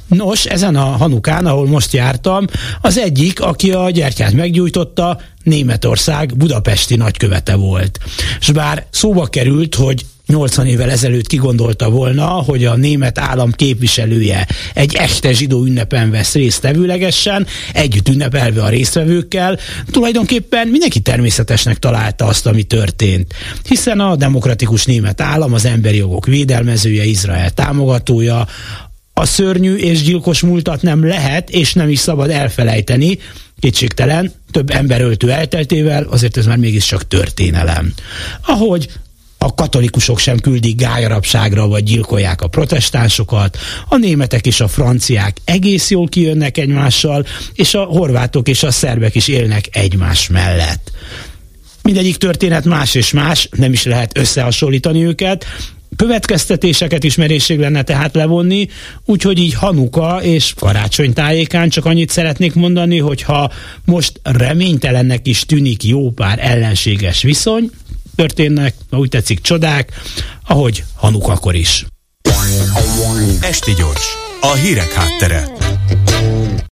Nos, 0.07 0.45
ezen 0.45 0.75
a 0.75 0.85
Hanukán, 0.85 1.45
ahol 1.45 1.67
most 1.67 1.93
jártam, 1.93 2.45
az 2.81 2.97
egyik, 2.97 3.41
aki 3.41 3.71
a 3.71 3.89
gyertyát 3.89 4.33
meggyújtotta, 4.33 5.19
Németország 5.43 6.37
budapesti 6.37 6.95
nagykövete 6.95 7.55
volt. 7.55 7.99
És 8.39 8.51
bár 8.51 8.85
szóba 8.89 9.25
került, 9.25 9.75
hogy 9.75 10.05
80 10.27 10.67
évvel 10.67 10.91
ezelőtt 10.91 11.27
kigondolta 11.27 11.89
volna, 11.89 12.25
hogy 12.25 12.65
a 12.65 12.75
német 12.75 13.19
állam 13.19 13.51
képviselője 13.51 14.47
egy 14.73 14.95
echte 14.95 15.33
zsidó 15.33 15.65
ünnepen 15.65 16.11
vesz 16.11 16.33
részt 16.33 16.61
tevőlegesen, 16.61 17.47
együtt 17.73 18.09
ünnepelve 18.09 18.63
a 18.63 18.69
résztvevőkkel, 18.69 19.59
tulajdonképpen 19.91 20.67
mindenki 20.67 20.99
természetesnek 20.99 21.79
találta 21.79 22.25
azt, 22.25 22.45
ami 22.45 22.63
történt. 22.63 23.33
Hiszen 23.67 23.99
a 23.99 24.15
demokratikus 24.15 24.85
német 24.85 25.21
állam 25.21 25.53
az 25.53 25.65
emberi 25.65 25.97
jogok 25.97 26.25
védelmezője, 26.25 27.05
Izrael 27.05 27.49
támogatója, 27.49 28.47
a 29.13 29.25
szörnyű 29.25 29.75
és 29.75 30.03
gyilkos 30.03 30.41
múltat 30.41 30.81
nem 30.81 31.05
lehet 31.05 31.49
és 31.49 31.73
nem 31.73 31.89
is 31.89 31.99
szabad 31.99 32.29
elfelejteni, 32.29 33.19
kétségtelen, 33.59 34.31
több 34.51 34.69
emberöltő 34.69 35.31
elteltével, 35.31 36.03
azért 36.03 36.37
ez 36.37 36.45
már 36.45 36.57
mégiscsak 36.57 37.07
történelem. 37.07 37.93
Ahogy 38.41 38.87
a 39.37 39.53
katolikusok 39.53 40.19
sem 40.19 40.39
küldik 40.39 40.75
gályarapságra, 40.75 41.67
vagy 41.67 41.83
gyilkolják 41.83 42.41
a 42.41 42.47
protestánsokat, 42.47 43.57
a 43.87 43.97
németek 43.97 44.45
és 44.45 44.61
a 44.61 44.67
franciák 44.67 45.37
egész 45.45 45.89
jól 45.89 46.07
kijönnek 46.07 46.57
egymással, 46.57 47.25
és 47.53 47.73
a 47.73 47.83
horvátok 47.83 48.47
és 48.47 48.63
a 48.63 48.71
szerbek 48.71 49.15
is 49.15 49.27
élnek 49.27 49.65
egymás 49.71 50.27
mellett. 50.27 50.91
Mindegyik 51.81 52.17
történet 52.17 52.65
más 52.65 52.95
és 52.95 53.11
más, 53.11 53.49
nem 53.51 53.73
is 53.73 53.83
lehet 53.83 54.17
összehasonlítani 54.17 55.05
őket, 55.05 55.45
következtetéseket 55.95 57.03
is 57.03 57.15
merészség 57.15 57.59
lenne 57.59 57.81
tehát 57.81 58.15
levonni, 58.15 58.67
úgyhogy 59.05 59.39
így 59.39 59.53
Hanuka 59.53 60.19
és 60.21 60.53
karácsony 60.55 61.13
tájékán 61.13 61.69
csak 61.69 61.85
annyit 61.85 62.09
szeretnék 62.09 62.53
mondani, 62.53 62.97
hogy 62.97 63.21
ha 63.21 63.51
most 63.85 64.19
reménytelennek 64.23 65.27
is 65.27 65.45
tűnik 65.45 65.83
jó 65.83 66.11
pár 66.11 66.39
ellenséges 66.41 67.21
viszony, 67.21 67.69
történnek, 68.17 68.75
ha 68.89 68.97
úgy 68.97 69.09
tetszik, 69.09 69.41
csodák, 69.41 69.91
ahogy 70.47 70.83
Hanukakor 70.95 71.55
is. 71.55 71.85
Esti 73.41 73.73
gyors, 73.73 74.05
a 74.41 74.53
hírek 74.53 74.93
háttere. 74.93 75.56